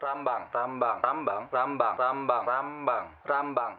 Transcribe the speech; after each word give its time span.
Rambang, 0.00 0.48
Rambang, 0.48 0.96
Rambang, 1.04 1.44
Rambang, 1.52 1.94
Rambang, 2.00 2.44
Rambang, 2.48 3.04
Rambang. 3.28 3.72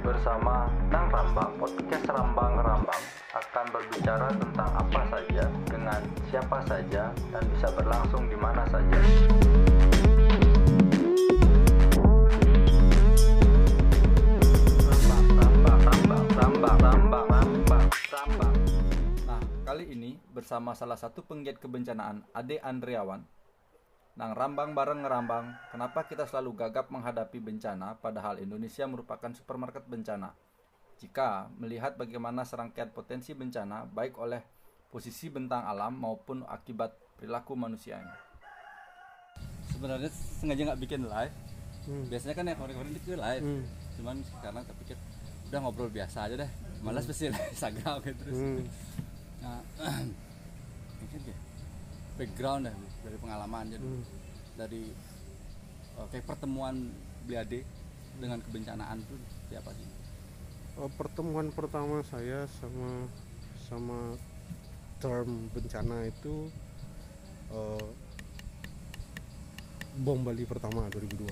Bersama 0.00 0.72
Nang 0.88 1.12
Rambang, 1.12 1.52
podcast 1.60 2.08
Rambang 2.08 2.64
Rambang 2.64 3.02
akan 3.36 3.66
berbicara 3.68 4.32
tentang 4.40 4.70
apa 4.72 5.00
saja 5.12 5.44
dengan 5.68 6.00
siapa 6.32 6.64
saja 6.64 7.12
dan 7.12 7.44
bisa 7.52 7.68
berlangsung 7.76 8.24
di 8.32 8.40
mana 8.40 8.64
saja. 8.72 8.98
Rambang, 14.88 15.26
Rambang, 15.28 15.80
Rambang, 15.84 16.24
Rambang, 16.40 16.78
Rambang, 16.80 17.26
Rambang, 17.28 17.84
Rambang. 18.08 18.54
Nah, 19.28 19.40
kali 19.68 19.92
ini 19.92 20.16
bersama 20.32 20.72
salah 20.72 20.96
satu 20.96 21.20
penggiat 21.20 21.60
kebencanaan, 21.60 22.24
Ade 22.32 22.56
Andriawan. 22.64 23.39
Nang 24.20 24.36
rambang 24.36 24.76
bareng 24.76 25.00
ngerambang, 25.00 25.72
kenapa 25.72 26.04
kita 26.04 26.28
selalu 26.28 26.52
gagap 26.52 26.92
menghadapi 26.92 27.40
bencana 27.40 27.96
padahal 28.04 28.36
Indonesia 28.36 28.84
merupakan 28.84 29.32
supermarket 29.32 29.88
bencana? 29.88 30.36
Jika 31.00 31.48
melihat 31.56 31.96
bagaimana 31.96 32.44
serangkaian 32.44 32.92
potensi 32.92 33.32
bencana 33.32 33.88
baik 33.88 34.20
oleh 34.20 34.44
posisi 34.92 35.32
bentang 35.32 35.64
alam 35.64 35.96
maupun 35.96 36.44
akibat 36.44 36.92
perilaku 37.16 37.56
manusianya. 37.56 38.12
Sebenarnya 39.72 40.12
sengaja 40.12 40.68
nggak 40.68 40.82
bikin 40.84 41.08
live. 41.08 41.34
Biasanya 42.12 42.34
kan 42.36 42.44
yang 42.44 42.56
kemarin-kemarin 42.60 42.92
itu 43.00 43.10
live. 43.16 43.44
Hmm. 43.48 43.64
Cuman 43.96 44.16
sekarang 44.20 44.62
kepikir 44.68 45.00
udah 45.48 45.58
ngobrol 45.64 45.88
biasa 45.88 46.28
aja 46.28 46.44
deh. 46.44 46.50
Malas 46.84 47.08
pasti 47.08 47.32
Instagram 47.56 48.04
gitu 48.04 48.20
terus. 48.20 48.36
Hmm. 48.36 48.60
Nah, 49.40 49.64
mungkin 51.00 51.20
ya 51.24 51.36
background 52.20 52.68
ya 52.68 52.74
dari 53.00 53.16
pengalaman 53.16 53.64
jadi 53.68 53.84
Hmm. 53.84 54.04
dari 54.56 54.82
oke 55.96 56.18
pertemuan 56.22 56.92
Bliade 57.24 57.64
dengan 58.18 58.40
kebencanaan 58.40 59.00
itu 59.00 59.14
siapa 59.48 59.70
sih? 59.72 59.86
Oh, 60.76 60.88
pertemuan 60.90 61.52
pertama 61.52 62.00
saya 62.04 62.48
sama 62.60 63.04
sama 63.68 64.16
term 64.98 65.48
bencana 65.52 66.08
itu 66.08 66.48
eh, 67.50 67.86
bom 70.00 70.20
Bali 70.22 70.44
pertama 70.44 70.86
2002 70.88 71.26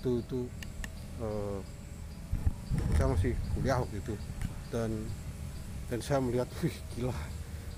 itu 0.00 0.10
itu 0.20 0.40
eh, 1.20 1.58
saya 2.96 3.06
masih 3.12 3.32
kuliah 3.52 3.78
waktu 3.80 3.96
itu 4.00 4.14
dan 4.70 4.90
dan 5.90 5.98
saya 6.00 6.22
melihat 6.22 6.48
wih 6.62 6.76
gila 6.94 7.16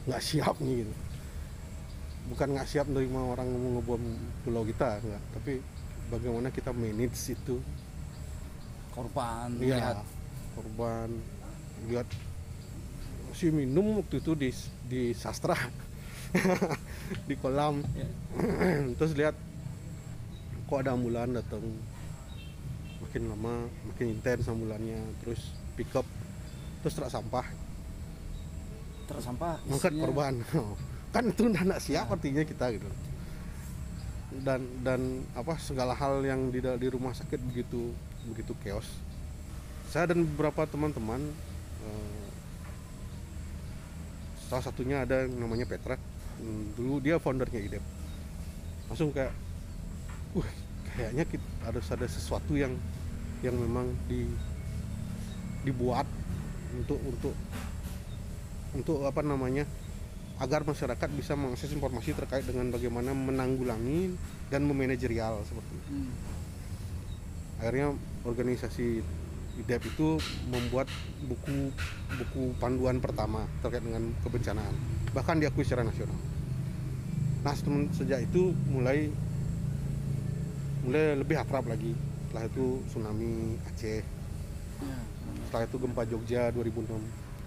nggak 0.06 0.22
siap 0.22 0.56
nih 0.60 0.84
gitu 0.84 0.92
bukan 2.24 2.48
nggak 2.52 2.66
siap 2.66 2.86
menerima 2.86 3.20
orang 3.28 3.46
mau 3.48 3.70
ngebom 3.76 4.02
pulau 4.42 4.62
kita 4.62 4.98
nggak. 4.98 5.22
Tapi 5.32 5.52
bagaimana 6.08 6.48
kita 6.48 6.70
manage 6.70 7.18
itu? 7.28 7.58
Korban 8.90 9.56
Iya, 9.56 9.80
melihat. 9.80 9.96
korban. 10.52 11.08
Lihat 11.88 12.08
si 13.32 13.48
minum 13.48 13.98
waktu 13.98 14.20
itu 14.20 14.32
di 14.34 14.50
di 14.84 15.02
sastra 15.12 15.56
di 17.28 17.34
kolam. 17.34 17.80
Ya, 17.92 18.08
terus 19.00 19.12
lihat 19.12 19.32
kok 20.64 20.78
ada 20.78 20.92
ambulan 20.92 21.32
datang. 21.32 21.64
Makin 23.00 23.22
lama 23.26 23.54
makin 23.88 24.06
intens 24.10 24.46
ambulannya. 24.46 25.00
Terus 25.24 25.40
pick 25.74 25.90
up. 25.92 26.04
Terus 26.82 26.94
truk 26.94 27.08
sampah 27.08 27.46
tersampah 29.02 29.58
ngangkat 29.66 29.92
isinya- 29.92 30.04
korban 30.06 30.34
kan 31.12 31.28
itu 31.28 31.44
nggak 31.52 31.82
siap 31.82 32.08
artinya 32.10 32.42
kita 32.42 32.72
gitu. 32.74 32.88
Dan 34.42 34.64
dan 34.80 35.22
apa 35.36 35.60
segala 35.60 35.92
hal 35.92 36.24
yang 36.24 36.48
di 36.48 36.64
di 36.64 36.88
rumah 36.88 37.12
sakit 37.12 37.38
begitu 37.52 37.92
begitu 38.26 38.56
chaos. 38.64 38.88
Saya 39.92 40.08
dan 40.08 40.24
beberapa 40.24 40.64
teman-teman 40.64 41.20
eh, 41.84 42.26
salah 44.48 44.64
satunya 44.64 45.04
ada 45.04 45.28
yang 45.28 45.36
namanya 45.36 45.68
Petra. 45.68 46.00
Hmm, 46.40 46.72
dulu 46.74 46.98
dia 47.04 47.20
foundernya 47.20 47.60
IDEP. 47.60 47.84
Langsung 48.88 49.12
kayak 49.12 49.36
wah 50.32 50.48
kayaknya 50.96 51.24
kita 51.28 51.48
harus 51.68 51.86
ada 51.92 52.06
sesuatu 52.08 52.56
yang 52.56 52.72
yang 53.44 53.52
memang 53.56 53.92
di 54.08 54.28
dibuat 55.62 56.08
untuk 56.72 56.98
untuk 57.04 57.36
untuk 58.72 58.98
apa 59.04 59.20
namanya 59.20 59.68
agar 60.42 60.66
masyarakat 60.66 61.08
bisa 61.14 61.38
mengakses 61.38 61.70
informasi 61.70 62.18
terkait 62.18 62.42
dengan 62.42 62.66
bagaimana 62.74 63.14
menanggulangi 63.14 64.10
dan 64.50 64.66
memanajerial 64.66 65.38
seperti 65.46 65.72
itu. 65.78 65.90
Hmm. 65.94 66.10
Akhirnya 67.62 67.94
organisasi 68.26 69.06
IDEP 69.62 69.94
itu 69.94 70.18
membuat 70.50 70.90
buku 71.30 71.70
buku 72.18 72.42
panduan 72.58 72.98
pertama 72.98 73.46
terkait 73.62 73.86
dengan 73.86 74.10
kebencanaan, 74.26 74.74
bahkan 75.14 75.38
diakui 75.38 75.62
secara 75.62 75.86
nasional. 75.86 76.18
Nah, 77.46 77.54
sejak 77.94 78.26
itu 78.26 78.50
mulai 78.66 79.14
mulai 80.82 81.14
lebih 81.22 81.38
akrab 81.38 81.70
lagi. 81.70 81.94
Setelah 82.26 82.48
itu 82.48 82.66
tsunami 82.90 83.60
Aceh, 83.68 84.02
Ya, 84.82 84.98
setelah 85.46 85.64
itu 85.70 85.76
gempa 85.78 86.02
Jogja 86.08 86.50
2006, 86.50 86.98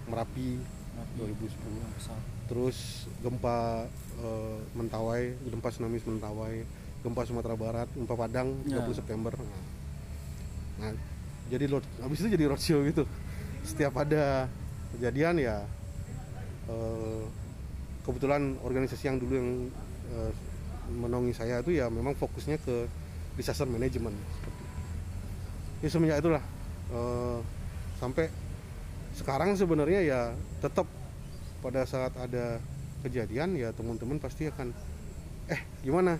Merapi 0.08 0.56
Merapi, 0.96 1.20
2010. 1.20 2.35
Terus 2.46 3.10
gempa 3.20 3.86
eh, 4.22 4.58
Mentawai, 4.74 5.34
gempa 5.50 5.68
tsunami 5.70 5.98
Mentawai, 6.02 6.62
gempa 7.02 7.22
Sumatera 7.26 7.54
Barat, 7.58 7.88
gempa 7.94 8.14
Padang 8.14 8.54
30 8.66 8.74
Ya. 8.74 8.82
September. 8.94 9.34
Nah, 9.36 9.62
nah, 10.80 10.92
jadi 11.50 11.64
road, 11.70 11.84
habis 12.02 12.18
itu 12.22 12.28
jadi 12.34 12.44
roadshow 12.50 12.82
gitu. 12.86 13.04
Setiap 13.66 13.94
ada 13.98 14.50
kejadian 14.96 15.42
ya 15.42 15.62
eh, 16.70 17.24
kebetulan 18.06 18.58
organisasi 18.62 19.10
yang 19.10 19.18
dulu 19.18 19.34
yang 19.34 19.50
eh, 20.14 20.32
menongi 20.86 21.34
saya 21.34 21.58
itu 21.62 21.74
ya 21.74 21.90
memang 21.90 22.14
fokusnya 22.14 22.62
ke 22.62 22.86
disaster 23.34 23.66
management. 23.66 24.14
Ya 25.82 25.88
semenjak 25.90 26.22
itulah 26.22 26.42
eh, 26.94 27.38
sampai 27.98 28.30
sekarang 29.16 29.56
sebenarnya 29.56 30.00
ya 30.04 30.20
tetap 30.60 30.84
pada 31.60 31.84
saat 31.88 32.12
ada 32.18 32.60
kejadian 33.06 33.54
ya 33.54 33.70
teman-teman 33.70 34.18
pasti 34.18 34.48
akan 34.50 34.74
eh 35.46 35.60
gimana? 35.84 36.18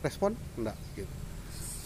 Respon? 0.00 0.32
Enggak 0.56 0.76
gitu. 0.96 1.10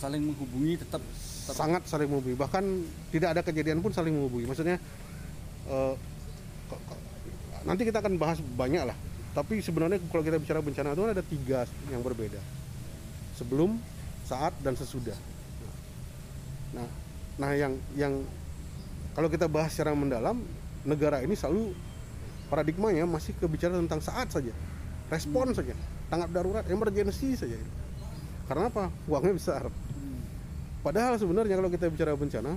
Saling 0.00 0.22
menghubungi 0.24 0.80
tetap 0.80 1.02
tetap- 1.02 1.56
sangat 1.56 1.82
saling 1.88 2.08
menghubungi. 2.08 2.36
Bahkan 2.38 2.64
tidak 3.10 3.28
ada 3.36 3.42
kejadian 3.42 3.82
pun 3.82 3.90
saling 3.90 4.14
menghubungi. 4.14 4.46
Maksudnya 4.46 4.76
eh, 5.70 5.94
nanti 7.66 7.82
kita 7.84 7.98
akan 8.00 8.14
bahas 8.16 8.38
banyak 8.40 8.84
lah. 8.86 8.96
Tapi 9.30 9.62
sebenarnya 9.62 10.02
kalau 10.10 10.26
kita 10.26 10.42
bicara 10.42 10.58
bencana 10.58 10.94
itu 10.94 11.02
ada 11.06 11.24
tiga 11.24 11.66
yang 11.90 12.02
berbeda. 12.02 12.38
Sebelum 13.38 13.78
saat 14.26 14.54
dan 14.62 14.74
sesudah. 14.78 15.16
Nah 16.76 16.86
nah 17.40 17.50
yang 17.56 17.72
yang 17.96 18.20
kalau 19.16 19.26
kita 19.32 19.48
bahas 19.48 19.72
secara 19.72 19.96
mendalam 19.96 20.38
negara 20.86 21.24
ini 21.24 21.34
selalu 21.34 21.72
paradigmanya 22.50 23.06
masih 23.06 23.32
kebicara 23.38 23.78
tentang 23.78 24.02
saat 24.02 24.28
saja 24.34 24.50
respon 25.06 25.54
saja 25.54 25.78
tanggap 26.10 26.30
darurat 26.34 26.64
emergency 26.66 27.38
saja 27.38 27.54
karena 28.50 28.66
apa 28.66 28.90
uangnya 29.06 29.34
besar 29.38 29.62
Hmm. 30.00 30.20
Padahal 30.80 31.20
sebenarnya 31.20 31.60
kalau 31.60 31.68
kita 31.68 31.92
bicara 31.92 32.16
bencana, 32.16 32.56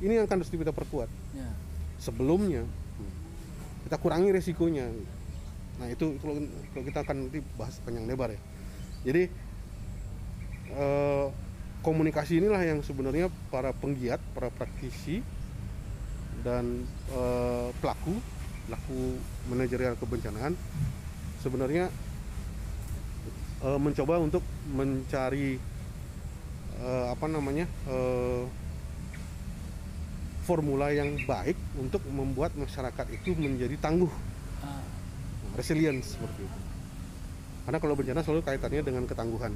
ini 0.00 0.12
yang 0.16 0.24
akan 0.24 0.40
harus 0.40 0.48
kita 0.48 0.72
perkuat. 0.72 1.10
Ya. 1.36 1.52
Sebelumnya 2.00 2.64
kita 3.84 3.96
kurangi 4.00 4.32
resikonya. 4.32 4.88
Nah 5.78 5.86
itu 5.92 6.16
kalau, 6.20 6.40
kalau 6.72 6.84
kita 6.84 6.98
akan 7.04 7.16
nanti 7.28 7.38
bahas 7.60 7.76
panjang 7.84 8.08
lebar 8.08 8.32
ya. 8.32 8.40
Jadi 9.04 9.22
eh, 10.72 11.26
komunikasi 11.84 12.40
inilah 12.40 12.62
yang 12.64 12.80
sebenarnya 12.80 13.28
para 13.52 13.76
penggiat, 13.76 14.18
para 14.32 14.48
praktisi 14.48 15.20
dan 16.40 16.88
eh, 17.12 17.68
pelaku 17.84 18.16
pelaku 18.68 19.16
manajerial 19.48 19.96
kebencanaan 19.96 20.52
sebenarnya 21.40 21.88
eh, 23.64 23.78
mencoba 23.80 24.20
untuk 24.20 24.44
mencari 24.68 25.56
eh, 26.76 27.06
apa 27.08 27.26
namanya 27.32 27.64
eh, 27.88 28.44
formula 30.44 30.92
yang 30.92 31.16
baik 31.24 31.56
untuk 31.80 32.04
membuat 32.12 32.52
masyarakat 32.56 33.04
itu 33.12 33.36
menjadi 33.36 33.76
tangguh. 33.84 34.08
Ah, 34.64 34.80
resilience 35.60 36.16
seperti 36.16 36.40
itu. 36.40 36.58
Karena 37.68 37.76
kalau 37.84 37.92
bencana 37.92 38.24
selalu 38.24 38.40
kaitannya 38.48 38.80
dengan 38.80 39.04
ketangguhan. 39.04 39.52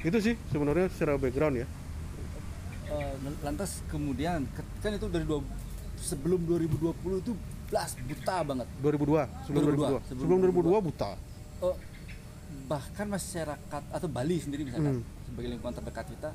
Itu 0.00 0.24
sih 0.24 0.40
sebenarnya 0.48 0.88
secara 0.88 1.20
background 1.20 1.60
ya. 1.60 1.68
Lantas 3.44 3.84
kemudian 3.92 4.48
ke- 4.56 4.64
kan 4.80 4.96
itu 4.96 5.04
dari 5.12 5.28
dua, 5.28 5.44
sebelum 5.98 6.40
2020 6.44 6.92
itu 7.20 7.32
blas 7.66 7.96
buta 7.98 8.36
banget. 8.44 8.66
2002 8.80 9.26
sebelum 9.44 9.62
2002 9.64 9.86
2002, 10.04 10.08
sebelum 10.08 10.38
2002 10.40 10.86
buta. 10.86 11.10
Oh, 11.58 11.76
bahkan 12.66 13.06
masyarakat 13.06 13.82
atau 13.90 14.08
Bali 14.10 14.36
sendiri 14.38 14.62
misalkan 14.66 15.00
Hmm. 15.00 15.04
sebagai 15.26 15.48
lingkungan 15.50 15.74
terdekat 15.74 16.06
kita 16.10 16.30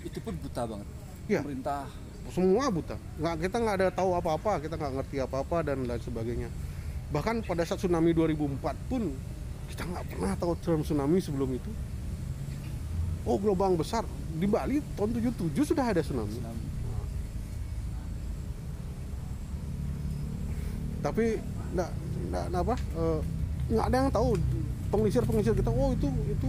itu 0.00 0.18
pun 0.20 0.34
buta 0.36 0.62
banget. 0.64 0.88
Iya. 1.28 1.40
Pemerintah. 1.44 1.84
Semua 2.28 2.68
buta. 2.68 2.96
Nggak 3.16 3.34
kita 3.48 3.56
nggak 3.56 3.76
ada 3.80 3.88
tahu 3.88 4.10
apa-apa 4.12 4.52
kita 4.60 4.74
nggak 4.76 4.92
ngerti 5.00 5.16
apa-apa 5.20 5.56
dan 5.64 5.84
lain 5.84 6.02
sebagainya. 6.02 6.48
Bahkan 7.08 7.40
pada 7.48 7.64
saat 7.64 7.80
tsunami 7.80 8.12
2004 8.12 8.76
pun 8.84 9.12
kita 9.68 9.82
nggak 9.84 10.04
pernah 10.12 10.32
tahu 10.36 10.52
term 10.60 10.80
tsunami 10.84 11.18
sebelum 11.20 11.48
itu. 11.52 11.70
Oh 13.24 13.36
gelombang 13.36 13.76
besar. 13.76 14.04
Di 14.36 14.44
Bali 14.44 14.80
tahun 14.92 15.16
77 15.16 15.64
sudah 15.64 15.84
ada 15.84 16.00
tsunami. 16.00 16.36
Tsunami. 16.36 16.62
Tapi 21.08 21.40
nggak 21.72 21.90
nggak 22.52 22.62
apa 22.68 22.76
eh, 22.76 23.20
nggak 23.72 23.86
ada 23.88 23.96
yang 23.96 24.10
tahu 24.12 24.28
pengelisir 24.92 25.22
pengelisir 25.24 25.54
kita 25.56 25.72
oh 25.72 25.96
itu 25.96 26.08
itu 26.28 26.48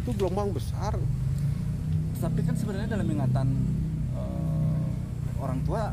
itu 0.00 0.10
gelombang 0.16 0.56
besar 0.56 0.96
Tapi 2.20 2.44
kan 2.44 2.52
sebenarnya 2.52 2.88
dalam 2.96 3.08
ingatan 3.08 3.48
eh, 4.16 4.88
orang 5.40 5.60
tua 5.68 5.92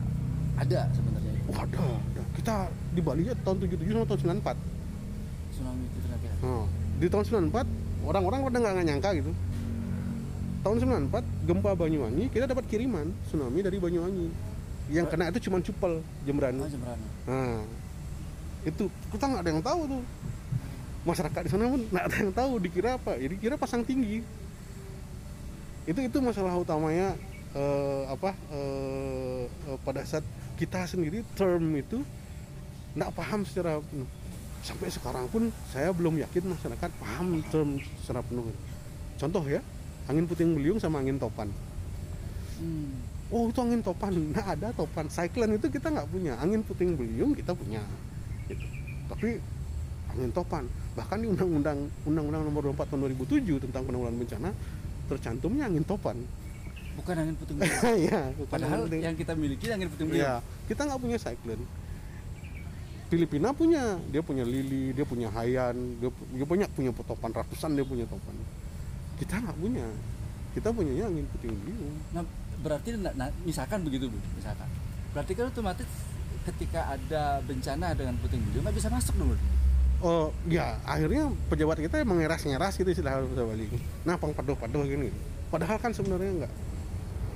ada 0.56 0.82
sebenarnya 0.96 1.34
oh 1.52 1.58
ada, 1.60 1.80
ada. 1.84 2.22
kita 2.36 2.56
di 2.96 3.02
Bali 3.04 3.28
ya 3.28 3.36
tahun 3.44 3.58
77 3.68 3.92
sama 3.92 4.06
tahun 4.08 4.20
94 4.44 4.56
tsunami 5.56 5.84
itu 5.88 5.98
ya. 6.08 6.34
Oh, 6.44 6.66
di 7.00 7.08
tahun 7.08 7.50
94 7.50 8.08
orang-orang 8.08 8.40
pada 8.48 8.58
nggak 8.60 8.88
nyangka 8.88 9.10
gitu. 9.18 9.32
Tahun 10.66 10.76
94 11.08 11.48
gempa 11.48 11.72
Banyuwangi 11.80 12.26
kita 12.28 12.46
dapat 12.50 12.68
kiriman 12.68 13.08
tsunami 13.30 13.60
dari 13.64 13.78
Banyuwangi. 13.80 14.28
Yang 14.88 15.06
kena 15.12 15.32
itu 15.32 15.40
cuma 15.48 15.60
Cupel, 15.60 16.00
Jembrana. 16.24 16.64
Oh. 16.64 16.72
Nah, 17.28 17.60
itu 18.64 18.90
kita 19.14 19.26
nggak 19.28 19.42
ada 19.46 19.52
yang 19.52 19.64
tahu 19.64 19.82
tuh. 19.86 20.04
Masyarakat 21.08 21.42
di 21.46 21.50
sana 21.50 21.72
pun 21.72 21.82
nggak 21.88 22.06
ada 22.10 22.18
yang 22.18 22.34
tahu 22.34 22.52
dikira 22.62 22.90
apa. 22.98 23.16
Ya 23.20 23.28
dikira 23.30 23.56
pasang 23.60 23.84
tinggi. 23.86 24.24
Itu 25.88 26.00
itu 26.04 26.18
masalah 26.20 26.58
utamanya 26.60 27.16
eh, 27.56 28.04
apa 28.12 28.36
eh, 28.52 29.44
eh, 29.48 29.78
pada 29.84 30.04
saat 30.04 30.26
kita 30.58 30.84
sendiri 30.90 31.22
term 31.38 31.64
itu 31.78 32.02
nggak 32.98 33.12
paham 33.14 33.46
secara 33.46 33.80
penuh. 33.80 34.10
Sampai 34.66 34.90
sekarang 34.92 35.30
pun 35.30 35.54
saya 35.72 35.94
belum 35.94 36.18
yakin 36.18 36.44
masyarakat 36.52 36.90
paham 36.98 37.40
term 37.54 37.78
secara 38.04 38.20
penuh. 38.26 38.50
Contoh 39.16 39.46
ya, 39.46 39.62
angin 40.12 40.26
puting 40.26 40.58
beliung 40.58 40.82
sama 40.82 41.00
angin 41.00 41.16
topan. 41.16 41.48
Hmm. 42.58 42.90
Oh 43.28 43.52
itu 43.52 43.60
angin 43.60 43.84
topan, 43.84 44.16
nah 44.32 44.56
ada 44.56 44.72
topan. 44.72 45.12
Cyclone 45.12 45.60
itu 45.60 45.68
kita 45.68 45.92
nggak 45.92 46.08
punya, 46.08 46.40
angin 46.40 46.64
puting 46.64 46.96
beliung 46.96 47.36
kita 47.36 47.52
punya. 47.52 47.84
Gitu. 48.48 48.66
Tapi 49.08 49.30
angin 50.12 50.32
topan, 50.32 50.64
bahkan 50.96 51.20
di 51.20 51.28
undang-undang 51.28 51.78
undang-undang 52.08 52.44
nomor 52.48 52.72
24 52.72 52.90
tahun 52.90 53.00
2007 53.14 53.64
tentang 53.70 53.84
penanggulangan 53.86 54.18
bencana 54.18 54.50
tercantumnya 55.08 55.64
angin 55.68 55.84
topan. 55.88 56.18
Bukan 56.98 57.14
angin 57.14 57.36
puting 57.38 57.58
beliung. 57.62 58.34
Bukan 58.42 58.50
Padahal 58.50 58.80
angin 58.90 59.02
yang 59.04 59.16
kita 59.16 59.34
miliki 59.38 59.66
angin 59.70 59.88
puting 59.92 60.08
beliung. 60.10 60.26
Iya, 60.26 60.36
kita 60.66 60.82
nggak 60.88 61.00
punya 61.00 61.18
cyclone. 61.22 61.66
Filipina 63.08 63.56
punya, 63.56 63.96
dia 64.12 64.20
punya 64.20 64.44
lili, 64.44 64.92
dia 64.92 65.08
punya 65.08 65.32
hayan, 65.32 65.96
dia, 66.04 66.12
dia 66.12 66.44
banyak 66.44 66.68
punya 66.76 66.92
topan 66.92 67.32
ratusan 67.32 67.72
dia 67.80 67.88
punya 67.88 68.04
topan. 68.04 68.36
Kita 69.16 69.40
nggak 69.40 69.58
punya, 69.64 69.88
kita 70.52 70.70
punyanya 70.76 71.06
angin 71.08 71.26
puting 71.32 71.56
beliung. 71.56 71.96
Nah, 72.12 72.24
berarti 72.60 73.00
nah, 73.00 73.32
misalkan 73.48 73.80
begitu 73.88 74.12
bu, 74.12 74.20
misalkan. 74.36 74.68
Berarti 75.16 75.32
kan 75.40 75.48
otomatis 75.48 75.88
ketika 76.48 76.96
ada 76.96 77.44
bencana 77.44 77.92
dengan 77.92 78.16
puting 78.24 78.40
beliung 78.40 78.64
nggak 78.64 78.78
bisa 78.78 78.88
masuk. 78.88 79.14
Bu? 79.20 79.36
Oh 79.98 80.30
ya 80.46 80.78
akhirnya 80.86 81.34
pejabat 81.50 81.82
kita 81.82 82.06
emang 82.06 82.22
ngeras-ngeras 82.22 82.78
gitu 82.78 82.90
istilah 82.94 83.18
bahasa 83.18 83.44
Bali. 83.44 83.66
Nah 84.06 84.16
pang 84.16 84.32
padoh-padoh 84.32 84.86
gini. 84.86 85.10
Padahal 85.50 85.82
kan 85.82 85.92
sebenarnya 85.92 86.44
enggak. 86.44 86.54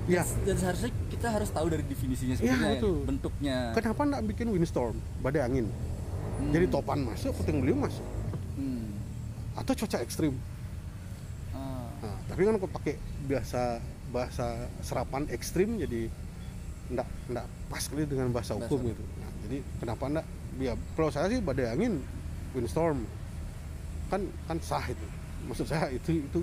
Ya 0.09 0.25
Dan 0.45 0.57
seharusnya 0.57 0.89
kita 1.13 1.27
harus 1.29 1.49
tahu 1.53 1.69
dari 1.69 1.85
definisinya 1.85 2.33
Iya, 2.33 2.41
sebenarnya, 2.41 2.81
betul. 2.81 2.95
bentuknya. 3.05 3.57
kenapa 3.77 4.01
enggak 4.01 4.23
bikin 4.33 4.47
windstorm, 4.49 4.97
badai 5.21 5.45
angin. 5.45 5.69
Hmm. 5.69 6.49
Jadi 6.49 6.65
topan 6.73 7.05
masuk, 7.05 7.31
puting 7.37 7.61
beliung 7.61 7.85
masuk. 7.85 8.05
Hmm. 8.57 8.97
Atau 9.53 9.77
cuaca 9.77 10.01
ekstrim. 10.01 10.33
Ah. 11.53 11.85
Nah, 12.01 12.17
tapi 12.25 12.41
kan 12.49 12.57
kok 12.57 12.71
pakai 12.73 12.93
biasa 13.29 13.77
bahasa 14.11 14.67
serapan 14.83 15.23
ekstrim 15.31 15.79
jadi 15.79 16.11
enggak 16.91 17.07
enggak 17.25 17.45
pas 17.65 17.83
kali 17.83 18.03
dengan 18.03 18.27
bahasa 18.29 18.51
Bahasa. 18.53 18.67
hukum 18.67 18.79
gitu. 18.85 19.03
Nah, 19.17 19.31
jadi 19.41 19.57
kenapa 19.79 20.03
enggak? 20.05 20.25
Ya 20.59 20.73
kalau 20.93 21.09
saya 21.09 21.25
sih 21.27 21.39
badai 21.39 21.71
angin, 21.71 22.03
windstorm 22.51 23.07
kan 24.07 24.21
kan 24.45 24.57
sah 24.59 24.83
itu. 24.85 25.07
Maksud 25.47 25.65
saya 25.65 25.87
itu 25.89 26.21
itu 26.21 26.39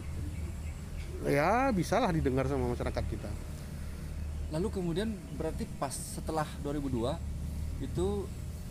ya 1.24 1.68
bisalah 1.70 2.10
didengar 2.10 2.46
sama 2.46 2.70
masyarakat 2.70 3.04
kita. 3.04 3.30
Lalu 4.48 4.68
kemudian 4.72 5.08
berarti 5.36 5.68
pas 5.76 5.92
setelah 5.92 6.48
2002 6.62 7.12
itu 7.78 8.24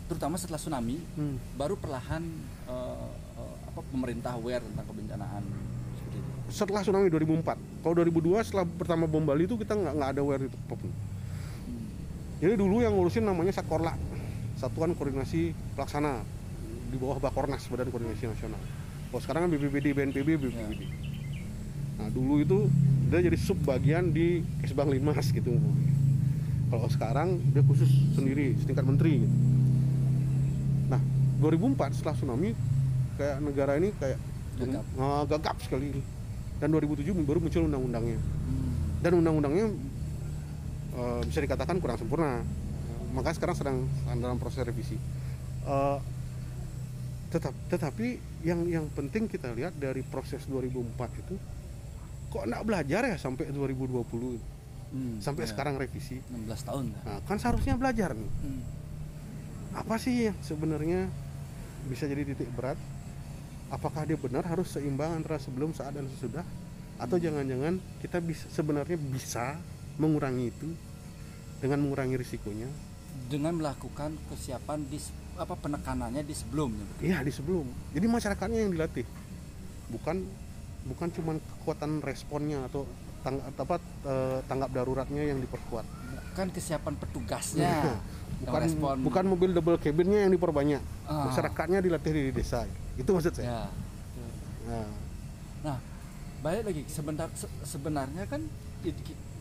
terutama 0.04 0.34
setelah 0.34 0.58
tsunami 0.58 0.98
Hmm. 1.14 1.36
baru 1.54 1.76
perlahan 1.76 2.24
eh, 2.66 3.08
eh, 3.36 3.54
apa 3.64 3.80
pemerintah 3.86 4.34
aware 4.34 4.64
tentang 4.64 4.86
kebencanaan 4.86 5.42
seperti 5.94 6.16
itu. 6.18 6.30
Setelah 6.50 6.80
tsunami 6.82 7.06
2004, 7.08 7.54
kalau 7.78 7.94
2002 7.94 8.42
setelah 8.42 8.66
pertama 8.66 9.04
bom 9.04 9.22
Bali 9.22 9.44
itu 9.44 9.54
kita 9.54 9.72
nggak 9.72 9.94
nggak 9.94 10.10
ada 10.12 10.20
aware 10.20 10.42
itu 10.42 10.56
apa 10.58 10.74
pun. 10.74 10.90
Jadi 12.38 12.54
dulu 12.54 12.78
yang 12.78 12.94
ngurusin 12.94 13.26
namanya 13.26 13.50
Satkorla, 13.50 13.98
Satuan 14.54 14.94
Koordinasi 14.94 15.50
Pelaksana 15.74 16.22
di 16.88 16.96
bawah 16.96 17.18
Bakornas 17.18 17.66
Badan 17.66 17.90
Koordinasi 17.90 18.30
Nasional. 18.30 18.62
Kalau 19.10 19.20
sekarang 19.20 19.40
kan 19.46 19.50
BPBD, 19.50 19.90
BNPB, 19.90 20.28
BPBD. 20.38 20.82
Nah 21.98 22.06
dulu 22.14 22.38
itu 22.38 22.70
dia 23.10 23.24
jadi 23.24 23.34
sub 23.34 23.58
bagian 23.66 24.14
di 24.14 24.46
Kesbang 24.62 24.86
Limas 24.86 25.34
gitu. 25.34 25.58
Kalau 26.68 26.86
sekarang 26.92 27.42
dia 27.50 27.64
khusus 27.66 27.90
sendiri 28.14 28.54
setingkat 28.62 28.86
menteri. 28.86 29.26
Gitu. 29.26 29.36
Nah 30.86 31.00
2004 31.42 31.96
setelah 31.98 32.14
tsunami 32.14 32.54
kayak 33.18 33.36
negara 33.42 33.74
ini 33.82 33.90
kayak 33.98 34.18
Gagap. 34.58 34.82
Ah, 34.98 35.22
gagap 35.22 35.56
sekali. 35.62 36.02
Dan 36.58 36.74
2007 36.74 37.14
baru 37.22 37.38
muncul 37.38 37.70
undang-undangnya 37.70 38.18
Hmm. 38.18 38.74
dan 38.98 39.14
undang-undangnya 39.14 39.70
eh, 40.92 41.20
bisa 41.26 41.40
dikatakan 41.40 41.76
kurang 41.78 41.98
sempurna. 41.98 42.40
Makanya 43.12 43.36
sekarang 43.36 43.56
sedang 43.56 43.76
dalam 44.14 44.36
proses 44.36 44.62
revisi. 44.62 44.96
Eh, 45.64 45.98
tetap 47.28 47.52
tetapi 47.68 48.16
yang 48.40 48.64
yang 48.64 48.86
penting 48.88 49.28
kita 49.28 49.52
lihat 49.52 49.76
dari 49.76 50.00
proses 50.00 50.48
2004 50.48 51.12
itu 51.20 51.36
kok 52.28 52.44
enggak 52.44 52.64
belajar 52.64 53.02
ya 53.04 53.16
sampai 53.16 53.52
2020 53.52 54.56
Hmm, 54.88 55.20
sampai 55.20 55.44
ya. 55.44 55.52
sekarang 55.52 55.76
revisi. 55.76 56.16
16 56.32 56.64
tahun 56.64 56.96
nah, 57.04 57.20
kan 57.28 57.36
seharusnya 57.36 57.76
belajar 57.76 58.16
nih. 58.16 58.30
Hmm. 58.40 58.62
apa 59.76 60.00
sih 60.00 60.32
yang 60.32 60.36
sebenarnya 60.40 61.12
bisa 61.92 62.08
jadi 62.08 62.24
titik 62.24 62.48
berat? 62.56 62.80
Apakah 63.68 64.08
dia 64.08 64.16
benar 64.16 64.48
harus 64.48 64.72
seimbang 64.72 65.12
antara 65.12 65.36
sebelum 65.36 65.76
saat 65.76 65.92
dan 65.92 66.08
sesudah? 66.08 66.40
Atau 66.96 67.20
jangan-jangan 67.20 67.76
kita 68.00 68.16
bisa 68.24 68.48
sebenarnya 68.48 68.96
bisa 68.96 69.60
mengurangi 69.98 70.48
itu 70.48 70.68
dengan 71.58 71.78
mengurangi 71.80 72.14
risikonya 72.14 72.70
Dengan 73.26 73.54
melakukan 73.54 74.14
kesiapan 74.26 74.86
di 74.86 74.98
apa 75.34 75.54
penekanannya 75.54 76.22
di 76.22 76.32
sebelumnya. 76.32 76.86
iya 76.98 77.18
di 77.20 77.30
sebelum 77.30 77.66
jadi 77.90 78.06
masyarakatnya 78.06 78.58
yang 78.60 78.72
dilatih 78.72 79.06
bukan 79.88 80.26
bukan 80.84 81.08
cuman 81.10 81.36
kekuatan 81.38 82.00
responnya 82.00 82.62
atau 82.64 82.86
tang, 83.20 83.38
apa 83.42 83.76
eh, 84.04 84.38
tanggap 84.44 84.70
daruratnya 84.72 85.22
yang 85.24 85.38
diperkuat 85.38 85.86
Bukan 86.30 86.54
kesiapan 86.54 86.94
petugasnya. 86.94 87.98
bukan 88.40 88.60
respon. 88.62 88.94
bukan 89.02 89.24
mobil 89.26 89.50
double 89.50 89.74
cabinnya 89.76 90.22
yang 90.22 90.32
diperbanyak 90.32 90.78
Ah. 91.04 91.26
masyarakatnya 91.26 91.80
dilatih 91.80 92.12
di 92.12 92.32
desa 92.32 92.62
itu 92.94 93.08
maksud 93.08 93.32
saya 93.32 93.46
Ya. 93.48 93.62
Nah, 94.68 94.86
Nah, 95.58 95.78
balik 96.38 96.62
lagi 96.64 96.82
sebentar 96.86 97.26
se- 97.32 97.50
sebenarnya 97.64 98.22
kan 98.24 98.44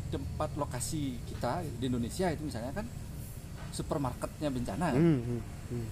tempat 0.07 0.49
lokasi 0.55 1.19
kita 1.27 1.63
di 1.79 1.85
Indonesia 1.87 2.27
itu 2.31 2.43
misalnya 2.43 2.71
kan 2.71 2.85
supermarketnya 3.71 4.49
bencana. 4.49 4.95
Hmm, 4.95 5.19
hmm, 5.21 5.41
hmm. 5.71 5.87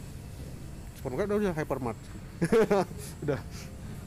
Supermarket 0.98 1.26
udah 1.32 1.56
hypermart. 1.56 2.00
udah 3.24 3.40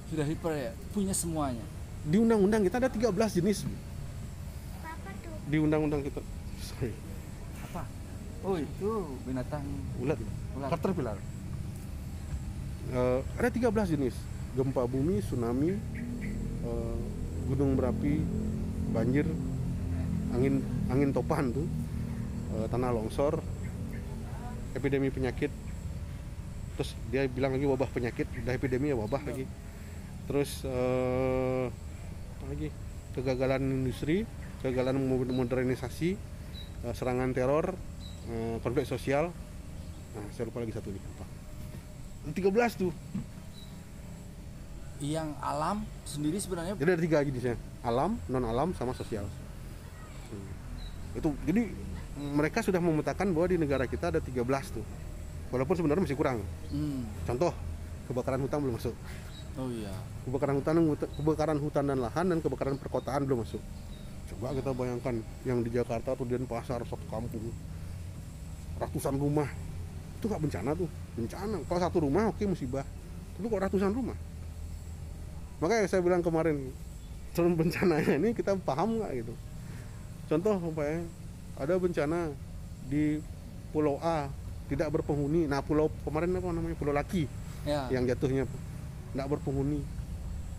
Sudah 0.09 0.25
hiper 0.25 0.53
ya, 0.57 0.73
punya 0.93 1.13
semuanya. 1.13 1.61
di 2.09 2.17
undang-undang 2.17 2.65
kita 2.65 2.81
ada 2.81 2.89
13 2.89 3.13
jenis. 3.41 3.69
Di 5.49 5.57
undang-undang 5.61 6.01
kita. 6.01 6.21
Sorry, 6.61 6.93
Apa? 7.69 7.85
Oh, 8.41 8.57
itu 8.57 8.89
binatang 9.29 9.65
ulat. 10.01 10.17
Ulat. 10.57 10.69
Caterpillar. 10.73 11.19
Eh, 12.89 13.21
ada 13.37 13.49
13 13.53 13.93
jenis. 13.93 14.17
Gempa 14.57 14.89
bumi, 14.89 15.21
tsunami, 15.21 15.77
eh, 16.65 16.97
gunung 17.49 17.77
berapi, 17.77 18.25
banjir, 18.93 19.29
angin 20.35 20.61
angin 20.89 21.11
topan 21.13 21.51
tuh, 21.51 21.67
eh, 22.57 22.67
tanah 22.69 22.91
longsor, 22.93 23.41
epidemi 24.73 25.09
penyakit. 25.09 25.51
Terus 26.77 26.95
dia 27.11 27.27
bilang 27.27 27.55
lagi 27.55 27.67
wabah 27.67 27.91
penyakit, 27.91 28.27
udah 28.45 28.55
epidemi 28.55 28.93
ya 28.93 28.97
wabah 28.97 29.23
lagi. 29.25 29.47
terus 30.29 30.61
eh, 30.61 31.67
apa 32.37 32.47
lagi? 32.53 32.69
Kegagalan 33.17 33.65
industri 33.65 34.29
kegagalan 34.61 35.01
mo- 35.01 35.25
modernisasi 35.25 36.21
eh, 36.85 36.93
serangan 36.93 37.33
teror 37.33 37.73
eh, 38.29 38.57
konflik 38.61 38.85
sosial. 38.85 39.33
Nah 40.13 40.25
saya 40.37 40.53
lupa 40.53 40.61
lagi 40.61 40.77
satu 40.77 40.93
nih 40.93 41.01
apa? 41.01 41.25
13 42.29 42.45
tuh. 42.77 42.93
Yang 44.99 45.31
alam 45.39 45.87
sendiri 46.05 46.37
sebenarnya 46.43 46.75
jadi 46.75 46.91
ada 46.93 47.03
tiga 47.03 47.19
jenisnya 47.23 47.55
alam 47.81 48.19
non 48.29 48.45
alam 48.45 48.75
sama 48.77 48.93
sosial. 48.93 49.25
Itu 51.19 51.35
jadi 51.43 51.67
mereka 52.19 52.63
sudah 52.63 52.83
memetakan 52.83 53.31
bahwa 53.31 53.47
di 53.51 53.59
negara 53.59 53.87
kita 53.87 54.11
ada 54.11 54.21
13 54.23 54.43
tuh. 54.75 54.87
Walaupun 55.49 55.75
sebenarnya 55.79 56.03
masih 56.05 56.19
kurang. 56.19 56.45
Hmm. 56.69 57.07
contoh 57.25 57.55
kebakaran 58.11 58.41
hutan 58.43 58.59
belum 58.63 58.75
masuk. 58.77 58.95
Oh 59.59 59.69
iya. 59.73 59.93
Kebakaran 60.29 60.55
hutan 60.61 60.75
kebakaran 61.19 61.59
hutan 61.59 61.85
dan 61.89 61.99
lahan 61.99 62.27
dan 62.29 62.39
kebakaran 62.39 62.77
perkotaan 62.77 63.25
belum 63.25 63.43
masuk. 63.43 63.63
Coba 64.29 64.53
kita 64.53 64.71
bayangkan 64.77 65.25
yang 65.49 65.65
di 65.65 65.73
Jakarta 65.73 66.13
tuh 66.13 66.29
Denpasar 66.29 66.85
satu 66.85 67.07
kampung. 67.09 67.49
Ratusan 68.77 69.17
rumah. 69.17 69.49
Itu 70.21 70.29
nggak 70.29 70.43
bencana 70.43 70.71
tuh. 70.77 70.89
Bencana. 71.17 71.57
Kalau 71.65 71.81
satu 71.81 71.99
rumah 72.05 72.29
oke 72.29 72.45
musibah. 72.45 72.85
Tapi 73.39 73.45
kok 73.49 73.63
ratusan 73.63 73.93
rumah? 73.95 74.19
Makanya 75.59 75.91
saya 75.91 76.05
bilang 76.05 76.21
kemarin 76.21 76.71
turun 77.35 77.57
bencananya 77.57 78.15
ini 78.21 78.37
kita 78.37 78.53
paham 78.63 79.01
nggak? 79.01 79.13
Gitu 79.25 79.48
contoh 80.29 80.57
apa 80.61 80.83
ya 80.85 80.99
ada 81.59 81.75
bencana 81.81 82.31
di 82.87 83.19
Pulau 83.73 83.99
A 84.01 84.29
tidak 84.69 84.93
berpenghuni. 84.93 85.49
Nah 85.49 85.65
pulau 85.65 85.89
kemarin 86.05 86.37
apa 86.37 86.49
namanya 86.53 86.77
Pulau 86.77 86.93
Laki 86.93 87.25
ya. 87.65 87.89
yang 87.89 88.05
jatuhnya 88.05 88.45
tidak 89.13 89.27
berpenghuni. 89.29 89.81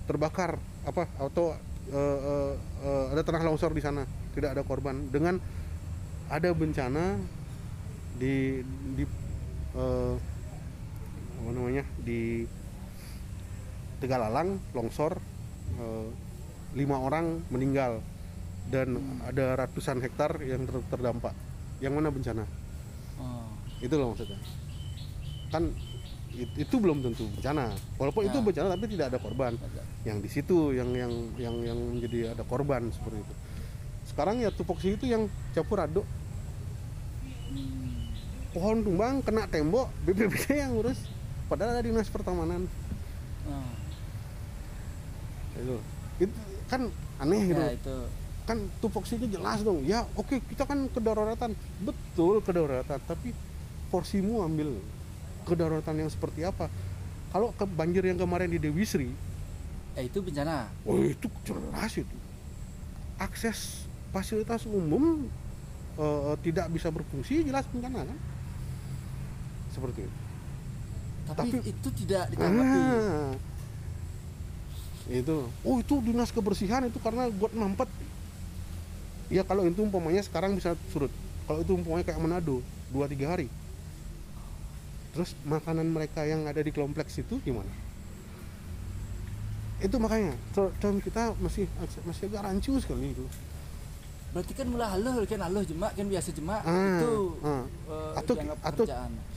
Terbakar 0.10 0.58
apa 0.84 1.06
atau 1.22 1.54
eh, 1.94 2.20
eh, 2.20 2.54
eh, 2.86 3.06
ada 3.14 3.22
tanah 3.22 3.46
longsor 3.46 3.72
di 3.78 3.82
sana 3.82 4.04
tidak 4.34 4.58
ada 4.58 4.66
korban. 4.66 5.10
Dengan 5.14 5.38
ada 6.30 6.50
bencana 6.54 7.18
di 8.18 8.66
di 8.98 9.04
eh, 9.78 10.16
apa 11.40 11.50
namanya 11.54 11.86
di 12.02 12.44
Tegalalang 14.00 14.58
longsor 14.74 15.22
eh, 15.78 16.08
lima 16.74 16.98
orang 17.02 17.46
meninggal 17.54 18.02
dan 18.70 18.96
ada 19.26 19.58
ratusan 19.58 19.98
hektar 20.00 20.38
yang 20.46 20.64
ter- 20.64 20.86
terdampak. 20.88 21.34
Yang 21.82 21.94
mana 21.98 22.10
bencana? 22.10 22.44
Oh. 23.20 23.50
itu 23.80 23.96
loh 23.96 24.12
maksudnya. 24.12 24.40
Kan 25.50 25.72
it- 26.32 26.56
itu 26.56 26.76
belum 26.78 27.00
tentu 27.02 27.26
bencana. 27.32 27.72
Walaupun 27.98 28.28
itu 28.28 28.38
Ya. 28.38 28.44
bencana 28.46 28.68
tapi 28.76 28.86
tidak 28.88 29.06
ada 29.12 29.20
korban. 29.20 29.54
Yang 30.04 30.18
di 30.24 30.30
situ 30.30 30.58
yang 30.72 30.92
yang 30.94 31.12
yang 31.36 31.56
yang 31.64 31.80
menjadi 31.80 32.36
ada 32.38 32.44
korban 32.44 32.92
seperti 32.92 33.20
itu. 33.20 33.34
Sekarang 34.08 34.40
ya 34.40 34.52
tupoksi 34.52 34.96
itu 34.96 35.06
yang 35.08 35.28
campur 35.52 35.80
aduk. 35.80 36.06
Hmm. 37.50 37.88
pohon 38.50 38.82
tumbang 38.82 39.22
kena 39.22 39.46
tembok 39.46 39.90
BPBD 40.06 40.60
yang 40.60 40.74
ngurus. 40.76 41.00
Padahal 41.50 41.78
ada 41.78 41.82
dinas 41.82 42.10
pertamanan. 42.10 42.70
Oh. 43.50 43.72
itu 45.60 45.76
itu 46.22 46.36
kan 46.68 46.88
aneh 47.20 47.42
gitu. 47.48 47.60
ya 47.60 47.74
itu 47.74 47.96
kan 48.50 48.58
tupoksinya 48.82 49.30
jelas 49.30 49.62
dong. 49.62 49.86
Ya 49.86 50.10
oke 50.18 50.42
kita 50.50 50.66
kan 50.66 50.90
kedaruratan. 50.90 51.54
Betul 51.86 52.42
kedaruratan. 52.42 52.98
Tapi 53.06 53.30
porsimu 53.94 54.42
ambil 54.42 54.74
kedaruratan 55.46 56.02
yang 56.02 56.10
seperti 56.10 56.42
apa? 56.42 56.66
Kalau 57.30 57.54
ke 57.54 57.70
banjir 57.70 58.02
yang 58.02 58.18
kemarin 58.18 58.50
di 58.50 58.58
Dewi 58.58 58.82
Sri 58.90 59.14
eh 59.98 60.06
itu 60.06 60.22
bencana. 60.22 60.70
oh 60.88 60.98
itu 61.06 61.28
jelas 61.46 61.94
itu. 61.94 62.18
Akses 63.22 63.86
fasilitas 64.10 64.66
umum 64.66 65.30
eh, 66.00 66.34
tidak 66.42 66.74
bisa 66.74 66.90
berfungsi 66.90 67.46
jelas 67.46 67.70
bencana 67.70 68.08
kan? 68.08 68.18
Seperti 69.70 70.10
itu. 70.10 70.18
Tapi, 71.30 71.50
Tapi- 71.54 71.62
itu 71.70 71.88
tidak 72.06 72.24
ditanggapi. 72.34 72.80
Ah. 72.82 73.34
itu. 75.10 75.38
Oh 75.66 75.78
itu 75.82 75.96
dinas 76.06 76.30
kebersihan 76.30 76.86
itu 76.86 76.98
karena 77.02 77.30
got 77.34 77.54
mampet 77.54 77.90
ya 79.30 79.42
kalau 79.42 79.64
itu 79.64 79.80
umpamanya 79.80 80.22
sekarang 80.22 80.54
bisa 80.54 80.74
surut. 80.90 81.14
Kalau 81.46 81.62
itu 81.62 81.72
umpamanya 81.74 82.06
kayak 82.06 82.20
Manado 82.20 82.62
dua 82.90 83.06
tiga 83.06 83.34
hari. 83.34 83.48
Terus 85.10 85.34
makanan 85.42 85.90
mereka 85.90 86.22
yang 86.22 86.46
ada 86.46 86.60
di 86.60 86.70
kompleks 86.70 87.18
itu 87.18 87.42
gimana? 87.42 87.70
Itu 89.80 89.96
makanya 89.98 90.36
tahun 90.54 91.00
kita 91.00 91.40
masih 91.40 91.66
masih 92.04 92.28
agak 92.28 92.42
rancu 92.46 92.76
sekali 92.78 93.16
itu. 93.16 93.26
Berarti 94.30 94.54
kan 94.54 94.68
mulai 94.70 94.86
halo 94.94 95.26
kan 95.26 95.42
halo 95.42 95.66
jemak 95.66 95.98
kan 95.98 96.06
biasa 96.06 96.30
jemak 96.30 96.62
Ah, 96.62 97.02
itu 97.02 97.14
ah. 97.42 97.66
eh, 97.66 98.12
Atau- 98.14 98.38
atau- 98.62 98.86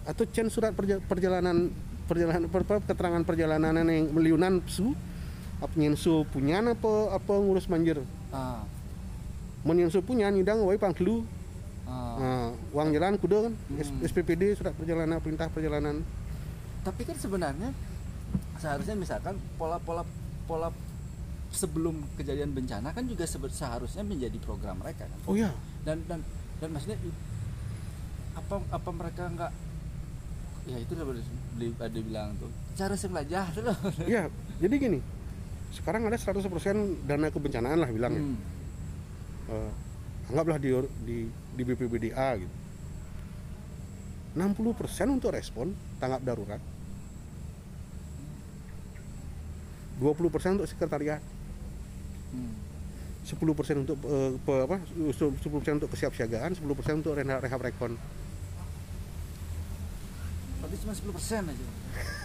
atau 0.04 0.24
cen 0.28 0.52
surat 0.52 0.76
perja- 0.76 1.00
perjalanan 1.00 1.72
perjalanan 2.04 2.44
per- 2.52 2.66
per- 2.68 2.84
keterangan 2.84 3.22
perjalanan 3.24 3.72
yang 3.88 4.12
meliunan 4.12 4.60
su 4.68 4.92
apa 5.62 5.72
nyensu 5.78 6.28
punya 6.28 6.60
apa 6.60 6.92
apa 7.16 7.32
ngurus 7.32 7.64
banjir? 7.64 8.04
Ah, 8.28 8.68
menyensu 9.62 10.02
punya 10.02 10.28
nyidang 10.28 10.62
wae 10.66 10.78
pangkelu 10.78 11.22
ah. 11.86 12.16
nah, 12.18 12.48
uang 12.74 12.88
jalan 12.94 13.14
kuda 13.18 13.38
kan 13.50 13.54
Hmm. 13.72 14.06
SPPD 14.06 14.58
surat 14.58 14.74
perjalanan 14.74 15.18
perintah 15.22 15.46
perjalanan 15.50 16.02
tapi 16.82 17.02
kan 17.06 17.14
sebenarnya 17.14 17.70
seharusnya 18.58 18.98
misalkan 18.98 19.38
pola-pola 19.58 20.02
pola 20.50 20.70
sebelum 21.52 22.02
kejadian 22.18 22.56
bencana 22.56 22.90
kan 22.90 23.04
juga 23.06 23.28
seharusnya 23.28 24.02
menjadi 24.02 24.38
program 24.42 24.80
mereka 24.82 25.06
kan 25.06 25.20
oh 25.28 25.36
ya 25.36 25.52
dan 25.86 26.02
dan 26.10 26.24
dan 26.58 26.68
maksudnya 26.72 26.98
apa 28.34 28.54
apa 28.72 28.90
mereka 28.90 29.22
nggak 29.28 29.52
ya 30.62 30.76
itu 30.78 30.90
udah 30.94 31.06
ada 31.82 32.00
bilang 32.00 32.28
tuh 32.38 32.50
cara 32.78 32.94
sengaja 32.96 33.46
tuh 33.54 33.62
loh 33.66 33.76
ya 34.06 34.26
jadi 34.58 34.74
gini 34.74 34.98
sekarang 35.72 36.04
ada 36.04 36.16
100% 36.20 36.44
dana 37.08 37.32
kebencanaan 37.32 37.80
lah 37.80 37.88
bilang 37.88 38.12
ya. 38.12 38.22
Hmm. 38.22 38.36
Eh, 39.52 39.70
anggaplah 40.32 40.56
di 40.56 40.72
di 41.04 41.16
di 41.28 41.62
BPBDA 41.62 42.40
gitu 42.40 42.56
60% 44.32 45.12
untuk 45.12 45.28
respon 45.28 45.76
tanggap 46.00 46.24
darurat 46.24 46.56
20% 50.00 50.56
untuk 50.56 50.64
sekretariat 50.64 51.20
Hmm. 52.32 52.48
10% 53.28 53.84
untuk 53.84 54.00
eh, 54.08 54.32
pe- 54.40 54.64
apa 54.64 54.80
10% 54.96 55.76
untuk 55.76 55.92
kesiapsiagaan 55.92 56.56
10% 56.56 57.04
untuk 57.04 57.12
rehab 57.12 57.44
rehab 57.44 57.60
rekon 57.60 57.92
Berarti 60.64 60.76
cuma 60.80 60.96
10% 60.96 61.52
aja. 61.52 61.66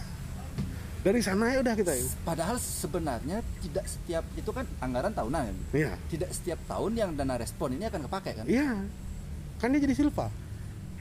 dari 0.98 1.20
sana 1.20 1.48
ya 1.48 1.58
udah 1.60 1.74
kita 1.74 1.92
ya 1.92 2.04
Padahal 2.20 2.56
sebenarnya 2.56 3.38
tidak 3.58 3.84
setiap 3.84 4.24
itu 4.32 4.50
kan 4.50 4.66
anggaran 4.78 5.10
tahunan 5.10 5.42
ya. 5.44 5.54
iya 5.72 5.92
Tidak 6.06 6.28
setiap 6.28 6.58
tahun 6.66 6.92
yang 6.94 7.10
dana 7.12 7.34
respon 7.34 7.72
ini 7.72 7.84
akan 7.84 8.04
kepakai 8.04 8.32
kan? 8.34 8.44
iya 8.44 8.82
kan 9.56 9.68
dia 9.68 9.80
jadi 9.80 9.94
silva 9.94 10.26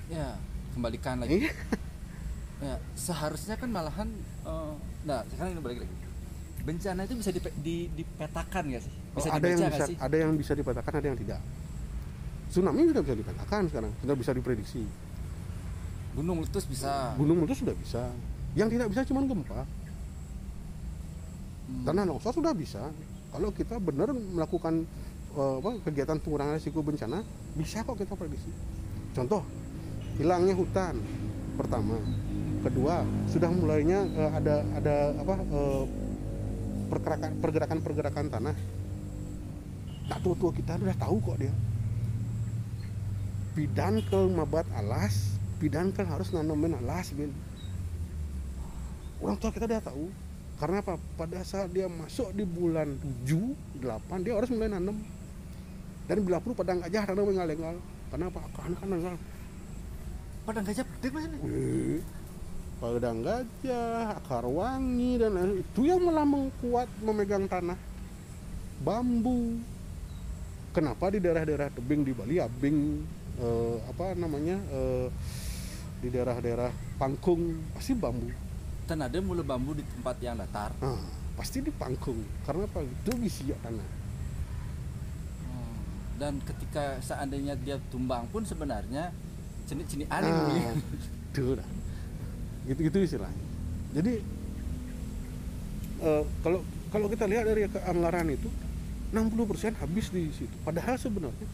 Ya, 0.08 0.40
kembalikan 0.72 1.20
lagi. 1.20 1.44
iya 1.44 1.52
Ya, 2.58 2.74
seharusnya 2.94 3.54
kan 3.54 3.68
malahan 3.68 4.10
eh, 4.42 4.74
nah, 5.04 5.22
sekarang 5.28 5.52
ini 5.52 5.62
balik 5.62 5.80
lagi. 5.80 5.96
Bencana 6.60 7.04
itu 7.04 7.14
bisa 7.16 7.30
dipe- 7.30 7.54
di- 7.56 7.86
dipetakan 7.92 8.64
nggak 8.66 8.82
sih? 8.82 8.94
Bisa 9.14 9.28
Oh, 9.28 9.36
ada 9.36 9.46
yang 9.46 9.62
bisa 9.62 9.86
sih? 9.86 9.96
ada 9.96 10.16
yang 10.16 10.32
bisa 10.34 10.54
dipetakan 10.54 10.94
ada 10.96 11.08
yang 11.08 11.20
tidak 11.20 11.40
tsunami 12.48 12.88
sudah 12.88 13.04
bisa 13.04 13.16
dipetakan 13.16 13.62
sekarang 13.68 13.92
sudah 14.00 14.16
bisa 14.16 14.32
diprediksi 14.32 14.82
Gunung 16.14 16.42
letus 16.42 16.66
bisa. 16.66 17.14
gunung 17.14 17.38
meletus 17.38 17.60
sudah 17.60 17.76
bisa 17.76 18.04
yang 18.54 18.72
tidak 18.72 18.88
bisa 18.88 19.04
cuma 19.04 19.22
gempa 19.22 19.62
Hmm. 21.68 21.84
tanah 21.84 22.08
longsor 22.08 22.32
sudah 22.32 22.56
bisa. 22.56 22.88
Kalau 23.36 23.52
kita 23.52 23.76
benar 23.84 24.16
melakukan 24.16 24.88
apa, 25.38 25.70
kegiatan 25.86 26.18
pengurangan 26.18 26.58
risiko 26.58 26.82
bencana 26.82 27.22
bisa 27.54 27.86
kok 27.86 28.00
kita 28.00 28.18
prediksi. 28.18 28.50
Contoh 29.14 29.46
hilangnya 30.18 30.58
hutan 30.58 30.98
pertama. 31.60 32.00
Kedua 32.66 33.06
sudah 33.30 33.50
mulainya 33.54 34.02
eh, 34.18 34.32
ada 34.34 34.56
ada 34.74 34.96
apa 35.14 35.36
eh, 35.38 35.84
pergerakan 36.90 37.32
pergerakan 37.38 37.80
pergerakan 37.86 38.26
tanah. 38.34 38.58
Tak 40.08 40.20
tua 40.24 40.36
tua 40.40 40.52
kita 40.56 40.80
udah 40.80 40.98
tahu 40.98 41.16
kok 41.22 41.38
dia. 41.38 41.54
Bidan 43.54 44.02
ke 44.06 44.20
mabat 44.32 44.66
alas 44.74 45.38
bidan 45.58 45.90
kan 45.92 46.08
harus 46.08 46.32
nanamin 46.32 46.80
alas 46.82 47.12
bin. 47.14 47.30
Orang 49.22 49.38
tua 49.42 49.50
kita 49.50 49.66
udah 49.66 49.82
tahu 49.82 50.08
karena 50.58 50.82
apa 50.82 50.98
pada 51.18 51.40
saat 51.46 51.70
dia 51.70 51.86
masuk 51.86 52.34
di 52.34 52.42
bulan 52.42 52.98
7 53.26 53.82
8 53.82 54.26
dia 54.26 54.34
harus 54.34 54.50
mulai 54.50 54.74
nanam 54.74 54.98
dan 56.10 56.18
bila 56.24 56.42
perlu 56.42 56.58
padang 56.58 56.82
gajah 56.82 57.04
tanam 57.06 57.30
karena 58.08 58.26
apa 58.32 58.42
karena 58.56 58.76
kan 58.80 58.90
engal 58.90 59.16
Padang 60.48 60.64
gajah 60.64 60.88
gede 60.88 61.08
mas 61.12 61.28
ini. 61.28 61.40
Padang 62.80 63.20
gajah, 63.20 64.16
akar 64.16 64.48
wangi 64.48 65.20
dan 65.20 65.36
lain- 65.36 65.60
itu 65.60 65.82
yang 65.84 66.00
melambang 66.00 66.48
kuat 66.64 66.88
memegang 67.04 67.52
tanah. 67.52 67.76
Bambu. 68.80 69.60
Kenapa 70.72 71.12
di 71.12 71.20
daerah-daerah 71.20 71.68
tebing 71.76 72.08
di 72.08 72.16
Bali 72.16 72.40
abing 72.40 73.04
eh, 73.44 73.76
apa 73.92 74.16
namanya 74.16 74.56
eh, 74.72 75.12
di 76.00 76.08
daerah-daerah 76.08 76.72
Pangkung 76.96 77.60
pasti 77.76 77.92
bambu. 77.92 78.32
Dan 78.88 79.04
ada 79.04 79.18
mulu 79.20 79.44
bambu 79.44 79.76
di 79.76 79.84
tempat 79.84 80.16
yang 80.18 80.36
datar. 80.36 80.72
Nah, 80.80 80.96
pasti 81.36 81.60
di 81.60 81.70
Pangkung 81.70 82.18
karena 82.44 82.64
apa? 82.64 82.80
Itu 82.82 83.12
bisa 83.16 83.44
tanah. 83.60 83.90
Hmm. 85.44 85.76
Dan 86.16 86.34
ketika 86.40 86.98
seandainya 87.00 87.54
dia 87.56 87.78
tumbang 87.88 88.26
pun 88.28 88.42
sebenarnya 88.42 89.12
jenis-jenis 89.68 90.08
aneh 90.08 90.32
Ah, 90.32 90.48
nih. 90.48 90.64
itu 91.30 91.52
dah. 91.54 91.68
Gitu-gitu 92.66 92.98
istilahnya. 93.04 93.44
Jadi 93.92 94.14
eh, 96.00 96.24
kalau 96.40 96.64
kalau 96.88 97.08
kita 97.08 97.28
lihat 97.28 97.44
dari 97.44 97.68
keanggaran 97.68 98.32
itu 98.32 98.48
60% 99.12 99.76
habis 99.78 100.08
di 100.10 100.32
situ. 100.32 100.56
Padahal 100.64 100.96
sebenarnya 100.96 101.48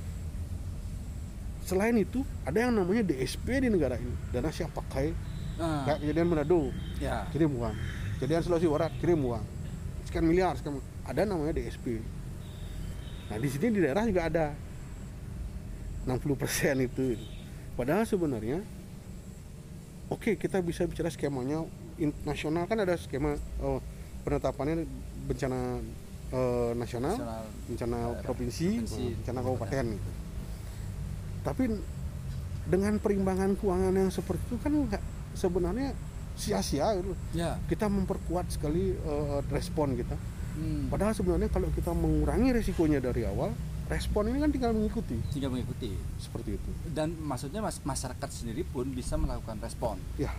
selain 1.63 1.95
itu 1.95 2.21
ada 2.43 2.59
yang 2.59 2.75
namanya 2.75 3.07
DSP 3.07 3.57
di 3.57 3.69
negara 3.69 3.97
ini. 3.97 4.13
Dana 4.29 4.49
siap 4.49 4.69
pakai 4.71 5.33
Ah, 5.53 5.85
kayak 5.85 6.01
kejadian 6.01 6.33
Manado 6.33 6.73
ya. 7.03 7.27
kirim 7.35 7.51
uang. 7.59 7.75
Kejadian 8.17 8.41
Sulawesi 8.43 8.67
Barat 8.71 8.91
kirim 9.03 9.19
uang. 9.19 9.43
Sekian 10.07 10.25
miliar, 10.25 10.55
sekian 10.55 10.79
ada 11.03 11.21
namanya 11.27 11.59
DSP. 11.59 11.99
Nah, 13.27 13.37
di 13.39 13.47
sini 13.51 13.67
di 13.75 13.79
daerah 13.83 14.07
juga 14.07 14.27
ada 14.27 14.45
60% 16.07 16.87
itu. 16.87 17.19
Padahal 17.73 18.05
sebenarnya 18.05 18.61
oke 20.11 20.37
kita 20.37 20.61
bisa 20.61 20.85
bicara 20.85 21.09
skemanya 21.09 21.65
nasional 22.27 22.69
kan 22.69 22.77
ada 22.77 22.93
skema 22.99 23.33
oh, 23.63 23.81
penetapannya 24.27 24.85
bencana 25.25 25.79
eh, 26.33 26.71
nasional, 26.77 27.15
Nasional. 27.17 27.43
bencana 27.69 27.97
Daerah, 27.97 28.21
provinsi, 28.21 28.67
provinsi, 28.83 29.03
bencana 29.23 29.39
kabupaten 29.41 29.85
gitu. 29.97 30.11
Tapi 31.43 31.63
dengan 32.63 32.93
perimbangan 33.01 33.59
keuangan 33.59 33.91
yang 33.91 34.11
seperti 34.11 34.43
itu 34.47 34.55
kan 34.63 34.71
nggak 34.71 35.03
sebenarnya 35.35 35.91
sia-sia 36.35 36.93
gitu. 36.95 37.13
Ya. 37.31 37.57
Kita 37.63 37.85
memperkuat 37.85 38.49
sekali 38.49 38.91
eh, 38.91 39.39
respon 39.47 39.93
kita. 39.93 40.15
Hmm. 40.53 40.85
Padahal 40.87 41.11
sebenarnya 41.11 41.47
kalau 41.47 41.69
kita 41.69 41.89
mengurangi 41.91 42.53
resikonya 42.53 42.99
dari 42.99 43.23
awal, 43.23 43.49
respon 43.85 44.27
ini 44.27 44.37
kan 44.37 44.49
tinggal 44.49 44.71
mengikuti 44.71 45.17
Tinggal 45.29 45.49
mengikuti. 45.49 45.93
seperti 46.17 46.55
itu. 46.55 46.69
Dan 46.87 47.17
maksudnya 47.17 47.59
mas- 47.59 47.81
masyarakat 47.81 48.29
sendiri 48.29 48.61
pun 48.63 48.85
bisa 48.87 49.13
melakukan 49.15 49.57
respon 49.59 49.97
Ya, 50.15 50.29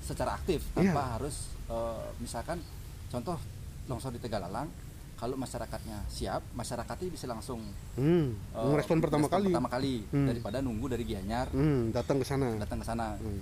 secara 0.00 0.34
aktif 0.34 0.66
tanpa 0.72 1.14
harus 1.14 1.50
eh, 1.66 2.02
misalkan 2.18 2.58
contoh 3.06 3.38
longsor 3.86 4.10
di 4.10 4.18
Tegalalang 4.18 4.66
kalau 5.14 5.36
masyarakatnya 5.36 6.06
siap 6.08 6.40
masyarakatnya 6.50 7.08
bisa 7.08 7.26
langsung 7.26 7.60
hmm, 7.94 8.26
eh, 8.52 8.68
merespon 8.68 8.98
pertama 8.98 9.26
kali, 9.26 9.50
pertama 9.50 9.68
kali 9.68 9.94
Hmm. 10.06 10.26
daripada 10.26 10.58
nunggu 10.58 10.86
dari 10.88 11.04
Gianyar 11.04 11.46
hmm, 11.48 11.90
datang 11.90 12.18
ke 12.18 12.24
sana. 12.24 12.54
datang 12.56 12.78
ke 12.78 12.86
sana 12.86 13.14
Hmm. 13.16 13.38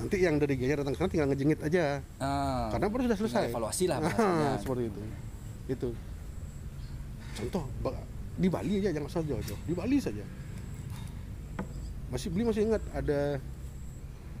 Nanti 0.00 0.16
yang 0.18 0.36
dari 0.36 0.56
Gianyar 0.56 0.80
datang 0.80 0.92
ke 0.92 0.98
sana 0.98 1.10
tinggal 1.10 1.28
ngejengit 1.28 1.60
aja, 1.60 2.00
Ah, 2.16 2.72
karena 2.72 2.86
baru 2.88 3.02
sudah 3.04 3.18
selesai. 3.18 3.44
evaluasi 3.48 3.84
lah 3.84 3.98
Ah, 4.16 4.56
seperti 4.56 4.88
itu. 4.88 5.00
Itu. 5.68 5.88
Contoh 7.32 7.64
di 8.34 8.48
Bali 8.48 8.80
aja 8.80 8.90
jangan 8.90 9.06
usah 9.06 9.20
jauh-jauh. 9.22 9.60
Di 9.62 9.74
Bali 9.74 9.96
saja. 9.98 10.24
Masih 12.08 12.28
beli 12.28 12.42
masih 12.42 12.66
ingat 12.66 12.82
ada 12.90 13.38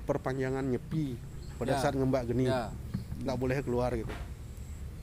perpanjangan 0.02 0.64
nyepi 0.64 1.14
pada 1.54 1.76
Ya. 1.76 1.78
saat 1.78 1.94
ngembak 1.94 2.26
geni. 2.26 2.48
ya 2.48 2.72
nggak 3.20 3.36
boleh 3.36 3.60
keluar 3.60 3.92
gitu 3.92 4.08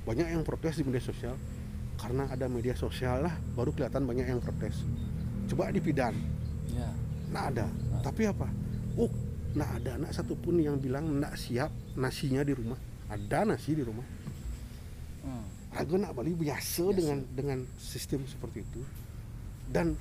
banyak 0.04 0.26
yang 0.28 0.42
protes 0.42 0.74
di 0.74 0.84
media 0.84 0.98
sosial 1.00 1.38
karena 1.96 2.26
ada 2.26 2.50
media 2.50 2.74
sosial 2.74 3.22
lah 3.22 3.36
baru 3.54 3.70
kelihatan 3.70 4.04
banyak 4.04 4.26
yang 4.26 4.42
protes 4.42 4.74
coba 5.46 5.70
dipidan 5.70 6.18
ya 6.68 6.90
nah 7.30 7.46
ada 7.48 7.70
tapi 8.02 8.26
apa 8.26 8.50
oh 8.98 9.06
nah 9.58 9.74
ada 9.74 9.98
anak 9.98 10.14
satupun 10.14 10.62
yang 10.62 10.78
bilang 10.78 11.18
nak 11.18 11.34
siap 11.34 11.74
nasinya 11.98 12.46
di 12.46 12.54
rumah. 12.54 12.78
Ada 13.10 13.50
nasi 13.50 13.74
di 13.74 13.82
rumah. 13.82 14.06
Hmm. 15.28 15.44
aku 15.76 16.00
nak 16.00 16.16
Bali 16.16 16.32
biasa 16.32 16.88
Biasa. 16.88 16.96
dengan 16.96 17.20
dengan 17.34 17.60
sistem 17.82 18.24
seperti 18.30 18.62
itu. 18.64 18.82
Dan 19.68 19.98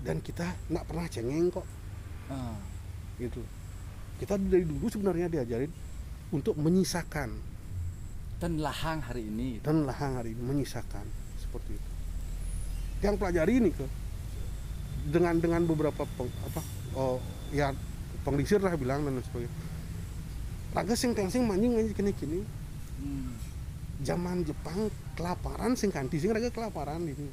dan 0.00 0.22
kita 0.22 0.46
nggak 0.70 0.84
pernah 0.86 1.06
cengeng 1.10 1.50
kok. 1.50 1.66
Ah. 2.30 2.54
gitu. 3.18 3.42
Kita 4.22 4.38
dari 4.38 4.62
dulu 4.62 4.86
sebenarnya 4.86 5.26
diajarin 5.26 5.72
untuk 6.30 6.54
menyisakan. 6.54 7.34
Dan 8.40 8.62
lahang 8.62 9.04
hari 9.04 9.28
ini. 9.28 9.60
Dan 9.60 9.84
lahang 9.84 10.16
hari 10.16 10.32
ini 10.32 10.40
menyisakan. 10.40 11.04
Seperti 11.36 11.76
itu. 11.76 11.90
Yang 13.04 13.14
pelajari 13.20 13.52
ini 13.58 13.70
ke? 13.74 13.86
Dengan 15.10 15.36
dengan 15.42 15.64
beberapa 15.66 16.04
peng- 16.16 16.38
apa 16.44 16.60
oh 16.94 17.16
ya 17.54 17.72
penglisir 18.22 18.60
lah 18.60 18.76
bilang 18.76 19.04
dan 19.04 19.20
sebagainya. 19.24 19.52
Raga 20.70 20.94
sing 20.94 21.12
tengsing 21.16 21.44
manjing 21.44 21.74
aja 21.74 21.90
kini 21.90 22.12
kini 22.14 22.40
Hmm. 23.00 23.32
zaman 24.04 24.44
Jepang 24.44 24.92
kelaparan 25.16 25.72
sing 25.72 25.88
kanti 25.88 26.20
sing 26.20 26.30
raga 26.30 26.52
kelaparan 26.52 27.00
ini. 27.00 27.32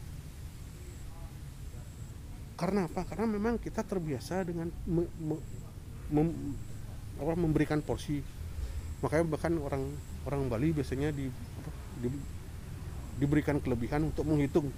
Karena 2.58 2.90
apa? 2.90 3.06
Karena 3.06 3.30
memang 3.30 3.62
kita 3.62 3.86
terbiasa 3.86 4.42
dengan 4.48 4.72
me- 4.90 5.12
me- 5.22 5.46
mem- 6.10 6.56
apa, 7.22 7.34
memberikan 7.38 7.84
porsi. 7.84 8.24
Makanya 9.04 9.26
bahkan 9.30 9.54
orang 9.62 9.84
orang 10.26 10.42
Bali 10.50 10.74
biasanya 10.74 11.14
di, 11.14 11.30
apa, 11.30 11.70
di- 12.02 12.26
diberikan 13.22 13.62
kelebihan 13.62 14.10
untuk 14.10 14.26
menghitung 14.26 14.74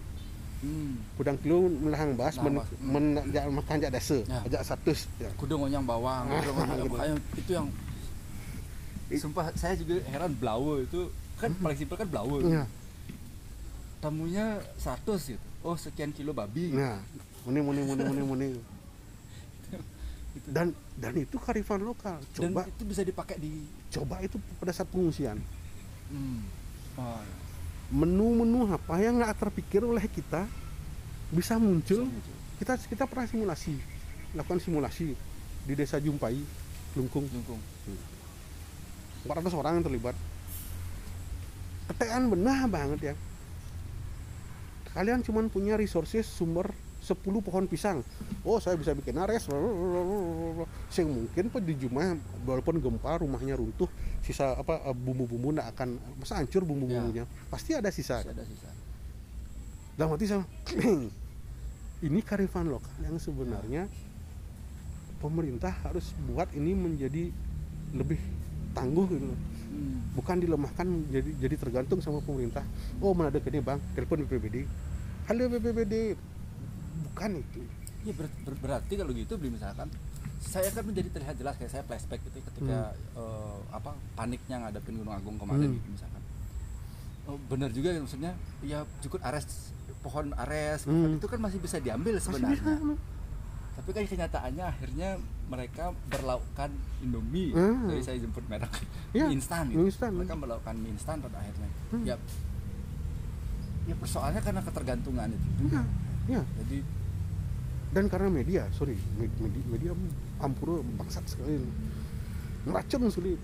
Hmm. 0.60 1.00
kudang 1.16 1.40
kilo 1.40 1.72
melahang 1.72 2.14
bas 2.14 2.36
men, 2.36 2.52
Nah, 2.52 2.60
Bas. 2.60 2.70
men, 2.78 3.06
jak 3.32 3.48
makan 3.48 3.76
jak 3.80 3.92
dasa 3.92 4.18
Ya. 4.22 4.40
ajak 4.44 4.64
satu 4.66 4.92
ya. 5.16 5.32
kudu 5.34 5.56
ngonyang 5.56 5.84
bawang 5.84 6.28
gitu. 6.36 6.52
bawang 6.52 7.16
itu 7.34 7.52
yang 7.54 7.68
sumpah 9.10 9.56
saya 9.56 9.74
juga 9.74 10.04
heran 10.06 10.32
belawo 10.32 10.80
itu 10.80 11.08
kan 11.36 11.56
paling 11.56 11.76
simpel 11.76 11.96
kan 11.96 12.06
belawo 12.06 12.44
Ya. 12.44 12.68
tamunya 14.00 14.60
100 14.76 15.00
gitu 15.30 15.48
oh 15.62 15.76
sekian 15.76 16.12
kilo 16.12 16.32
babi 16.32 16.72
Nah, 16.72 17.00
muni 17.42 17.60
muni 17.60 17.82
muni 17.82 18.02
muni 18.04 18.22
muni. 18.22 18.48
Gitu. 20.30 20.46
Dan 20.46 20.70
dan 20.94 21.18
itu 21.18 21.36
karifan 21.36 21.82
lokal. 21.82 22.22
dan 22.32 22.54
Coba 22.54 22.62
itu 22.64 22.86
bisa 22.86 23.02
dipakai 23.02 23.36
di 23.36 23.66
coba 23.90 24.22
itu 24.22 24.38
pada 24.56 24.70
saat 24.70 24.86
pengungsian. 24.86 25.42
hmm. 26.08 26.40
oh, 26.96 27.18
Menu-menu 27.90 28.70
apa 28.70 29.02
yang 29.02 29.18
nggak 29.18 29.38
terpikir 29.38 29.82
oleh 29.82 30.06
kita 30.06 30.46
bisa 31.34 31.58
muncul. 31.58 32.06
Kita 32.62 32.76
kita 32.76 33.08
pernah 33.10 33.26
simulasi, 33.26 33.74
lakukan 34.36 34.62
simulasi 34.62 35.16
di 35.66 35.74
desa 35.74 35.98
Jumpai, 35.98 36.38
Lungkung. 36.98 37.26
Jungkung. 37.30 37.62
400 39.26 39.54
orang 39.54 39.80
yang 39.80 39.86
terlibat. 39.86 40.16
Ketean 41.90 42.30
benar 42.30 42.70
banget 42.70 43.14
ya. 43.14 43.16
Kalian 44.94 45.22
cuman 45.22 45.54
punya 45.54 45.78
resources 45.78 46.26
sumber 46.26 46.74
10 47.10 47.18
pohon 47.42 47.66
pisang. 47.66 48.06
Oh, 48.46 48.62
saya 48.62 48.78
bisa 48.78 48.94
bikin 48.94 49.18
ares. 49.18 49.50
Sing 50.94 51.10
mungkin 51.10 51.50
pak 51.50 51.62
di 51.66 51.74
Jumah 51.74 52.14
walaupun 52.46 52.78
gempa 52.78 53.26
rumahnya 53.26 53.58
runtuh, 53.58 53.90
sisa 54.22 54.54
apa 54.54 54.94
bumbu-bumbu 54.94 55.58
nggak 55.58 55.74
akan 55.74 55.98
masa 56.22 56.38
hancur 56.38 56.62
bumbu-bumbunya. 56.62 57.26
Pasti 57.50 57.74
ada 57.74 57.90
sisa. 57.90 58.22
Masih 58.22 58.34
ada 58.38 58.46
sisa 58.46 58.70
Dalam 59.98 60.16
hati 60.16 60.26
sama 60.30 60.46
ini 62.08 62.24
karifan 62.24 62.72
lokal 62.72 62.96
yang 63.04 63.20
sebenarnya 63.20 63.92
pemerintah 65.20 65.76
harus 65.84 66.16
buat 66.32 66.48
ini 66.56 66.72
menjadi 66.72 67.28
lebih 67.92 68.20
tangguh 68.72 69.06
gitu 69.12 69.26
loh 69.28 69.40
hmm. 69.40 70.16
bukan 70.16 70.38
dilemahkan 70.40 70.88
jadi 71.12 71.30
jadi 71.44 71.56
tergantung 71.60 72.00
sama 72.00 72.24
pemerintah 72.24 72.64
oh 73.04 73.12
mana 73.12 73.28
ada 73.34 73.44
gini 73.44 73.60
bang 73.60 73.80
telepon 73.98 74.24
BPBD 74.24 74.64
halo 75.28 75.52
BPBD 75.52 76.16
bukan 77.02 77.32
itu 77.38 77.62
Ya 78.00 78.16
ber- 78.16 78.32
ber- 78.42 78.56
berarti 78.58 78.96
kalau 78.96 79.12
gitu 79.12 79.36
beli 79.36 79.52
misalkan 79.52 79.92
saya 80.40 80.72
kan 80.72 80.82
menjadi 80.82 81.12
terlihat 81.12 81.36
jelas 81.36 81.54
kayak 81.54 81.68
saya 81.70 81.84
flashback 81.84 82.24
gitu 82.24 82.40
ketika 82.42 82.92
eh, 82.96 83.58
apa 83.70 83.92
paniknya 84.14 84.56
ngadepin 84.58 84.96
Gunung 84.98 85.12
Agung 85.12 85.36
kemarin 85.36 85.68
Hmm. 85.68 85.76
gitu 85.76 85.88
misalkan. 85.92 86.22
Oh, 87.26 87.38
benar 87.46 87.70
juga 87.70 87.92
ya, 87.92 88.00
maksudnya 88.00 88.32
ya 88.62 88.82
cukup 89.00 89.20
ares 89.22 89.46
pohon 90.00 90.32
ares 90.34 90.84
Hmm. 90.84 91.14
itu 91.14 91.28
kan 91.28 91.38
masih 91.38 91.60
bisa 91.60 91.78
diambil 91.78 92.16
Masih 92.16 92.26
sebenarnya. 92.26 92.56
bisa, 92.56 92.98
Tapi 93.76 93.90
kan 93.94 94.04
kenyataannya 94.06 94.64
akhirnya 94.66 95.10
mereka 95.46 95.84
berlakukan 96.08 96.72
Indomie. 97.00 97.52
Hmm. 97.52 97.88
Jadi 97.90 98.02
saya 98.02 98.18
jemput 98.18 98.44
merek 98.46 98.72
Ya, 99.14 99.28
mie 99.28 99.36
instan 99.36 99.68
mie 99.68 99.76
gitu. 99.78 99.92
instan. 99.92 100.16
Mereka 100.16 100.36
melakukan 100.36 100.76
mie 100.78 100.92
instan 100.92 101.20
pada 101.20 101.36
akhirnya. 101.38 101.68
Hmm. 101.92 102.04
Ya 102.04 102.16
ya 103.86 103.96
persoalannya 103.96 104.40
karena 104.40 104.62
ketergantungan 104.62 105.30
itu 105.30 105.48
juga. 105.60 105.84
Ya 106.30 106.42
Jadi 106.62 106.80
dan 107.90 108.06
karena 108.06 108.30
media 108.30 108.70
sorry 108.78 108.94
med- 109.18 109.34
media, 109.42 109.64
media 109.66 109.92
ampura 110.38 110.78
bangsat 110.96 111.26
sekali. 111.26 111.58
Meracun 112.70 113.10
sulit. 113.10 113.42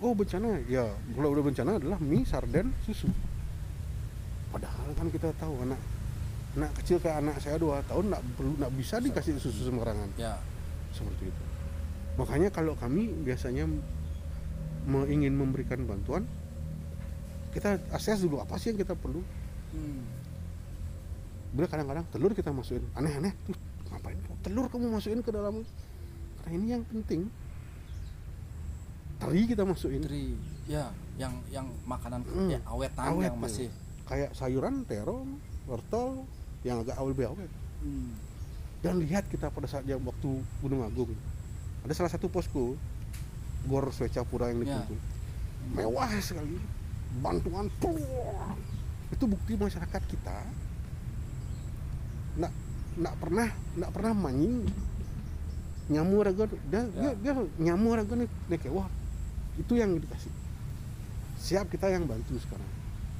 Oh 0.00 0.16
bencana. 0.16 0.56
Ya 0.72 0.88
kalau 1.12 1.36
udah 1.36 1.44
bencana 1.44 1.76
adalah 1.76 2.00
mie 2.00 2.24
sarden 2.24 2.72
susu. 2.88 3.12
Padahal 4.56 4.88
kan 4.96 5.12
kita 5.12 5.36
tahu 5.36 5.52
anak 5.68 5.80
anak 6.56 6.70
kecil 6.80 6.96
kayak 7.02 7.20
anak 7.20 7.36
saya 7.44 7.60
dua 7.60 7.84
tahun 7.84 8.08
nggak 8.14 8.22
perlu 8.40 8.52
nggak 8.64 8.72
bisa 8.80 8.96
dikasih 9.04 9.36
susu 9.36 9.68
sembarangan. 9.68 10.16
Ya. 10.16 10.40
Seperti 10.96 11.28
itu. 11.28 11.42
Makanya 12.16 12.48
kalau 12.54 12.72
kami 12.72 13.10
biasanya 13.20 13.68
ingin 15.08 15.32
memberikan 15.36 15.84
bantuan 15.84 16.24
kita 17.52 17.78
akses 17.92 18.24
dulu 18.24 18.40
apa 18.40 18.56
sih 18.56 18.72
yang 18.72 18.80
kita 18.80 18.96
perlu. 18.96 19.20
Bila 21.52 21.66
kadang-kadang 21.66 22.04
telur 22.10 22.32
kita 22.32 22.50
masukin. 22.50 22.82
Aneh-aneh 22.92 23.30
tuh 23.46 23.54
ngapain 23.88 24.18
telur 24.42 24.66
kamu 24.66 24.90
masukin 24.90 25.20
ke 25.20 25.30
dalam. 25.30 25.62
Karena 26.42 26.50
ini 26.52 26.66
yang 26.72 26.82
penting. 26.84 27.30
Teri 29.16 29.42
kita 29.46 29.62
masukin. 29.62 30.02
Tri, 30.02 30.34
ya 30.66 30.90
yang 31.14 31.32
yang 31.48 31.66
makanan 31.84 32.26
Hmm, 32.26 32.50
ya 32.50 32.58
awetan 32.66 33.04
awet 33.06 33.30
yang 33.30 33.36
ya. 33.38 33.40
masih 33.40 33.68
kayak 34.04 34.30
sayuran 34.34 34.82
terong 34.84 35.38
wortel 35.64 36.26
yang 36.60 36.82
agak 36.82 36.98
awal 36.98 37.10
lebih 37.10 37.30
awet. 37.30 37.50
Hmm. 37.80 38.10
dan 38.80 39.00
lihat 39.00 39.24
kita 39.28 39.48
pada 39.48 39.64
saat 39.64 39.84
yang 39.84 39.96
waktu 40.00 40.28
Gunung 40.60 40.84
Agung. 40.84 41.08
Ada 41.86 41.96
salah 41.96 42.12
satu 42.12 42.28
posko 42.28 42.76
Gor 43.64 43.88
Swecapura 43.88 44.52
yang 44.52 44.60
Ya. 44.60 44.76
dikumpul 44.76 44.98
mewah 45.72 46.12
sekali. 46.20 46.60
Bantuan 47.16 47.72
tuh 47.78 47.96
itu 49.10 49.24
bukti 49.26 49.52
masyarakat 49.54 50.02
kita. 50.06 50.36
Nak 52.38 52.52
nak 52.94 53.14
pernah 53.18 53.48
nak 53.74 53.90
pernah 53.90 54.12
mancing 54.14 54.64
nyamu 55.84 56.24
raga 56.24 56.48
dia, 56.48 56.56
dia, 56.64 56.80
Ya. 56.96 57.10
dia 57.12 57.32
nyamu 57.60 57.92
raga 57.92 58.14
nih 58.16 58.28
wah 58.70 58.88
itu 59.56 59.76
yang 59.76 59.98
dikasih. 59.98 60.32
Siap 61.38 61.68
kita 61.68 61.92
yang 61.92 62.08
bantu 62.08 62.40
sekarang. 62.40 62.70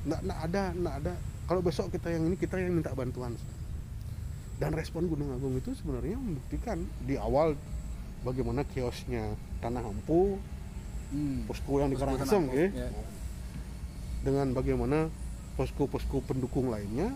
Nak 0.09 0.20
nak 0.25 0.38
ada 0.40 0.62
nak 0.73 0.94
ada. 1.05 1.12
Kalau 1.44 1.61
besok 1.61 1.92
kita 1.92 2.09
yang 2.09 2.25
ini 2.25 2.40
kita 2.40 2.57
yang 2.57 2.73
minta 2.73 2.88
bantuan. 2.97 3.37
Dan 4.55 4.70
respon 4.73 5.11
Gunung 5.11 5.35
Agung 5.35 5.59
itu 5.59 5.75
sebenarnya 5.75 6.14
membuktikan 6.14 6.79
di 7.03 7.18
awal 7.18 7.59
bagaimana 8.23 8.62
kiosnya 8.64 9.35
Tanah 9.61 9.83
Ampu 9.83 10.38
Hmm. 11.05 11.47
posko 11.47 11.79
yang 11.79 11.92
di 11.92 12.01
Karangasem 12.01 12.49
Tanah 12.49 12.59
ya 12.59 12.66
ya. 12.75 12.88
dengan 14.25 14.51
bagaimana 14.51 15.12
posko-posko 15.55 16.19
pendukung 16.21 16.67
lainnya 16.67 17.14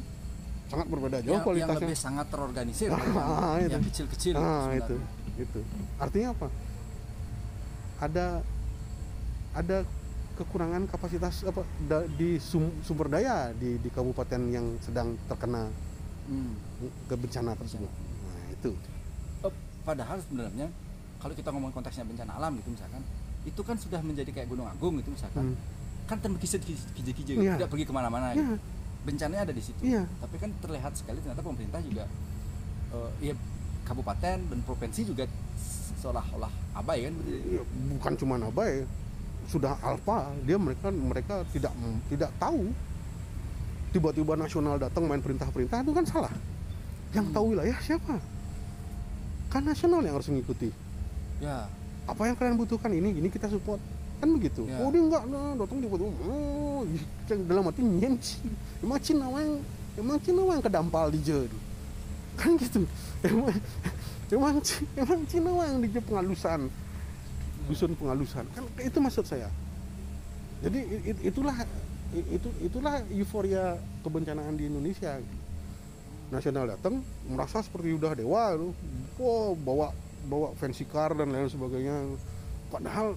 sangat 0.67 0.87
berbeda 0.87 1.19
jauh 1.19 1.29
yang, 1.29 1.35
yang 1.35 1.45
kualitasnya. 1.45 1.81
lebih 1.83 1.97
sangat 1.97 2.27
terorganisir 2.29 2.89
Ah, 2.95 3.57
yang, 3.57 3.61
itu. 3.61 3.73
yang 3.73 3.85
kecil-kecil 3.85 4.35
ah 4.35 4.71
itu 4.71 4.97
itu. 5.37 5.61
Artinya 5.97 6.29
apa? 6.33 6.47
Ada 7.99 8.27
ada 9.53 9.79
kekurangan 10.35 10.87
kapasitas 10.87 11.43
apa 11.43 11.63
da- 11.83 12.07
di 12.09 12.39
sum- 12.39 12.75
sumber 12.81 13.07
daya 13.09 13.51
di 13.53 13.75
di 13.77 13.89
kabupaten 13.89 14.41
yang 14.49 14.79
sedang 14.79 15.19
terkena 15.27 15.67
Hmm. 16.25 16.53
kebencana 17.07 17.55
tersebut. 17.55 17.89
Nah 17.89 18.47
itu. 18.53 18.77
Eh, 19.41 19.53
padahal 19.81 20.21
sebenarnya 20.21 20.69
kalau 21.17 21.33
kita 21.33 21.49
ngomong 21.49 21.73
konteksnya 21.73 22.05
bencana 22.05 22.37
alam 22.37 22.53
gitu 22.55 22.69
misalkan 22.69 23.01
itu 23.43 23.61
kan 23.63 23.75
sudah 23.75 23.99
menjadi 23.99 24.29
kayak 24.33 24.47
gunung 24.47 24.69
agung 24.69 25.01
gitu 25.01 25.09
misalkan. 25.09 25.55
Hmm. 25.55 25.57
Kan 26.09 26.17
terkikis 26.19 26.57
kije-kije 26.95 27.33
Iya. 27.37 27.55
tidak 27.57 27.69
pergi 27.69 27.85
ke 27.85 27.93
mana-mana 27.93 28.33
Iya. 28.33 28.41
gitu. 28.43 28.57
bencananya 28.99 29.43
ada 29.45 29.55
di 29.55 29.61
situ 29.61 29.83
Iya. 29.83 30.05
tapi 30.19 30.37
kan 30.37 30.51
terlihat 30.59 30.93
sekali 30.93 31.21
ternyata 31.21 31.41
pemerintah 31.41 31.81
juga 31.81 32.05
eh, 32.89 33.11
ya 33.23 33.35
kabupaten 33.85 34.37
dan 34.43 34.59
provinsi 34.65 35.05
juga 35.07 35.25
seolah-olah 35.95 36.49
abai 36.75 37.07
kan 37.07 37.15
Ya, 37.27 37.63
bukan 37.91 38.13
cuma 38.17 38.37
abai 38.39 38.85
sudah 39.47 39.77
alfa 39.81 40.29
dia 40.43 40.57
mereka 40.57 40.89
mereka 40.89 41.41
tidak 41.49 41.73
tidak 42.09 42.29
tahu 42.37 42.69
tiba-tiba 43.89 44.37
nasional 44.37 44.77
datang 44.77 45.05
main 45.05 45.21
perintah-perintah 45.21 45.81
itu 45.81 45.93
kan 45.93 46.05
salah 46.05 46.33
yang 47.11 47.25
Hmm. 47.25 47.33
tahu 47.33 47.57
wilayah 47.57 47.79
siapa 47.81 48.21
kan 49.49 49.65
nasional 49.65 50.01
yang 50.01 50.13
harus 50.13 50.29
mengikuti 50.29 50.69
ya 51.41 51.65
apa 52.05 52.23
yang 52.25 52.37
kalian 52.37 52.57
butuhkan 52.57 52.93
ini 52.93 53.13
ini 53.15 53.29
kita 53.29 53.49
support 53.49 53.81
kan 54.19 54.29
begitu. 54.35 54.67
Ya. 54.67 54.83
oh 54.83 54.91
dia 54.91 55.03
enggak 55.03 55.23
nah, 55.31 55.55
datang 55.55 55.79
tiba-tiba 55.79 56.11
oh 56.27 56.83
yang 57.31 57.41
dalam 57.47 57.63
hati 57.71 57.81
nyenci 57.83 58.39
emang 58.83 58.99
Cina 58.99 59.27
yang 59.31 59.63
emang 59.95 60.19
Cina 60.19 60.43
yang 60.43 60.63
kedampal 60.63 61.07
di 61.11 61.21
je 61.23 61.47
kan 62.39 62.55
gitu. 62.55 62.87
Emang 63.23 63.51
emang 64.31 64.55
emang 64.95 65.21
Cina 65.27 65.51
yang 65.67 65.79
di 65.83 65.89
pengalusan. 65.91 66.71
Dusun 67.67 67.93
pengalusan. 67.99 68.47
Kan 68.55 68.65
itu 68.79 68.99
maksud 68.99 69.27
saya. 69.27 69.51
Jadi 70.63 70.79
i- 70.83 71.05
i- 71.15 71.23
itulah 71.31 71.55
itu 72.15 72.49
itulah 72.63 73.03
euforia 73.13 73.77
kebencanaan 74.03 74.55
di 74.55 74.67
Indonesia. 74.67 75.19
Nasional 76.31 76.75
datang 76.75 77.01
merasa 77.27 77.59
seperti 77.59 77.95
udah 77.95 78.13
dewa 78.13 78.55
itu 78.55 78.69
wow 79.19 79.53
bawa 79.57 79.89
bawa 80.29 80.49
fancy 80.61 80.87
car 80.87 81.15
dan 81.15 81.31
lain 81.31 81.49
sebagainya. 81.49 81.97
Padahal 82.69 83.17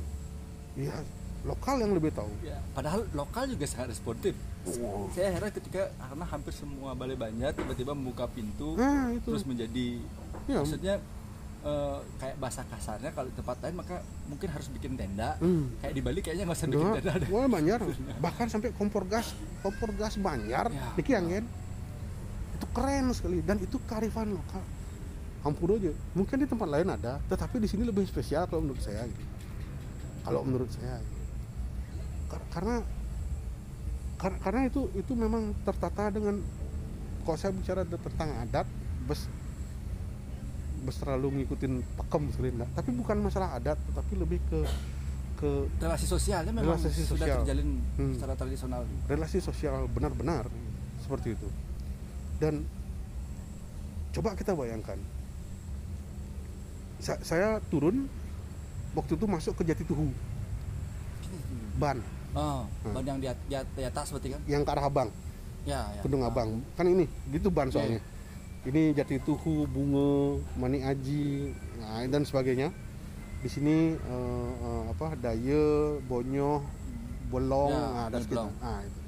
ya 0.82 0.98
lokal 1.42 1.78
yang 1.78 1.92
lebih 1.92 2.10
tahu 2.12 2.30
Ya, 2.42 2.62
padahal 2.72 3.02
lokal 3.12 3.46
juga 3.46 3.66
sangat 3.66 3.90
responsif. 3.90 4.38
Wow. 4.78 5.10
Saya 5.10 5.34
heran 5.34 5.50
ketika 5.50 5.90
karena 5.92 6.22
hampir 6.24 6.54
semua 6.54 6.94
balai 6.94 7.16
banyak 7.16 7.50
tiba-tiba 7.52 7.92
membuka 7.92 8.26
pintu 8.28 8.78
nah 8.78 9.10
itu 9.10 9.26
terus 9.26 9.42
menjadi 9.42 9.98
ya 10.46 10.62
maksudnya 10.62 10.96
eh, 11.62 11.98
kayak 12.16 12.38
bahasa 12.38 12.62
kasarnya 12.64 13.10
kalau 13.10 13.30
tempat 13.32 13.58
lain 13.60 13.74
maka 13.76 14.02
mungkin 14.26 14.48
harus 14.48 14.70
bikin 14.70 14.94
tenda. 14.94 15.34
hmm. 15.38 15.82
Kayak 15.82 15.94
di 15.94 16.02
Bali 16.02 16.20
kayaknya 16.20 16.46
nggak 16.46 16.58
usah 16.58 16.70
bikin 16.70 16.86
Nah, 16.86 16.96
tenda 16.96 17.14
wah 17.28 17.48
banyak 17.48 17.80
bahkan 18.26 18.46
sampai 18.46 18.70
kompor 18.72 19.04
gas 19.06 19.34
kompor 19.60 19.90
gas 19.94 20.14
banjar 20.16 20.70
Ya. 20.70 20.94
di 20.94 21.02
Kiangen 21.02 21.46
itu 22.54 22.66
keren 22.70 23.10
sekali 23.12 23.42
dan 23.42 23.58
itu 23.58 23.82
kearifan 23.82 24.30
lokal 24.32 24.62
Hampura 25.42 25.74
aja 25.74 25.90
mungkin 26.14 26.38
di 26.38 26.46
tempat 26.46 26.70
lain 26.70 26.86
ada 26.88 27.18
tetapi 27.26 27.58
di 27.58 27.66
sini 27.66 27.82
lebih 27.82 28.06
spesial 28.06 28.46
kalau 28.46 28.62
menurut 28.62 28.78
saya 28.78 29.02
gitu. 29.04 29.26
Kalau 30.22 30.42
menurut 30.42 30.70
saya 30.70 31.02
Kar- 32.28 32.48
karena 32.52 32.76
kar- 34.16 34.40
karena 34.40 34.62
itu 34.66 34.88
itu 34.94 35.12
memang 35.12 35.52
tertata 35.62 36.08
dengan 36.10 36.40
kalau 37.22 37.38
saya 37.38 37.52
bicara 37.52 37.82
tentang 37.84 38.30
adat 38.40 38.68
bes 39.04 39.28
bes 40.82 40.96
terlalu 40.96 41.44
ngikutin 41.44 41.74
pakem 41.96 42.24
sekali 42.30 42.50
tapi 42.72 42.90
bukan 42.92 43.18
masalah 43.20 43.54
adat 43.54 43.78
tetapi 43.84 44.14
lebih 44.16 44.40
ke 44.48 44.60
ke 45.38 45.50
Relasi 45.78 46.06
sosialnya 46.06 46.52
memang 46.52 46.78
Relasi 46.78 47.02
sudah 47.04 47.18
sosial. 47.20 47.38
terjalin 47.42 47.70
Hmm. 47.98 48.14
secara 48.14 48.34
tradisional. 48.34 48.82
relasi 49.06 49.38
sosial 49.38 49.86
benar-benar 49.88 50.46
seperti 51.02 51.34
itu 51.34 51.50
dan 52.38 52.62
coba 54.12 54.34
kita 54.34 54.54
bayangkan 54.54 54.98
Sa- 56.98 57.18
saya 57.20 57.58
turun 57.68 58.06
waktu 58.92 59.12
itu 59.14 59.26
masuk 59.26 59.54
ke 59.56 59.64
Jatituhu 59.64 60.10
ban 61.78 61.98
Oh, 62.32 62.64
Hmm. 62.82 62.96
ban 62.96 63.04
yang 63.06 63.20
di, 63.20 63.28
at- 63.28 63.44
di, 63.44 63.54
at- 63.54 63.68
di 63.70 63.84
atas 63.84 64.08
berarti 64.08 64.30
kan? 64.32 64.42
yang 64.46 64.64
ke 64.64 64.72
arah 64.72 64.86
Abang 64.86 65.10
Ya, 65.62 65.84
ya. 65.94 66.02
Ah. 66.02 66.28
Abang 66.28 66.50
kan 66.74 66.86
ini 66.86 67.04
gitu 67.28 67.52
ban 67.52 67.68
Iya, 67.68 67.74
soalnya 67.74 68.02
ini 68.64 68.94
Jatituhu 68.94 69.68
Bunga 69.68 70.40
Mani 70.56 70.80
Aji 70.80 71.52
nah, 71.78 72.02
dan 72.08 72.24
sebagainya 72.24 72.72
di 73.38 73.50
sini 73.50 73.78
eh, 73.94 74.52
eh, 74.56 74.84
apa 74.90 75.14
Daye 75.16 75.64
Bonyoh 76.02 76.62
Bolong 77.28 77.70
Ya, 77.70 77.82
nah, 77.82 78.04
ada 78.08 78.18
sekitar 78.18 78.48
nah, 78.56 78.80
itu. 78.80 79.00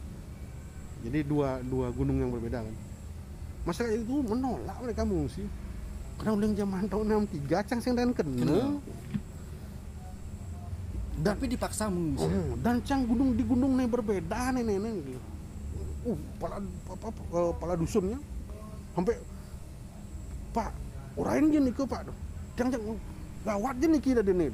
jadi 1.04 1.20
dua 1.24 1.50
dua 1.62 1.88
gunung 1.90 2.18
yang 2.18 2.30
berbeda 2.30 2.60
kan 2.60 2.76
masyarakat 3.64 4.00
itu 4.00 4.16
menolak 4.20 4.78
mereka 4.80 5.02
mengungsi 5.04 5.44
karena 6.14 6.32
udah 6.34 6.48
zaman 6.54 6.84
tahun 6.86 7.06
63 7.26 7.68
cang 7.68 7.80
sing 7.80 7.94
dan 7.94 8.12
Kena. 8.12 8.36
kena 8.38 8.60
Tapi 11.24 11.46
dipaksa 11.48 11.88
mengungsi. 11.88 12.28
Oh, 12.28 12.60
dan 12.60 12.84
cang 12.84 13.08
gunung 13.08 13.40
di 13.40 13.44
gunung 13.48 13.80
nih 13.80 13.88
berbeda 13.88 14.52
nih 14.60 14.64
nih 14.68 14.78
nih. 14.78 15.20
Uh, 16.04 16.20
pala 16.36 16.60
apa, 16.92 17.08
pala 17.56 17.74
dusunnya 17.80 18.20
sampai 18.92 19.16
Pak, 20.52 20.70
urain 21.16 21.48
je 21.48 21.60
nih 21.64 21.74
ke 21.74 21.84
Pak. 21.88 22.12
Cang 22.60 22.68
cang 22.70 22.84
gawat 23.48 23.76
nih 23.80 24.02
kita 24.04 24.22
dene. 24.22 24.52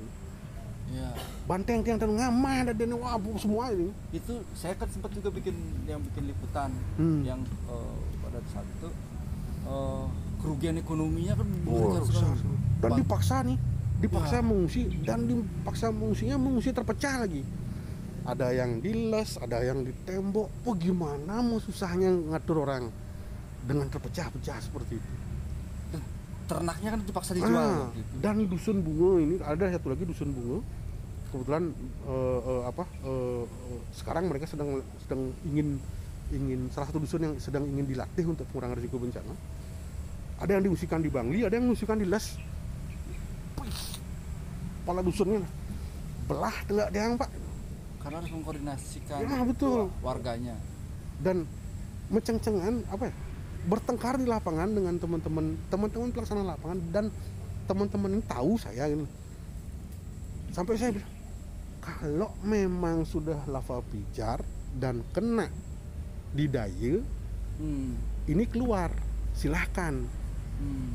Ya. 0.90 1.10
Banteng 1.46 1.86
yang 1.86 1.98
dan 1.98 2.14
ngamah 2.18 2.56
ada 2.70 2.74
dene 2.74 2.94
wah 2.98 3.18
semua 3.42 3.74
ini. 3.74 3.90
Itu 4.14 4.42
saya 4.54 4.74
kan 4.78 4.90
sempat 4.90 5.10
juga 5.14 5.30
bikin 5.34 5.54
yang 5.90 6.02
bikin 6.02 6.30
liputan 6.30 6.70
Hmm. 6.98 7.22
yang 7.26 7.42
eh, 7.70 7.98
pada 8.22 8.40
saat 8.54 8.66
itu 8.66 8.90
eh, 9.70 10.06
kerugian 10.42 10.78
ekonominya 10.78 11.34
kan 11.38 11.48
besar. 11.66 12.38
Dan 12.80 12.90
Pak, 12.90 12.98
dipaksa 13.04 13.36
nih, 13.44 13.58
dipaksa 14.00 14.40
Ya. 14.40 14.44
mengungsi 14.44 14.82
dan 15.04 15.28
dipaksa 15.28 15.92
mengungsinya 15.92 16.36
mengungsi 16.40 16.72
terpecah 16.72 17.24
lagi. 17.24 17.44
Ada 18.24 18.52
yang 18.54 18.80
diles, 18.80 19.40
ada 19.40 19.60
yang 19.60 19.82
ditembok. 19.82 20.48
Oh 20.64 20.76
gimana 20.76 21.40
mau 21.40 21.58
susahnya 21.58 22.08
ngatur 22.08 22.64
orang 22.64 22.88
dengan 23.64 23.86
terpecah-pecah 23.88 24.58
seperti 24.60 24.96
itu. 24.98 25.12
ternaknya 26.50 26.98
kan 26.98 27.06
dipaksa 27.06 27.38
dijual 27.38 27.54
Ah, 27.54 27.94
gitu. 27.94 28.10
dan 28.26 28.42
dusun 28.50 28.82
bunga 28.82 29.22
ini 29.22 29.38
ada 29.38 29.70
satu 29.70 29.94
lagi 29.94 30.02
dusun 30.02 30.34
bunga 30.34 30.58
kebetulan 31.30 31.70
eh, 32.10 32.40
eh, 32.42 32.62
apa 32.66 32.84
eh, 33.06 33.44
sekarang 33.94 34.26
mereka 34.26 34.50
sedang 34.50 34.82
sedang 35.06 35.30
ingin 35.46 35.78
ingin 36.34 36.66
salah 36.74 36.90
satu 36.90 37.06
dusun 37.06 37.22
yang 37.22 37.34
sedang 37.38 37.70
ingin 37.70 37.86
dilatih 37.86 38.34
untuk 38.34 38.50
pengurangan 38.50 38.82
risiko 38.82 38.98
bencana 38.98 39.30
ada 40.42 40.52
yang 40.58 40.66
diungsikan 40.66 41.06
di 41.06 41.14
Bangli 41.14 41.46
ada 41.46 41.54
yang 41.54 41.70
diungsikan 41.70 42.02
di 42.02 42.10
Les 42.10 42.34
kepala 44.90 45.06
dusunnya 45.06 45.46
belah 46.26 46.58
telak 46.66 46.90
dia 46.90 47.14
pak 47.14 47.30
karena 48.02 48.26
harus 48.26 48.32
mengkoordinasikan 48.34 49.22
Ya, 49.22 49.46
betul. 49.46 49.94
warganya 50.02 50.58
dan 51.22 51.46
menceng-cengan 52.10 52.82
apa 52.90 53.14
ya 53.14 53.16
bertengkar 53.70 54.18
di 54.18 54.26
lapangan 54.26 54.66
dengan 54.66 54.98
teman-teman 54.98 55.62
teman-teman 55.70 56.10
pelaksana 56.10 56.42
lapangan 56.42 56.82
dan 56.90 57.06
teman-teman 57.70 58.18
ini 58.18 58.24
tahu 58.26 58.58
saya 58.58 58.90
ini 58.90 59.06
sampai 60.58 60.74
saya 60.74 60.98
bilang 60.98 61.14
kalau 61.86 62.34
memang 62.42 63.06
sudah 63.06 63.46
lava 63.46 63.86
pijar 63.94 64.42
dan 64.74 65.06
kena 65.14 65.54
di 66.34 66.50
daya 66.50 66.98
hmm. 67.62 68.26
ini 68.26 68.44
keluar 68.50 68.90
silahkan 69.38 70.02
Hmm. 70.60 70.92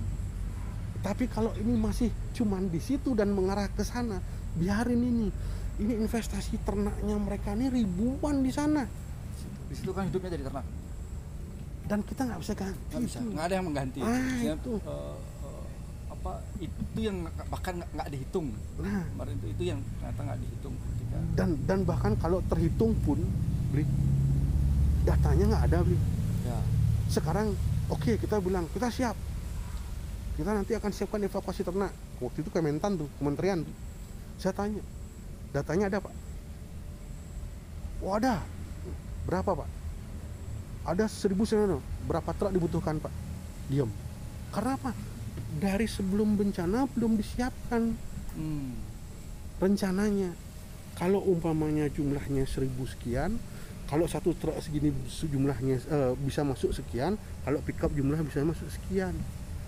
tapi 1.00 1.24
kalau 1.24 1.48
ini 1.56 1.72
masih 1.72 2.12
cuman 2.34 2.66
di 2.66 2.82
situ 2.82 3.14
dan 3.14 3.30
mengarah 3.30 3.70
ke 3.70 3.80
sana. 3.80 4.18
Biarin 4.54 5.00
ini. 5.00 5.28
Ini 5.74 5.98
investasi 5.98 6.62
ternaknya 6.62 7.16
mereka 7.16 7.54
ini 7.54 7.66
ribuan 7.66 8.42
di 8.42 8.50
sana. 8.50 8.86
Di 9.66 9.74
situ 9.74 9.90
kan 9.90 10.06
hidupnya 10.06 10.34
jadi 10.34 10.46
ternak. 10.46 10.66
Dan 11.84 12.00
kita 12.02 12.22
nggak 12.24 12.40
bisa 12.40 12.52
ganti 12.54 12.80
nggak 12.90 13.02
bisa. 13.02 13.18
itu. 13.18 13.30
nggak 13.34 13.44
ada 13.44 13.54
yang 13.54 13.66
mengganti. 13.66 13.98
Ah, 14.00 14.08
Maksudnya, 14.08 14.54
itu. 14.54 14.72
eh, 14.78 15.16
eh, 15.44 15.62
apa 16.10 16.32
itu 16.56 16.98
yang 16.98 17.16
bahkan 17.50 17.74
nggak- 17.82 18.10
dihitung. 18.10 18.46
Nah. 18.78 19.02
Kemarin 19.04 19.34
itu 19.36 19.46
itu 19.50 19.62
yang 19.66 19.80
ternyata 19.82 20.20
nggak 20.22 20.38
dihitung 20.40 20.74
ketika 20.78 21.16
dan 21.34 21.48
dan 21.66 21.78
bahkan 21.82 22.12
kalau 22.16 22.38
terhitung 22.46 22.92
pun 23.02 23.18
beli 23.68 23.84
datanya 25.04 25.44
nggak 25.50 25.64
ada 25.68 25.78
beli 25.82 25.98
ya. 26.46 26.58
Sekarang 27.10 27.52
oke 27.86 28.16
kita 28.16 28.40
bilang 28.40 28.64
kita 28.70 28.88
siap 28.88 29.16
kita 30.34 30.50
nanti 30.50 30.74
akan 30.74 30.90
siapkan 30.90 31.22
evakuasi 31.22 31.62
ternak. 31.62 31.94
Waktu 32.18 32.42
itu 32.42 32.50
Kementan 32.50 32.98
tuh 32.98 33.08
kementerian 33.18 33.62
tuh. 33.62 33.76
saya 34.34 34.50
tanya 34.50 34.82
datanya 35.54 35.86
ada 35.86 35.98
pak? 36.02 36.14
Oh 38.02 38.18
ada. 38.18 38.42
Berapa 39.24 39.50
pak? 39.64 39.68
Ada 40.84 41.08
seribu 41.08 41.46
sembilan 41.46 41.80
berapa 42.04 42.30
truk 42.34 42.50
dibutuhkan 42.52 42.98
pak? 42.98 43.12
Diam 43.70 43.88
karena 44.54 44.78
apa? 44.78 44.94
Dari 45.58 45.86
sebelum 45.90 46.38
bencana 46.38 46.86
belum 46.94 47.18
disiapkan. 47.18 48.14
Hmm. 48.34 48.74
rencananya 49.62 50.34
kalau 50.98 51.22
umpamanya 51.22 51.86
jumlahnya 51.86 52.42
seribu 52.50 52.82
sekian 52.82 53.38
kalau 53.86 54.10
satu 54.10 54.34
truk 54.34 54.58
segini 54.58 54.90
jumlahnya 55.22 55.78
eh, 55.78 56.12
bisa 56.18 56.42
masuk 56.42 56.74
sekian 56.74 57.14
kalau 57.46 57.62
pickup 57.62 57.94
jumlah 57.94 58.18
bisa 58.26 58.42
masuk 58.42 58.66
sekian 58.66 59.14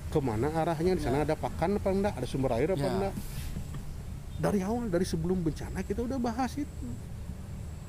ke 0.07 0.19
mana 0.19 0.49
arahnya? 0.49 0.92
Di 0.92 1.03
sana 1.03 1.19
Ya. 1.19 1.25
ada 1.25 1.35
pakan 1.35 1.77
apa 1.77 1.88
enggak? 1.88 2.12
Ada 2.14 2.27
sumber 2.27 2.51
air 2.55 2.71
apa 2.71 2.81
Ya. 2.81 2.90
enggak? 2.90 3.14
Dari 4.37 4.61
awal 4.61 4.87
dari 4.87 5.03
sebelum 5.03 5.40
bencana 5.40 5.81
kita 5.81 6.01
udah 6.01 6.16
bahas 6.16 6.55
itu. 6.55 6.87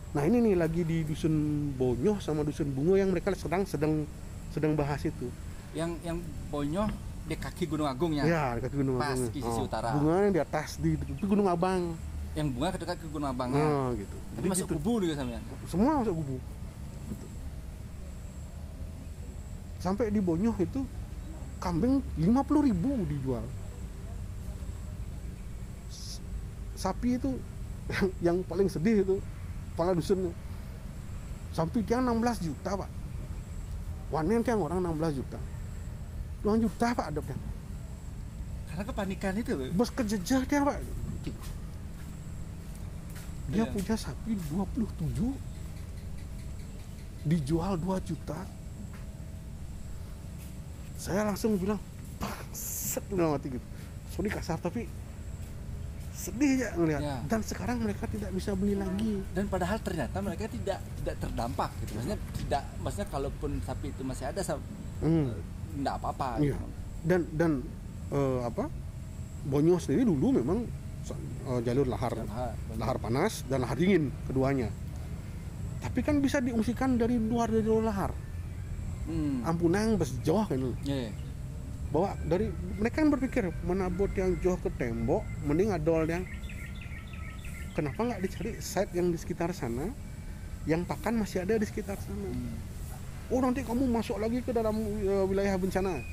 Nah 0.09 0.23
ini 0.23 0.39
nih 0.41 0.55
lagi 0.55 0.81
di 0.81 1.03
dusun 1.03 1.33
Bonyoh 1.73 2.17
sama 2.17 2.41
dusun 2.41 2.69
Bungo 2.69 2.95
yang 2.95 3.11
mereka 3.11 3.31
sedang 3.33 3.63
sedang 3.63 4.07
sedang 4.49 4.73
bahas 4.73 5.03
itu. 5.03 5.27
Yang 5.71 5.99
yang 6.01 6.17
bonyoh 6.47 6.87
di 7.27 7.35
kaki 7.35 7.67
Gunung 7.67 7.85
Agung 7.85 8.15
ya, 8.15 8.23
ya 8.23 8.43
di 8.55 8.63
kaki 8.63 8.75
Gunung 8.77 8.95
Pas 8.95 9.13
Agung. 9.13 9.29
di 9.29 9.39
sisi 9.43 9.59
utara. 9.61 9.91
bunga 9.93 10.15
yang 10.21 10.33
di 10.33 10.41
atas 10.41 10.79
di, 10.79 10.95
di 10.95 11.21
Gunung 11.21 11.45
Abang. 11.45 11.91
Yang 12.33 12.47
bunga 12.49 12.67
ke 12.71 12.77
dekat 12.79 12.97
ke 12.97 13.07
Gunung 13.07 13.27
Abang 13.27 13.51
nah 13.51 13.91
gitu. 13.93 14.15
Tapi 14.15 14.35
Jadi 14.39 14.47
masuk 14.47 14.65
gitu. 14.65 14.73
kubu 14.79 14.91
juga 15.03 15.13
sampean 15.13 15.41
semua 15.67 15.91
masuk 15.99 16.15
gubuk 16.15 16.41
Gitu. 17.07 17.25
sampai 19.77 20.07
di 20.07 20.19
Bonyoh 20.19 20.55
itu 20.57 20.81
kambing 21.57 22.01
50.000 22.17 22.67
ribu 22.69 22.91
dijual. 23.09 23.45
Sapi 26.77 27.17
itu 27.17 27.31
yang, 27.89 28.07
yang 28.21 28.37
paling 28.45 28.69
sedih 28.69 29.01
itu 29.01 29.15
kepala 29.73 29.97
dusun 29.97 30.29
sapi 31.53 31.81
tiang 31.81 32.05
16 32.05 32.45
juta 32.45 32.77
pak. 32.77 32.89
Wanen 34.13 34.45
tiang 34.45 34.61
orang 34.61 34.79
16 34.85 35.17
juta. 35.17 35.39
2 36.45 36.63
juta 36.63 36.87
pak 36.93 37.05
ada 37.09 37.19
tiang. 37.21 37.41
Karena 38.69 38.83
kepanikan 38.85 39.33
itu 39.35 39.51
loh 39.57 39.67
bos 39.73 39.89
kejejah 39.89 40.45
tiang 40.45 40.63
pak. 40.69 40.77
Dia 43.47 43.63
Iya. 43.63 43.71
punya 43.71 43.95
sapi 43.95 44.35
27 44.51 45.31
dijual 47.23 47.79
2 47.79 47.95
juta 48.03 48.35
saya 50.97 51.21
langsung 51.23 51.55
bilang 51.55 51.77
set 52.51 53.05
dalam 53.07 53.31
hati 53.31 53.53
gitu. 53.53 53.65
Sorry 54.09 54.27
kasar 54.27 54.57
tapi 54.57 54.89
sedih 56.11 56.57
ya 56.57 56.69
ngeliat 56.73 56.99
Ya. 56.99 57.15
dan 57.23 57.39
sekarang 57.39 57.77
mereka 57.77 58.03
tidak 58.05 58.33
bisa 58.33 58.51
beli 58.51 58.73
lagi. 58.73 59.21
Dan 59.31 59.45
padahal 59.45 59.77
ternyata 59.77 60.17
mereka 60.17 60.49
tidak 60.49 60.81
tidak 60.97 61.15
terdampak 61.19 61.69
gitu. 61.79 61.91
Maksudnya 61.95 62.17
tidak 62.35 62.63
maksudnya 62.77 63.07
kalaupun 63.07 63.51
sapi 63.61 63.87
itu 63.87 64.01
masih 64.01 64.25
ada 64.25 64.41
Hmm. 64.97 65.29
tidak 65.71 65.93
apa-apa 65.95 66.41
gitu. 66.41 66.57
dan 67.05 67.21
dan 67.31 67.51
eh, 68.09 68.39
apa 68.41 68.65
Bonyo 69.45 69.77
sendiri 69.77 70.03
dulu 70.03 70.33
memang 70.33 70.65
eh, 71.45 71.59
jalur 71.61 71.85
lahar 71.85 72.17
banyak- 72.17 72.75
lahar 72.75 72.97
panas 72.97 73.45
dan 73.45 73.61
lahar 73.61 73.77
dingin 73.77 74.09
keduanya. 74.25 74.73
Tapi 75.77 76.01
kan 76.01 76.17
bisa 76.17 76.41
diungsikan 76.41 76.97
dari 76.97 77.15
luar 77.15 77.47
dari 77.47 77.61
luar 77.61 77.85
lahar 77.85 78.11
hmm. 79.07 79.47
ampunang 79.47 79.95
bes 79.95 80.11
jauh 80.21 80.43
kan 80.43 80.59
Iya. 80.83 81.09
bahwa 81.87 82.13
dari 82.27 82.51
mereka 82.75 82.99
kan 82.99 83.09
berpikir 83.09 83.43
menabut 83.63 84.11
yang 84.13 84.35
jauh 84.43 84.59
ke 84.59 84.67
tembok 84.75 85.23
mending 85.47 85.71
adol 85.71 86.03
yang 86.03 86.27
kenapa 87.73 87.99
nggak 88.03 88.21
dicari 88.21 88.51
site 88.59 88.91
yang 88.91 89.07
di 89.09 89.17
sekitar 89.17 89.55
sana 89.55 89.87
yang 90.67 90.83
pakan 90.83 91.23
masih 91.23 91.47
ada 91.47 91.55
di 91.55 91.63
sekitar 91.63 91.95
sana 91.95 92.19
Hmm. 92.27 92.59
oh 93.31 93.39
nanti 93.39 93.63
kamu 93.63 93.87
masuk 93.87 94.19
lagi 94.19 94.43
ke 94.43 94.51
dalam 94.51 94.75
eh, 95.03 95.23
wilayah 95.27 95.55
bencana 95.55 96.03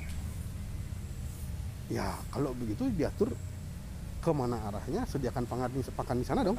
ya 1.91 2.17
kalau 2.31 2.55
begitu 2.57 2.89
diatur 2.91 3.29
ke 4.23 4.31
mana 4.33 4.57
arahnya 4.57 5.05
sediakan 5.05 5.45
pangan 5.45 5.69
di 5.69 5.85
pakan 5.85 6.17
di 6.17 6.25
sana 6.25 6.41
dong 6.41 6.57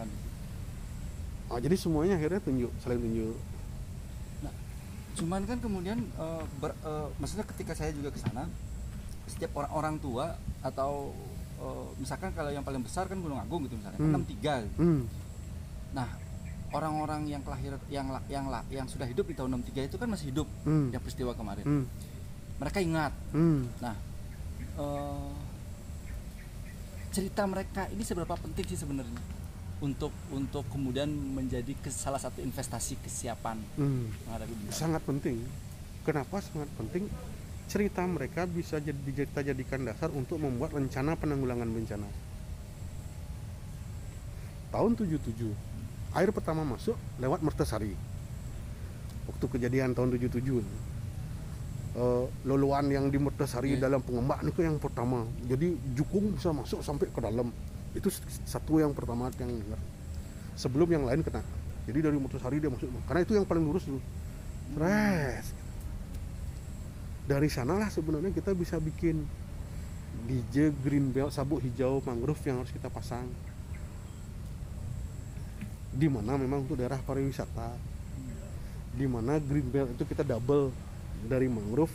oh, 1.51 1.59
jadi 1.59 1.75
semuanya 1.75 2.15
akhirnya 2.15 2.39
tunjuk 2.39 2.71
saling 2.79 3.01
tunjuk 3.03 3.35
cuman 5.17 5.43
kan 5.43 5.59
kemudian 5.59 5.99
eh, 5.99 6.43
ber- 6.57 6.77
eh, 6.79 7.09
maksudnya 7.17 7.45
ketika 7.47 7.73
saya 7.73 7.91
juga 7.91 8.09
ke 8.09 8.19
sana 8.19 8.45
setiap 9.27 9.51
orang 9.55 9.73
orang 9.73 9.95
tua 9.97 10.37
atau 10.61 11.11
eh, 11.57 11.87
misalkan 11.97 12.31
kalau 12.31 12.49
yang 12.49 12.63
paling 12.63 12.81
besar 12.81 13.05
kan 13.05 13.17
Gunung 13.17 13.37
Agung 13.37 13.65
gitu 13.65 13.75
misalnya 13.75 13.97
Hmm. 13.97 14.13
63 14.15 14.37
gitu. 14.63 14.77
hmm. 14.77 15.03
nah 15.93 16.09
orang-orang 16.69 17.25
yang 17.27 17.41
kelahiran 17.41 17.81
yang 17.89 18.07
yang 18.27 18.45
yang 18.69 18.85
sudah 18.85 19.05
hidup 19.05 19.25
di 19.25 19.33
tahun 19.33 19.57
63 19.57 19.89
itu 19.89 19.97
kan 19.97 20.07
masih 20.07 20.29
hidup 20.31 20.49
Hmm. 20.63 20.91
yang 20.91 21.01
peristiwa 21.01 21.33
kemarin 21.33 21.65
Hmm. 21.65 21.85
mereka 22.57 22.79
ingat 22.79 23.13
Hmm. 23.33 23.65
nah 23.79 23.97
eh, 24.77 25.31
cerita 27.09 27.43
mereka 27.45 27.89
ini 27.89 28.05
seberapa 28.05 28.37
penting 28.37 28.65
sih 28.67 28.77
sebenarnya 28.77 29.17
untuk 29.77 30.09
untuk 30.33 30.65
kemudian 30.73 31.09
menjadi 31.09 31.77
ke 31.77 31.93
salah 31.93 32.17
satu 32.17 32.41
investasi 32.41 32.97
kesiapan. 33.05 33.61
Hmm. 33.77 34.09
menghadapi 34.25 34.53
bencana 34.57 34.73
sangat 34.73 35.03
penting. 35.05 35.37
Kenapa 36.01 36.41
sangat 36.41 36.71
penting? 36.81 37.05
Cerita 37.67 38.07
mereka 38.07 38.47
bisa 38.47 38.79
jadi 38.79 38.95
kita 38.95 39.43
jadikan 39.43 39.83
dasar 39.85 40.09
untuk 40.15 40.39
membuat 40.39 40.73
rencana 40.73 41.19
penanggulangan 41.19 41.67
bencana. 41.67 42.09
Tahun 44.71 44.93
77 44.95 45.51
air 46.17 46.31
pertama 46.33 46.65
masuk 46.65 46.97
lewat 47.21 47.45
Mertesari. 47.45 47.93
Waktu 49.27 49.45
kejadian 49.51 49.93
tahun 49.93 50.15
77 50.15 50.63
eh, 51.97 52.25
loluan 52.47 52.87
yang 52.89 53.11
di 53.11 53.19
Mertesari 53.19 53.77
Iya. 53.77 53.91
dalam 53.91 54.01
pengembang 54.01 54.41
itu 54.47 54.63
yang 54.63 54.79
pertama. 54.81 55.27
Jadi 55.45 55.75
jukung 55.93 56.33
bisa 56.33 56.55
masuk 56.55 56.81
sampai 56.81 57.11
ke 57.11 57.21
dalam 57.21 57.51
itu 57.97 58.13
satu 58.45 58.79
yang 58.79 58.93
pertama 58.93 59.33
yang 59.41 59.51
sebelum 60.53 60.89
yang 60.93 61.05
lain 61.09 61.25
kena 61.25 61.41
jadi 61.89 62.13
dari 62.13 62.17
Mertesari 62.21 62.61
dia 62.61 62.69
masuk 62.69 62.93
karena 63.09 63.25
itu 63.25 63.33
yang 63.33 63.49
paling 63.49 63.65
lurus 63.65 63.89
dulu 63.89 64.01
Stres. 64.73 65.55
Dari 67.27 67.49
sanalah 67.51 67.91
sebenarnya 67.91 68.35
kita 68.35 68.55
bisa 68.55 68.79
bikin 68.83 69.23
DJ 70.27 70.75
green 70.83 71.15
belt 71.15 71.35
sabuk 71.35 71.63
hijau 71.63 72.03
mangrove 72.03 72.43
yang 72.47 72.63
harus 72.63 72.75
kita 72.75 72.91
pasang. 72.91 73.27
Di 75.95 76.07
mana 76.11 76.35
memang 76.39 76.67
untuk 76.67 76.79
daerah 76.79 76.99
pariwisata. 77.03 77.75
Di 78.97 79.07
mana 79.07 79.39
green 79.39 79.69
belt 79.71 79.91
itu 79.95 80.05
kita 80.07 80.27
double 80.27 80.71
dari 81.27 81.47
mangrove 81.47 81.95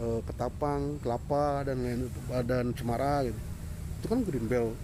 eh, 0.00 0.20
ketapang, 0.28 1.00
kelapa 1.00 1.64
dan 1.68 1.76
lain 1.80 2.00
dan 2.44 2.72
cemara 2.76 3.24
gitu. 3.28 3.40
Itu 4.00 4.06
kan 4.12 4.20
green 4.24 4.48
belt 4.48 4.76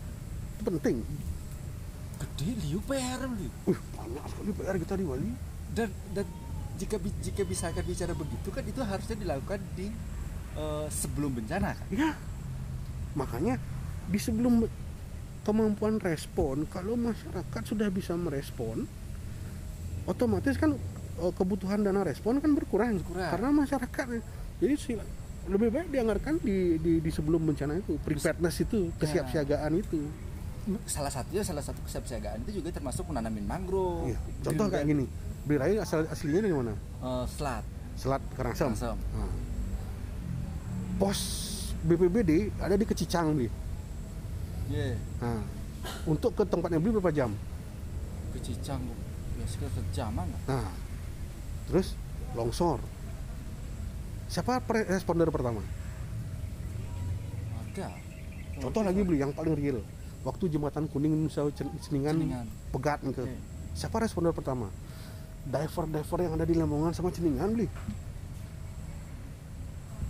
itu 0.61 0.69
penting. 0.69 0.97
Gede 2.21 2.49
liu 2.69 2.81
PR 2.85 3.25
liu. 3.25 3.51
Wih, 3.65 3.81
banyak 3.97 4.25
sekali 4.29 4.51
PR 4.53 4.77
kita 4.77 4.95
di 5.01 5.05
Bali. 5.09 5.31
Dan 5.73 5.89
dan 6.13 6.27
jika 6.77 6.97
jika 7.01 7.43
bisa 7.49 7.73
akan 7.73 7.85
bicara 7.85 8.13
begitu 8.13 8.49
kan 8.53 8.65
itu 8.65 8.81
harusnya 8.85 9.17
dilakukan 9.17 9.61
di 9.77 9.89
uh, 10.61 10.85
sebelum 10.93 11.33
bencana 11.33 11.73
kan? 11.73 11.87
Ya 11.89 12.13
makanya 13.15 13.59
di 14.07 14.19
sebelum 14.23 14.67
kemampuan 15.43 15.99
respon 15.99 16.69
kalau 16.71 16.95
masyarakat 16.95 17.63
sudah 17.67 17.91
bisa 17.91 18.15
merespon 18.15 18.87
otomatis 20.07 20.55
kan 20.55 20.77
eh, 21.19 21.33
kebutuhan 21.35 21.83
dana 21.83 22.07
respon 22.07 22.39
kan 22.39 22.55
berkurang, 22.55 23.01
berkurang. 23.03 23.31
karena 23.35 23.49
masyarakat 23.51 24.07
jadi 24.61 24.75
lebih 25.49 25.69
baik 25.73 25.89
dianggarkan 25.91 26.39
di, 26.45 26.77
di 26.79 26.93
di 27.01 27.11
sebelum 27.11 27.41
bencana 27.41 27.81
itu 27.81 27.97
preparedness 28.05 28.57
itu 28.63 28.93
iya. 28.93 28.97
kesiapsiagaan 29.01 29.73
itu 29.81 30.01
salah 30.87 31.13
satunya 31.13 31.43
salah 31.43 31.65
satu 31.65 31.81
kesiapsiagaan 31.87 32.45
itu 32.47 32.61
juga 32.61 32.75
termasuk 32.75 33.09
menanamin 33.09 33.47
mangrove. 33.47 34.13
Iya. 34.13 34.19
Contoh 34.45 34.67
kayak 34.71 34.87
gini, 34.87 35.05
belirai 35.49 35.81
asal 35.81 36.05
aslinya 36.07 36.41
dari 36.45 36.55
mana? 36.55 36.75
Uh, 37.01 37.25
selat. 37.27 37.65
Selat 37.97 38.23
Karangasem. 38.37 38.73
Karangasem. 38.75 38.97
Hmm. 39.15 39.23
Ah. 39.25 39.33
Pos 41.01 41.21
BPBD 41.81 42.53
ada 42.61 42.77
di 42.77 42.85
Kecicang 42.85 43.33
nih. 43.35 43.51
Yeah. 44.71 44.95
Iya. 44.95 45.25
Nah, 45.25 45.43
untuk 46.05 46.37
ke 46.37 46.45
tempatnya 46.45 46.79
beli 46.79 47.01
berapa 47.01 47.11
jam? 47.11 47.33
Kecicang 48.37 48.85
biasanya 49.41 49.69
sejaman. 49.73 50.27
Nah, 50.45 50.71
terus 51.67 51.97
longsor. 52.37 52.79
Siapa 54.31 54.63
responder 54.87 55.27
pertama? 55.33 55.65
ada 57.71 57.91
Contoh 58.61 58.83
lagi 58.85 59.01
beli 59.01 59.25
yang 59.25 59.33
paling 59.33 59.57
real 59.57 59.81
waktu 60.21 60.53
jembatan 60.53 60.85
kuning 60.93 61.17
misal 61.17 61.49
ceningan, 61.53 62.17
ceningan. 62.17 62.47
pegat 62.73 63.01
gitu. 63.01 63.25
ke 63.25 63.25
Okay. 63.25 63.39
Siapa 63.73 63.97
responder 64.03 64.35
pertama? 64.37 64.69
Diver 65.49 65.85
diver 65.89 66.19
yang 66.21 66.33
ada 66.37 66.45
di 66.45 66.55
Lamongan 66.59 66.93
sama 66.93 67.09
ceningan 67.09 67.49
beli. 67.57 67.69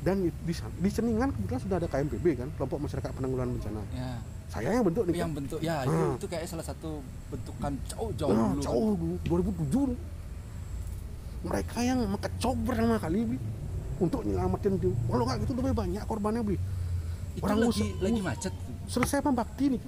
Dan 0.01 0.25
di, 0.25 0.53
di, 0.57 0.89
ceningan 0.89 1.29
kebetulan 1.29 1.61
sudah 1.61 1.77
ada 1.77 1.85
KMPB 1.85 2.27
kan, 2.33 2.49
kelompok 2.57 2.89
masyarakat 2.89 3.11
penanggulangan 3.13 3.53
bencana. 3.61 3.83
Yeah. 3.93 4.19
Saya 4.49 4.81
yang 4.81 4.85
bentuk 4.89 5.05
nih. 5.07 5.21
Yang 5.21 5.29
kan? 5.29 5.39
bentuk 5.45 5.61
ya, 5.61 5.77
hmm. 5.85 6.17
itu 6.17 6.27
kayak 6.27 6.45
salah 6.49 6.65
satu 6.65 7.05
bentukan 7.29 7.73
jauh 7.85 8.11
jauh 8.17 8.33
nah, 8.33 8.49
dulu. 8.57 8.63
Jauh 8.65 8.91
dulu 8.97 9.95
2007. 9.95 11.47
Mereka 11.53 11.79
yang 11.85 11.99
mengecok 12.09 12.55
pertama 12.65 12.97
kali 12.97 13.19
beli 13.29 13.39
untuk 14.01 14.21
nyelamatin 14.25 14.73
dia. 14.81 14.93
Kalau 14.97 15.25
nggak 15.29 15.39
gitu 15.45 15.53
lebih 15.53 15.75
banyak 15.77 16.03
korbannya 16.09 16.43
beli. 16.43 16.59
Itu 17.37 17.45
Orang 17.45 17.59
lagi, 17.61 17.87
lagi 18.01 18.21
macet. 18.25 18.55
Selesai 18.89 19.21
pembakti 19.21 19.77
nih 19.77 19.81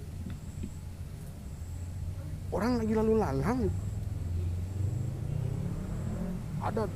orang 2.52 2.78
lagi 2.78 2.92
lalu 2.92 3.12
lalang. 3.18 3.60
Ada 6.62 6.86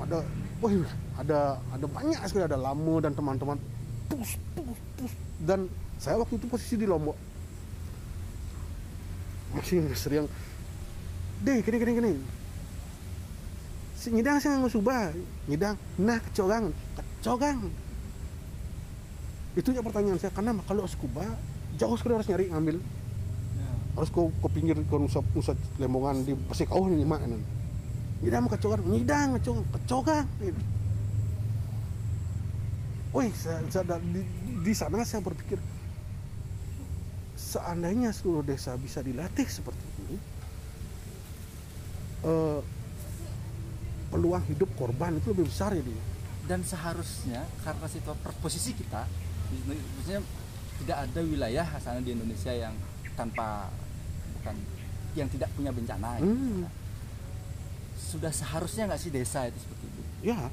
ada 0.00 0.18
wah 0.62 0.72
ada 1.20 1.38
ada 1.74 1.86
banyak 1.86 2.20
sekali 2.24 2.48
ada 2.48 2.56
Lamu 2.56 3.02
dan 3.02 3.12
teman-teman. 3.12 3.60
Pus 4.08 4.40
pus 4.56 4.78
pus. 4.96 5.12
Dan 5.42 5.68
saya 5.98 6.16
waktu 6.16 6.40
itu 6.40 6.46
posisi 6.48 6.80
di 6.80 6.86
lombok. 6.88 7.18
Masih 9.52 9.84
sering. 9.92 10.24
Deh 11.42 11.58
kini-kini, 11.60 11.92
kini 11.98 12.12
si 14.02 14.10
nyidang 14.10 14.42
sih 14.42 14.50
nggak 14.50 14.74
subah 14.74 15.14
nyidang 15.46 15.78
nah 15.94 16.18
kecogang 16.18 16.74
kecogang. 16.98 17.70
Itu 19.54 19.70
ya 19.70 19.78
pertanyaan 19.78 20.18
saya. 20.18 20.34
Karena 20.34 20.58
kalau 20.66 20.82
scuba 20.90 21.22
jauh 21.78 21.94
sekali 21.94 22.18
harus 22.18 22.26
nyari 22.26 22.50
ngambil 22.50 22.76
harus 23.92 24.08
ko 24.08 24.32
ke 24.32 24.48
pinggir 24.48 24.76
ko 24.88 25.04
usap 25.04 25.24
usap 25.36 25.56
lemongan 25.76 26.24
di 26.24 26.32
pasik 26.48 26.72
oh 26.72 26.88
ni 26.88 27.04
mak 27.04 27.20
nan 27.28 27.44
ida 28.24 28.40
mo 28.40 28.48
kacokan 28.48 28.80
nidang 28.88 29.36
kacong 29.36 29.60
kacoka 29.68 30.24
Woi, 33.12 33.28
saya, 33.36 33.60
di, 34.00 34.24
di 34.64 34.72
sana 34.72 35.04
saya 35.04 35.20
berpikir 35.20 35.60
seandainya 37.36 38.08
seluruh 38.08 38.40
desa 38.40 38.72
bisa 38.80 39.04
dilatih 39.04 39.44
seperti 39.44 39.84
ini, 40.00 40.16
eh, 42.24 42.60
peluang 44.08 44.48
hidup 44.48 44.72
korban 44.80 45.20
itu 45.20 45.36
lebih 45.36 45.44
besar 45.44 45.76
ya. 45.76 45.84
Dan 46.48 46.64
seharusnya 46.64 47.44
karena 47.60 47.84
situasi 47.84 48.40
posisi 48.40 48.72
kita, 48.72 49.04
maksudnya 49.68 50.24
tidak 50.80 50.98
ada 51.04 51.20
wilayah 51.20 51.68
sana 51.84 52.00
di 52.00 52.16
Indonesia 52.16 52.56
yang 52.56 52.72
tanpa 53.12 53.68
kan 54.42 54.56
yang 55.14 55.28
tidak 55.28 55.48
punya 55.54 55.70
bencana 55.72 56.18
gitu. 56.20 56.28
hmm. 56.28 56.38
gitu. 56.38 56.68
Sudah 58.12 58.32
seharusnya 58.34 58.92
nggak 58.92 59.00
sih 59.00 59.10
desa 59.14 59.48
itu 59.48 59.58
seperti 59.62 59.84
itu? 59.88 60.00
Ya. 60.26 60.50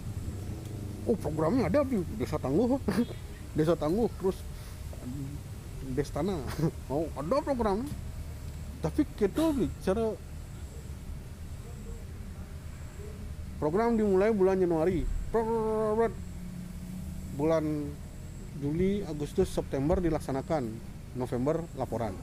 Oh 1.08 1.16
programnya 1.18 1.68
ada 1.68 1.84
di 1.84 2.00
desa 2.16 2.38
tangguh. 2.38 2.78
Desa 3.58 3.74
tangguh 3.74 4.06
terus 4.22 4.38
destana 5.98 6.38
oh 6.94 7.10
ada 7.18 7.42
program. 7.42 7.82
Tapi 8.80 9.04
kita 9.18 9.52
bicara 9.52 10.14
program 13.58 13.98
dimulai 13.98 14.30
bulan 14.32 14.62
Januari. 14.62 15.04
Bulan 17.36 17.66
Juli, 18.60 19.02
Agustus, 19.08 19.50
September 19.50 19.98
dilaksanakan 19.98 20.64
November 21.16 21.64
laporan 21.74 22.14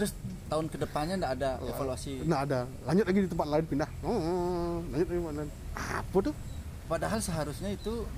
Terus 0.00 0.16
tahun 0.48 0.66
ke 0.72 0.76
depannya 0.80 1.14
nggak 1.20 1.32
ada 1.36 1.50
evaluasi. 1.60 2.24
nah 2.24 2.48
ada. 2.48 2.64
Lanjut 2.88 3.04
lagi 3.04 3.20
di 3.20 3.28
tempat 3.28 3.46
lain 3.52 3.64
pindah. 3.68 3.90
Oh, 4.00 4.80
lanjut 4.88 5.06
lagi 5.12 5.20
tempat 5.20 5.34
lain. 5.36 5.50
Apa 5.76 6.18
tuh? 6.24 6.34
Padahal 6.88 7.20
seharusnya 7.20 7.68
itu 7.76 8.08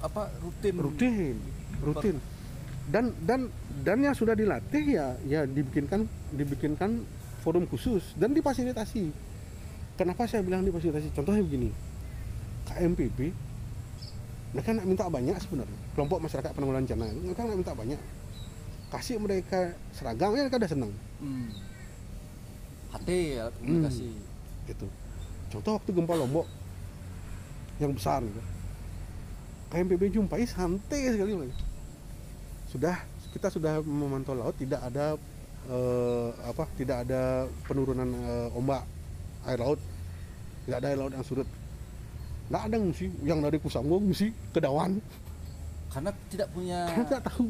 apa 0.00 0.32
rutin. 0.40 0.74
rutin. 0.80 1.36
Rutin. 1.84 2.16
Dan 2.88 3.12
dan 3.28 3.52
dan 3.84 4.00
yang 4.00 4.16
sudah 4.16 4.32
dilatih 4.32 4.96
ya 4.96 5.20
ya 5.28 5.44
dibikinkan 5.44 6.08
dibikinkan 6.32 7.04
forum 7.44 7.68
khusus 7.68 8.16
dan 8.16 8.32
difasilitasi. 8.32 9.12
Kenapa 10.00 10.24
saya 10.24 10.40
bilang 10.40 10.64
difasilitasi? 10.64 11.12
Contohnya 11.12 11.44
begini. 11.44 11.68
KMPB 12.72 13.36
mereka 14.56 14.72
nak 14.72 14.88
minta 14.88 15.04
banyak 15.12 15.36
sebenarnya. 15.44 15.78
Kelompok 15.92 16.24
masyarakat 16.24 16.50
penanggulangan 16.56 16.88
bencana 16.88 17.04
mereka 17.20 17.40
nak 17.44 17.58
minta 17.60 17.74
banyak 17.76 18.00
kasih 18.90 19.16
mereka 19.16 19.70
seragam 19.94 20.34
ya 20.34 20.42
mereka 20.44 20.58
udah 20.58 20.70
senang 20.70 20.92
Hmm. 21.20 21.52
HT 22.90 23.08
ya 23.38 23.44
komunikasi. 23.60 24.08
gitu. 24.66 24.86
Contoh 25.52 25.72
waktu 25.78 25.90
gempa 25.92 26.14
lombok 26.16 26.46
yang 27.78 27.92
besar 27.94 28.24
gitu. 28.24 28.40
KMPB 29.70 30.10
jumpai 30.10 30.42
santai 30.42 31.14
sekali 31.14 31.38
mereka 31.38 31.60
sudah 32.66 32.96
kita 33.30 33.46
sudah 33.50 33.78
memantau 33.82 34.34
laut 34.34 34.54
tidak 34.58 34.82
ada 34.82 35.14
eh, 35.66 36.28
apa 36.42 36.66
tidak 36.74 37.06
ada 37.06 37.46
penurunan 37.66 38.10
eh, 38.10 38.58
ombak 38.58 38.82
air 39.46 39.58
laut. 39.58 39.78
Tidak 40.66 40.76
ada 40.76 40.88
air 40.90 40.98
laut 40.98 41.14
yang 41.14 41.22
surut. 41.22 41.46
Nggak 42.50 42.62
ada 42.66 42.76
ngungsi. 42.78 43.06
Yang 43.22 43.38
dari 43.46 43.58
Kusanggo 43.62 43.96
ngungsi 44.02 44.34
ke 44.50 44.58
Dawan 44.58 44.98
Karena 45.90 46.10
tidak 46.30 46.48
punya 46.54 46.86
karena 46.86 47.02
nggak 47.06 47.22
tahu 47.26 47.46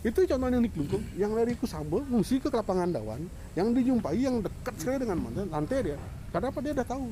itu 0.00 0.24
contoh 0.24 0.48
yang 0.48 0.64
di 0.64 0.72
Kelungkung 0.72 1.04
yang 1.12 1.32
dari 1.36 1.52
Kusangbo 1.52 2.00
ngungsi 2.08 2.40
ke 2.40 2.48
lapangan 2.48 2.88
Dawan 2.88 3.20
yang 3.52 3.68
dijumpai 3.76 4.16
yang 4.16 4.40
dekat 4.40 4.74
sekali 4.80 4.96
dengan 5.04 5.20
mantan 5.20 5.52
lantai 5.52 5.92
dia. 5.92 5.98
Karena 6.32 6.48
apa? 6.48 6.58
Dia 6.64 6.72
udah 6.72 6.86
tahu. 6.88 7.06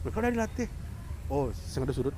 Mereka 0.00 0.16
udah 0.16 0.32
dilatih. 0.32 0.68
Oh 1.28 1.52
yang 1.52 1.82
ada 1.84 1.94
surut 1.94 2.16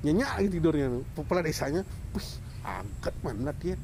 nyenyak 0.00 0.30
lagi 0.36 0.48
tidurnya 0.52 0.86
kepala 1.16 1.40
desanya. 1.40 1.82
Wih, 2.12 2.28
angkat 2.60 3.14
mana 3.24 3.52
dia 3.56 3.76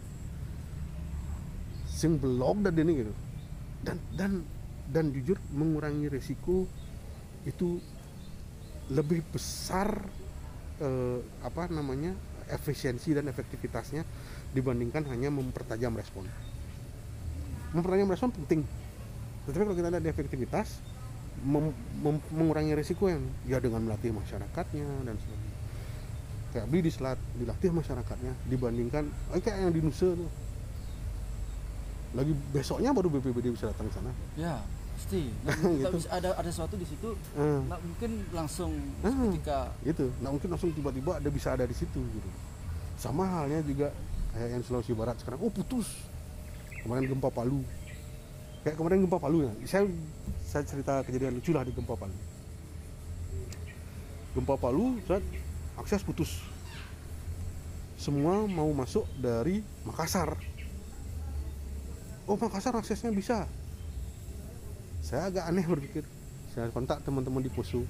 sing 1.88 2.20
belok 2.20 2.60
dan 2.68 2.76
ini 2.76 2.92
gitu. 3.00 3.12
Dan 3.80 3.96
dan 4.12 4.32
dan 4.92 5.04
jujur 5.16 5.40
mengurangi 5.56 6.12
resiko 6.12 6.68
itu 7.48 7.80
lebih 8.92 9.24
besar 9.32 9.96
eh, 10.76 11.18
apa 11.40 11.72
namanya 11.72 12.12
efisiensi 12.46 13.16
dan 13.16 13.26
efektivitasnya 13.26 14.06
dibandingkan 14.52 15.02
hanya 15.06 15.28
mempertajam 15.28 15.92
respon. 15.92 16.28
Mempertajam 17.70 18.06
respon 18.06 18.30
penting. 18.34 18.60
Tetapi 19.44 19.62
kalau 19.62 19.76
kita 19.76 19.88
lihat 19.88 20.02
di 20.02 20.10
efektivitas 20.10 20.78
mem- 21.40 21.74
mem- 21.96 22.26
mengurangi 22.30 22.72
resiko 22.72 23.06
yang 23.06 23.22
ya 23.44 23.58
dengan 23.58 23.82
melatih 23.82 24.10
masyarakatnya 24.10 24.86
dan 25.02 25.14
sebagainya. 25.16 25.54
Kayak 26.50 26.66
beli 26.66 26.82
di 26.82 26.90
selat 26.90 27.18
dilatih 27.34 27.70
masyarakatnya 27.70 28.32
dibandingkan 28.46 29.04
eh, 29.30 29.40
kayak 29.40 29.58
yang 29.60 29.72
di 29.72 29.80
Nusa 29.80 30.08
tuh. 30.08 30.30
Lagi 32.14 32.32
besoknya 32.50 32.90
baru 32.90 33.12
BPBD 33.12 33.52
bisa 33.52 33.68
datang 33.68 33.86
ke 33.86 33.94
sana. 33.94 34.10
Ya 34.34 34.64
pasti. 34.96 35.28
Nggak- 35.44 35.68
Gitu. 35.76 35.96
bisa 36.00 36.08
ada 36.10 36.30
ada 36.32 36.48
sesuatu 36.48 36.74
di 36.74 36.86
situ 36.88 37.12
Eh, 37.36 37.58
nggak 37.60 37.80
mungkin 37.84 38.10
langsung 38.32 38.72
Hmm. 39.04 39.28
ketika 39.28 39.68
itu 39.84 40.08
nah 40.18 40.32
mungkin 40.32 40.48
langsung 40.48 40.72
tiba-tiba 40.72 41.20
ada 41.20 41.28
bisa 41.28 41.52
ada 41.52 41.62
di 41.62 41.76
situ 41.76 42.00
gitu. 42.00 42.28
Sama 42.96 43.28
halnya 43.28 43.60
juga 43.60 43.92
kayak 44.36 44.60
yang 44.60 44.62
Sulawesi 44.62 44.92
Barat 44.92 45.16
sekarang 45.16 45.40
oh 45.40 45.48
putus. 45.48 45.88
Kemarin 46.84 47.08
gempa 47.08 47.32
Palu. 47.32 47.64
Kayak 48.62 48.76
kemarin 48.76 49.00
gempa 49.08 49.18
Palu 49.18 49.48
ya. 49.48 49.52
Saya 49.64 49.88
saya 50.44 50.62
cerita 50.68 51.00
kejadian 51.02 51.40
lucu 51.40 51.56
lah 51.56 51.64
di 51.64 51.72
gempa 51.72 51.96
Palu. 51.96 52.14
Gempa 54.36 54.54
Palu 54.60 55.00
saat 55.08 55.24
akses 55.80 56.04
putus. 56.04 56.44
Semua 57.96 58.44
mau 58.44 58.68
masuk 58.76 59.08
dari 59.16 59.64
Makassar. 59.88 60.36
Oh 62.28 62.36
Makassar 62.36 62.76
aksesnya 62.76 63.08
bisa. 63.08 63.48
Saya 65.00 65.32
agak 65.32 65.48
aneh 65.48 65.64
berpikir. 65.64 66.04
Saya 66.52 66.68
kontak 66.68 67.00
teman-teman 67.08 67.40
di 67.40 67.48
Poso. 67.48 67.88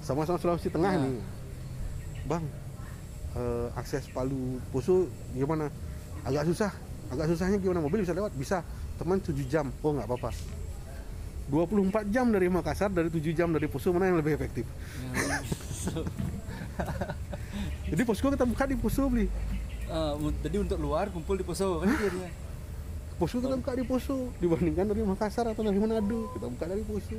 Sama-sama 0.00 0.40
Sulawesi 0.40 0.72
Tengah 0.72 0.96
Ya. 0.96 1.04
nih. 1.04 1.20
Bang 2.24 2.44
eh, 3.32 3.66
akses 3.74 4.06
Palu 4.08 4.58
Poso 4.70 5.08
gimana? 5.32 5.68
Agak 6.22 6.46
susah. 6.46 6.70
Agak 7.08 7.26
susahnya 7.26 7.56
gimana? 7.56 7.78
Mobil 7.78 8.00
bisa 8.00 8.12
lewat? 8.12 8.32
Bisa. 8.34 8.62
Teman 8.96 9.18
7 9.18 9.32
jam. 9.44 9.68
Oh 9.80 9.92
nggak 9.92 10.06
apa-apa. 10.06 10.30
24 11.50 12.14
jam 12.14 12.30
dari 12.30 12.46
Makassar 12.46 12.88
dari 12.88 13.10
7 13.10 13.34
jam 13.34 13.50
dari 13.50 13.66
Poso 13.66 13.90
mana 13.90 14.06
yang 14.06 14.18
lebih 14.18 14.32
efektif? 14.32 14.64
Ya, 15.10 15.38
jadi 17.90 18.02
posko 18.06 18.30
kita 18.30 18.46
buka 18.46 18.64
di 18.64 18.76
Poso 18.78 19.10
beli. 19.10 19.26
Un- 19.90 20.38
jadi 20.38 20.62
untuk 20.62 20.78
luar 20.78 21.10
kumpul 21.10 21.34
di 21.34 21.42
Poso 21.42 21.82
kan 21.82 21.90
jadinya. 21.90 22.30
Poso 23.18 23.42
kita 23.42 23.58
buka 23.58 23.74
di 23.74 23.82
Poso 23.82 24.30
dibandingkan 24.38 24.86
dari 24.86 25.02
Makassar 25.02 25.50
atau 25.50 25.60
dari 25.60 25.76
Manado 25.76 26.30
kita 26.30 26.46
buka 26.46 26.64
dari 26.70 26.86
Poso 26.86 27.18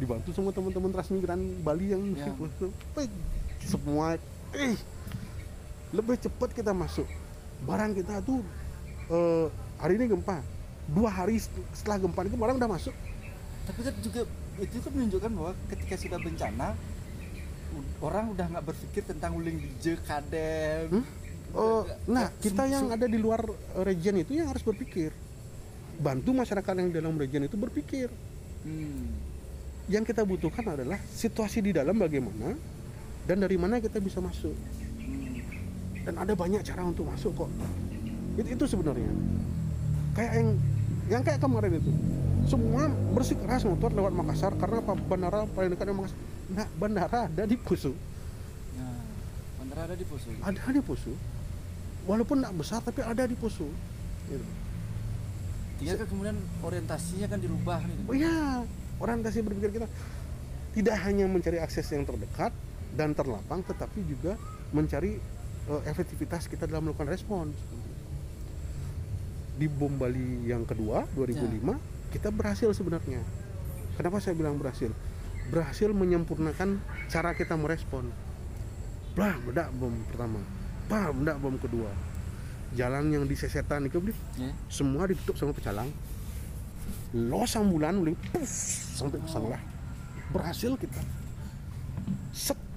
dibantu 0.00 0.32
semua 0.32 0.50
teman-teman 0.50 0.90
transmigran 0.90 1.38
Bali 1.60 1.92
yang 1.92 2.00
di 2.00 2.16
Ya. 2.16 2.32
Poso 2.32 2.72
Eh, 2.96 3.06
semua 3.62 4.16
eh 4.54 4.76
lebih 5.90 6.16
cepat 6.18 6.50
kita 6.50 6.72
masuk 6.72 7.04
barang 7.62 7.92
kita 7.94 8.20
tuh 8.20 8.40
eh, 9.08 9.46
hari 9.76 9.96
ini 9.96 10.08
gempa 10.08 10.40
dua 10.88 11.08
hari 11.08 11.38
setelah 11.72 11.98
gempa 11.98 12.24
itu 12.24 12.34
barang 12.34 12.56
udah 12.56 12.70
masuk 12.70 12.94
Tapi 13.62 13.80
kan 13.80 13.94
juga 14.00 14.20
itu 14.58 14.76
kan 14.76 14.90
menunjukkan 14.90 15.30
bahwa 15.32 15.52
ketika 15.68 15.94
sudah 15.96 16.18
bencana 16.18 16.74
orang 18.00 18.24
udah 18.28 18.46
nggak 18.48 18.64
berpikir 18.66 19.02
tentang 19.02 19.32
uling 19.32 19.54
DJ 19.56 19.96
kadem. 20.02 20.90
Hmm? 20.92 21.04
Oh, 21.54 21.86
Nggak- 21.86 21.98
nah 22.06 22.26
kita 22.34 22.62
yang 22.66 22.90
ada 22.90 23.06
di 23.06 23.16
luar 23.16 23.46
region 23.80 24.18
itu 24.18 24.34
yang 24.34 24.50
harus 24.50 24.60
berpikir 24.60 25.14
bantu 25.94 26.34
masyarakat 26.34 26.72
yang 26.74 26.88
di 26.88 26.96
dalam 26.96 27.14
region 27.14 27.40
itu 27.40 27.54
berpikir 27.54 28.10
Hmm. 28.62 29.10
yang 29.86 30.02
kita 30.02 30.22
butuhkan 30.22 30.62
adalah 30.68 30.98
situasi 31.08 31.62
di 31.62 31.70
dalam 31.70 31.94
bagaimana 31.94 32.54
dan 33.26 33.36
dari 33.38 33.54
mana 33.54 33.78
kita 33.78 34.02
bisa 34.02 34.18
masuk? 34.18 34.54
Dan 36.02 36.14
ada 36.18 36.34
banyak 36.34 36.66
cara 36.66 36.82
untuk 36.82 37.06
masuk 37.06 37.46
kok. 37.46 37.50
Itu, 38.34 38.48
itu 38.58 38.64
sebenarnya. 38.66 39.12
Kayak 40.18 40.32
yang 40.42 40.48
yang 41.06 41.22
kayak 41.22 41.38
kemarin 41.38 41.78
itu. 41.78 41.92
Semua 42.50 42.90
bersikeras 43.14 43.62
motor 43.62 43.94
lewat 43.94 44.10
Makassar 44.10 44.52
karena 44.58 44.82
apa? 44.82 44.98
Bandara 44.98 45.46
paling 45.54 45.70
dekat 45.70 45.94
Makassar. 45.94 46.18
Nah 46.50 46.66
bandara 46.74 47.30
ada 47.30 47.44
di 47.46 47.54
Poso. 47.54 47.94
Nah, 48.74 48.98
bandara 49.62 49.86
ada 49.86 49.94
di 49.94 50.04
Poso. 50.04 50.28
ada 50.42 50.62
di 50.74 50.82
Poso. 50.82 51.12
Walaupun 52.02 52.42
tidak 52.42 52.54
besar 52.58 52.82
tapi 52.82 53.00
ada 53.06 53.22
di 53.22 53.38
Poso. 53.38 53.70
Gitu. 54.26 54.46
Tinggal 55.78 56.02
kan 56.02 56.06
kemudian 56.10 56.36
orientasinya 56.62 57.26
kan 57.26 57.38
dirubah 57.42 57.82
gitu. 57.86 58.02
oh 58.06 58.14
iya 58.14 58.62
orientasi 59.02 59.42
berpikir 59.42 59.82
kita 59.82 59.86
tidak 60.78 60.96
hanya 61.02 61.26
mencari 61.26 61.58
akses 61.58 61.90
yang 61.90 62.06
terdekat 62.06 62.54
dan 62.92 63.16
terlapang 63.16 63.64
tetapi 63.64 64.04
juga 64.04 64.36
mencari 64.72 65.16
eh, 65.68 65.82
efektivitas 65.88 66.48
kita 66.48 66.68
dalam 66.68 66.88
melakukan 66.88 67.08
respon. 67.08 67.46
Di 69.52 69.68
bom 69.68 69.92
Bali 69.94 70.48
yang 70.48 70.64
kedua 70.64 71.04
2005 71.14 72.12
kita 72.12 72.28
berhasil 72.32 72.72
sebenarnya. 72.72 73.20
Kenapa 73.96 74.20
saya 74.20 74.36
bilang 74.36 74.56
berhasil? 74.56 74.88
Berhasil 75.52 75.92
menyempurnakan 75.92 76.80
cara 77.12 77.36
kita 77.36 77.56
merespon. 77.56 78.08
Bah 79.12 79.36
meledak 79.44 79.68
bom 79.76 79.92
pertama. 80.08 80.40
Bah 80.88 81.12
meledak 81.12 81.36
bom 81.40 81.56
kedua. 81.60 81.92
Jalan 82.72 83.12
yang 83.12 83.24
di 83.28 83.36
sesetan 83.36 83.84
itu 83.84 84.00
beli 84.00 84.16
Ya. 84.40 84.48
semua 84.72 85.04
ditutup 85.04 85.36
sama 85.36 85.52
pecalang. 85.52 85.92
Los 87.12 87.52
ambulan 87.60 88.00
boleh 88.00 88.16
puff, 88.16 88.48
sampai 88.96 89.20
ke 89.20 89.28
sana 89.28 89.60
berhasil 90.32 90.72
kita 90.80 90.96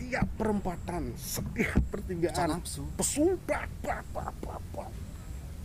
setiap 0.06 0.30
perempatan 0.38 1.04
setiap 1.18 1.82
pertigaan. 1.90 2.38
Pecalang 2.38 2.62
pesu. 2.62 2.86
pesu 2.94 3.26
pak 3.50 3.66
pak 3.82 4.06
pak 4.14 4.30
pak 4.38 4.62
pak 4.70 4.90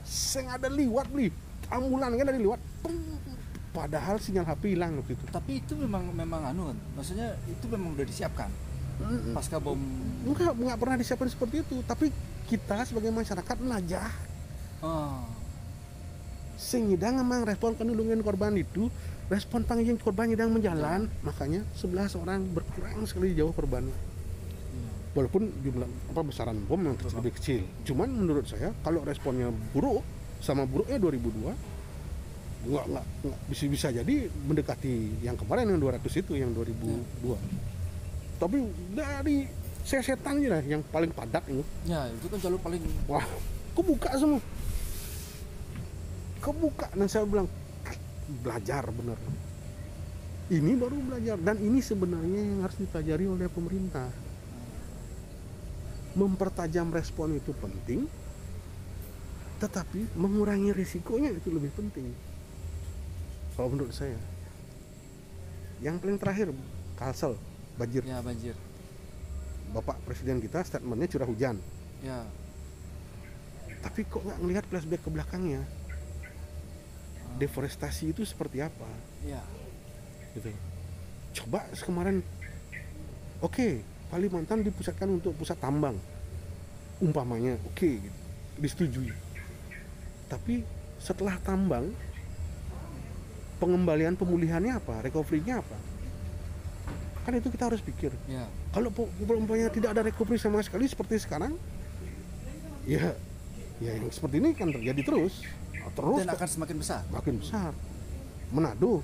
sing 0.00 0.48
ada 0.48 0.64
liwat 0.72 1.12
beli 1.12 1.28
ambulan 1.68 2.16
kan 2.16 2.24
ada 2.32 2.40
liwat. 2.40 2.60
Pum. 2.80 3.20
padahal 3.70 4.16
sinyal 4.16 4.48
HP 4.48 4.74
hilang 4.74 4.96
waktu 4.96 5.12
itu. 5.12 5.24
Tapi 5.28 5.60
itu 5.60 5.76
memang 5.76 6.08
memang 6.16 6.40
anu 6.50 6.72
kan. 6.72 6.78
Maksudnya 6.96 7.36
itu 7.46 7.68
memang 7.68 7.92
udah 7.92 8.02
disiapkan. 8.08 8.48
Pasca 9.36 9.60
bom. 9.60 9.76
enggak 10.24 10.56
enggak 10.56 10.78
pernah 10.80 10.96
disiapkan 10.96 11.28
seperti 11.28 11.62
itu. 11.62 11.76
Tapi 11.84 12.08
kita 12.48 12.88
sebagai 12.88 13.12
masyarakat 13.12 13.56
najah. 13.60 14.08
Oh. 14.80 15.20
sehingga 16.56 17.12
memang 17.12 17.44
respon 17.44 17.76
penulungan 17.76 18.24
korban 18.24 18.56
itu 18.56 18.88
respon 19.28 19.60
panggilan 19.68 20.00
korban 20.00 20.32
yang 20.32 20.48
menjalan. 20.48 21.06
Makanya 21.20 21.60
11 21.76 22.16
orang 22.16 22.48
berkurang 22.48 23.04
sekali 23.04 23.36
jauh 23.36 23.52
korbannya 23.52 24.09
walaupun 25.14 25.50
jumlah 25.62 25.88
apa 26.14 26.20
besaran 26.22 26.58
bom 26.64 26.78
yang 26.80 26.94
kecil, 26.94 27.18
lebih 27.18 27.32
kecil. 27.34 27.60
Cuman 27.86 28.08
menurut 28.10 28.46
saya 28.46 28.70
kalau 28.86 29.02
responnya 29.02 29.50
buruk 29.74 30.02
sama 30.40 30.64
buruknya 30.64 30.96
2002 30.96 31.80
nggak 32.60 32.84
nggak 32.92 33.04
nggak 33.24 33.40
bisa 33.48 33.64
bisa 33.72 33.88
jadi 33.88 34.28
mendekati 34.28 35.24
yang 35.24 35.32
kemarin 35.32 35.72
yang 35.72 35.80
200 35.80 36.04
itu 36.12 36.32
yang 36.36 36.52
2002 36.52 37.32
tapi 38.36 38.68
dari 38.92 39.48
sesetan 39.80 40.40
aja 40.44 40.48
lah 40.60 40.62
yang 40.64 40.84
paling 40.92 41.08
padat 41.12 41.44
itu 41.48 41.64
Ya, 41.88 42.04
itu 42.08 42.28
kan 42.28 42.36
jalur 42.40 42.60
paling 42.60 42.84
wah 43.08 43.24
kebuka 43.76 44.10
semua. 44.16 44.40
Kebuka 46.40 46.88
dan 46.96 47.08
saya 47.08 47.24
bilang 47.28 47.48
belajar 48.40 48.88
bener. 48.88 49.18
Ini 50.50 50.72
baru 50.80 50.96
belajar 51.04 51.36
dan 51.38 51.56
ini 51.62 51.78
sebenarnya 51.78 52.40
yang 52.42 52.60
harus 52.64 52.76
dipelajari 52.80 53.24
oleh 53.28 53.46
pemerintah 53.52 54.08
mempertajam 56.18 56.90
respon 56.90 57.38
itu 57.38 57.54
penting 57.54 58.10
tetapi 59.60 60.08
mengurangi 60.16 60.72
risikonya 60.72 61.36
itu 61.36 61.52
lebih 61.52 61.68
penting. 61.76 62.16
Kalau 63.52 63.68
menurut 63.68 63.92
saya. 63.92 64.16
Yang 65.84 66.00
paling 66.00 66.16
terakhir 66.16 66.48
kalsel 66.96 67.36
banjir. 67.76 68.02
Ya 68.08 68.24
banjir. 68.24 68.56
bapak 69.70 70.02
presiden 70.02 70.42
kita 70.42 70.66
statementnya 70.66 71.06
curah 71.06 71.28
hujan. 71.30 71.60
Ya. 72.02 72.26
tapi 73.80 74.02
kok 74.02 74.20
nggak 74.20 74.40
ngelihat 74.42 74.64
flashback 74.66 75.04
ke 75.04 75.10
belakangnya? 75.12 75.62
Deforestasi 77.38 78.10
itu 78.10 78.26
seperti 78.26 78.64
apa? 78.64 78.88
Ya. 79.22 79.44
gitu. 80.34 80.50
Coba 81.38 81.68
kemarin 81.84 82.24
oke 83.44 83.84
Kalimantan 84.10 84.66
dipusatkan 84.66 85.06
untuk 85.06 85.32
pusat 85.38 85.56
tambang. 85.62 85.94
Umpamanya 87.00 87.56
oke 87.64 87.90
gitu, 88.02 88.18
disetujui. 88.58 89.14
Tapi 90.26 90.66
setelah 91.00 91.38
tambang 91.40 91.94
pengembalian 93.56 94.18
pemulihannya 94.18 94.76
apa? 94.76 95.06
Recovery-nya 95.06 95.62
apa? 95.62 95.78
Kan 97.24 97.38
itu 97.38 97.48
kita 97.48 97.70
harus 97.70 97.80
pikir. 97.80 98.10
Ya. 98.26 98.50
kalau 98.74 98.90
umpamanya 99.22 99.70
tidak 99.70 99.94
ada 99.94 100.02
recovery 100.02 100.38
sama 100.38 100.62
sekali 100.62 100.86
seperti 100.86 101.20
sekarang 101.20 101.58
ya 102.86 103.12
ya 103.82 103.92
yang 103.98 104.08
seperti 104.08 104.40
ini 104.42 104.50
kan 104.56 104.68
terjadi 104.74 105.00
terus. 105.06 105.44
Terus 105.90 106.22
Dan 106.22 106.30
akan 106.30 106.48
semakin 106.48 106.76
besar. 106.78 107.02
makin 107.10 107.34
besar. 107.40 107.72
Manado 108.50 109.00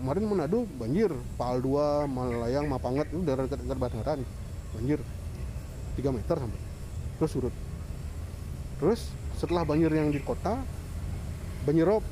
kemarin 0.00 0.24
Manado 0.24 0.64
banjir. 0.80 1.12
Pal 1.36 1.60
2 1.60 2.08
Malayang 2.08 2.66
Mapanget 2.66 3.12
itu 3.12 3.20
daerah 3.20 3.44
dekat 3.44 3.60
dekat 3.60 3.78
bandara 3.78 4.12
nih 4.16 4.28
banjir. 4.72 5.00
3 6.00 6.16
meter 6.16 6.36
sampai. 6.40 6.60
Terus 7.20 7.30
surut. 7.30 7.54
Terus 8.80 9.00
setelah 9.36 9.62
banjir 9.68 9.92
yang 9.92 10.08
di 10.08 10.20
kota 10.24 10.56
banjir 11.68 11.84
rob. 11.84 12.04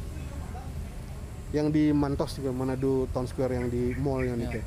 Yang 1.49 1.66
di 1.72 1.84
Mantos 1.97 2.36
juga 2.36 2.53
Manado 2.53 3.09
Town 3.16 3.24
Square 3.24 3.57
yang 3.57 3.66
di 3.72 3.97
mall 3.97 4.20
yang 4.20 4.36
Ya. 4.36 4.53
itu. 4.53 4.61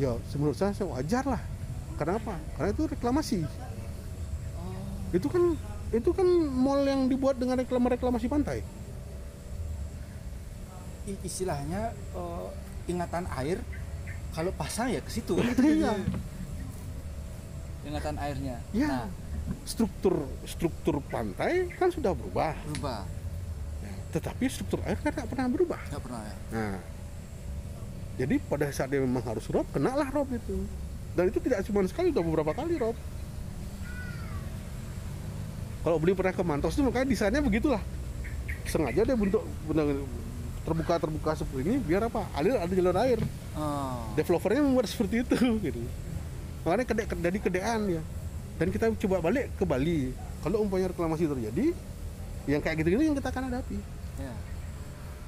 Ya 0.00 0.12
menurut 0.40 0.56
saya 0.56 0.72
saya 0.72 0.88
wajar 0.88 1.28
lah. 1.28 1.42
Karena 2.00 2.16
apa? 2.16 2.40
Karena 2.56 2.72
itu 2.72 2.82
reklamasi. 2.88 3.44
Oh. 3.44 5.12
itu 5.12 5.28
kan 5.28 5.42
itu 5.92 6.10
kan 6.16 6.24
mall 6.48 6.80
yang 6.86 7.10
dibuat 7.12 7.36
dengan 7.36 7.60
reklamasi 7.60 7.98
reklamasi 8.00 8.26
pantai 8.30 8.64
istilahnya 11.22 11.94
eh, 11.94 12.48
ingatan 12.90 13.26
air 13.38 13.58
kalau 14.30 14.54
pasang 14.54 14.90
ya 14.90 15.00
ke 15.02 15.10
situ. 15.10 15.34
Iya. 15.40 15.94
ingatan 17.80 18.16
airnya. 18.20 18.56
Iya. 18.76 18.86
nah 18.86 19.06
struktur 19.66 20.28
struktur 20.46 21.02
pantai 21.10 21.66
kan 21.74 21.88
sudah 21.90 22.12
berubah. 22.12 22.54
Berubah. 22.70 23.02
Ya, 23.80 23.94
tetapi 24.14 24.46
struktur 24.46 24.84
air 24.84 25.00
kan 25.00 25.10
tidak 25.10 25.26
pernah 25.32 25.48
berubah. 25.48 25.80
Nggak 25.90 26.02
pernah 26.04 26.22
ya. 26.22 26.36
Nah 26.54 26.78
jadi 28.20 28.36
pada 28.36 28.68
saat 28.68 28.92
dia 28.92 29.00
memang 29.00 29.24
harus 29.24 29.48
rob 29.48 29.64
kenalah 29.72 30.12
rob 30.12 30.28
itu. 30.28 30.60
Dan 31.16 31.32
itu 31.32 31.40
tidak 31.40 31.64
cuma 31.64 31.80
sekali 31.88 32.12
udah 32.12 32.20
beberapa 32.20 32.52
kali 32.52 32.76
rob. 32.76 32.92
Kalau 35.80 35.96
beli 35.96 36.12
pernah 36.12 36.36
ke 36.36 36.44
Mantos 36.44 36.76
itu 36.76 36.84
makanya 36.84 37.08
desainnya 37.08 37.40
begitulah. 37.40 37.80
Sengaja 38.68 39.08
dia 39.08 39.16
bentuk 39.16 39.40
benar 39.64 39.88
terbuka 40.70 41.02
terbuka 41.02 41.30
seperti 41.34 41.66
ini 41.66 41.76
biar 41.82 42.06
apa? 42.06 42.30
Alir 42.38 42.54
ada 42.54 42.70
jalur 42.70 42.94
air. 43.02 43.18
Oh. 43.58 44.14
developernya 44.14 44.62
membuat 44.62 44.86
seperti 44.86 45.26
itu 45.26 45.34
gitu. 45.66 45.82
Makanya 46.62 46.86
kedek 46.86 47.06
jadi 47.18 47.38
kedean 47.42 47.80
ya. 47.90 48.02
Dan 48.62 48.70
kita 48.70 48.94
coba 48.94 49.18
balik 49.18 49.50
ke 49.58 49.66
Bali. 49.66 50.14
Kalau 50.46 50.62
umpamanya 50.62 50.94
reklamasi 50.94 51.26
terjadi 51.26 51.74
yang 52.46 52.62
kayak 52.62 52.80
gitu-gitu 52.80 53.02
yang 53.02 53.16
kita 53.18 53.34
akan 53.34 53.50
hadapi. 53.50 53.78
Ya. 54.22 54.34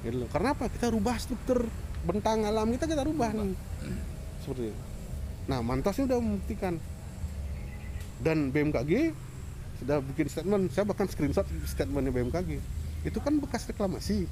Gitu 0.07 0.23
loh. 0.23 0.29
karena 0.31 0.55
apa? 0.55 0.71
Kita 0.71 0.87
rubah 0.95 1.19
struktur 1.19 1.67
bentang 2.07 2.47
alam 2.47 2.71
kita 2.71 2.87
kita 2.87 3.03
rubah 3.03 3.35
nih. 3.35 3.51
Seperti 4.39 4.71
itu. 4.71 4.79
Nah 5.51 5.59
mantasnya 5.59 6.07
udah 6.07 6.19
membuktikan. 6.23 6.79
Dan 8.23 8.55
BMKG 8.55 9.11
sudah 9.83 9.99
bikin 9.99 10.31
statement. 10.31 10.71
Saya 10.71 10.87
bahkan 10.87 11.11
screenshot 11.11 11.43
statementnya 11.67 12.15
BMKG 12.15 12.63
itu 13.03 13.19
kan 13.19 13.35
bekas 13.35 13.67
reklamasi 13.67 14.23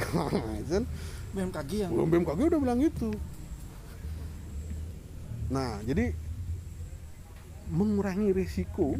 BMKG 1.34 1.70
yang 1.86 1.90
Belum 1.94 2.08
BMKG 2.10 2.40
udah 2.50 2.60
bilang 2.60 2.78
gitu. 2.82 3.14
Nah, 5.50 5.78
jadi 5.86 6.14
mengurangi 7.70 8.34
risiko 8.34 8.98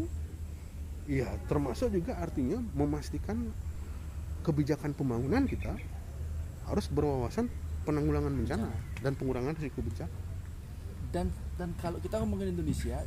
ya 1.11 1.26
termasuk 1.51 1.90
juga 1.90 2.22
artinya 2.22 2.62
memastikan 2.78 3.51
kebijakan 4.46 4.94
pembangunan 4.94 5.42
kita 5.51 5.74
harus 6.70 6.86
berwawasan 6.86 7.51
penanggulangan 7.82 8.30
bencana 8.30 8.70
dan 9.03 9.18
pengurangan 9.18 9.59
risiko 9.59 9.82
bencana. 9.82 10.12
dan 11.11 11.26
dan 11.59 11.74
kalau 11.82 11.98
kita 11.98 12.22
ngomongin 12.22 12.55
Indonesia 12.55 13.03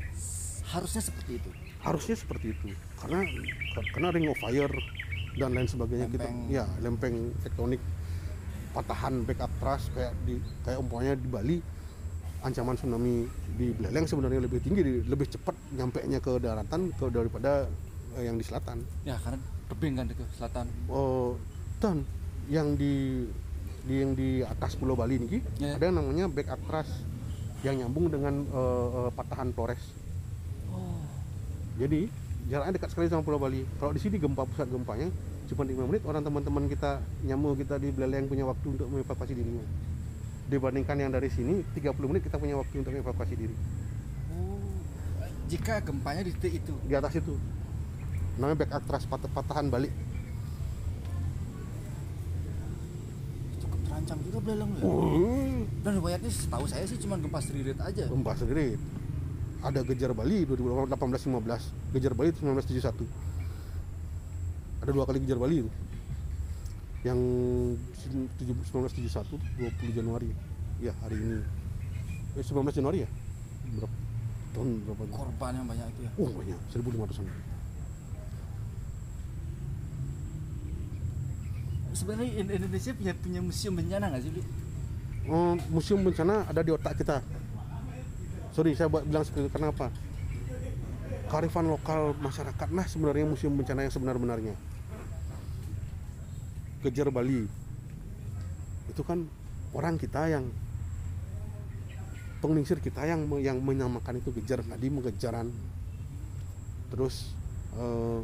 harusnya 0.68 1.00
seperti 1.00 1.40
itu 1.40 1.50
Harusnya 1.84 2.16
seperti 2.16 2.56
itu. 2.56 2.72
Karena 2.96 3.28
karena 3.92 4.08
ring 4.16 4.32
of 4.32 4.40
fire 4.40 4.72
dan 5.38 5.52
lain 5.54 5.70
sebagainya 5.70 6.08
kita 6.10 6.30
Lempeng. 6.30 6.38
ya 6.54 6.66
lempeng 6.82 7.16
tektonik 7.42 7.82
patahan 8.74 9.22
backup 9.26 9.52
trust 9.62 9.94
kayak 9.94 10.14
di 10.26 10.42
kayak 10.66 10.82
umpamanya 10.82 11.14
di 11.18 11.28
Bali 11.30 11.58
ancaman 12.44 12.76
tsunami 12.76 13.24
di 13.56 13.72
Beleleng 13.72 14.06
sebenarnya 14.06 14.42
lebih 14.44 14.60
tinggi 14.60 14.82
lebih 15.08 15.28
cepat 15.32 15.56
nyampe 15.74 16.04
nya 16.10 16.20
ke 16.20 16.38
daratan 16.42 16.92
ke 16.92 17.06
daripada 17.08 17.70
eh, 18.20 18.24
yang 18.28 18.36
di 18.36 18.44
selatan. 18.44 18.84
Ya 19.08 19.16
karena 19.22 19.40
tebing 19.72 19.94
kan 19.96 20.06
itu 20.12 20.26
selatan. 20.36 20.66
Oh 20.92 21.40
dan 21.80 22.04
yang 22.52 22.76
di 22.76 23.26
di 23.84 23.94
yang 24.00 24.12
di 24.16 24.44
atas 24.44 24.76
Pulau 24.76 24.96
Bali 24.96 25.20
ini 25.20 25.40
Ya. 25.60 25.76
ada 25.80 25.84
yang 25.88 26.00
namanya 26.04 26.26
backup 26.28 26.60
trust 26.68 26.94
yang 27.64 27.80
nyambung 27.80 28.12
dengan 28.12 28.44
eh, 28.44 28.88
eh, 29.08 29.10
patahan 29.16 29.50
Flores. 29.56 29.82
Oh. 30.68 31.00
Jadi 31.80 32.12
jaraknya 32.44 32.74
dekat 32.76 32.90
sekali 32.92 33.08
sama 33.08 33.24
Pulau 33.24 33.40
Bali. 33.40 33.64
Kalau 33.78 33.92
di 33.92 34.00
sini 34.00 34.18
gempa 34.18 34.44
pusat 34.44 34.68
gempanya 34.68 35.08
cuma 35.44 35.64
5 35.64 35.86
menit, 35.86 36.04
orang 36.04 36.22
teman-teman 36.22 36.64
kita 36.66 36.92
nyamu 37.22 37.54
kita 37.54 37.76
di 37.78 37.90
Beleleng 37.90 38.26
punya 38.26 38.44
waktu 38.44 38.68
untuk 38.70 38.88
mengevakuasi 38.88 39.34
dirinya. 39.34 39.64
Dibandingkan 40.44 40.98
yang 40.98 41.10
dari 41.10 41.28
sini 41.28 41.64
30 41.72 41.94
menit 42.06 42.22
kita 42.22 42.36
punya 42.36 42.56
waktu 42.56 42.76
untuk 42.76 42.92
mengevakuasi 42.92 43.34
diri. 43.34 43.56
oh 44.30 44.60
jika 45.48 45.80
gempanya 45.80 46.24
di 46.24 46.32
titik 46.34 46.60
itu 46.60 46.74
Di 46.84 46.94
atas 46.94 47.14
itu 47.14 47.36
namanya 48.34 48.58
back 48.60 48.72
atras 48.74 49.04
pat- 49.06 49.30
patahan 49.30 49.70
balik. 49.70 49.94
cukup 53.58 53.80
terancam 53.86 54.18
juga 54.22 54.38
Beleleng 54.42 54.72
ya 54.74 54.84
Uh, 54.84 55.60
dan 55.80 55.92
riwayatnya 55.96 56.28
setahu 56.28 56.66
saya 56.66 56.84
sih 56.84 56.98
cuma 56.98 57.16
gempa 57.16 57.40
Stririt 57.40 57.78
aja 57.78 58.04
gempa 58.04 58.34
sendiri. 58.34 58.76
Ada 59.64 59.80
Gejar 59.88 60.12
Bali 60.12 60.44
2018-15, 60.44 61.96
Gejar 61.96 62.14
Bali 62.14 62.30
1971. 62.36 63.08
Ada 64.84 64.92
dua 64.92 65.08
kali 65.08 65.24
Gejar 65.24 65.40
Bali 65.40 65.64
itu. 65.64 65.72
Yang 67.08 67.20
1971 68.12 69.40
20 69.40 69.96
Januari. 69.96 70.30
Ya, 70.84 70.92
hari 71.00 71.16
ini. 71.16 71.40
Eh, 72.36 72.44
19 72.44 72.76
Januari 72.76 73.08
ya? 73.08 73.10
Berapa 73.74 73.96
tahun 74.54 74.70
berapa? 74.86 75.04
korban 75.10 75.52
yang 75.58 75.66
banyak 75.66 75.88
itu 75.90 76.02
ya 76.06 76.12
Oh, 76.22 76.30
banyak, 76.30 76.60
1500-an. 76.70 77.26
sebenarnya 81.94 82.30
In- 82.38 82.54
Indonesia 82.54 82.92
punya 82.94 83.14
punya 83.18 83.42
museum 83.42 83.74
bencana 83.74 84.10
nggak 84.10 84.22
sih 84.22 84.32
Bi? 84.34 84.42
Oh, 85.26 85.54
museum 85.70 86.02
bencana 86.02 86.46
ada 86.46 86.62
di 86.62 86.70
otak 86.70 86.98
kita. 86.98 87.22
Sorry, 88.54 88.78
saya 88.78 88.86
buat 88.86 89.02
bilang 89.02 89.26
seperti. 89.26 89.50
Kenapa? 89.50 89.90
Kearifan 91.26 91.66
lokal 91.66 92.14
masyarakat 92.22 92.70
nah 92.70 92.86
sebenarnya 92.86 93.26
museum 93.26 93.58
bencana 93.58 93.90
yang 93.90 93.94
sebenar-benarnya. 93.94 94.54
Kejar 96.86 97.10
Bali. 97.10 97.50
Itu 98.94 99.02
kan 99.02 99.26
orang 99.74 99.98
kita 99.98 100.30
yang 100.30 100.46
penglingsir 102.46 102.78
kita 102.78 103.10
yang 103.10 103.26
yang 103.42 103.58
menyamakan 103.58 104.22
itu 104.22 104.30
kejar 104.30 104.62
tadi 104.62 104.86
mengejaran. 104.94 105.50
Terus 106.94 107.34
eh, 107.74 108.22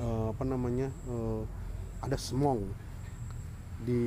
eh, 0.00 0.26
apa 0.32 0.44
namanya? 0.48 0.88
eh, 0.88 1.42
ada 2.00 2.16
semong 2.16 2.87
di 3.78 4.02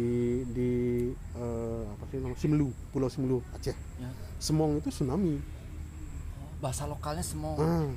di 0.51 0.71
eh, 1.15 1.83
apa 1.87 2.03
sih 2.11 2.19
namanya? 2.19 2.39
Simelu 2.39 2.67
Pulau 2.91 3.07
Simelu 3.07 3.39
Aceh. 3.55 3.75
Ya. 3.75 4.09
Semong 4.41 4.79
itu 4.83 4.91
tsunami. 4.91 5.39
Bahasa 6.59 6.85
lokalnya 6.85 7.25
semua 7.25 7.57
ah. 7.57 7.89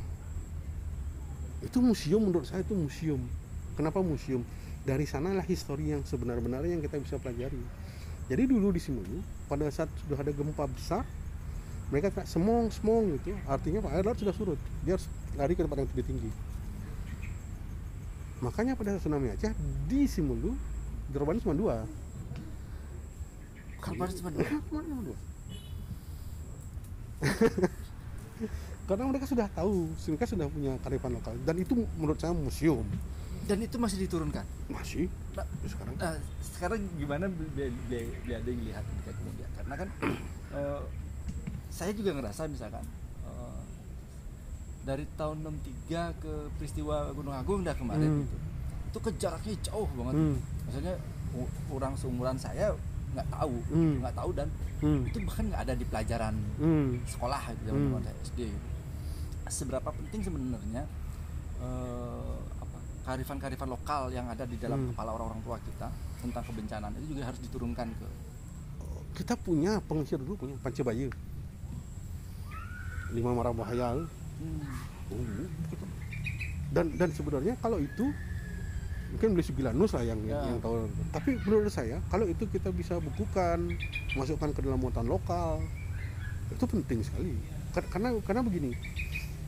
itu 1.60 1.78
museum 1.80 2.20
menurut 2.22 2.46
saya 2.46 2.62
itu 2.62 2.72
museum. 2.76 3.20
Kenapa 3.74 4.00
museum? 4.00 4.46
Dari 4.84 5.08
sanalah 5.08 5.44
histori 5.44 5.90
yang 5.90 6.04
sebenar-benarnya 6.04 6.76
yang 6.78 6.82
kita 6.84 7.00
bisa 7.00 7.16
pelajari. 7.18 7.60
Jadi 8.28 8.42
dulu 8.48 8.72
di 8.72 8.80
Simelu 8.80 9.20
pada 9.50 9.68
saat 9.68 9.92
sudah 10.04 10.16
ada 10.16 10.32
gempa 10.32 10.64
besar 10.64 11.04
mereka 11.92 12.08
kayak 12.10 12.28
semong 12.28 12.72
semong 12.72 13.20
gitu. 13.20 13.36
Artinya 13.44 13.84
pak 13.84 13.92
air 13.92 14.04
laut 14.06 14.16
sudah 14.16 14.32
surut. 14.32 14.60
Dia 14.86 14.96
harus 14.96 15.06
lari 15.36 15.52
ke 15.52 15.60
tempat 15.60 15.84
yang 15.84 15.88
lebih 15.92 16.06
tinggi. 16.06 16.30
Makanya 18.40 18.72
pada 18.76 18.96
saat 18.96 19.04
tsunami 19.04 19.32
Aceh 19.32 19.52
di 19.88 20.08
Simelu 20.08 20.56
korban 21.10 21.36
cuma 21.38 21.54
dua 21.54 21.76
korban 23.76 24.08
cuma 24.10 24.30
dua. 24.30 24.48
Cuma 24.64 25.02
dua. 25.02 25.18
karena 28.84 29.04
mereka 29.06 29.24
sudah 29.24 29.48
tahu 29.48 29.88
mereka 30.06 30.26
sudah 30.26 30.46
punya 30.46 30.76
kearifan 30.78 31.12
lokal 31.12 31.32
dan 31.40 31.56
itu 31.56 31.72
menurut 31.96 32.16
saya 32.16 32.32
museum 32.32 32.84
dan 33.44 33.56
itu 33.58 33.76
masih 33.76 33.96
diturunkan 33.98 34.44
masih 34.68 35.08
Nah, 35.34 35.42
sekarang 35.66 35.94
Nah, 35.96 36.14
sekarang 36.46 36.80
gimana 36.94 37.24
bi- 37.26 37.50
bi- 37.50 37.74
bi- 37.88 38.12
biar 38.22 38.38
ada 38.38 38.48
yang 38.48 38.62
lihat 38.62 38.84
ketika 38.86 39.12
kemudian 39.14 39.48
karena 39.54 39.74
kan 39.74 39.88
eh, 40.58 40.80
saya 41.68 41.90
juga 41.90 42.12
ngerasa 42.12 42.44
misalkan 42.46 42.84
eh, 43.24 43.60
dari 44.84 45.04
tahun 45.14 45.36
63 45.42 46.22
ke 46.22 46.32
peristiwa 46.54 47.08
Gunung 47.10 47.34
Agung 47.34 47.60
dah 47.62 47.74
kemarin 47.74 48.04
Hmm. 48.06 48.20
gitu 48.22 48.36
itu 48.86 48.98
ke 49.00 49.10
jaraknya 49.18 49.54
jauh 49.64 49.88
banget 49.90 50.14
Hmm. 50.14 50.36
Maksudnya 50.64 50.94
orang 51.68 51.92
seumuran 51.94 52.36
saya 52.36 52.72
nggak 53.14 53.28
tahu 53.30 53.56
Hmm. 53.70 53.94
nggak 54.02 54.14
tahu 54.14 54.30
dan 54.34 54.48
hmm. 54.80 55.00
itu 55.06 55.18
bahkan 55.22 55.44
nggak 55.46 55.62
ada 55.62 55.74
di 55.74 55.84
pelajaran 55.84 56.34
Hmm. 56.58 56.98
sekolah 57.06 57.40
gitu 57.52 57.70
Hmm. 57.70 57.90
zaman 57.90 58.02
saya 58.02 58.16
SD 58.22 58.38
gitu. 58.48 58.68
seberapa 59.46 59.88
penting 59.92 60.20
sebenarnya 60.24 60.82
eh, 61.60 62.36
apa 62.58 62.78
kearifan-kearifan 63.04 63.70
lokal 63.70 64.10
yang 64.10 64.26
ada 64.26 64.44
di 64.44 64.56
dalam 64.56 64.78
Hmm. 64.80 64.88
kepala 64.92 65.14
orang-orang 65.14 65.42
tua 65.42 65.56
kita 65.60 65.88
tentang 66.20 66.44
kebencanaan 66.44 66.92
itu 66.96 67.14
juga 67.14 67.22
harus 67.28 67.40
diturunkan 67.40 67.88
ke 67.92 68.06
kita 69.14 69.38
punya 69.38 69.78
pengusir 69.80 70.18
dulu 70.18 70.34
punya 70.36 70.56
Pancebaya 70.58 71.06
lima 73.14 73.30
marah 73.30 73.54
bahaya 73.54 73.94
hmm. 73.94 75.46
dan 76.74 76.90
dan 76.98 77.08
sebenarnya 77.12 77.54
kalau 77.60 77.78
itu 77.78 78.10
mungkin 79.14 79.28
beli 79.32 79.44
Sugilanus 79.44 79.94
lah 79.94 80.02
yang 80.02 80.18
Ya. 80.24 80.42
yang 80.44 80.58
tahu. 80.58 80.90
Tapi 81.08 81.38
menurut 81.40 81.70
saya 81.70 82.02
kalau 82.08 82.26
itu 82.26 82.44
kita 82.44 82.68
bisa 82.68 82.98
bukukan 82.98 83.70
masukkan 84.12 84.50
ke 84.50 84.60
dalam 84.60 84.76
muatan 84.76 85.06
lokal 85.06 85.62
itu 86.50 86.64
penting 86.64 87.00
sekali. 87.00 87.32
Kar- 87.70 87.88
karena 87.88 88.10
karena 88.20 88.42
begini 88.42 88.74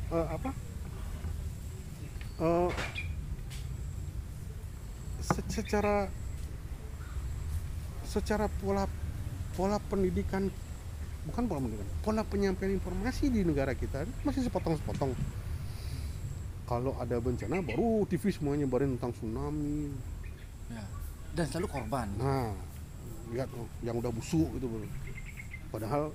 eh, 0.09 0.27
apa 0.29 0.51
se- 5.21 5.49
secara 5.53 6.07
secara 8.05 8.47
pola 8.57 8.87
pola 9.55 9.79
pendidikan 9.83 10.47
bukan 11.27 11.43
pola 11.45 11.59
pendidikan 11.59 11.89
pola 12.01 12.23
penyampaian 12.23 12.73
informasi 12.73 13.29
di 13.29 13.43
negara 13.43 13.73
kita 13.73 14.07
masih 14.23 14.47
sepotong-sepotong 14.47 15.11
kalau 16.67 16.99
ada 16.99 17.17
bencana 17.23 17.63
baru 17.63 18.03
TV 18.11 18.35
semuanya 18.35 18.67
nyebarin 18.67 18.99
tentang 18.99 19.15
tsunami. 19.15 19.95
Ya. 20.67 20.83
dan 21.39 21.47
selalu 21.47 21.71
korban. 21.71 22.11
Nah 22.19 22.51
lihat 23.31 23.51
oh, 23.55 23.67
yang 23.83 23.99
udah 23.99 24.11
busuk 24.11 24.47
gitu 24.59 24.67
baru 24.71 24.87
padahal 25.71 26.11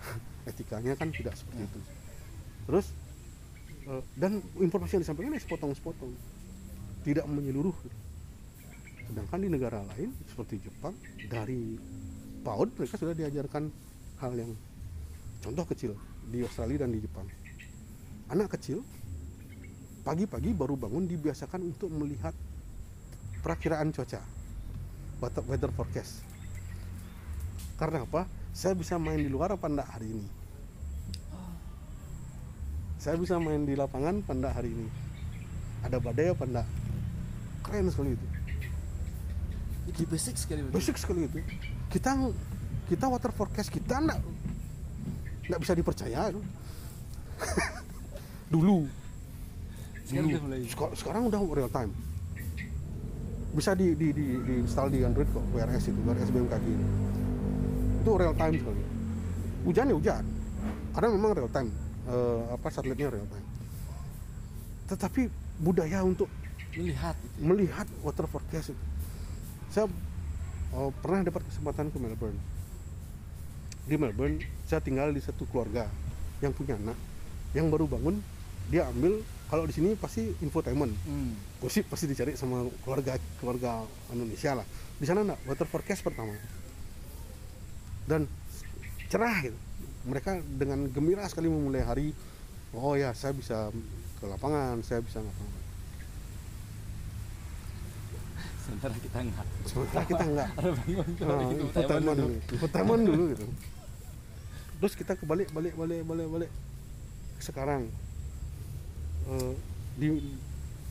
etikanya 0.50 0.96
kan 0.96 1.12
tidak 1.12 1.36
seperti 1.36 1.68
itu. 1.68 1.80
Terus 2.68 2.86
eh, 3.88 4.02
dan 4.16 4.40
informasi 4.56 5.00
yang 5.00 5.04
disampaikan 5.04 5.36
ya 5.36 5.42
sepotong-sepotong. 5.44 6.12
Tidak 7.00 7.24
menyeluruh 7.24 7.72
sedangkan 9.08 9.40
di 9.42 9.48
negara 9.50 9.80
lain 9.82 10.14
seperti 10.28 10.62
Jepang 10.62 10.94
dari 11.26 11.80
PAUD 12.46 12.76
mereka 12.78 12.94
sudah 12.94 13.16
diajarkan 13.16 13.72
hal 14.22 14.32
yang 14.36 14.52
contoh 15.42 15.64
kecil 15.66 15.92
di 16.28 16.44
Australia 16.44 16.86
dan 16.86 16.92
di 16.92 17.00
Jepang. 17.02 17.26
Anak 18.30 18.54
kecil 18.54 18.84
pagi-pagi 20.00 20.56
baru 20.56 20.74
bangun 20.80 21.04
dibiasakan 21.04 21.60
untuk 21.64 21.92
melihat 21.92 22.32
perakiraan 23.44 23.92
cuaca. 23.92 24.20
Weather- 25.20 25.46
weather 25.48 25.70
forecast. 25.76 26.24
Karena 27.76 28.04
apa? 28.04 28.24
Saya 28.56 28.72
bisa 28.76 28.96
main 28.96 29.20
di 29.20 29.28
luar 29.28 29.52
apa 29.56 29.68
enggak 29.68 29.88
hari 29.88 30.08
ini? 30.10 30.26
Saya 33.00 33.16
bisa 33.16 33.40
main 33.40 33.64
di 33.64 33.72
lapangan 33.76 34.20
apa 34.20 34.32
enggak 34.32 34.54
hari 34.56 34.72
ini? 34.72 34.88
Ada 35.84 35.96
badai 36.00 36.32
apa 36.32 36.44
enggak? 36.44 36.68
Keren 37.64 37.88
sekali 37.92 38.16
itu. 38.16 38.26
Itu 39.92 40.00
basic 40.08 40.36
sekali 40.36 40.60
basic 40.68 40.96
sekali 41.00 41.24
itu. 41.28 41.40
Kita 41.88 42.16
kita 42.88 43.04
water 43.08 43.32
forecast 43.32 43.72
kita 43.72 44.00
enggak 44.00 44.20
enggak 45.48 45.60
bisa 45.60 45.72
dipercaya 45.72 46.30
dulu 48.52 48.99
sekarang 50.10 50.26
dulu. 50.26 50.34
udah 50.34 50.42
mulai. 50.42 50.60
Seka- 50.66 50.94
sekarang 50.98 51.22
udah 51.30 51.40
real 51.54 51.70
time. 51.70 51.92
Bisa 53.50 53.70
di, 53.74 53.94
di, 53.94 54.08
di, 54.14 54.26
di 54.42 54.54
install 54.62 54.88
di 54.94 54.98
Android 55.02 55.26
kok 55.30 55.42
WRS 55.54 55.90
itu 55.90 56.00
WRS 56.06 56.30
BMKG 56.30 56.66
ini. 56.66 56.86
itu 58.00 58.10
real 58.16 58.34
time 58.34 58.54
sekali. 58.56 58.82
Hujan 59.66 59.86
ya 59.92 59.94
hujan. 59.94 60.24
Karena 60.96 61.08
memang 61.14 61.30
real 61.36 61.50
time. 61.52 61.70
Eh, 62.10 62.40
apa 62.50 62.66
satelitnya 62.72 63.12
real 63.12 63.28
time. 63.28 63.46
Tetapi 64.90 65.22
budaya 65.60 66.02
untuk 66.02 66.26
melihat 66.74 67.14
gitu. 67.18 67.42
melihat 67.42 67.86
water 68.02 68.26
forecast 68.30 68.74
itu. 68.74 68.84
Saya 69.70 69.86
oh, 70.74 70.90
pernah 71.02 71.26
dapat 71.26 71.46
kesempatan 71.46 71.90
ke 71.90 71.98
Melbourne. 71.98 72.38
Di 73.86 73.94
Melbourne 73.98 74.42
saya 74.66 74.78
tinggal 74.82 75.10
di 75.10 75.22
satu 75.22 75.46
keluarga 75.50 75.86
yang 76.40 76.54
punya 76.54 76.78
anak 76.78 76.96
yang 77.52 77.66
baru 77.68 77.90
bangun 77.90 78.22
dia 78.70 78.86
ambil 78.86 79.20
kalau 79.50 79.66
di 79.66 79.74
sini 79.74 79.98
pasti 79.98 80.30
infotainment. 80.46 80.94
Hmm. 81.10 81.34
gosip 81.58 81.90
pasti 81.90 82.06
dicari 82.06 82.38
sama 82.38 82.70
keluarga 82.86 83.18
keluarga 83.42 83.82
Indonesia 84.14 84.62
lah. 84.62 84.66
Di 84.96 85.04
sana 85.10 85.26
enggak 85.26 85.42
water 85.42 85.66
forecast 85.66 86.06
pertama. 86.06 86.38
Dan 88.06 88.30
cerah 89.10 89.42
gitu. 89.42 89.58
Mereka 90.06 90.38
dengan 90.54 90.86
gembira 90.94 91.26
sekali 91.26 91.50
memulai 91.50 91.82
hari 91.82 92.14
oh 92.70 92.94
ya 92.94 93.10
saya 93.10 93.34
bisa 93.34 93.74
ke 94.22 94.24
lapangan 94.30 94.78
saya 94.86 95.02
bisa 95.02 95.18
ngapa 95.18 95.44
sementara 98.70 98.94
kita 99.02 99.18
enggak. 99.18 99.46
Sementara 99.66 100.04
kita 100.06 100.24
enggak. 100.30 100.48
Ada 100.62 100.70
bangun 100.78 101.06
Nah, 101.26 101.50
infotainment 101.58 102.16
dulu 102.22 102.34
infotainment 102.38 103.02
dulu 103.02 103.22
gitu. 103.34 103.46
Terus 104.78 104.94
kita 104.94 105.12
kebalik 105.18 105.50
balik 105.50 105.74
balik 105.74 106.06
balik 106.06 106.26
balik. 106.30 106.50
Sekarang 107.42 107.90
di 110.00 110.08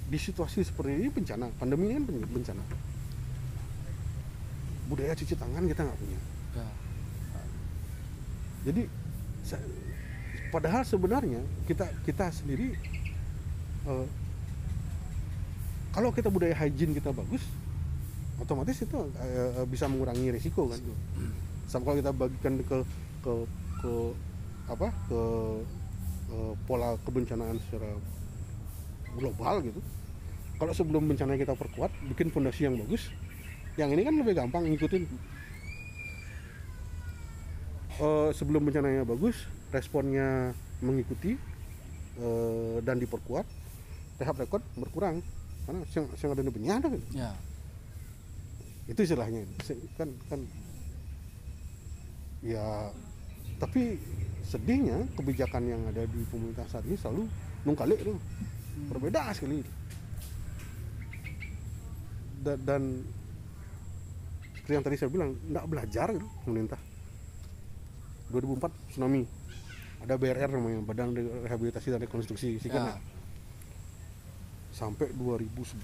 di 0.09 0.17
situasi 0.17 0.65
seperti 0.65 0.97
ini 0.97 1.09
bencana. 1.13 1.45
Pandemi 1.61 1.93
ini 1.93 2.01
kan 2.01 2.03
bencana. 2.25 2.63
Budaya 4.89 5.13
cuci 5.13 5.37
tangan 5.37 5.63
kita 5.69 5.85
nggak 5.85 5.99
punya. 6.01 6.19
Ya. 6.57 6.67
jadi 8.59 8.83
padahal 10.49 10.81
sebenarnya 10.81 11.39
kita 11.69 11.85
kita 12.03 12.33
sendiri 12.33 12.73
eh, 13.85 14.07
kalau 15.93 16.09
kita 16.09 16.33
budaya 16.33 16.57
hygiene 16.57 16.97
kita 16.97 17.13
bagus 17.13 17.45
otomatis 18.41 18.81
itu 18.81 18.97
eh, 19.21 19.63
bisa 19.69 19.85
mengurangi 19.85 20.33
risiko 20.33 20.65
kan. 20.65 20.81
Sama 21.69 21.85
kalau 21.85 21.97
kita 22.01 22.11
bagikan 22.17 22.53
ke 22.65 22.77
ke 23.21 23.33
ke 23.85 23.93
apa 24.73 24.89
ke 25.05 25.21
eh, 26.33 26.53
pola 26.65 26.97
kebencanaan 27.05 27.61
secara 27.69 27.93
global 29.18 29.64
gitu. 29.64 29.82
Kalau 30.60 30.74
sebelum 30.76 31.07
bencana 31.07 31.39
kita 31.39 31.55
perkuat 31.55 31.89
bikin 32.12 32.30
fondasi 32.36 32.68
yang 32.68 32.76
bagus 32.76 33.07
yang 33.80 33.95
ini 33.95 34.03
kan 34.03 34.16
lebih 34.20 34.36
gampang 34.36 34.68
ngikutin. 34.68 35.03
Eh, 37.99 38.30
sebelum 38.36 38.64
bencananya 38.68 39.03
bagus 39.07 39.47
responnya 39.72 40.51
mengikuti 40.84 41.36
eh, 42.20 42.78
dan 42.84 42.99
diperkuat 42.99 43.47
rehab 44.20 44.36
rekod 44.36 44.64
berkurang. 44.76 45.24
Karena 45.64 45.80
yang 45.95 46.05
yang 46.12 46.32
ada 46.36 46.41
benyah 46.51 46.76
ada 46.84 46.88
kan 46.91 47.01
ya. 47.16 47.32
Itu 48.91 48.99
istilahnya. 49.07 49.47
Kan 49.95 50.12
kan. 50.28 50.43
Ya 52.43 52.91
tapi 53.60 53.99
sedihnya 54.47 55.05
kebijakan 55.20 55.64
yang 55.68 55.82
ada 55.91 56.07
di 56.07 56.24
pemerintah 56.32 56.66
saat 56.72 56.88
ini 56.88 56.95
selalu 56.95 57.28
nungkalik 57.68 57.99
tuh 58.01 58.18
berbeda 58.88 59.36
sekali. 59.36 59.59
Da- 62.39 62.55
dan 62.55 63.03
seperti 64.55 64.71
yang 64.71 64.86
tadi 64.86 64.95
saya 64.95 65.09
bilang 65.11 65.36
nggak 65.49 65.65
belajar 65.67 66.07
gitu 66.15 66.27
pemerintah. 66.45 66.80
2004 68.32 68.71
tsunami. 68.93 69.25
Ada 69.99 70.15
BRR 70.15 70.47
namanya 70.55 70.80
Badan 70.86 71.11
Rehabilitasi 71.43 71.91
dan 71.91 71.99
Rekonstruksi 71.99 72.55
Sikan 72.55 72.88
Ya. 72.88 72.95
sampai 74.71 75.11
2011 75.11 75.84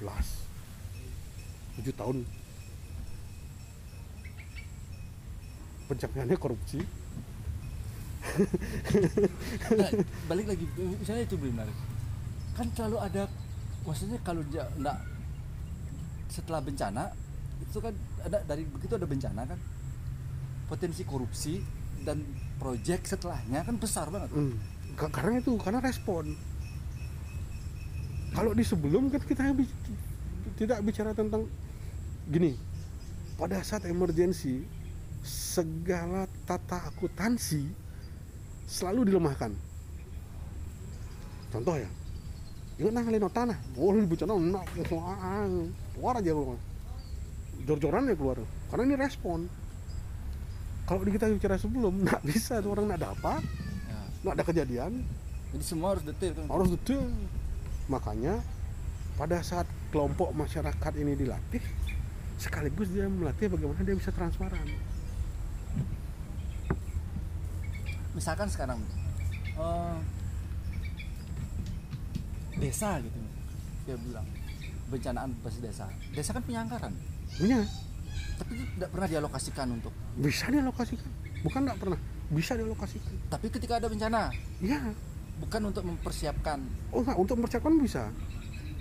7 1.76 1.92
tahun. 1.92 2.24
Pencapaiannya 5.86 6.38
korupsi. 6.40 6.80
Nah, 9.76 9.90
balik 10.26 10.46
lagi. 10.50 10.66
Misalnya 10.98 11.24
itu 11.28 11.36
belum 11.36 11.60
menarik 11.60 11.76
kan 12.56 12.68
selalu 12.72 12.98
ada 12.98 13.24
maksudnya 13.84 14.18
kalau 14.24 14.42
dia 14.48 14.64
enggak 14.74 14.98
setelah 16.26 16.60
bencana 16.60 17.04
itu 17.62 17.78
kan 17.78 17.94
ada 18.24 18.40
dari 18.44 18.64
begitu 18.64 18.96
ada 18.96 19.06
bencana 19.06 19.42
kan. 19.46 19.60
Potensi 20.66 21.06
korupsi 21.06 21.62
dan 22.02 22.26
proyek 22.58 23.06
setelahnya 23.06 23.62
kan 23.62 23.78
besar 23.78 24.10
banget. 24.10 24.34
Hmm, 24.34 24.56
ka- 24.98 25.14
karena 25.14 25.38
itu 25.38 25.54
karena 25.62 25.78
respon. 25.78 26.34
Kalau 28.34 28.52
di 28.52 28.66
sebelum 28.66 29.08
kan 29.08 29.22
kita 29.22 29.54
bi- 29.54 29.70
tidak 30.58 30.82
bicara 30.82 31.14
tentang 31.14 31.46
gini 32.26 32.58
pada 33.36 33.62
saat 33.62 33.86
emergensi 33.86 34.64
segala 35.22 36.26
tata 36.44 36.90
akuntansi 36.90 37.64
selalu 38.66 39.14
dilemahkan. 39.14 39.54
Contoh 41.54 41.78
ya 41.78 41.88
ingat 42.76 42.92
nang 42.92 43.08
leno 43.08 43.32
tanah 43.32 43.56
oh 43.80 43.96
ini 43.96 44.04
bencana 44.04 44.36
nak 44.36 44.64
keluar 45.96 46.20
aja 46.20 46.32
keluar 46.36 46.60
jor-joran 47.66 48.08
ya 48.08 48.16
keluar. 48.16 48.38
Karena 48.70 48.84
ini 48.86 48.96
respon. 48.96 49.50
Kalau 50.86 51.02
di 51.02 51.12
kita 51.18 51.26
bicara 51.34 51.58
sebelum 51.58 52.06
nggak 52.06 52.22
bisa 52.30 52.62
tuh 52.62 52.78
orang 52.78 52.94
nggak 52.94 53.02
ada 53.02 53.10
apa 53.18 53.34
ya. 53.42 54.02
nggak 54.22 54.34
ada 54.38 54.44
kejadian. 54.46 54.92
Jadi 55.58 55.66
semua 55.66 55.98
harus 55.98 56.06
detail 56.06 56.32
kan? 56.38 56.46
Harus 56.52 56.70
detail 56.78 57.04
makanya 57.90 58.42
pada 59.18 59.42
saat 59.42 59.66
kelompok 59.90 60.34
masyarakat 60.36 60.94
ini 61.00 61.18
dilatih 61.18 61.64
sekaligus 62.36 62.92
dia 62.92 63.08
melatih 63.08 63.50
bagaimana 63.50 63.82
dia 63.82 63.98
bisa 63.98 64.14
transparan. 64.14 64.68
Misalkan 68.14 68.48
sekarang 68.48 68.80
eh, 69.58 69.98
desa 72.58 73.00
gitu. 73.00 73.18
Dia 73.86 73.96
bilang 73.98 74.26
bencanaan 74.88 75.30
pasti 75.42 75.60
desa. 75.60 75.86
Desa 76.12 76.32
kan 76.32 76.42
punya 76.42 76.62
anggaran. 76.62 76.94
Punya. 77.36 77.62
Tapi 78.36 78.52
itu 78.54 78.64
tidak 78.76 78.90
pernah 78.92 79.08
dialokasikan 79.08 79.68
untuk 79.72 79.94
bisa 80.16 80.46
dialokasikan. 80.48 81.10
Bukan 81.42 81.60
nggak 81.64 81.80
pernah. 81.80 82.00
Bisa 82.28 82.52
dialokasikan. 82.54 83.14
Tapi 83.28 83.48
ketika 83.50 83.78
ada 83.78 83.88
bencana? 83.88 84.32
Ya 84.60 84.82
bukan 85.36 85.62
untuk 85.68 85.84
mempersiapkan. 85.84 86.60
Oh 86.90 87.02
nggak 87.02 87.18
untuk 87.18 87.36
mempersiapkan 87.38 87.74
bisa. 87.78 88.08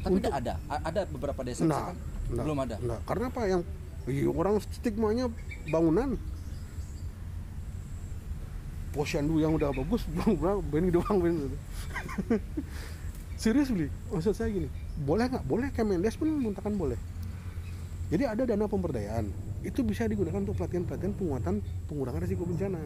Tapi 0.01 0.21
Untuk- 0.21 0.31
tidak 0.31 0.37
ada. 0.39 0.55
A- 0.69 0.85
ada 0.85 1.01
beberapa 1.07 1.41
desa 1.41 1.65
Nggak, 1.65 1.81
misalkan? 1.81 1.97
nggak, 2.31 2.45
belum 2.45 2.59
ada? 2.61 2.77
nggak. 2.79 3.01
karena 3.05 3.25
apa? 3.29 3.41
Yang 3.49 3.63
Ih, 4.05 4.29
orang 4.29 4.55
stigmanya 4.61 5.25
bangunan. 5.67 6.21
Posyandu 8.93 9.43
yang 9.43 9.57
udah 9.57 9.75
bagus 9.75 10.05
bang 10.15 10.33
bang 10.37 10.59
beni 10.63 10.89
doang 10.89 11.19
beni 11.19 11.51
serius 13.35 13.69
beli 13.71 13.89
maksud 14.13 14.33
saya 14.35 14.51
gini 14.51 14.71
boleh 15.03 15.27
nggak? 15.27 15.45
Boleh 15.51 15.69
Kemendes 15.75 16.15
pun 16.15 16.31
mengatakan 16.31 16.79
boleh. 16.79 16.99
Jadi 18.13 18.23
ada 18.31 18.43
dana 18.47 18.71
pemberdayaan 18.71 19.27
itu 19.67 19.81
bisa 19.83 20.07
digunakan 20.07 20.39
untuk 20.39 20.55
pelatihan-pelatihan 20.55 21.15
penguatan 21.19 21.55
pengurangan 21.91 22.21
risiko 22.23 22.47
bencana. 22.47 22.79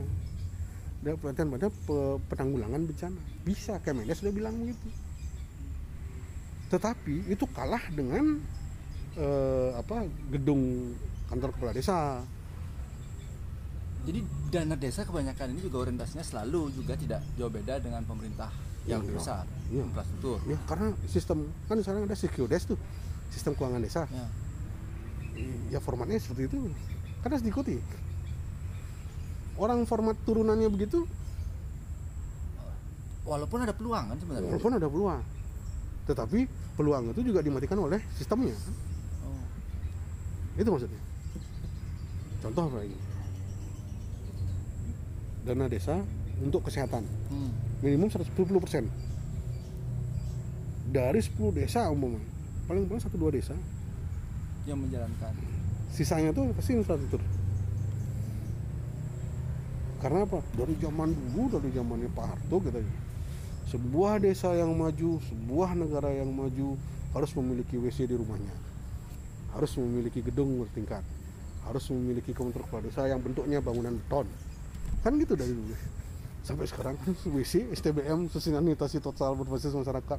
Dan 1.05 1.15
pelatihan-pelatihan 1.21 1.75
pe- 1.85 2.19
penanggulangan 2.33 2.81
bencana. 2.89 3.21
Bisa 3.45 3.77
Kemendes 3.85 4.25
sudah 4.25 4.33
bilang 4.33 4.57
begitu. 4.57 4.89
Tetapi 6.73 7.29
itu 7.29 7.45
kalah 7.53 7.83
dengan 7.93 8.41
eh, 9.21 9.71
apa 9.77 10.09
gedung 10.33 10.97
kantor 11.29 11.53
kepala 11.53 11.77
desa. 11.77 12.25
Jadi 14.09 14.25
dana 14.49 14.73
desa 14.81 15.05
kebanyakan 15.05 15.53
ini 15.53 15.61
juga 15.61 15.85
orientasinya 15.85 16.25
selalu 16.25 16.73
juga 16.73 16.97
tidak 16.97 17.21
jauh 17.37 17.53
beda 17.53 17.77
dengan 17.85 18.01
pemerintah 18.09 18.49
yang 18.89 19.03
Iya. 19.03 19.13
besar, 19.13 19.45
Iya. 19.69 19.85
infrastruktur. 19.85 20.39
ya 20.43 20.57
karena 20.65 20.87
sistem 21.05 21.39
kan 21.65 21.77
sekarang 21.79 22.03
ada 22.03 22.17
Securides 22.17 22.65
tuh 22.65 22.79
sistem 23.29 23.53
keuangan 23.53 23.79
desa 23.79 24.09
Ya. 24.09 24.25
ya 25.69 25.79
formatnya 25.79 26.17
seperti 26.17 26.49
itu 26.49 26.73
kan 27.19 27.29
harus 27.29 27.45
diikuti 27.45 27.77
orang 29.55 29.85
format 29.85 30.17
turunannya 30.23 30.67
begitu 30.69 31.05
Walaupun 33.23 33.61
ada 33.61 33.77
peluang 33.77 34.09
kan 34.09 34.17
sebenarnya. 34.17 34.49
walaupun 34.49 34.73
ada 34.73 34.89
peluang 34.89 35.21
tetapi 36.09 36.49
peluang 36.75 37.13
itu 37.13 37.21
juga 37.23 37.45
dimatikan 37.45 37.77
oleh 37.77 38.01
sistemnya 38.11 38.57
kan? 38.57 38.75
Oh. 39.23 39.45
itu 40.57 40.65
maksudnya 40.67 41.01
contoh 42.41 42.65
apa 42.67 42.81
ini 42.83 42.97
dana 45.45 45.65
desa 45.67 46.01
untuk 46.41 46.65
kesehatan 46.65 47.05
Hmm. 47.29 47.53
Minimum 47.79 48.11
110 48.11 48.35
persen. 48.59 48.85
Dari 50.89 51.21
10 51.21 51.53
desa 51.55 51.87
umumnya. 51.93 52.23
Paling 52.67 52.85
paling 52.89 53.03
satu 53.03 53.17
dua 53.17 53.33
desa. 53.33 53.57
Yang 54.69 54.79
menjalankan. 54.89 55.35
sisanya 55.89 56.37
tuh 56.37 56.53
pasti 56.53 56.77
infrastruktur. 56.77 57.17
Karena 60.05 60.29
apa? 60.29 60.45
Dari 60.53 60.77
zaman 60.77 61.17
dulu 61.17 61.49
dari 61.49 61.73
zamannya 61.73 62.13
Pak 62.13 62.27
Harto 62.29 62.57
kita 62.61 62.79
sebuah 63.73 64.21
desa 64.21 64.53
yang 64.53 64.77
maju 64.77 65.17
sebuah 65.33 65.73
negara 65.73 66.13
yang 66.13 66.29
maju 66.29 66.77
harus 67.17 67.33
memiliki 67.41 67.81
WC 67.81 68.05
di 68.05 68.21
rumahnya. 68.21 68.53
Harus 69.57 69.81
memiliki 69.81 70.21
gedung 70.21 70.61
bertingkat. 70.61 71.01
Harus 71.65 71.89
memiliki 71.89 72.37
komputer 72.37 72.69
kepala 72.69 72.85
desa 72.85 73.09
yang 73.09 73.25
bentuknya 73.25 73.65
bangunan 73.65 73.97
beton. 73.97 74.29
Kan 75.01 75.17
gitu 75.17 75.41
dari 75.41 75.57
dulu 75.57 75.73
sampai 76.49 76.65
sekarang 76.65 76.97
WC 77.37 77.69
STBM 77.77 78.33
sanitasi 78.33 79.05
total 79.05 79.37
berbasis 79.37 79.77
masyarakat 79.77 80.17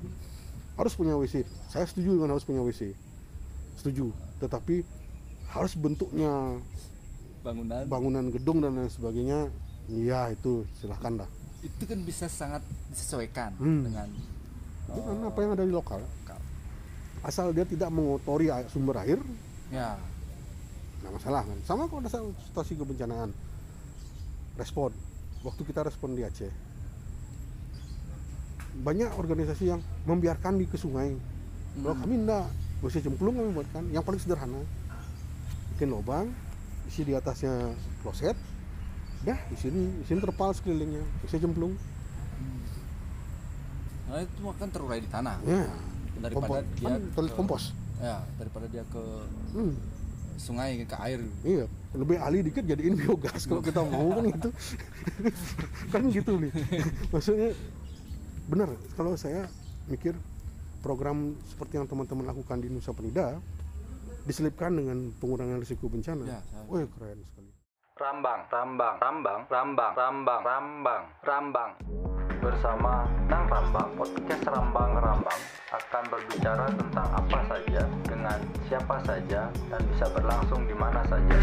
harus 0.77 0.93
punya 0.93 1.17
WC. 1.17 1.43
Saya 1.67 1.89
setuju 1.89 2.15
dengan 2.15 2.37
harus 2.37 2.45
punya 2.45 2.61
WC. 2.61 2.93
Setuju. 3.75 4.13
Tetapi 4.39 4.85
harus 5.49 5.73
bentuknya 5.73 6.55
Bangunan. 7.41 7.83
bangunan 7.89 8.25
gedung 8.29 8.61
dan 8.61 8.77
lain 8.77 8.87
sebagainya 8.87 9.49
ya 9.89 10.29
itu 10.29 10.63
silahkan 10.77 11.25
lah. 11.25 11.29
Itu 11.59 11.83
kan 11.83 11.99
bisa 12.05 12.29
sangat 12.29 12.61
disesuaikan 12.93 13.57
Hmm. 13.57 13.83
dengan 13.89 14.07
itu 14.89 14.99
kan 15.01 15.17
apa 15.25 15.37
yang 15.41 15.51
ada 15.57 15.65
di 15.65 15.73
lokal. 15.73 15.99
lokal. 15.99 16.39
asal 17.19 17.51
dia 17.51 17.67
tidak 17.67 17.89
mengotori 17.91 18.47
sumber 18.69 19.01
air. 19.03 19.19
Ya. 19.73 19.97
nggak 20.99 21.11
masalah 21.15 21.43
kan? 21.43 21.57
Sama 21.67 21.87
kalau 21.87 21.99
ada 21.99 22.11
situasi 22.47 22.75
kebencanaan. 22.75 23.31
Respon 24.55 24.91
waktu 25.41 25.61
kita 25.63 25.81
respon 25.81 26.13
di 26.13 26.21
Aceh. 26.21 26.51
Banyak 28.79 29.11
organisasi 29.13 29.63
yang 29.67 29.79
membiarkan 30.03 30.55
di 30.55 30.65
ke 30.65 30.75
sungai. 30.75 31.15
Kalau 31.75 31.93
Hmm. 31.93 32.01
kami 32.01 32.15
enggak. 32.17 32.47
WC 32.79 33.03
cemplung 33.03 33.35
kami 33.35 33.51
buatkan. 33.51 33.83
Yang 33.89 34.03
paling 34.05 34.21
sederhana. 34.21 34.61
Bikin 35.73 35.89
lubang 35.89 36.31
isi 36.85 37.03
di 37.03 37.11
atasnya 37.11 37.75
kloset. 37.99 38.35
Dah 39.21 39.35
di 39.45 39.57
sini. 39.57 39.99
Di 39.99 40.05
sini 40.05 40.19
terpal 40.19 40.51
sekelilingnya. 40.53 41.03
WC 41.21 41.39
cemplung. 41.39 41.75
Nah, 44.07 44.23
itu 44.23 44.41
kan 44.55 44.67
terurai 44.69 44.99
di 44.99 45.07
tanah. 45.07 45.37
ya. 45.43 45.67
Daripada 46.19 46.35
kompos, 46.59 46.63
dia 46.73 46.87
kan 46.89 46.99
ke- 47.13 47.35
kompos. 47.37 47.63
Ya, 47.99 48.17
daripada 48.35 48.65
dia 48.67 48.83
ke 48.85 49.03
hmm. 49.53 49.73
Sungai 50.39 50.87
ke 50.87 50.95
air. 51.03 51.19
Iya, 51.43 51.65
lebih 51.93 52.17
ahli 52.17 52.39
dikit 52.47 52.63
jadiin 52.63 52.95
biogas 52.95 53.43
kalau 53.45 53.59
kita 53.59 53.83
mau 53.83 54.15
kan 54.15 54.25
gitu. 54.31 54.49
kan 55.93 56.01
gitu 56.07 56.31
nih. 56.39 56.51
Maksudnya 57.11 57.49
benar 58.49 58.69
kalau 58.95 59.13
saya 59.19 59.45
mikir 59.91 60.15
program 60.79 61.35
seperti 61.45 61.77
yang 61.77 61.85
teman-teman 61.85 62.31
lakukan 62.31 62.57
di 62.63 62.71
Nusa 62.71 62.95
Penida 62.95 63.37
diselipkan 64.23 64.71
dengan 64.73 65.11
pengurangan 65.19 65.59
risiko 65.59 65.91
bencana. 65.91 66.23
Ya, 66.25 66.39
Wah, 66.71 66.87
keren 66.87 67.19
sekali. 67.27 67.51
Rambang, 67.99 68.47
Rambang, 68.47 68.95
Rambang, 68.95 69.41
Rambang, 69.51 69.93
Rambang, 69.93 70.41
Rambang, 70.47 71.03
Rambang. 71.19 71.71
Bersama 72.39 73.03
Nang 73.27 73.51
Rambang, 73.51 73.99
podcast 73.99 74.47
Rambang 74.47 74.95
Rambang 74.95 75.41
akan 75.75 76.03
berbicara 76.07 76.71
tentang 76.71 77.07
apa 77.11 77.39
saja 77.51 77.83
dengan 78.07 78.39
siapa 78.71 78.95
saja 79.03 79.51
dan 79.67 79.81
bisa 79.91 80.07
berlangsung 80.15 80.63
di 80.63 80.71
mana 80.71 81.03
saja. 81.11 81.35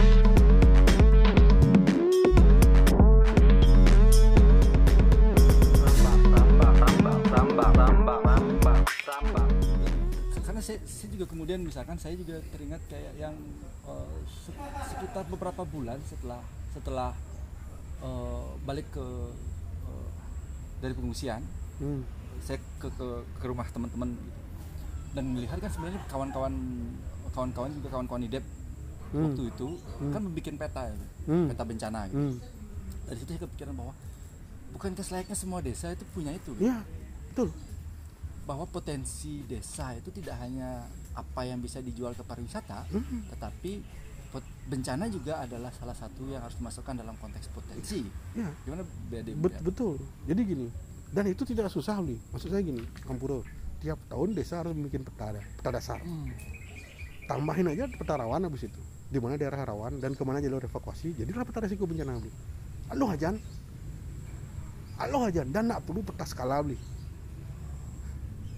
Karena 10.41 10.63
saya, 10.65 10.81
saya 10.89 11.09
juga 11.13 11.27
kemudian 11.29 11.61
misalkan 11.61 12.01
saya 12.01 12.17
juga 12.17 12.41
teringat 12.57 12.81
kayak 12.89 13.15
yang 13.21 13.37
se- 14.25 14.57
sekitar 14.97 15.29
beberapa 15.29 15.69
bulan 15.69 16.01
setelah 16.09 16.41
setelah 16.73 17.13
eh, 18.01 18.49
balik 18.65 18.89
ke 18.97 19.05
dari 20.87 20.95
pengungsian 20.95 21.43
Hmm. 21.77 22.01
saya 22.39 22.57
ke 22.79 22.89
ke, 22.89 23.07
ke 23.37 23.45
rumah 23.45 23.67
teman-teman 23.69 24.15
gitu. 24.15 24.33
dan 25.13 25.25
melihat 25.29 25.57
kan 25.59 25.69
sebenarnya 25.69 26.01
kawan-kawan 26.07 26.53
kawan-kawan 27.31 27.71
juga 27.73 27.89
kawan-kawan 27.91 28.23
idep 28.23 28.45
Hmm. 29.07 29.23
waktu 29.23 29.43
itu 29.49 29.69
kan 30.11 30.21
membuat 30.21 30.57
peta 30.59 30.83
ya, 30.83 30.95
Hmm. 31.25 31.47
peta 31.47 31.63
bencana 31.63 32.01
gitu. 32.07 32.17
Hmm. 32.19 32.37
dari 33.05 33.17
situ 33.17 33.31
saya 33.31 33.41
kepikiran 33.41 33.75
bahwa 33.75 33.93
bukankah 34.73 35.05
selayaknya 35.05 35.37
semua 35.37 35.61
desa 35.61 35.87
itu 35.91 36.05
punya 36.11 36.31
itu 36.31 36.51
gitu? 36.55 36.69
Betul. 37.31 37.49
bahwa 38.43 38.63
potensi 38.65 39.43
desa 39.43 39.91
itu 39.93 40.07
tidak 40.13 40.39
hanya 40.39 40.87
apa 41.13 41.43
yang 41.43 41.59
bisa 41.59 41.83
dijual 41.83 42.15
ke 42.15 42.23
pariwisata, 42.23 42.87
Hmm. 42.87 43.27
tetapi 43.29 43.83
bencana 44.67 45.07
juga 45.07 45.41
adalah 45.43 45.71
salah 45.71 45.95
satu 45.95 46.27
yang 46.27 46.43
harus 46.43 46.59
dimasukkan 46.59 46.95
dalam 46.99 47.15
konteks 47.23 47.47
potensi. 47.55 48.03
Iya. 48.35 48.51
Gimana 48.67 48.83
BD 49.11 49.39
Bet- 49.39 49.63
betul. 49.63 49.97
Jadi 50.27 50.41
gini, 50.43 50.67
dan 51.15 51.31
itu 51.31 51.47
tidak 51.47 51.71
susah 51.71 52.03
nih. 52.03 52.19
Maksud 52.35 52.51
saya 52.51 52.63
gini, 52.67 52.83
Kampuro, 53.07 53.47
tiap 53.79 53.99
tahun 54.11 54.35
desa 54.35 54.61
harus 54.65 54.75
bikin 54.75 55.07
peta, 55.07 55.37
peta 55.39 55.71
dasar. 55.71 56.01
Hmm. 56.03 56.31
tambahin 57.27 57.67
aja 57.67 57.91
peta 57.91 58.15
rawan 58.15 58.47
habis 58.47 58.71
itu 58.71 58.79
di 59.11 59.19
mana 59.19 59.35
daerah 59.35 59.67
rawan 59.67 59.99
dan 59.99 60.15
ke 60.15 60.23
mana 60.23 60.39
jalur 60.39 60.63
evakuasi 60.63 61.11
jadilah 61.19 61.43
peta 61.43 61.59
risiko 61.67 61.83
bencana 61.83 62.23
beli 62.23 62.31
aloh 62.87 63.11
ajan 63.11 63.35
aloh 65.03 65.27
ajan 65.27 65.51
dan 65.51 65.67
nggak 65.67 65.83
perlu 65.83 66.07
peta 66.07 66.23
skala 66.23 66.63
beli 66.63 66.79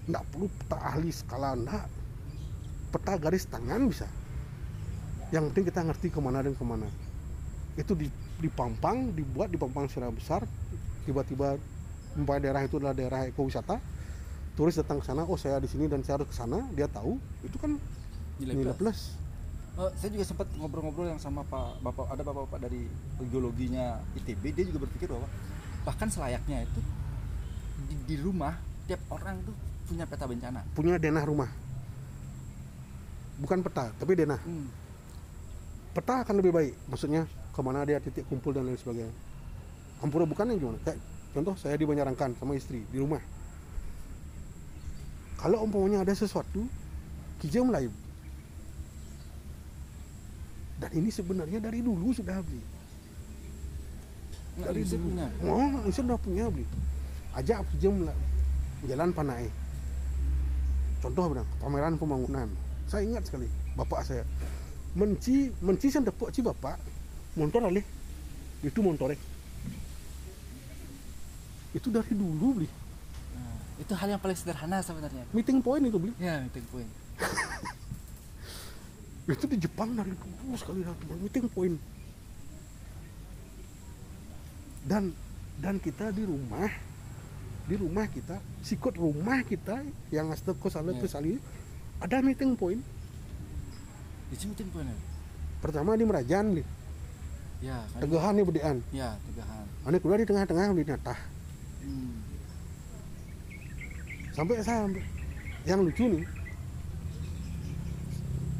nggak 0.05 0.21
perlu 0.29 0.45
peta 0.53 0.77
ahli 0.85 1.09
skala 1.09 1.57
nggak 1.57 1.85
peta 2.93 3.13
garis 3.17 3.49
tangan 3.49 3.89
bisa 3.89 4.05
yang 5.29 5.49
penting 5.51 5.69
kita 5.69 5.81
ngerti 5.85 6.07
ke 6.09 6.19
mana 6.19 6.41
dan 6.41 6.53
ke 6.57 6.65
mana 6.65 6.87
itu 7.77 7.93
di, 7.95 8.07
dipampang 8.41 9.13
dibuat 9.13 9.49
dipampang 9.53 9.85
secara 9.87 10.09
besar 10.09 10.41
tiba-tiba 11.05 11.55
umpamanya 12.17 12.49
daerah 12.49 12.61
itu 12.65 12.75
adalah 12.81 12.95
daerah 12.97 13.21
ekowisata 13.29 13.77
turis 14.57 14.75
datang 14.75 14.99
ke 14.99 15.05
sana 15.07 15.23
oh 15.23 15.37
saya 15.39 15.61
di 15.61 15.69
sini 15.69 15.85
dan 15.87 16.01
saya 16.03 16.19
harus 16.19 16.27
ke 16.27 16.35
sana 16.35 16.65
dia 16.75 16.89
tahu 16.89 17.15
itu 17.45 17.55
kan 17.61 17.77
Nilai 18.39 18.55
nilai 18.55 18.75
plus. 18.75 18.79
plus 18.79 19.01
Eh, 19.79 19.91
saya 19.95 20.11
juga 20.11 20.25
sempat 20.27 20.43
ngobrol-ngobrol 20.59 21.07
yang 21.07 21.21
sama 21.23 21.39
Pak 21.47 21.79
Bapak 21.79 22.11
ada 22.11 22.19
Bapak-bapak 22.19 22.67
dari 22.67 22.83
geologinya 23.31 24.03
ITB 24.11 24.51
dia 24.51 24.67
juga 24.67 24.83
berpikir 24.83 25.07
bahwa 25.07 25.23
bahkan 25.87 26.11
selayaknya 26.11 26.67
itu 26.67 26.81
di, 27.87 27.95
di 28.03 28.15
rumah 28.19 28.59
tiap 28.91 28.99
orang 29.07 29.39
tuh 29.47 29.55
punya 29.87 30.03
peta 30.03 30.27
bencana. 30.27 30.67
punya 30.75 30.99
denah 30.99 31.23
rumah 31.23 31.47
bukan 33.39 33.63
peta 33.63 33.95
tapi 33.95 34.19
denah 34.19 34.39
Hmm. 34.43 34.67
Peta 35.93 36.21
akan 36.25 36.35
lebih 36.39 36.51
baik. 36.53 36.73
Maksudnya 36.89 37.25
ke 37.27 37.59
mana 37.65 37.83
dia 37.83 37.99
titik 37.99 38.25
kumpul 38.29 38.53
dan 38.53 38.65
lain 38.65 38.77
sebagainya. 38.77 39.13
Ampura 39.99 40.23
bukan 40.23 40.47
yang 40.53 40.59
gimana? 40.59 40.79
Kayak 40.85 40.99
contoh 41.35 41.55
saya 41.59 41.75
di 41.75 41.85
Banjarangkan 41.85 42.35
sama 42.39 42.55
istri 42.55 42.85
di 42.87 42.97
rumah. 42.97 43.19
Kalau 45.39 45.63
umpamanya 45.63 46.03
ada 46.03 46.13
sesuatu 46.15 46.67
kijau 47.39 47.63
Melayu. 47.67 47.91
Dan 50.79 50.91
ini 50.95 51.11
sebenarnya 51.11 51.59
dari 51.59 51.83
dulu 51.83 52.15
sudah 52.15 52.39
beli 52.39 52.63
dari 54.59 54.83
dulu. 54.83 55.15
oh 55.47 55.71
ini 55.87 55.93
sudah 55.95 56.19
punya 56.19 56.51
beli 56.51 56.67
ajak 57.35 57.63
kijau 57.75 57.95
Melayu. 57.95 58.23
Jalan 58.87 59.11
Panai 59.11 59.51
contoh 60.99 61.31
bilang 61.31 61.47
pameran 61.63 61.95
pembangunan. 61.95 62.47
Saya 62.87 63.07
ingat 63.07 63.27
sekali 63.27 63.47
bapak 63.75 64.03
saya 64.03 64.23
menci 64.99 65.47
menci 65.63 65.87
saya 65.87 66.11
dapet 66.11 66.35
ci 66.35 66.43
bapak 66.43 66.75
motor 67.39 67.71
alih. 67.71 67.85
Itu 68.59 68.83
motornya 68.83 69.15
itu 71.69 71.93
dari 71.93 72.13
dulu 72.17 72.57
beli 72.57 72.69
Nah, 73.29 73.61
itu 73.77 73.93
hal 73.93 74.17
yang 74.17 74.21
paling 74.21 74.33
sederhana 74.33 74.81
sebenarnya. 74.81 75.21
Meeting 75.31 75.61
point 75.61 75.85
itu 75.85 76.01
beli 76.01 76.13
ya 76.17 76.41
meeting 76.41 76.65
point. 76.73 76.89
Itu 79.29 79.45
di 79.45 79.61
Jepang 79.61 79.93
dari 79.93 80.09
dulu 80.09 80.57
sekali 80.57 80.81
dari 80.81 80.97
dulu, 81.05 81.21
meeting 81.21 81.45
point. 81.53 81.77
Dan 84.89 85.13
dan 85.61 85.77
kita 85.77 86.09
di 86.09 86.25
rumah 86.25 86.65
di 87.69 87.77
rumah 87.77 88.09
kita 88.09 88.41
sikut 88.65 88.97
rumah 88.97 89.45
kita 89.45 89.85
yang 90.09 90.33
asal 90.33 90.57
kos 90.57 90.73
ala 90.73 90.89
Ya. 90.89 90.97
ke 90.97 91.05
sali 91.05 91.37
ada 92.01 92.25
meeting 92.25 92.57
point 92.57 92.81
di 94.29 94.35
sini 94.37 94.53
pertama 95.59 95.97
di 95.97 96.05
Merajan 96.05 96.45
nih 96.55 96.65
ya 97.59 97.77
kan? 97.91 97.99
Tegahan 98.05 98.33
nih 98.39 98.45
bedean 98.45 98.77
ya 98.95 99.09
tegahan. 99.29 99.65
Ane 99.83 99.97
keluar 99.99 100.17
di 100.21 100.27
tengah-tengah 100.29 100.65
di 100.71 100.83
natah 100.87 101.19
hmm. 101.83 102.15
sampai 104.31 104.63
saya 104.63 104.87
yang 105.67 105.83
lucu 105.83 106.07
nih 106.07 106.23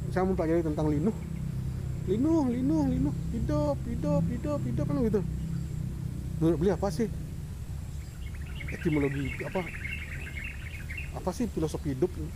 saya 0.09 0.25
mempelajari 0.25 0.65
tentang 0.65 0.89
linuh. 0.89 1.13
Linuh 2.09 2.49
linuh 2.49 2.83
linuh. 2.89 3.15
Hidup 3.29 3.77
hidup 3.85 4.23
hidup 4.25 4.59
hidup 4.65 4.85
kan 4.89 4.97
gitu. 5.05 5.21
Menurut 6.41 6.57
beli 6.57 6.71
apa 6.73 6.87
sih? 6.89 7.07
Etimologi 8.73 9.29
apa? 9.45 9.61
Apa 11.13 11.29
sih 11.33 11.45
filosofi 11.49 11.93
hidup? 11.93 12.09
ini? 12.17 12.29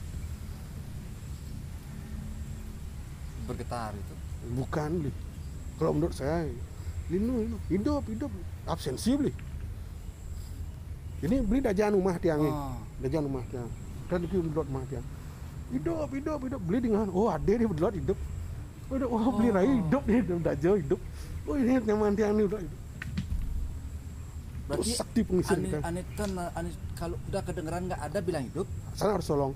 Bergetar 3.46 3.92
itu 3.96 4.16
bukan 4.58 4.90
beli 5.04 5.12
kalau 5.80 5.92
menurut 5.96 6.16
saya 6.16 6.48
linuh 7.12 7.36
linuh 7.44 7.62
hidup 7.68 8.04
hidup 8.08 8.32
absensi 8.68 9.16
beli 9.16 9.34
ini 11.24 11.40
beli 11.40 11.60
dajaan 11.64 11.96
rumah 11.96 12.20
tiang 12.20 12.44
nih 12.44 12.52
oh. 12.54 12.84
Dajan 13.04 13.28
rumah 13.28 13.44
tiang. 13.52 13.68
Dan 14.08 14.20
itu 14.24 14.40
bedot 14.40 14.64
rumah 14.64 14.84
tiang. 14.88 15.06
Hidup, 15.76 16.08
hidup, 16.16 16.40
hidup. 16.40 16.62
Beli 16.64 16.80
dengan, 16.88 17.08
oh 17.12 17.28
ada 17.28 17.44
dia 17.44 17.68
bedot 17.68 17.92
hidup. 17.92 18.20
Oh, 18.88 18.96
oh, 18.96 19.32
beli 19.36 19.50
Oh. 19.52 19.56
rai 19.60 19.68
hidup 19.68 20.04
dajo 20.40 20.72
hidup. 20.80 21.00
Oh 21.44 21.60
ini 21.60 21.84
nyaman 21.84 22.16
tiang 22.16 22.40
nih 22.40 22.48
udah 22.48 22.62
hidup. 22.64 22.82
berarti 24.64 24.96
sakti 24.96 25.28
pengisir 25.28 25.60
ane, 25.60 25.68
kita. 25.68 25.80
ane, 25.84 26.02
ane, 26.56 26.70
kalau 26.96 27.20
udah 27.28 27.44
kedengeran 27.44 27.84
nggak 27.84 28.00
ada 28.00 28.20
bilang 28.24 28.48
hidup 28.48 28.64
Sana 28.96 29.20
harus 29.20 29.28
tolong. 29.28 29.52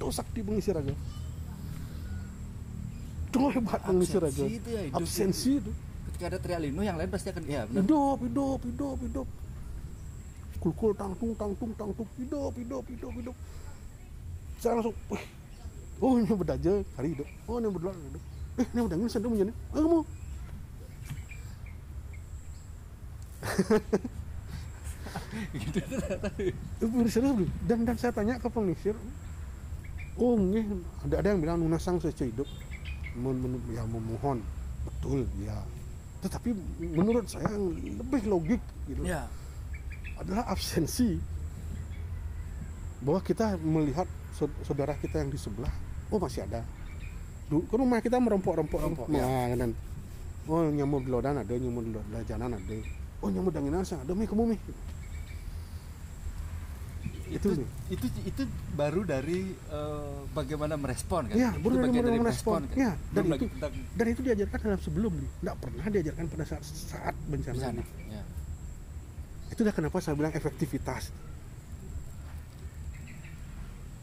Itu 0.00 0.08
sakti 0.08 0.40
pengisir 0.40 0.72
aja. 0.80 0.96
Itu 3.30 3.46
hebat 3.54 3.80
pengisir 3.86 4.18
aja. 4.18 4.42
Absensi 4.42 4.58
itu 4.58 4.68
ya 4.74 4.82
hidup 4.90 4.98
Absensi 4.98 5.50
itu. 5.62 5.70
ketika 6.10 6.24
ada 6.34 6.38
teriak 6.42 6.60
linu 6.66 6.82
yang 6.82 6.98
lain 6.98 7.06
pasti 7.06 7.30
akan 7.30 7.42
ya 7.46 7.62
benar 7.70 7.86
Hidup, 7.86 8.18
hidup, 8.26 8.58
hidup, 8.66 8.98
hidup. 9.06 9.28
Kul-kul 10.60 10.92
tangtung, 10.98 11.32
tangtung, 11.38 11.72
tangtung. 11.78 12.08
Hidup, 12.18 12.52
hidup, 12.58 12.84
hidup, 12.90 13.12
hidup. 13.14 13.36
Saya 14.58 14.76
langsung. 14.76 14.92
Oh 16.00 16.16
ini 16.18 16.26
berdaja, 16.26 16.82
hari 16.98 17.14
hidup. 17.14 17.28
Oh 17.46 17.56
ini 17.62 17.70
berdoa 17.70 17.94
hidup. 17.94 18.22
Eh 18.58 18.66
ini 18.66 18.80
udah 18.82 18.96
ini 18.98 19.06
sedang 19.08 19.30
menjadi. 19.32 19.52
Ah 19.70 19.78
kamu. 19.78 20.00
gitu 25.54 25.78
ternyata 25.80 26.28
Eh, 26.36 26.52
serius. 27.08 27.48
Dan 27.64 27.78
dan 27.86 27.96
saya 27.96 28.12
tanya 28.12 28.36
ke 28.36 28.48
pengisir. 28.50 28.96
Oh 30.20 30.36
nggih, 30.36 30.66
ada 31.08 31.14
ada 31.24 31.28
yang 31.32 31.40
bilang 31.40 31.56
nunasang 31.62 31.96
secara 32.02 32.28
hidup. 32.28 32.48
Ya 33.72 33.82
memohon. 33.84 34.38
Betul, 34.86 35.26
ya. 35.42 35.56
Tetapi 36.20 36.52
menurut 36.92 37.26
saya 37.26 37.48
yang 37.48 37.72
lebih 38.00 38.22
logik 38.28 38.62
gitu. 38.86 39.02
ya. 39.04 39.26
Adalah 40.20 40.46
absensi. 40.48 41.16
Bahwa 43.00 43.20
kita 43.24 43.56
melihat 43.56 44.04
saud- 44.36 44.52
saudara 44.62 44.92
kita 45.00 45.24
yang 45.24 45.32
di 45.32 45.40
sebelah 45.40 45.72
oh 46.12 46.20
masih 46.20 46.44
ada. 46.44 46.60
Kan 47.50 47.76
rumah 47.82 47.98
kita 47.98 48.20
merompok-rompok 48.22 48.78
Merompok, 48.78 49.06
nah, 49.10 49.50
dan 49.58 49.70
oh 50.46 50.70
nyamuk 50.70 51.02
lodan 51.10 51.40
ada 51.40 51.50
nyamuk 51.50 51.82
janan 52.22 52.54
ada. 52.54 52.76
Oh 53.24 53.28
nyamuk 53.32 53.50
danginan 53.50 53.82
ada 53.82 54.12
mi 54.14 54.28
kamu 54.28 54.54
mi 54.54 54.56
itu 57.40 57.48
itu 57.88 58.04
itu 58.04 58.06
itu 58.22 58.42
baru 58.72 59.00
dari 59.02 59.48
eh, 59.50 60.16
bagaimana 60.30 60.76
merespon 60.76 61.24
kan? 61.24 61.34
Iya, 61.34 61.50
Itu 61.50 61.62
baru 61.62 61.72
dari 61.72 61.84
bagian 61.88 62.04
bagaimana 62.04 62.22
merespon. 62.22 62.60
kan? 62.62 62.76
Iya, 62.76 62.92
dan 62.92 63.08
Belum 63.16 63.30
lagi 63.30 63.40
itu- 63.40 63.52
tentang 63.56 63.72
dan 63.90 64.06
itu 64.06 64.20
diajarkan 64.22 64.58
dalam 64.62 64.80
sebelum 64.80 65.12
nih. 65.16 65.30
Nggak 65.40 65.56
pernah 65.56 65.84
diajarkan 65.86 66.24
pada 66.28 66.44
saat 66.46 66.62
saat 66.64 67.14
bencana, 67.24 67.56
bencana 67.56 67.82
ya 68.06 68.22
itu 69.50 69.60
dah 69.60 69.74
kenapa 69.74 69.96
saya 69.98 70.14
bilang 70.14 70.30
efektivitas. 70.30 71.10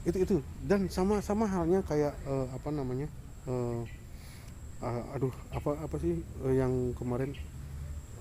Itu 0.04 0.18
itu. 0.18 0.38
Dan 0.62 0.88
sama 0.88 1.20
sama 1.20 1.46
halnya 1.46 1.84
kayak 1.84 2.18
eh, 2.24 2.48
apa 2.50 2.70
namanya 2.70 3.08
eh, 3.46 3.82
ah, 4.80 5.14
aduh 5.14 5.32
apa 5.50 5.78
apa 5.80 5.96
sih 5.98 6.18
eh, 6.20 6.54
yang 6.56 6.74
kemarin 6.94 7.32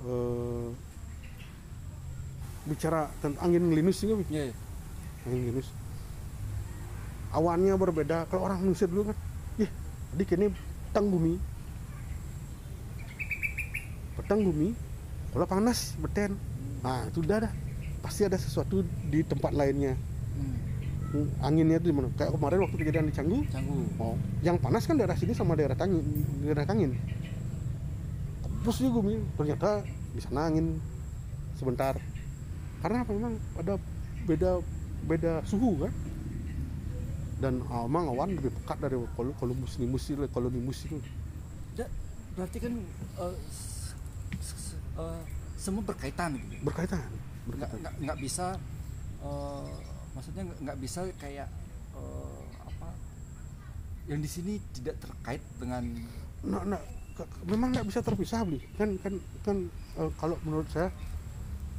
eh, 0.03 0.69
bicara 2.67 3.07
tentang 3.21 3.39
angin 3.43 3.71
linus 3.71 3.97
sih 3.97 4.07
nggak, 4.07 4.19
Bi? 4.23 4.51
Angin 5.27 5.43
linus 5.53 5.69
awannya 7.35 7.75
berbeda. 7.77 8.25
Kalau 8.33 8.49
orang 8.49 8.65
Indonesia 8.65 8.89
dulu 8.89 9.13
kan 9.13 9.17
ih 9.61 9.71
adik 10.17 10.33
ini 10.39 10.49
petang 10.89 11.07
bumi. 11.13 11.35
Petang 14.17 14.41
bumi 14.41 14.73
kalau 15.37 15.45
panas 15.45 15.93
beten. 16.01 16.39
Nah 16.81 17.05
itu 17.11 17.21
udah 17.21 17.51
dah. 17.51 17.53
Pasti 18.01 18.25
ada 18.25 18.39
sesuatu 18.39 18.87
di 19.11 19.21
tempat 19.27 19.53
lainnya. 19.53 19.99
Hmm, 20.37 20.57
Hmm, 21.07 21.31
anginnya 21.39 21.79
itu 21.79 21.95
di 21.95 21.95
mana? 21.95 22.11
Kayak 22.19 22.35
kemarin 22.35 22.59
waktu 22.67 22.77
kejadian 22.83 23.07
di 23.07 23.15
Canggu. 23.15 23.39
Canggu. 23.55 23.79
Oh 24.03 24.19
yang 24.43 24.59
panas 24.59 24.85
kan 24.91 24.99
daerah 24.99 25.15
sini 25.15 25.33
sama 25.39 25.55
daerah 25.55 25.79
tangin 25.79 26.03
daerah 26.43 26.67
kangin 26.67 26.99
terus 28.67 28.83
juga 28.83 28.99
bumi. 28.99 29.23
Ternyata 29.39 29.87
di 29.87 30.19
sana 30.19 30.51
angin 30.51 30.83
sebentar. 31.55 31.95
Karena 32.83 33.07
apa? 33.07 33.11
Memang 33.15 33.39
ada 33.55 33.79
beda 34.27 34.59
beda 35.07 35.41
suhu 35.43 35.81
kan? 35.81 35.93
Dan 37.37 37.61
ah, 37.67 37.85
emang 37.85 38.09
awan 38.09 38.33
lebih 38.33 38.49
pekat 38.51 38.81
dari 38.81 38.97
kalau 39.13 39.33
Columbus 39.37 39.77
Nimbus 39.77 40.09
itu 40.09 40.25
kalau 40.27 40.49
itu 40.83 40.97
Da- 41.75 41.93
berarti 42.33 42.59
kan 42.59 42.73
s- 44.41 44.73
eh, 44.95 45.23
semua 45.55 45.83
berkaitan 45.83 46.33
gitu 46.35 46.57
berkaitan 46.63 47.01
nggak 47.01 47.13
berkaitan. 47.47 47.77
nggak 47.79 47.95
nggak 48.03 48.19
bisa 48.19 48.47
eh, 49.21 49.69
maksudnya 50.13 50.43
nggak- 50.49 50.59
bisa 50.79 51.01
kayak 51.17 51.49
eh, 51.93 52.41
apa 52.63 52.89
yang 54.07 54.19
di 54.19 54.29
sini 54.29 54.57
tidak 54.73 54.97
terkait 54.99 55.43
dengan 55.57 55.85
nah, 56.41 56.65
nah, 56.65 56.81
ke- 57.13 57.29
memang 57.45 57.69
nggak 57.71 57.87
bisa 57.87 58.01
terpisah 58.01 58.43
beli 58.43 58.65
kan 58.75 58.97
kan 58.97 59.13
kan 59.43 59.57
eh, 59.97 60.11
kalau 60.17 60.41
menurut 60.41 60.69
saya 60.69 60.89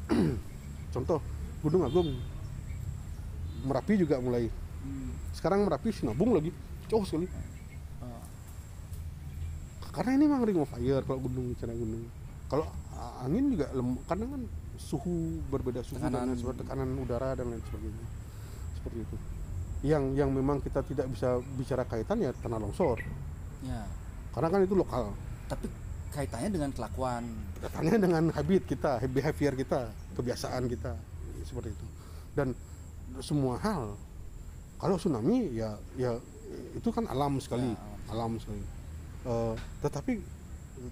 contoh 0.93 1.17
Gunung 1.59 1.84
Agung 1.84 2.09
Merapi 3.66 3.93
juga 3.97 4.22
mulai. 4.22 4.51
Hmm, 4.84 5.10
sekarang 5.34 5.66
Merapi 5.66 5.89
Sinabung 5.89 6.36
lagi. 6.38 6.51
Jauh 6.88 7.03
sekali. 7.03 7.26
Eh, 7.28 8.24
karena 9.91 10.12
ini 10.14 10.24
memang 10.30 10.45
ring 10.45 10.60
of 10.62 10.70
fire 10.70 11.01
kalau 11.01 11.20
gunung 11.26 11.51
bicara 11.58 11.74
gunung. 11.74 12.05
Kalau 12.47 12.66
angin 13.26 13.58
juga 13.58 13.68
lem 13.74 13.97
karena 14.05 14.26
kan 14.30 14.41
suhu 14.78 15.41
berbeda 15.49 15.82
suhu 15.82 15.97
dan 15.97 16.14
Tekanan. 16.14 16.28
lain 16.30 16.38
sebagainya, 16.38 16.62
tekanan 16.64 16.89
udara 17.01 17.30
dan 17.34 17.45
lain 17.49 17.64
sebagainya. 17.66 18.05
Seperti 18.78 18.97
itu. 19.03 19.16
Yang 19.84 20.03
yang 20.16 20.30
memang 20.32 20.58
kita 20.62 20.82
tidak 20.86 21.10
bisa 21.12 21.41
bicara 21.58 21.84
kaitan 21.84 22.18
ya 22.22 22.32
tanah 22.38 22.62
longsor. 22.62 23.01
Ya. 23.66 23.84
Karena 24.32 24.47
kan 24.53 24.62
itu 24.64 24.78
lokal. 24.78 25.12
Tapi 25.49 25.66
kaitannya 26.14 26.49
dengan 26.53 26.70
kelakuan. 26.72 27.24
Kaitannya 27.62 27.97
dengan 27.97 28.24
habit 28.32 28.64
kita 28.70 29.01
behavior 29.10 29.53
kita 29.58 29.91
kebiasaan 30.14 30.70
kita. 30.70 30.93
Seperti 31.41 31.74
itu. 31.74 31.86
Dan 32.38 32.53
semua 33.22 33.57
hal. 33.61 33.95
Kalau 34.78 34.95
tsunami 35.01 35.57
ya 35.57 35.74
ya 35.97 36.18
itu 36.78 36.89
kan 36.93 37.09
alam 37.09 37.41
sekali 37.41 37.74
Ya, 37.74 38.13
alam 38.13 38.39
sekali. 38.39 38.61
Eh, 39.28 39.53
tetapi 39.84 40.13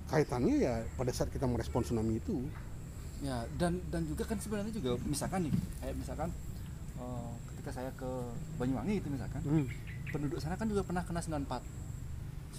kaitannya 0.09 0.55
ya 0.59 0.75
pada 0.97 1.13
saat 1.13 1.29
kita 1.31 1.45
merespon 1.47 1.85
tsunami 1.85 2.19
itu. 2.19 2.43
Ya 3.23 3.47
dan 3.55 3.79
dan 3.93 4.03
juga 4.03 4.27
kan 4.27 4.37
sebenarnya 4.41 4.73
juga 4.75 4.99
misalkan 5.07 5.47
nih 5.47 5.53
kayak 5.79 5.95
misalkan 5.95 6.29
eh, 6.99 7.31
ketika 7.53 7.71
saya 7.81 7.89
ke 7.95 8.11
Banyuwangi 8.59 8.99
itu 8.99 9.07
misalkan 9.07 9.41
hmm, 9.45 9.65
penduduk 10.11 10.37
sana 10.43 10.59
kan 10.59 10.67
juga 10.67 10.83
pernah 10.83 11.01
kena 11.07 11.21
94 11.23 11.63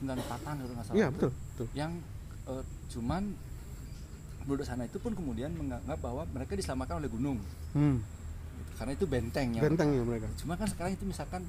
94an 0.00 0.54
kalau 0.56 0.74
nggak 0.76 0.86
salah. 0.86 0.96
Iya 0.96 1.08
betul 1.12 1.30
betul. 1.32 1.66
Yang 1.76 1.92
eh, 2.48 2.64
cuman 2.96 3.22
penduduk 4.46 4.64
sana 4.64 4.86
itu 4.86 4.98
pun 5.02 5.12
kemudian 5.12 5.50
menganggap 5.58 5.98
bahwa 5.98 6.22
mereka 6.30 6.54
diselamatkan 6.54 7.02
oleh 7.02 7.10
gunung. 7.10 7.38
Hmm, 7.74 8.00
karena 8.76 8.92
itu 8.92 9.04
bentengnya 9.04 9.60
bentengnya 9.60 10.02
mereka 10.02 10.28
cuma 10.36 10.54
kan 10.54 10.64
sekarang 10.64 10.92
itu 10.92 11.04
misalkan 11.04 11.42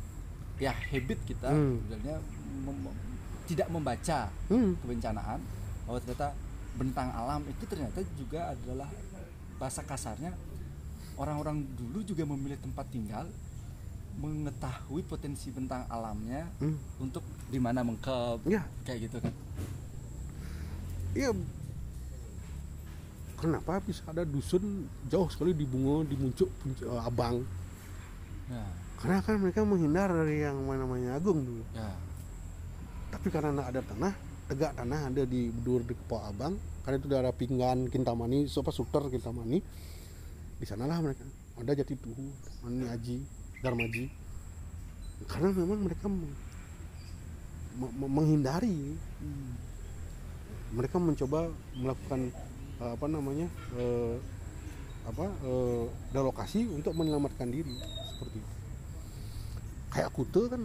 ya 0.57 0.71
habit 0.71 1.19
kita 1.23 1.47
Hmm. 1.47 1.77
sebenarnya 1.79 2.15
mem- 2.63 2.97
tidak 3.45 3.67
membaca 3.67 4.19
hmm. 4.47 4.71
kebencanaan 4.81 5.39
bahwa 5.83 5.99
ternyata 5.99 6.27
bentang 6.73 7.09
alam 7.11 7.41
itu 7.43 7.63
ternyata 7.63 7.99
juga 8.13 8.51
adalah 8.51 8.89
bahasa 9.55 9.81
kasarnya 9.81 10.31
orang-orang 11.15 11.65
dulu 11.73 12.01
juga 12.01 12.23
memilih 12.23 12.57
tempat 12.57 12.85
tinggal 12.87 13.25
mengetahui 14.17 15.03
potensi 15.03 15.49
bentang 15.49 15.85
alamnya 15.87 16.49
Hmm. 16.57 16.77
untuk 16.97 17.21
di 17.47 17.57
mana 17.57 17.81
mengkep 17.81 18.45
ya 18.45 18.65
kayak 18.81 18.99
gitu 19.05 19.17
kan 19.19 19.33
iya 21.13 21.29
kenapa 23.37 23.79
bisa 23.85 24.01
ada 24.09 24.25
dusun 24.25 24.89
jauh 25.07 25.29
sekali 25.29 25.53
di 25.53 25.63
bungo 25.63 26.01
di 26.03 26.17
muncuk 26.17 26.49
eh, 26.81 27.01
abang? 27.07 27.45
Ya. 28.49 28.65
Karena 28.97 29.21
kan 29.21 29.37
mereka 29.37 29.61
menghindar 29.61 30.09
dari 30.09 30.41
yang 30.41 30.57
namanya 30.65 31.21
agung 31.21 31.45
dulu. 31.45 31.63
Ya. 31.77 31.93
Tapi 33.13 33.27
karena 33.29 33.61
ada 33.61 33.79
tanah 33.85 34.13
tegak 34.49 34.73
tanah 34.73 35.11
ada 35.13 35.23
di 35.27 35.51
Bedur 35.51 35.83
di 35.83 35.93
Kepok 35.93 36.23
Abang 36.23 36.55
karena 36.81 36.95
itu 36.97 37.07
daerah 37.11 37.35
Pinggan 37.35 37.91
Kintamani 37.91 38.47
sopa 38.47 38.71
Suter 38.71 39.05
Kintamani 39.11 39.59
di 40.57 40.65
sanalah 40.65 40.97
mereka. 40.99 41.23
Ada 41.57 41.77
Jati 41.77 41.93
Tuhu 41.97 42.25
Mani 42.65 42.85
Aji 42.89 43.17
Darmaji 43.61 44.05
karena 45.25 45.49
memang 45.49 45.79
mereka 45.81 46.05
meng- 46.05 46.37
me- 47.77 47.93
me- 47.97 48.11
menghindari. 48.11 48.93
Mereka 50.67 50.99
mencoba 50.99 51.47
melakukan 51.73 52.29
apa 52.77 53.05
namanya 53.09 53.49
eh, 53.73 54.15
apa 55.07 55.25
eh, 55.25 55.85
relokasi 56.13 56.67
untuk 56.69 56.93
menyelamatkan 56.93 57.49
diri 57.49 57.73
seperti 58.13 58.37
itu. 58.37 58.53
Kayak 59.89 60.13
Kute 60.13 60.41
kan 60.51 60.61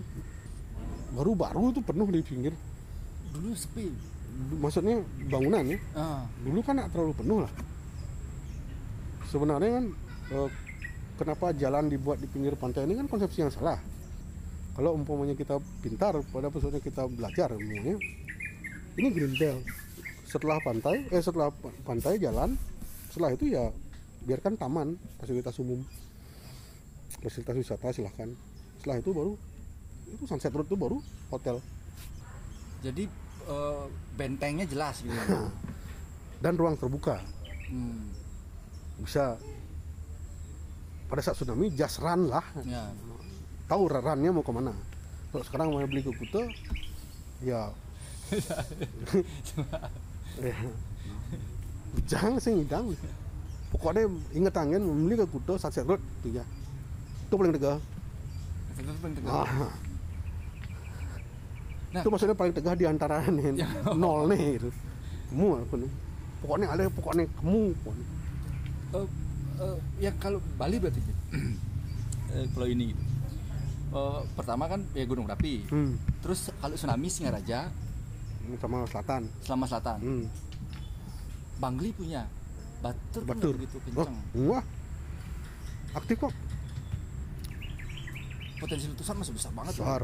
baru-baru 1.17 1.73
itu 1.73 1.81
penuh 1.81 2.09
di 2.11 2.21
pinggir. 2.21 2.55
Dulu 3.33 3.55
sepi. 3.57 3.89
Maksudnya 4.61 5.01
bangunan 5.29 5.65
ya? 5.65 5.79
Ah. 5.97 6.25
Dulu 6.45 6.61
kan 6.61 6.77
nggak 6.81 6.91
terlalu 6.93 7.15
penuh 7.17 7.39
lah. 7.45 7.53
Sebenarnya 9.31 9.71
kan 9.81 9.85
eh, 10.37 10.49
kenapa 11.17 11.47
jalan 11.57 11.89
dibuat 11.89 12.21
di 12.21 12.29
pinggir 12.29 12.59
pantai 12.59 12.85
ini 12.85 12.99
kan 12.99 13.07
konsepsi 13.09 13.47
yang 13.47 13.53
salah. 13.53 13.81
Kalau 14.73 14.97
umpamanya 14.97 15.37
kita 15.37 15.61
pintar 15.85 16.17
pada 16.33 16.49
maksudnya 16.49 16.81
kita 16.81 17.05
belajar 17.05 17.53
umpamanya 17.53 18.01
ini 18.97 19.09
green 19.13 19.35
belt 19.37 19.65
setelah 20.33 20.57
pantai 20.65 21.05
eh 21.13 21.21
setelah 21.21 21.53
pa- 21.53 21.77
pantai 21.85 22.17
jalan 22.17 22.57
setelah 23.13 23.37
itu 23.37 23.53
ya 23.53 23.69
biarkan 24.25 24.57
taman 24.57 24.97
fasilitas 25.21 25.61
umum. 25.61 25.85
Fasilitas 27.21 27.53
wisata 27.53 27.93
silahkan. 27.93 28.33
Setelah 28.81 28.97
itu 29.05 29.13
baru 29.13 29.37
itu 30.09 30.25
sunset 30.25 30.57
road 30.57 30.65
itu 30.65 30.79
baru 30.81 31.05
hotel. 31.29 31.61
Jadi 32.81 33.05
eh, 33.45 33.85
bentengnya 34.17 34.65
jelas 34.65 35.05
gitu. 35.05 35.21
Dan 36.41 36.57
ruang 36.57 36.81
terbuka. 36.81 37.21
Hmm. 37.73 38.09
bisa 39.03 39.35
pada 41.09 41.25
saat 41.25 41.35
tsunami 41.35 41.73
just 41.75 41.99
run 41.99 42.31
lah. 42.31 42.45
Ya. 42.63 42.87
Tahu 43.67 43.89
runnya 43.89 44.31
mau 44.31 44.45
ke 44.45 44.53
mana. 44.53 44.73
Kalau 45.33 45.45
sekarang 45.45 45.67
mau 45.73 45.83
beli 45.89 46.05
ke 46.05 46.13
Kuta 46.13 46.45
ya 47.43 47.73
ya 50.39 50.55
jangan 52.11 52.39
sih 52.39 52.53
ngidang 52.55 52.97
pokoknya 53.69 54.05
inget 54.33 54.55
angin 54.55 54.81
membeli 54.81 55.17
ke 55.17 55.27
Kuta 55.27 55.57
Sunset 55.57 55.85
Road 55.85 56.01
itu 56.21 56.37
ya 56.37 56.45
itu 57.23 57.35
paling 57.35 57.53
tegah 57.53 57.79
itu 58.73 58.93
paling 58.99 59.15
tegas. 59.15 59.31
ah, 59.31 59.73
Nah. 61.93 62.01
itu 62.01 62.09
maksudnya 62.09 62.33
paling 62.33 62.57
tegah 62.57 62.73
di 62.73 62.89
antara 62.89 63.21
nih, 63.29 63.53
Ya. 63.55 63.69
nol 63.93 64.25
nih 64.27 64.57
itu 64.57 64.73
kamu 65.29 65.61
apa 65.61 65.75
nih 65.77 65.91
pokoknya 66.41 66.67
ada 66.69 66.83
pokoknya 66.89 67.25
kamu 67.37 67.59
pokoknya. 67.79 68.07
Eh, 68.93 69.07
eh, 69.59 69.77
ya 70.01 70.11
kalau 70.17 70.41
Bali 70.57 70.77
berarti 70.77 71.01
gitu. 71.01 71.23
Eh, 72.33 72.49
pulau 72.49 72.65
ini 72.65 72.89
gitu. 72.89 73.03
Eh, 73.93 74.21
pertama 74.33 74.65
kan 74.65 74.81
ya 74.91 75.05
Gunung 75.05 75.29
Merapi. 75.29 75.69
hmm. 75.69 76.25
Terus 76.25 76.49
kalau 76.55 76.73
tsunami 76.73 77.13
Singaraja 77.13 77.69
sama 78.59 78.77
selatan 78.85 79.23
selama 79.41 79.65
selatan. 79.65 79.99
hmm. 79.99 80.25
Bangli 81.57 81.91
punya 81.91 82.27
batur, 82.79 83.23
kan 83.23 83.31
Batur. 83.31 83.55
begitu 83.55 83.77
Oh, 83.77 83.83
kencang. 84.03 84.17
wah 84.45 84.65
aktif 85.95 86.17
kok 86.19 86.35
Potensi 88.57 88.87
letusan 88.87 89.17
masih 89.17 89.35
besar 89.35 89.51
banget. 89.53 89.75
Bang. 89.75 89.83
besar 89.83 90.03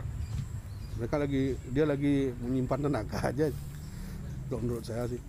mereka 0.95 1.15
lagi 1.17 1.43
dia 1.69 1.85
lagi 1.85 2.15
menyimpan 2.37 2.79
tenaga 2.81 3.19
aja 3.31 3.47
kalau 4.45 4.61
menurut 4.61 4.83
saya 4.83 5.07
sih 5.07 5.21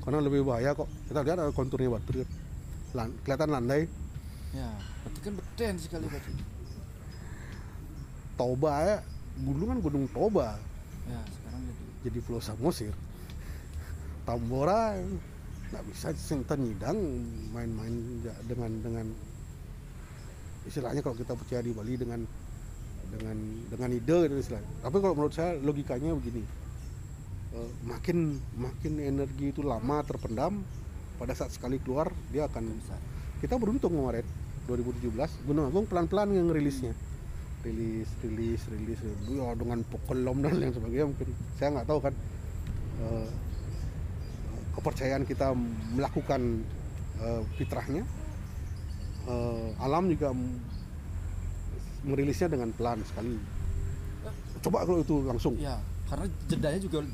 karena 0.00 0.18
lebih 0.18 0.40
bahaya 0.40 0.72
kok 0.72 0.88
kita 1.04 1.20
lihat 1.20 1.36
ada 1.38 1.52
konturnya 1.52 1.88
batu 1.90 2.12
kan. 2.14 2.28
Lan- 2.94 3.16
kelihatan 3.22 3.50
landai 3.50 3.84
Ya, 4.48 4.64
berarti 5.04 5.20
kan 5.20 5.32
beten 5.34 5.74
sekali 5.76 6.08
berarti. 6.08 6.32
Toba 8.34 8.72
ya 8.80 8.96
dulu 9.36 9.62
kan 9.66 9.78
gunung 9.78 10.04
Toba 10.08 10.56
Ya, 11.04 11.20
jadi 12.06 12.18
Pulau 12.22 12.42
Samosir 12.42 12.94
Tambora 14.28 14.94
nggak 15.68 15.84
bisa 15.88 16.12
senta 16.16 16.56
nyidang 16.56 16.96
main-main 17.52 18.24
dengan 18.44 18.72
dengan 18.80 19.06
istilahnya 20.68 21.00
kalau 21.00 21.16
kita 21.16 21.32
percaya 21.32 21.64
di 21.64 21.72
Bali 21.72 21.96
dengan 21.96 22.20
dengan 23.08 23.36
dengan 23.72 23.88
ide 23.88 24.28
gitu 24.28 24.36
istilahnya. 24.36 24.68
Tapi 24.84 24.96
kalau 25.00 25.16
menurut 25.16 25.32
saya 25.32 25.56
logikanya 25.56 26.12
begini, 26.12 26.44
Eh, 27.48 27.70
makin 27.88 28.36
makin 28.60 29.00
energi 29.00 29.56
itu 29.56 29.64
lama 29.64 30.04
terpendam, 30.04 30.60
pada 31.16 31.32
saat 31.32 31.48
sekali 31.48 31.80
keluar 31.80 32.12
dia 32.28 32.44
akan 32.44 32.76
bisa. 32.76 32.96
kita 33.38 33.54
beruntung 33.54 33.94
kemarin 33.94 34.26
2017 34.66 35.46
Gunung 35.46 35.70
Agung 35.70 35.86
pelan-pelan 35.86 36.34
yang 36.34 36.50
rilisnya 36.50 36.90
rilis 37.66 38.08
rilis 38.22 38.62
rilis 38.70 38.98
ya, 39.02 39.54
dengan 39.58 39.82
pokolom 39.86 40.40
dan 40.44 40.54
lain 40.58 40.72
sebagainya 40.72 41.06
mungkin 41.10 41.28
saya 41.58 41.68
nggak 41.74 41.88
tahu 41.90 42.00
kan 42.00 42.14
eh, 43.02 43.28
kepercayaan 44.78 45.24
kita 45.26 45.52
melakukan 45.94 46.62
eh, 47.18 47.42
fitrahnya 47.58 48.04
Eh, 49.28 49.68
alam 49.84 50.08
juga 50.08 50.32
merilisnya 52.00 52.48
dengan 52.48 52.72
pelan 52.72 52.96
sekali 53.04 53.36
coba 54.64 54.88
kalau 54.88 55.04
itu 55.04 55.20
langsung 55.20 55.52
Ya, 55.60 55.76
karena 56.08 56.24
jedanya 56.48 56.80
juga 56.80 57.04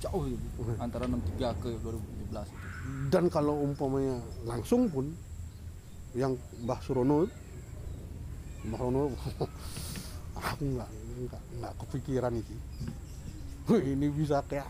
jauh 0.00 0.24
gitu. 0.24 0.40
Antara 0.80 1.04
63 1.04 1.52
ke 1.60 1.68
2017 1.84 2.48
itu. 2.48 2.56
dan 3.12 3.28
kalau 3.28 3.60
umpamanya 3.60 4.24
langsung 4.48 4.88
pun 4.88 5.12
yang 6.16 6.32
Mbah 6.64 6.80
Surono 6.80 7.28
Mbah 8.66 8.78
Surono 8.78 9.02
aku 10.40 10.62
nggak 10.64 10.90
nggak 11.20 11.42
nggak 11.60 11.72
kepikiran 11.84 12.32
itu 12.36 12.54
ini 13.70 14.10
bisa 14.10 14.42
kayak 14.50 14.66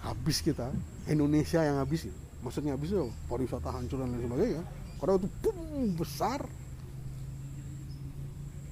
habis 0.00 0.38
kita. 0.40 0.70
Indonesia 1.10 1.60
yang 1.60 1.82
habis 1.82 2.06
ya. 2.06 2.14
maksudnya 2.40 2.72
habis 2.72 2.88
ya 2.88 3.04
pariwisata 3.28 3.68
hancur 3.68 4.00
dan 4.00 4.14
lain 4.14 4.24
sebagainya. 4.24 4.62
Karena 4.96 5.12
itu 5.18 5.28
pum 5.42 5.58
besar. 5.98 6.40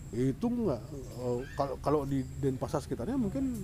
Itu 0.08 0.46
nggak 0.48 0.80
eh, 1.20 1.40
kalau 1.52 1.74
kalau 1.82 2.00
di 2.08 2.24
Denpasar 2.40 2.80
sekitarnya 2.80 3.18
mungkin 3.20 3.60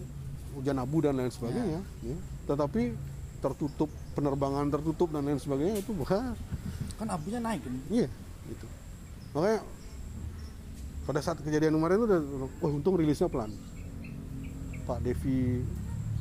hujan 0.54 0.76
abu 0.76 1.00
dan 1.02 1.18
lain 1.18 1.32
sebagainya 1.34 1.82
ya. 2.04 2.14
tetapi 2.46 2.94
tertutup 3.42 3.90
penerbangan 4.14 4.70
tertutup 4.70 5.10
dan 5.10 5.26
lain 5.26 5.40
sebagainya 5.42 5.82
itu 5.82 5.90
bukan 5.90 6.30
Kan 6.94 7.10
abunya 7.10 7.42
naik 7.42 7.58
kan. 7.64 7.74
iya 7.90 8.06
gitu. 8.46 8.66
Makanya 9.34 9.66
pada 11.04 11.20
saat 11.20 11.38
kejadian 11.38 11.72
kemarin 11.72 11.96
itu 11.96 12.06
udah 12.06 12.20
wah 12.58 12.70
untung 12.70 12.96
rilisnya 12.96 13.28
pelan 13.28 13.52
Pak 14.84 15.00
Devi 15.00 15.60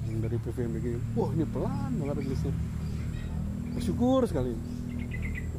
yang 0.04 0.20
dari 0.20 0.38
PVMBG 0.38 0.86
wah 1.14 1.32
ini 1.32 1.46
pelan 1.46 1.92
banget 1.98 2.16
rilisnya 2.20 2.54
bersyukur 3.74 4.24
sekali 4.24 4.54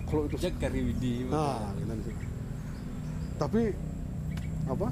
kalau 0.05 0.29
itu 0.29 0.37
Jaga 0.39 0.69
Riwidi. 0.69 1.27
nah 1.27 1.73
gitu 1.75 1.93
sih. 2.05 2.17
tapi 3.35 3.73
apa 4.65 4.89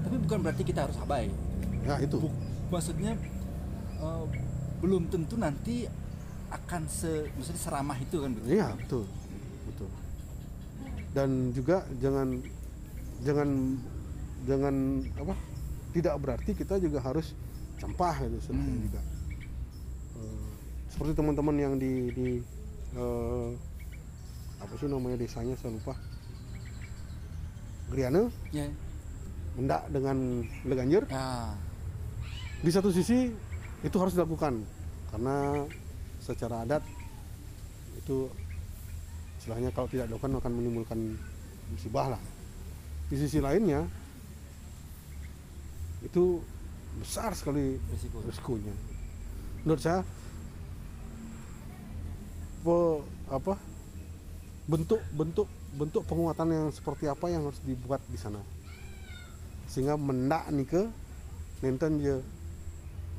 Tapi 0.00 0.16
bukan 0.22 0.38
berarti 0.40 0.62
kita 0.62 0.86
harus 0.86 0.96
abai. 0.96 1.26
ya 1.82 1.98
itu 1.98 2.16
Bu- 2.16 2.32
maksudnya 2.68 3.18
eh, 3.96 4.24
belum 4.78 5.06
tentu 5.06 5.34
nanti 5.34 5.90
akan 6.46 6.86
se 6.86 7.26
maksudnya 7.34 7.58
seramah 7.60 7.98
itu 7.98 8.16
kan 8.16 8.30
begitu. 8.30 8.54
Iya 8.54 8.70
betul, 8.76 9.04
betul. 9.66 9.90
Dan 11.10 11.50
juga 11.50 11.82
jangan 11.98 12.38
jangan 13.22 13.78
jangan 14.44 14.74
apa? 15.16 15.34
Tidak 15.92 16.14
berarti 16.20 16.50
kita 16.52 16.76
juga 16.76 17.00
harus 17.00 17.32
campah 17.76 18.16
gitu 18.20 18.52
Hmm. 18.52 18.84
juga. 18.84 19.00
Eh, 20.16 20.48
seperti 20.88 21.12
teman-teman 21.12 21.56
yang 21.56 21.74
di 21.76 21.92
di 22.10 22.28
eh, 22.92 23.48
apa 24.56 24.72
sih 24.76 24.88
namanya 24.88 25.16
desanya 25.16 25.56
saya 25.56 25.72
lupa. 25.72 25.92
Griana 27.86 28.26
Ya. 28.50 28.66
mendak 29.54 29.86
dengan 29.88 30.42
Leganjer 30.66 31.06
Ya. 31.06 31.54
di 32.60 32.70
satu 32.72 32.90
sisi 32.90 33.30
itu 33.80 33.96
harus 33.96 34.12
dilakukan 34.12 34.64
karena 35.08 35.64
secara 36.18 36.66
adat 36.66 36.82
itu 37.96 38.26
istilahnya 39.38 39.70
kalau 39.70 39.86
tidak 39.86 40.10
dilakukan 40.10 40.42
akan 40.42 40.52
menimbulkan 40.52 40.98
musibah 41.70 42.16
lah 42.16 42.22
di 43.06 43.16
sisi 43.16 43.38
lainnya 43.38 43.86
itu 46.02 46.42
besar 46.96 47.34
sekali 47.36 47.76
Risiko. 47.92 48.18
risikonya. 48.24 48.74
Menurut 49.62 49.82
saya 49.82 50.00
pe- 52.62 53.02
apa 53.26 53.54
bentuk 54.66 55.02
bentuk 55.14 55.48
bentuk 55.76 56.02
penguatan 56.08 56.48
yang 56.50 56.66
seperti 56.72 57.06
apa 57.06 57.26
yang 57.28 57.46
harus 57.46 57.60
dibuat 57.62 58.00
di 58.08 58.18
sana. 58.18 58.40
Sehingga 59.68 59.98
mendak 59.98 60.48
nih 60.50 60.66
ke 60.66 60.82
nenten 61.62 61.98
je 62.00 62.16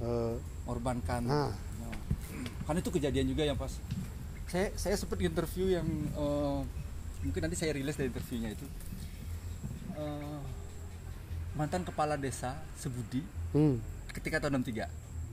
eh, 0.01 0.35
Mengorbankan. 0.67 1.21
nah. 1.23 1.51
Nah, 1.79 1.95
kan 2.67 2.75
itu 2.75 2.91
kejadian 2.91 3.31
juga 3.31 3.47
yang 3.47 3.55
pas 3.55 3.71
saya 4.47 4.71
saya 4.75 4.95
sempat 4.99 5.19
interview 5.19 5.71
yang 5.71 5.88
eh, 6.11 6.59
mungkin 7.23 7.41
nanti 7.43 7.55
saya 7.55 7.71
rilis 7.71 7.95
dari 7.95 8.11
interviewnya 8.11 8.51
itu 8.51 8.67
Eh, 9.97 10.39
mantan 11.57 11.81
kepala 11.81 12.13
desa 12.21 12.53
Sebudi 12.77 13.25
hmm. 13.57 13.81
ketika 14.13 14.37
tahun 14.45 14.61
63 14.61 14.85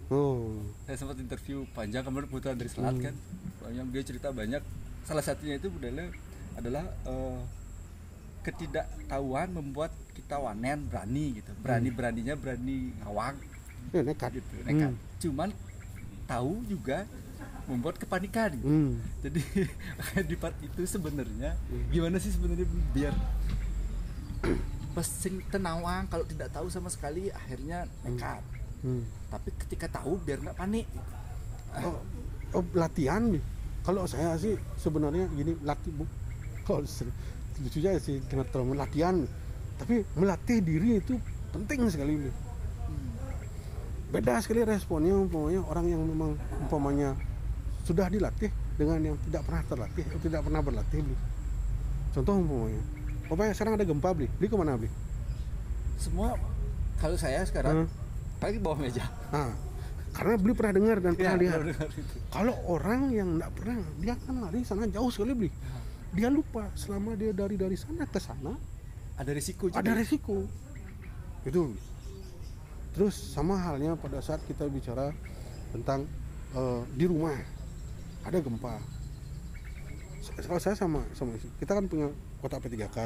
oh. 0.08 0.56
Saya 0.88 0.96
sempat 0.96 1.20
interview 1.20 1.68
panjang 1.76 2.00
kemarin 2.00 2.32
kebetulan 2.32 2.56
dari 2.56 2.70
Selat 2.72 2.96
kan? 2.96 3.14
Yang 3.68 3.86
dia 3.92 4.02
cerita 4.08 4.28
banyak. 4.32 4.64
Salah 5.04 5.20
satunya 5.20 5.60
itu 5.60 5.68
adalah 5.68 6.08
adalah 6.56 6.84
eh, 7.04 7.40
ketidaktahuan 8.44 9.52
membuat 9.52 9.92
kita 10.16 10.40
wanen 10.40 10.88
berani 10.88 11.44
gitu. 11.44 11.52
Berani 11.60 11.88
beraninya 11.92 12.34
berani 12.36 12.96
ngawang. 13.04 13.36
Ya 13.92 14.00
nekat. 14.00 14.40
Gitu 14.40 14.54
nekat. 14.64 14.92
Cuman 15.20 15.52
tahu 16.24 16.64
juga 16.64 17.04
membuat 17.68 18.00
kepanikan. 18.00 18.52
Gitu. 18.56 18.64
hmm. 18.64 18.92
jadi 19.24 19.40
di 20.32 20.36
part 20.40 20.56
itu 20.64 20.88
sebenarnya 20.88 21.52
gimana 21.92 22.16
sih 22.16 22.32
sebenarnya 22.32 22.64
biar 22.92 23.12
pas 24.94 25.06
sing 25.06 25.42
tenawang 25.50 26.06
kalau 26.06 26.22
tidak 26.22 26.48
tahu 26.54 26.70
sama 26.70 26.88
sekali 26.88 27.28
akhirnya 27.32 27.88
nekat. 28.06 28.42
Hmm. 28.84 29.00
tapi 29.32 29.48
ketika 29.64 29.88
tahu 29.88 30.20
biar 30.20 30.44
nggak 30.44 30.60
panik. 30.60 30.84
Oh, 31.80 31.98
oh, 32.60 32.64
latihan 32.76 33.32
nih. 33.32 33.40
Kalau 33.80 34.04
saya 34.04 34.36
sih 34.36 34.60
sebenarnya 34.76 35.24
gini 35.32 35.56
latih 35.64 35.90
bu. 35.90 36.04
Kalau 36.68 36.84
aja 36.84 37.96
sih 37.96 38.20
kena 38.28 38.44
terlalu 38.44 38.76
latihan. 38.76 39.24
Tapi 39.80 40.04
melatih 40.14 40.60
diri 40.60 41.00
itu 41.00 41.16
penting 41.50 41.88
sekali 41.88 42.28
nih. 42.28 42.34
Beda 44.12 44.38
sekali 44.44 44.62
responnya 44.62 45.16
umpamanya 45.16 45.64
orang 45.64 45.86
yang 45.88 46.04
memang 46.04 46.36
umpamanya 46.68 47.16
sudah 47.88 48.08
dilatih 48.12 48.52
dengan 48.74 48.98
yang 49.00 49.16
tidak 49.28 49.42
pernah 49.46 49.62
terlatih 49.68 50.04
atau 50.08 50.20
tidak 50.24 50.40
pernah 50.42 50.60
berlatih 50.64 51.00
contoh 52.16 52.34
umpamanya 52.40 52.82
umpamanya 53.24 53.52
sekarang 53.52 53.74
ada 53.74 53.84
gempa 53.84 54.10
beli 54.12 54.28
beli 54.36 54.46
ke 54.46 54.56
mana 54.56 54.76
beli 54.76 54.90
semua 55.96 56.36
kalau 56.98 57.16
saya 57.16 57.40
sekarang 57.44 57.84
Hmm. 57.84 57.88
paling 58.38 58.60
bawah 58.60 58.78
meja 58.78 59.04
nah 59.28 59.52
karena 60.14 60.34
beli 60.38 60.52
pernah 60.54 60.74
dengar 60.74 60.96
dan 61.02 61.12
pernah 61.18 61.34
Ya, 61.34 61.58
lihat. 61.58 61.90
Kalau 62.30 62.54
orang 62.70 63.10
yang 63.10 63.34
nggak 63.34 63.50
pernah, 63.50 63.82
dia 63.98 64.14
kan 64.14 64.46
lari 64.46 64.62
sana 64.62 64.86
jauh 64.86 65.10
sekali 65.10 65.34
beli. 65.34 65.50
Dia 66.14 66.30
lupa 66.30 66.70
selama 66.78 67.18
dia 67.18 67.34
dari 67.34 67.58
dari 67.58 67.74
sana 67.74 68.06
ke 68.06 68.22
sana 68.22 68.54
ada 69.18 69.30
risiko 69.34 69.66
juga 69.66 69.82
ada 69.82 69.90
resiko. 69.90 70.46
Itu. 71.42 71.74
Terus 72.94 73.10
sama 73.34 73.58
halnya 73.58 73.98
pada 73.98 74.22
saat 74.22 74.38
kita 74.46 74.70
bicara 74.70 75.10
tentang 75.74 76.06
eh, 76.54 76.80
di 76.94 77.10
rumah 77.10 77.34
ada 78.22 78.38
gempa. 78.38 78.78
Kalau 80.46 80.62
saya 80.62 80.78
sama 80.78 81.02
sama 81.18 81.34
kita 81.58 81.74
kan 81.74 81.90
punya 81.90 82.06
kotak 82.44 82.60
P3K, 82.60 82.98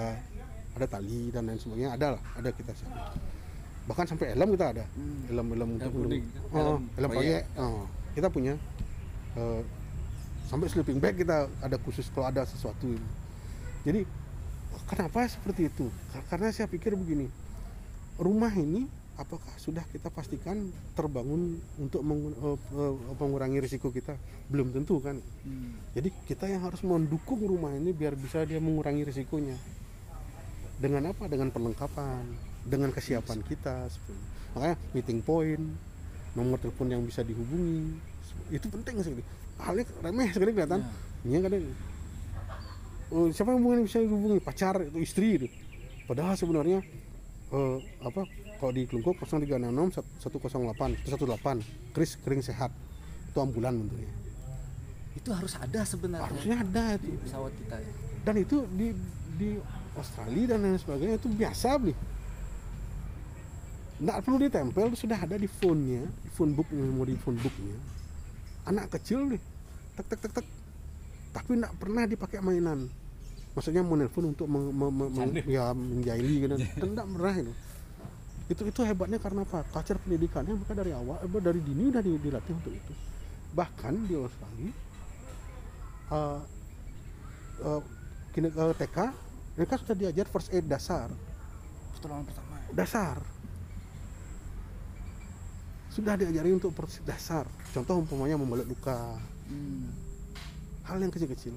ada 0.74 0.86
tali 0.90 1.30
dan 1.30 1.46
lain 1.46 1.54
sebagainya, 1.56 1.94
ada 1.94 2.18
lah, 2.18 2.22
ada 2.34 2.50
kita 2.50 2.74
sana. 2.74 3.14
Bahkan 3.86 4.04
sampai 4.04 4.34
helm 4.34 4.50
kita 4.50 4.66
ada, 4.68 4.84
Hmm. 4.90 5.30
helm-helm 5.30 5.78
untuk 5.78 5.94
kuning. 5.94 6.26
Oh, 6.50 6.58
Helm 6.74 6.90
helm 6.92 7.08
proyek. 7.08 7.46
proyek. 7.46 7.62
Oh, 7.62 7.86
kita 8.12 8.28
punya 8.28 8.54
eh, 9.32 9.62
sampai 10.44 10.66
sleeping 10.66 10.98
bag 10.98 11.14
kita 11.14 11.46
ada 11.62 11.76
khusus 11.78 12.10
kalau 12.10 12.26
ada 12.26 12.42
sesuatu. 12.42 12.90
Jadi 13.86 14.02
kenapa 14.84 15.22
seperti 15.24 15.70
itu? 15.70 15.86
Ka- 16.10 16.26
Karena 16.26 16.50
saya 16.50 16.66
pikir 16.66 16.98
begini, 16.98 17.30
rumah 18.18 18.50
ini 18.50 18.90
apakah 19.18 19.50
sudah 19.58 19.82
kita 19.90 20.08
pastikan 20.14 20.70
terbangun 20.94 21.58
untuk 21.76 22.06
mengu- 22.06 22.38
eh, 22.38 22.58
eh, 22.78 22.94
mengurangi 23.18 23.58
risiko 23.58 23.90
kita? 23.90 24.14
Belum 24.46 24.70
tentu 24.70 25.02
kan. 25.02 25.18
Hmm. 25.18 25.74
Jadi 25.92 26.14
kita 26.24 26.46
yang 26.46 26.62
harus 26.62 26.80
mendukung 26.86 27.42
rumah 27.42 27.74
ini 27.74 27.90
biar 27.90 28.14
bisa 28.14 28.46
dia 28.46 28.62
mengurangi 28.62 29.02
risikonya. 29.02 29.58
Dengan 30.78 31.10
apa? 31.10 31.26
Dengan 31.26 31.50
perlengkapan, 31.50 32.22
dengan 32.62 32.94
kesiapan 32.94 33.42
kita. 33.42 33.90
Makanya 34.54 34.76
meeting 34.94 35.20
point, 35.26 35.66
nomor 36.38 36.62
telepon 36.62 36.86
yang 36.86 37.02
bisa 37.02 37.26
dihubungi, 37.26 37.98
itu 38.54 38.66
penting 38.70 39.02
sekali. 39.02 39.26
Halnya 39.58 39.84
remeh 39.98 40.30
sekali 40.30 40.54
kelihatan. 40.54 40.86
Ini 41.26 41.42
kadang 41.42 41.66
oh, 43.10 43.26
siapa 43.34 43.50
yang 43.58 43.82
bisa 43.82 43.98
dihubungi? 43.98 44.38
Pacar, 44.38 44.78
itu 44.86 44.98
istri 45.02 45.42
itu. 45.42 45.50
Padahal 46.06 46.38
sebenarnya 46.38 46.78
eh, 47.50 47.78
apa? 48.06 48.22
Kalau 48.58 48.74
di 48.74 48.82
Kelungkuk 48.90 49.14
0366 49.22 50.02
108 50.18 51.06
118 51.06 51.94
Kris 51.94 52.18
kering 52.18 52.42
sehat. 52.42 52.74
Itu 53.30 53.38
ambulan 53.38 53.78
bentuknya. 53.78 54.10
Itu 55.14 55.30
harus 55.30 55.54
ada 55.54 55.80
sebenarnya. 55.86 56.26
Harusnya 56.26 56.56
ada 56.58 56.84
di 56.98 57.06
itu 57.06 57.18
pesawat 57.22 57.52
kita 57.54 57.76
ya. 57.78 57.92
Dan 58.26 58.34
itu 58.42 58.56
di 58.74 58.88
di 59.38 59.50
Australia 59.94 60.54
dan 60.54 60.58
lain 60.66 60.78
sebagainya 60.78 61.16
itu 61.22 61.28
biasa 61.30 61.68
beli. 61.78 61.94
Nggak 63.98 64.18
perlu 64.26 64.38
ditempel 64.42 64.86
sudah 64.94 65.18
ada 65.18 65.34
di 65.38 65.46
phone-nya 65.46 66.02
di 66.06 66.30
phone 66.30 66.54
booknya 66.54 66.82
memori 66.82 67.14
phone 67.14 67.38
booknya. 67.38 67.78
Anak 68.66 68.90
kecil 68.98 69.22
nih 69.26 69.42
tek 69.98 70.06
tek 70.10 70.18
tek 70.18 70.32
tek. 70.42 70.46
Tapi 71.30 71.50
nggak 71.62 71.78
pernah 71.78 72.10
dipakai 72.10 72.42
mainan. 72.42 72.90
Maksudnya 73.54 73.82
mau 73.82 73.98
nelpon 73.98 74.34
untuk 74.34 74.46
meng, 74.50 74.70
meng- 74.70 75.46
ya 75.46 75.70
menjaili 75.74 76.46
gitu. 76.46 76.54
Dan 76.58 76.88
nggak 76.94 77.06
pernah 77.06 77.34
itu 77.38 77.54
itu 78.48 78.62
itu 78.64 78.80
hebatnya 78.80 79.20
karena 79.20 79.44
apa? 79.44 79.60
Culture 79.68 80.00
pendidikannya 80.00 80.56
mereka 80.56 80.72
dari 80.72 80.92
awal 80.96 81.20
eh, 81.20 81.42
dari 81.44 81.60
dini 81.60 81.92
udah 81.92 82.00
di- 82.00 82.16
dilatih 82.16 82.52
untuk 82.56 82.72
itu. 82.72 82.92
Bahkan 83.52 83.92
di 84.08 84.14
Australia 84.16 84.72
eh, 86.08 86.40
eh, 87.60 87.80
kini 88.32 88.48
ke 88.48 88.64
TK 88.80 88.98
mereka 89.60 89.74
sudah 89.76 89.96
diajar 89.96 90.26
first 90.32 90.48
aid 90.48 90.64
dasar. 90.64 91.12
Pertolongan 91.92 92.24
pertama 92.24 92.56
dasar. 92.72 93.16
Sudah 95.92 96.16
diajari 96.16 96.56
untuk 96.56 96.72
first 96.72 97.04
aid 97.04 97.06
dasar. 97.12 97.44
Contoh 97.76 98.00
umpamanya 98.00 98.40
membalut 98.40 98.64
luka. 98.64 99.16
Hmm. 99.48 99.88
hal 100.88 101.00
yang 101.04 101.12
kecil-kecil. 101.12 101.52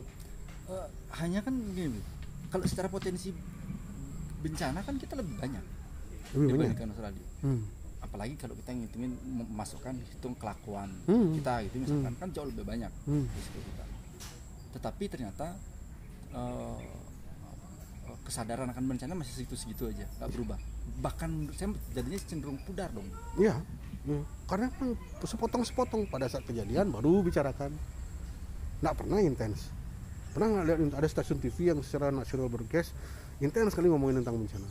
Eh, 0.72 0.88
hanya 1.24 1.40
kan 1.40 1.56
gini 1.72 2.04
kalau 2.52 2.68
secara 2.68 2.92
potensi 2.92 3.32
bencana 4.44 4.84
kan 4.84 5.00
kita 5.00 5.16
lebih 5.16 5.40
banyak 5.40 5.64
lebih 6.32 6.48
banyak 6.48 6.52
dibandingkan 6.76 6.90
Australia. 6.92 7.28
Hmm. 7.42 7.62
apalagi 8.02 8.34
kalau 8.36 8.56
kita 8.58 8.70
ngitungin 8.74 9.14
memasukkan 9.24 9.94
hitung 10.10 10.34
kelakuan 10.36 10.90
Hmm. 11.06 11.32
kita 11.32 11.54
gitu 11.70 11.76
misalkan 11.80 12.14
kan 12.18 12.28
jauh 12.34 12.48
lebih 12.50 12.66
banyak 12.66 12.92
Hmm. 13.06 13.26
risiko 13.30 13.60
kita 13.62 13.86
tetapi 14.72 15.04
ternyata 15.08 15.48
eh, 16.32 16.80
kesadaran 18.24 18.68
akan 18.72 18.84
bencana 18.88 19.14
masih 19.16 19.44
segitu-segitu 19.44 19.92
aja 19.92 20.06
nggak 20.20 20.32
berubah. 20.32 20.60
Bahkan 21.04 21.52
saya 21.52 21.76
jadinya 21.92 22.20
cenderung 22.24 22.60
pudar 22.64 22.88
dong. 22.92 23.08
Iya, 23.36 23.56
iya. 24.08 24.22
karena 24.48 24.68
kan 24.72 24.96
sepotong-sepotong 25.20 26.08
pada 26.08 26.28
saat 26.28 26.44
kejadian 26.48 26.92
baru 26.92 27.20
bicarakan. 27.20 27.72
Nggak 28.80 28.96
pernah 28.96 29.20
intens. 29.20 29.68
Pernah 30.32 30.48
nggak 30.48 30.66
lihat 30.68 30.80
ada 31.04 31.08
stasiun 31.08 31.40
TV 31.40 31.76
yang 31.76 31.80
secara 31.84 32.12
nasional 32.12 32.48
broadcast 32.48 32.96
intens 33.44 33.76
sekali 33.76 33.92
ngomongin 33.92 34.24
tentang 34.24 34.40
bencana 34.40 34.68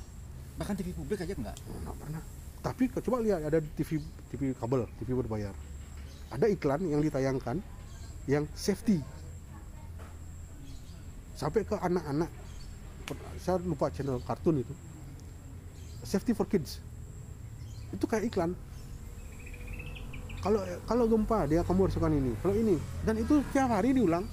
bahkan 0.60 0.76
TV 0.76 0.92
publik 0.92 1.24
aja 1.24 1.32
nggak? 1.32 1.56
Oh, 1.56 1.78
nggak 1.88 1.96
pernah. 1.96 2.22
Tapi 2.60 2.84
coba 2.92 3.24
lihat 3.24 3.40
ada 3.48 3.64
TV 3.64 3.96
TV 4.28 4.52
kabel 4.52 4.84
TV 5.00 5.16
berbayar 5.16 5.56
ada 6.30 6.46
iklan 6.46 6.84
yang 6.86 7.02
ditayangkan 7.02 7.58
yang 8.30 8.44
safety. 8.54 9.02
Sampai 11.34 11.66
ke 11.66 11.74
anak-anak 11.74 12.30
saya 13.42 13.58
lupa 13.64 13.90
channel 13.90 14.22
kartun 14.22 14.62
itu. 14.62 14.74
Safety 16.06 16.36
for 16.36 16.46
kids. 16.46 16.78
Itu 17.90 18.06
kayak 18.06 18.30
iklan. 18.30 18.54
Kalau 20.40 20.60
kalau 20.86 21.04
gempa 21.10 21.48
dia 21.50 21.66
kamu 21.66 21.90
harus 21.90 21.96
ini. 21.98 22.32
Kalau 22.44 22.54
ini 22.54 22.76
dan 23.02 23.18
itu 23.18 23.42
tiap 23.50 23.72
hari 23.72 23.96
diulang 23.96 24.24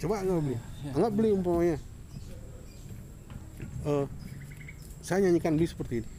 coba 0.00 0.14
anggap 0.18 0.40
beli 0.40 0.56
anggap 0.90 1.12
beli 1.12 1.30
umpamanya 1.30 1.78
Eh, 3.80 4.04
saya 5.00 5.24
nyanyikan 5.24 5.56
beli 5.56 5.64
seperti 5.64 6.04
ini 6.04 6.10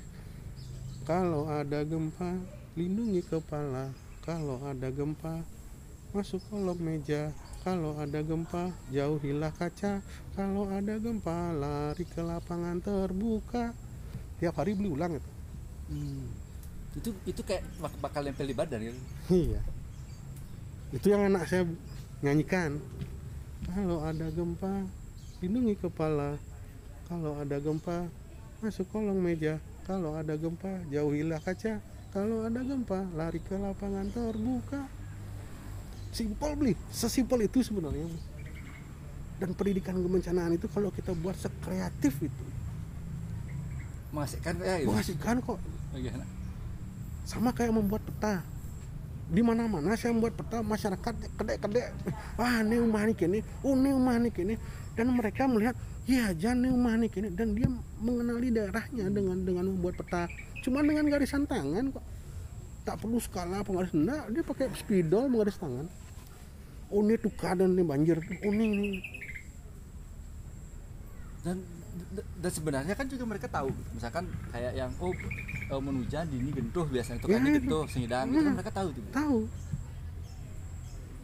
kalau 1.03 1.45
ada 1.45 1.81
gempa 1.81 2.33
lindungi 2.73 3.21
kepala 3.21 3.93
kalau 4.21 4.57
ada 4.65 4.89
gempa 4.89 5.45
masuk 6.09 6.41
kolong 6.49 6.77
meja 6.77 7.29
kalau 7.61 7.93
ada 7.97 8.21
gempa 8.21 8.73
jauhilah 8.89 9.53
kaca 9.53 10.01
kalau 10.33 10.65
ada 10.69 10.97
gempa 10.97 11.53
lari 11.53 12.01
ke 12.01 12.21
lapangan 12.21 12.81
terbuka 12.81 13.77
tiap 14.37 14.57
hari 14.57 14.73
beli 14.73 14.89
ulang 14.89 15.17
itu 15.17 15.31
Hmm. 15.85 16.23
Itu 16.95 17.11
itu 17.27 17.43
kayak 17.43 17.67
bak- 17.77 17.99
bakal 17.99 18.23
nempel 18.23 18.47
di 18.47 18.55
badan 18.55 18.79
ya. 18.79 18.95
Iya. 19.27 19.59
Itu 20.89 21.03
yang 21.07 21.27
anak 21.27 21.43
saya 21.43 21.67
nyanyikan. 22.19 22.79
Kalau 23.67 24.01
ada 24.01 24.27
gempa, 24.33 24.85
lindungi 25.41 25.77
kepala. 25.77 26.37
Kalau 27.05 27.37
ada 27.37 27.57
gempa, 27.61 28.07
masuk 28.63 28.87
kolong 28.89 29.21
meja. 29.21 29.61
Kalau 29.85 30.17
ada 30.17 30.33
gempa, 30.33 30.81
jauhilah 30.89 31.41
kaca. 31.41 31.77
Kalau 32.11 32.47
ada 32.47 32.61
gempa, 32.65 33.05
lari 33.13 33.39
ke 33.43 33.55
lapangan 33.55 34.07
terbuka. 34.09 34.87
Simpel 36.11 36.51
beli, 36.59 36.73
sesimpel 36.91 37.47
itu 37.47 37.63
sebenarnya. 37.63 38.03
Dan 39.39 39.55
pendidikan 39.55 39.97
kebencanaan 39.97 40.53
itu 40.53 40.67
kalau 40.69 40.91
kita 40.93 41.15
buat 41.17 41.33
sekreatif 41.39 42.13
itu, 42.21 42.45
Mengasihkan 44.11 44.59
ya 44.59 44.75
itu. 44.83 44.91
kok 45.39 45.59
sama 47.23 47.55
kayak 47.55 47.71
membuat 47.71 48.03
peta 48.03 48.43
di 49.31 49.39
mana 49.39 49.63
mana 49.63 49.95
saya 49.95 50.11
membuat 50.11 50.35
peta 50.35 50.59
masyarakat 50.59 51.13
kedek 51.39 51.87
wah 52.35 52.59
ini 52.59 52.83
rumah 52.83 53.07
ini 53.07 53.13
kini 53.15 53.39
oh 53.63 53.79
ini 53.79 53.89
rumah 53.95 54.19
ini 54.19 54.29
kini. 54.29 54.55
Dan 54.91 55.15
mereka 55.15 55.47
melihat 55.47 55.71
ya 56.03 56.35
jangan 56.35 56.67
rumah 56.67 56.99
ini 56.99 57.07
kini. 57.07 57.31
Dan 57.31 57.55
dia 57.55 57.71
mengenali 58.03 58.51
daerahnya 58.51 59.07
dengan 59.07 59.39
dengan 59.47 59.71
membuat 59.71 60.03
peta. 60.03 60.27
Cuma 60.61 60.83
dengan 60.83 61.07
garisan 61.07 61.47
tangan 61.47 61.95
kok. 61.95 62.03
Tak 62.83 62.99
perlu 62.99 63.17
skala 63.23 63.63
penggaris. 63.63 63.95
Enggak 63.95 64.27
dia 64.35 64.43
pakai 64.43 64.67
spidol 64.75 65.31
menggaris 65.31 65.55
tangan. 65.55 65.87
Oh 66.91 66.99
ini 66.99 67.15
tuh 67.15 67.31
keadaan 67.31 67.71
ini 67.71 67.83
banjir. 67.87 68.19
Oh 68.19 68.51
ini, 68.51 68.65
ini. 68.67 68.89
dan 71.41 71.57
dan 72.13 72.51
sebenarnya 72.51 72.93
kan 72.97 73.05
juga 73.07 73.23
mereka 73.23 73.47
tahu 73.47 73.69
misalkan 73.93 74.25
kayak 74.51 74.73
yang 74.75 74.91
oh 74.99 75.13
eh, 75.71 75.79
mun 75.79 76.03
hujan 76.03 76.25
di 76.27 76.37
ini 76.41 76.51
gentuh 76.51 76.85
biasanya 76.85 77.17
itu 77.21 77.27
kan 77.27 77.39
Ya, 77.39 77.47
itu. 77.47 77.57
gentuh 77.63 77.83
sengidang 77.87 78.25
itu 78.29 78.41
kan 78.43 78.53
mereka 78.57 78.71
tahu 78.73 78.87
tuh 78.91 79.03
tahu. 79.11 79.39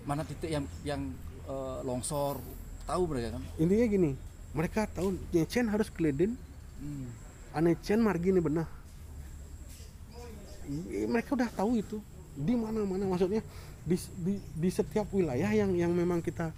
Mana 0.07 0.21
titik 0.23 0.49
yang 0.49 0.65
yang 0.87 1.01
eh, 1.45 1.79
longsor 1.83 2.39
tahu 2.87 3.03
mereka 3.11 3.35
kan? 3.35 3.43
Intinya 3.59 3.85
gini 3.85 4.11
mereka 4.55 4.87
tahu 4.89 5.13
nyecen 5.35 5.67
harus 5.67 5.91
keleden 5.91 6.33
hmm. 6.79 7.07
aneh 7.57 7.75
cen 7.83 7.99
margi 7.99 8.31
ini 8.31 8.39
benar. 8.39 8.65
I- 10.67 11.07
mereka 11.07 11.35
udah 11.35 11.49
tahu 11.51 11.79
itu. 11.79 11.97
Di 12.37 12.53
mana 12.53 12.85
mana 12.85 13.03
maksudnya 13.09 13.41
di, 13.81 13.97
di, 14.21 14.33
di 14.37 14.69
setiap 14.69 15.09
wilayah 15.09 15.49
yang 15.55 15.73
yang 15.73 15.91
memang 15.91 16.21
kita 16.21 16.53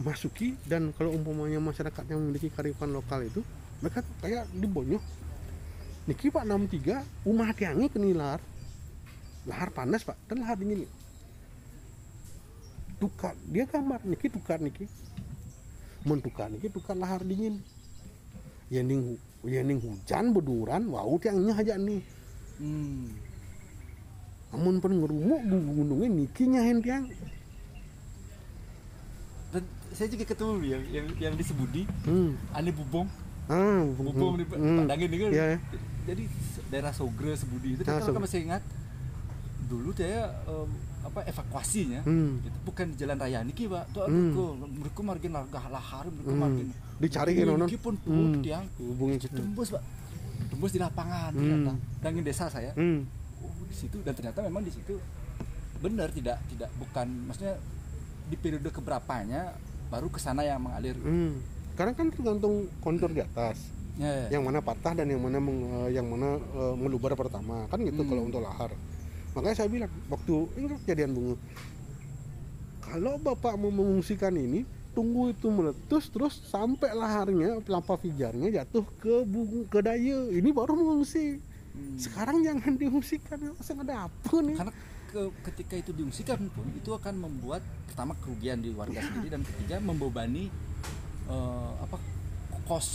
masuki 0.00 0.56
dan 0.64 0.90
kalau 0.96 1.12
umpamanya 1.12 1.60
masyarakat 1.60 2.04
yang 2.08 2.18
memiliki 2.24 2.48
kearifan 2.48 2.90
lokal 2.90 3.20
itu 3.20 3.44
mereka 3.80 4.04
kayak 4.20 4.44
di 4.52 4.68
Bonyoh 4.68 5.02
niki 6.08 6.32
pak 6.32 6.42
63 6.42 7.28
umah 7.28 7.52
tiangi 7.52 7.86
keni 7.92 8.12
lahar 8.16 8.40
lahar 9.48 9.68
panas 9.72 10.04
pak. 10.04 10.16
Dan 10.28 10.44
lahar 10.44 10.56
dingin 10.60 10.84
tukar 13.00 13.32
dia 13.48 13.64
gambar 13.64 14.04
niki 14.04 14.28
tukar 14.28 14.60
niki. 14.60 14.84
Mentukar 16.04 16.52
niki 16.52 16.68
tukar 16.68 16.96
lahar 16.96 17.24
dingin. 17.24 17.60
Ya 18.68 18.84
ning 18.84 19.16
ya 19.44 19.64
hujan 19.64 20.36
beduran 20.36 20.92
wau 20.92 21.16
tiangnya 21.16 21.56
aja 21.56 21.74
nih. 21.80 22.02
Hmm. 22.60 23.08
amun 24.50 24.82
pen 24.82 24.98
ngerumuk 24.98 25.40
gunungnya 25.46 26.08
niki 26.10 26.44
nyahin 26.44 26.82
tiang. 26.82 27.06
Dan 29.54 29.64
saya 29.94 30.10
juga 30.10 30.24
ketemu 30.28 30.54
yang 30.66 30.82
yang 30.90 31.06
yang 31.16 31.34
di 31.38 31.44
Sebudi. 31.46 31.82
Hmm. 32.04 32.36
aneh 32.52 32.74
bubong 32.74 33.08
bubong 33.92 34.34
di 34.36 34.44
hmm. 34.46 34.78
Padangin 34.80 35.08
kan 35.10 35.30
ya. 35.30 35.46
jadi 36.04 36.22
daerah 36.68 36.92
Sogre 36.92 37.34
Sebudi 37.34 37.74
itu 37.74 37.82
Ah, 37.82 37.98
kan 37.98 38.02
Sogre. 38.04 38.22
masih 38.22 38.40
ingat 38.44 38.62
dulu 39.62 39.90
saya 39.92 40.30
apa 41.00 41.24
evakuasinya 41.24 42.00
Hmm. 42.02 42.38
itu 42.40 42.58
bukan 42.62 42.90
di 42.90 42.96
jalan 42.96 43.16
raya 43.16 43.40
niki 43.40 43.64
pak 43.64 43.88
tuh 43.90 44.04
Hmm. 44.04 44.30
aduh 44.30 44.52
mereka 44.68 45.00
margin 45.00 45.32
harga 45.32 45.58
lahar 45.68 46.04
mereka 46.06 46.30
Hmm. 46.30 46.40
margin 46.40 46.66
Dicariin, 46.98 47.44
nonon. 47.44 47.64
niki 47.64 47.76
pun 47.76 47.94
Hmm. 47.98 48.16
hmm. 48.30 48.42
tiang 48.42 48.64
hubungi 48.76 49.16
tembus 49.24 49.68
pak 49.70 49.82
tembus 50.48 50.70
di 50.70 50.78
lapangan 50.78 51.30
Hmm. 51.30 51.40
ternyata 51.40 51.72
dangin 52.00 52.22
desa 52.22 52.46
saya 52.46 52.70
hmm. 52.72 53.00
oh, 53.40 53.64
di 53.64 53.74
situ 53.74 53.96
dan 54.00 54.12
ternyata 54.12 54.38
memang 54.40 54.60
di 54.60 54.70
situ 54.70 54.94
benar 55.78 56.12
tidak 56.12 56.36
tidak 56.46 56.68
bukan 56.76 57.06
maksudnya 57.24 57.56
di 58.26 58.36
periode 58.36 58.68
keberapanya 58.68 59.56
baru 59.88 60.06
ke 60.06 60.18
sana 60.18 60.42
yang 60.42 60.60
mengalir 60.60 60.94
Hmm. 60.96 61.40
Karena 61.72 61.92
kan 61.92 62.06
tergantung 62.08 62.54
kontur 62.78 63.08
di 63.08 63.20
atas, 63.20 63.56
ya, 63.96 64.26
ya. 64.26 64.26
yang 64.32 64.42
mana 64.42 64.60
patah 64.60 64.94
dan 64.94 65.06
yang 65.06 65.18
mana 65.18 65.38
meng- 65.38 65.64
eh, 65.84 65.96
yang 65.96 66.04
mana 66.04 66.36
eh, 66.36 66.74
melubar 66.76 67.14
pertama, 67.14 67.64
kan 67.66 67.80
gitu 67.80 67.98
Hmm. 67.98 68.08
kalau 68.08 68.22
untuk 68.24 68.40
lahar. 68.40 68.70
Makanya 69.30 69.56
saya 69.56 69.68
bilang 69.68 69.92
waktu 70.06 70.34
ini 70.54 70.66
kan 70.66 70.78
kejadian 70.80 71.10
bunga, 71.12 71.34
kalau 72.82 73.14
bapak 73.16 73.54
mau 73.54 73.70
mengungsikan 73.70 74.32
ini, 74.32 74.64
tunggu 74.90 75.30
itu 75.30 75.46
meletus 75.46 76.10
terus 76.10 76.34
sampai 76.44 76.90
laharnya, 76.92 77.62
lampa 77.64 77.94
fijarnya 77.94 78.50
jatuh 78.52 78.82
ke 78.96 79.22
bunga 79.22 79.60
ke 79.66 79.78
daya, 79.80 80.18
ini 80.28 80.50
baru 80.50 80.74
mengungsi. 80.74 81.38
Hmm. 81.70 81.94
Sekarang 81.96 82.42
jangan 82.42 82.74
diungsikan, 82.74 83.38
masa 83.52 83.72
ada 83.72 84.10
apa 84.10 84.34
nih? 84.40 84.58
karena 84.58 84.74
ke- 85.06 85.32
ketika 85.44 85.74
itu 85.76 85.90
diungsikan 85.92 86.38
pun 86.50 86.66
itu 86.72 86.90
akan 86.90 87.14
membuat 87.16 87.62
pertama 87.84 88.14
kerugian 88.16 88.58
di 88.58 88.70
warga 88.70 88.98
sendiri 89.00 89.28
dan 89.28 89.42
ketiga 89.42 89.78
membebani 89.78 90.50
eh, 91.30 91.70
apa 91.80 91.96
kos 92.64 92.86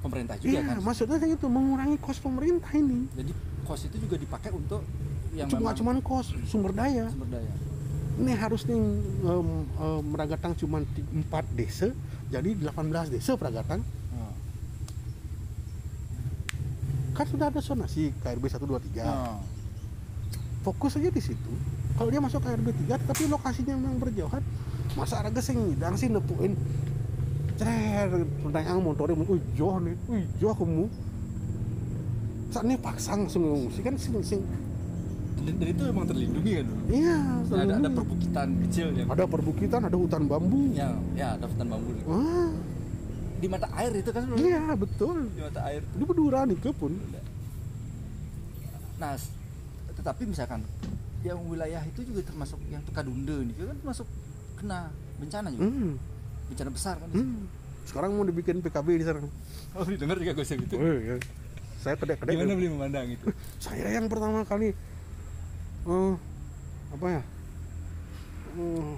pemerintah 0.00 0.34
juga 0.36 0.48
Iya, 0.48 0.60
kan 0.64 0.76
maksudnya 0.80 1.16
kayak 1.16 1.32
gitu 1.34 1.46
mengurangi 1.46 1.96
kos 1.98 2.18
pemerintah 2.18 2.72
ini. 2.72 3.04
jadi 3.12 3.32
kos 3.62 3.84
itu 3.84 3.96
juga 3.98 4.16
dipakai 4.16 4.50
untuk 4.50 4.80
yang 5.30 5.46
Cuma 5.46 5.70
cuman 5.70 6.00
kos 6.00 6.32
sumber 6.44 6.72
daya. 6.72 7.06
sumber 7.08 7.30
daya 7.32 7.52
Ini 8.16 8.32
harus 8.34 8.64
nih 8.64 8.76
em, 8.76 9.48
em, 9.64 10.02
Meragatang 10.04 10.52
cuma 10.54 10.82
4 10.82 11.16
desa, 11.50 11.88
jadi 12.28 12.52
18 12.54 12.76
desa 13.08 13.32
Peragatang. 13.32 13.80
Nah, 14.10 14.34
Kan 17.10 17.26
sudah 17.26 17.48
ada 17.48 17.60
zonasi 17.60 18.12
KRB 18.18 18.44
123. 18.46 19.00
nah, 19.00 19.40
Fokus 20.60 20.92
aja 20.94 21.08
di 21.08 21.22
situ. 21.22 21.52
Kalau 21.94 22.08
dia 22.08 22.20
masuk 22.20 22.40
KRB 22.40 22.68
3 22.84 23.00
tapi 23.00 23.24
lokasinya 23.26 23.72
memang 23.72 23.96
berjauhan, 23.98 24.40
masa 24.92 25.20
ada 25.22 25.40
sing 25.40 25.56
ngidang 25.58 25.96
sih 25.96 26.08
nepuin 26.08 26.52
Cer, 27.60 28.08
pertanyaan 28.40 28.80
motornya, 28.80 29.20
jauh 29.52 29.76
nih, 29.84 29.92
jauh 30.40 30.56
kamu. 30.56 30.88
Saat 32.48 32.64
ini 32.64 32.76
paksa 32.80 33.20
langsung 33.20 33.44
ngungsi 33.44 33.80
kan 33.84 33.94
sing 34.00 34.16
sing. 34.24 34.40
Dan, 35.44 35.60
dan 35.60 35.68
itu 35.68 35.82
memang 35.92 36.08
terlindungi 36.08 36.52
kan? 36.56 36.66
Iya 36.88 37.18
ada, 37.52 37.74
ada 37.84 37.90
perbukitan 37.92 38.48
kecil 38.64 38.86
yang 38.96 39.08
ada 39.12 39.24
perbukitan 39.28 39.80
ada 39.84 39.96
hutan 39.96 40.24
bambu. 40.24 40.72
Ya 40.72 40.88
ya 41.12 41.36
ada 41.36 41.44
hutan 41.44 41.68
bambu. 41.68 41.92
Ah. 42.08 42.48
Di 43.40 43.46
mata 43.48 43.68
air 43.76 43.92
itu 43.92 44.08
kan? 44.08 44.24
Iya 44.40 44.62
betul. 44.76 45.28
Di 45.36 45.40
mata 45.44 45.60
air 45.68 45.84
ini 45.84 46.04
beduran 46.08 46.48
itu 46.52 46.68
pun. 46.72 46.92
Nah, 49.00 49.16
tetapi 50.00 50.22
misalkan 50.28 50.64
yang 51.24 51.40
wilayah 51.44 51.84
itu 51.84 52.08
juga 52.08 52.24
termasuk 52.24 52.56
yang 52.72 52.80
Tukadunde 52.88 53.52
nih 53.52 53.54
kan 53.68 53.76
termasuk 53.84 54.08
kena 54.56 54.88
bencana 55.20 55.48
juga. 55.52 55.68
hmm. 55.68 55.92
Bencana 56.50 56.70
besar 56.70 56.98
kan. 56.98 57.08
Hmm. 57.10 57.46
sekarang 57.80 58.12
mau 58.12 58.22
dibikin 58.22 58.58
PKB 58.58 58.88
di 58.96 59.04
sana 59.04 59.22
Oh, 59.72 59.82
dengar 59.82 60.14
juga 60.16 60.34
gosip 60.34 60.58
itu. 60.58 60.74
Oh, 60.74 60.94
iya. 60.96 61.16
saya 61.76 61.94
kedek-kedek 61.94 62.34
Gimana 62.34 62.52
beli 62.52 62.68
memandang 62.68 63.06
itu? 63.08 63.24
saya 63.62 63.88
yang 63.90 64.06
pertama 64.06 64.42
kali 64.42 64.74
eh 65.80 66.14
apa 66.90 67.06
ya 67.08 67.22
Eh, 68.50 68.94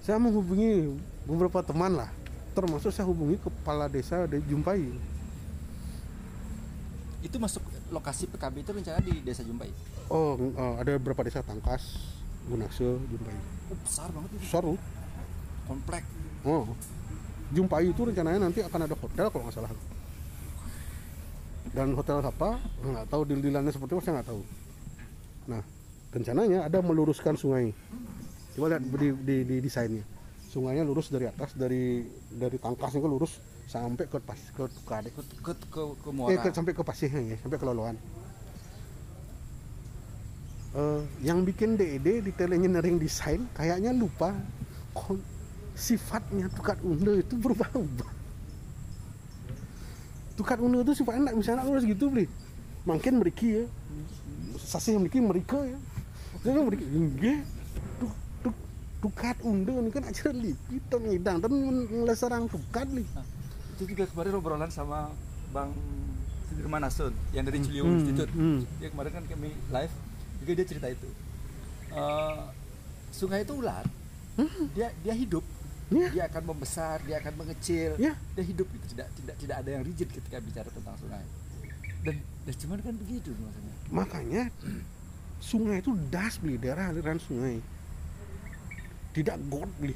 saya 0.00 0.18
menghubungi 0.18 0.98
beberapa 1.24 1.62
teman 1.62 1.94
lah 1.94 2.10
termasuk 2.52 2.90
saya 2.90 3.06
hubungi 3.06 3.38
kepala 3.38 3.86
desa 3.86 4.26
di 4.26 4.42
Jumpai 4.44 4.82
itu 7.22 7.36
masuk 7.38 7.62
lokasi 7.88 8.26
PKB 8.26 8.54
itu 8.60 8.70
rencana 8.72 8.98
di 8.98 9.22
Desa 9.22 9.40
Jumpai. 9.40 9.70
oh 10.08 10.34
eh, 10.36 10.74
ada 10.76 10.98
beberapa 10.98 11.22
desa 11.22 11.38
Tangkas 11.40 12.02
Gunakse 12.44 12.82
Jumpai 12.82 13.36
Oh, 13.70 13.78
besar 13.78 14.10
banget 14.10 14.30
itu. 14.32 14.40
besar 14.42 14.62
loh 14.62 14.78
Komplek. 15.72 16.04
oh. 16.44 16.68
Jumpai 17.52 17.84
itu 17.88 18.00
rencananya 18.00 18.48
nanti 18.48 18.64
akan 18.64 18.80
ada 18.88 18.96
hotel 18.96 19.26
kalau 19.28 19.42
nggak 19.44 19.56
salah. 19.56 19.70
Dan 21.72 21.96
hotel 21.96 22.20
apa? 22.24 22.60
Nggak 22.80 23.06
tahu 23.12 23.22
deal-dealannya 23.28 23.72
seperti 23.72 23.92
apa 23.92 24.02
saya 24.04 24.14
nggak 24.20 24.28
tahu. 24.28 24.42
Nah 25.52 25.62
rencananya 26.12 26.58
ada 26.68 26.78
meluruskan 26.84 27.36
sungai. 27.36 27.72
Coba 28.56 28.76
lihat 28.76 28.84
di, 28.84 29.08
di, 29.24 29.36
di 29.48 29.56
desainnya. 29.60 30.04
Sungainya 30.52 30.84
lurus 30.84 31.08
dari 31.08 31.24
atas 31.28 31.56
dari 31.56 32.04
dari 32.28 32.60
tangkasnya 32.60 33.00
ke 33.00 33.08
lurus 33.08 33.40
sampai 33.64 34.04
ke 34.04 34.20
pas 34.20 34.36
ke 34.36 34.62
Tukade 34.68 35.08
ke 35.08 35.20
ke 35.40 35.52
ke, 35.72 35.82
ke 35.96 36.08
eh 36.28 36.36
ke, 36.36 36.48
sampai 36.52 36.72
ke 36.76 36.82
pasirnya 36.84 37.20
ya 37.24 37.36
sampai 37.40 37.56
ke 37.56 37.64
Loloan. 37.64 37.96
Eh, 40.72 41.00
yang 41.20 41.44
bikin 41.44 41.76
DED 41.76 42.24
di 42.24 42.32
engineering 42.32 42.96
design 42.96 43.44
kayaknya 43.56 43.92
lupa. 43.92 44.32
Kon- 44.92 45.24
sifatnya 45.72 46.46
tukat 46.52 46.78
unde 46.80 47.20
itu 47.20 47.34
berubah-ubah. 47.36 48.10
Tukat 50.32 50.58
unde 50.58 50.80
itu 50.80 50.92
sifatnya 50.96 51.30
nggak 51.30 51.38
bisa 51.38 51.54
nak 51.54 51.64
lurus 51.68 51.84
gitu 51.84 52.08
beli. 52.08 52.26
Makin 52.82 53.20
meriki 53.20 53.62
ya. 53.62 53.64
Sasih 54.58 54.96
meriki 54.96 55.20
mereka 55.20 55.60
ya. 55.60 55.78
Jadi 56.42 56.58
meriki 56.58 56.84
enggak 56.88 57.40
tuk 58.00 58.12
tuk 58.42 58.56
tukat 58.98 59.36
ini 59.44 59.90
kan 59.90 60.02
acara 60.02 60.32
lipit 60.32 60.82
dan 60.90 61.00
ngidang 61.04 61.36
dan 61.38 61.50
ngelesarang 62.02 62.44
tukat 62.48 62.88
li 62.90 63.04
Nah, 63.12 63.22
itu 63.72 63.82
juga 63.88 64.04
kemarin 64.08 64.32
obrolan 64.34 64.70
sama 64.70 65.12
bang 65.50 65.70
Sudirman 66.48 66.82
Asun 66.82 67.12
yang 67.30 67.44
dari 67.44 67.62
Ciliwung 67.62 67.92
Hmm, 67.92 67.98
Institute. 67.98 68.32
hmm. 68.32 68.60
dia 68.76 68.88
kemarin 68.90 69.12
kan 69.12 69.24
kami 69.24 69.48
live 69.68 69.94
juga 70.42 70.52
dia 70.52 70.66
cerita 70.66 70.86
itu. 70.90 71.08
Eh, 71.92 72.40
sungai 73.08 73.40
itu 73.40 73.54
ular. 73.54 73.84
Dia 74.72 74.90
dia 74.98 75.14
hidup 75.14 75.44
Ya. 75.92 76.08
dia 76.08 76.24
akan 76.32 76.42
membesar 76.54 76.96
dia 77.04 77.16
akan 77.20 77.32
mengecil. 77.36 77.90
Ya. 78.00 78.12
dia 78.34 78.44
hidup 78.44 78.66
itu 78.72 78.86
tidak 78.96 79.08
tidak 79.14 79.36
tidak 79.36 79.56
ada 79.60 79.70
yang 79.76 79.82
rigid 79.84 80.08
ketika 80.08 80.40
bicara 80.40 80.68
tentang 80.72 80.96
sungai. 80.96 81.24
Dan 82.02 82.16
dan 82.48 82.54
cuman 82.56 82.78
kan 82.80 82.94
begitu 82.96 83.30
maksudnya. 83.36 83.74
Makanya 83.92 84.42
sungai 85.38 85.78
itu 85.84 85.92
das 86.08 86.40
beli 86.40 86.56
daerah 86.56 86.90
aliran 86.90 87.20
sungai. 87.20 87.60
Tidak 89.12 89.36
got 89.52 89.70
beli. 89.76 89.94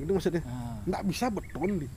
Itu 0.00 0.10
maksudnya. 0.16 0.42
Ah. 0.48 0.80
nggak 0.88 1.02
bisa 1.06 1.28
beton 1.28 1.70
beli. 1.76 1.88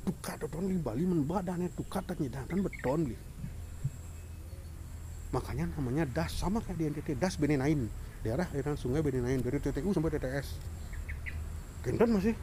Tukat 0.00 0.36
beton 0.40 0.64
di 0.72 0.80
Bali 0.80 1.04
menbadannya 1.04 1.68
tukat 1.76 2.08
dan 2.08 2.58
beton 2.64 3.04
beli. 3.04 3.18
Makanya 5.30 5.70
namanya 5.78 6.04
das 6.10 6.34
sama 6.34 6.58
kayak 6.58 6.78
di 6.80 6.84
NTT 6.90 7.08
das 7.14 7.38
Benenain 7.38 7.86
daerah 8.26 8.44
aliran 8.50 8.74
sungai 8.74 9.00
Benenain 9.00 9.38
dari 9.38 9.62
TTU 9.62 9.94
sampai 9.94 10.18
TTS 10.18 10.48
Kenten 11.80 12.08
masih? 12.12 12.34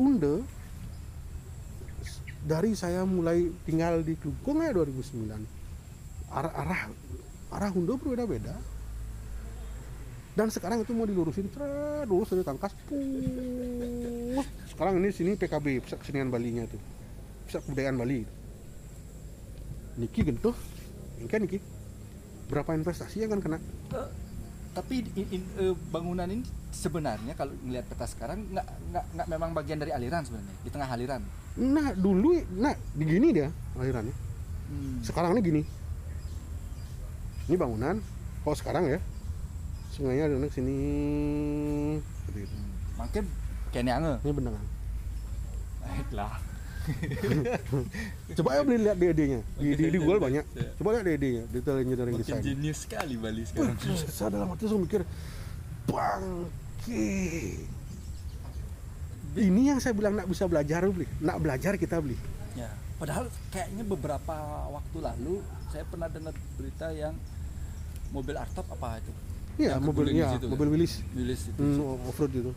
Unde. 0.00 0.44
Dari 2.42 2.74
saya 2.74 3.06
mulai 3.06 3.54
tinggal 3.62 4.02
di 4.02 4.18
Klungkung 4.18 4.66
ya 4.66 4.74
2009 4.74 5.62
arah 6.32 6.52
arah 6.58 6.80
arah 7.54 7.70
Hundo 7.70 7.94
berbeda-beda. 8.00 8.56
Dan 10.32 10.48
sekarang 10.48 10.80
itu 10.80 10.96
mau 10.96 11.04
dilurusin 11.04 11.52
tret, 11.52 12.08
lurus 12.08 12.32
dari 12.32 12.40
tangkas 12.40 12.72
pus. 12.88 14.48
sekarang 14.72 14.96
ini 14.96 15.12
sini 15.12 15.36
PKB 15.36 15.84
pusat 15.84 16.00
kesenian 16.00 16.32
Bali 16.32 16.56
nya 16.56 16.64
tuh 16.64 16.80
pusat 17.44 17.60
kebudayaan 17.68 18.00
Bali 18.00 18.24
Niki 20.00 20.24
gentuh 20.24 20.56
ini 21.20 21.28
kan 21.28 21.44
Niki. 21.44 21.60
Berapa 22.50 22.74
investasi 22.74 23.22
yang 23.22 23.38
kan 23.38 23.40
kena 23.44 23.58
tapi 24.72 25.04
in- 25.14 25.30
in- 25.30 25.52
eh, 25.60 25.74
bangunan 25.92 26.24
ini 26.26 26.40
sebenarnya 26.72 27.36
kalau 27.36 27.52
melihat 27.60 27.84
peta 27.86 28.08
sekarang 28.08 28.48
nggak 28.48 28.66
nggak 28.90 29.04
nggak 29.12 29.26
memang 29.28 29.50
bagian 29.52 29.76
dari 29.76 29.92
aliran 29.92 30.24
sebenarnya 30.24 30.54
di 30.64 30.70
tengah 30.72 30.88
aliran 30.88 31.20
nah 31.60 31.92
dulu 31.92 32.32
nah 32.56 32.72
begini 32.96 33.28
dia 33.32 33.48
alirannya 33.76 34.16
Hmm. 34.62 35.04
sekarang 35.04 35.36
ini 35.36 35.40
gini 35.44 35.62
ini 37.44 37.56
bangunan 37.60 38.00
kalau 38.40 38.56
sekarang 38.56 38.88
ya 38.88 38.98
sungainya 39.92 40.32
ada 40.32 40.48
ke 40.48 40.56
sini 40.56 40.76
seperti 42.00 42.48
itu. 42.48 42.56
Makin 42.96 43.24
kayaknya 43.68 44.16
ini 44.24 44.32
benangan 44.32 44.64
Baiklah. 45.84 46.40
coba 48.38 48.48
ya 48.52 48.60
beli 48.62 48.78
lihat 48.82 48.96
DD-nya 48.96 49.40
di, 49.54 49.68
di, 49.72 49.84
di 49.86 49.98
Google 49.98 50.18
banyak 50.18 50.44
Iya. 50.52 50.70
coba 50.76 50.88
lihat 50.94 51.04
DD-nya 51.06 51.42
detail 51.48 51.78
engineering 51.78 52.14
Makin 52.16 52.24
design 52.26 52.42
jenius 52.42 52.78
sekali 52.82 53.14
Bali 53.16 53.42
sekarang. 53.46 53.76
Wih, 53.78 53.98
saya 54.02 54.28
dalam 54.30 54.48
hati 54.50 54.64
saya 54.66 54.78
mikir 54.78 55.00
bangke 55.86 57.06
ini 59.32 59.62
yang 59.64 59.78
saya 59.78 59.94
bilang 59.94 60.14
nak 60.14 60.26
bisa 60.26 60.44
belajar 60.44 60.82
beli 60.84 61.06
nak 61.18 61.38
belajar 61.38 61.74
kita 61.76 61.98
beli 61.98 62.18
Ya, 62.52 62.68
padahal 63.00 63.32
kayaknya 63.48 63.80
beberapa 63.82 64.36
waktu 64.68 64.98
lalu 65.00 65.40
saya 65.72 65.88
pernah 65.88 66.04
dengar 66.06 66.36
berita 66.54 66.92
yang 66.92 67.16
mobil 68.12 68.36
artop 68.36 68.68
apa 68.68 69.00
itu? 69.00 69.12
Iya, 69.56 69.80
mobil 69.80 70.12
kan? 70.12 70.36
mobil 70.52 70.68
Willys. 70.68 71.00
Willis 71.16 71.48
itu. 71.48 71.56
Hmm, 71.56 72.04
off 72.04 72.20
road 72.20 72.28
itu. 72.28 72.52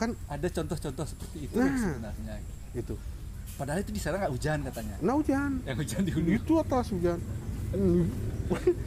Kan 0.00 0.16
ada 0.26 0.48
contoh-contoh 0.48 1.04
seperti 1.04 1.38
itu 1.44 1.56
Nah. 1.60 1.76
sebenarnya. 1.76 2.34
itu. 2.72 2.94
Padahal 3.54 3.84
itu 3.84 3.92
di 3.92 4.00
sana 4.00 4.16
nggak 4.16 4.32
hujan 4.32 4.58
katanya. 4.64 4.96
Nah 5.04 5.14
hujan. 5.14 5.60
Yang 5.68 5.76
hujan 5.84 6.00
di 6.08 6.12
hulu. 6.16 6.28
Itu 6.32 6.52
atas 6.56 6.88
hujan. 6.88 7.18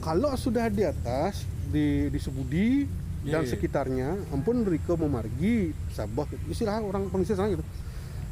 Kalau 0.00 0.30
sudah 0.38 0.70
di 0.70 0.86
atas 0.86 1.44
di 1.68 2.08
di 2.08 2.18
Sebudi 2.18 2.86
Iya, 3.26 3.32
dan 3.34 3.42
iya. 3.42 3.50
sekitarnya, 3.50 4.08
ampun 4.30 4.62
Rika 4.62 4.94
Memargi, 4.94 5.74
Sabah, 5.90 6.30
istilah 6.46 6.78
orang 6.78 7.10
pengisir 7.10 7.34
sana 7.34 7.50
gitu. 7.50 7.66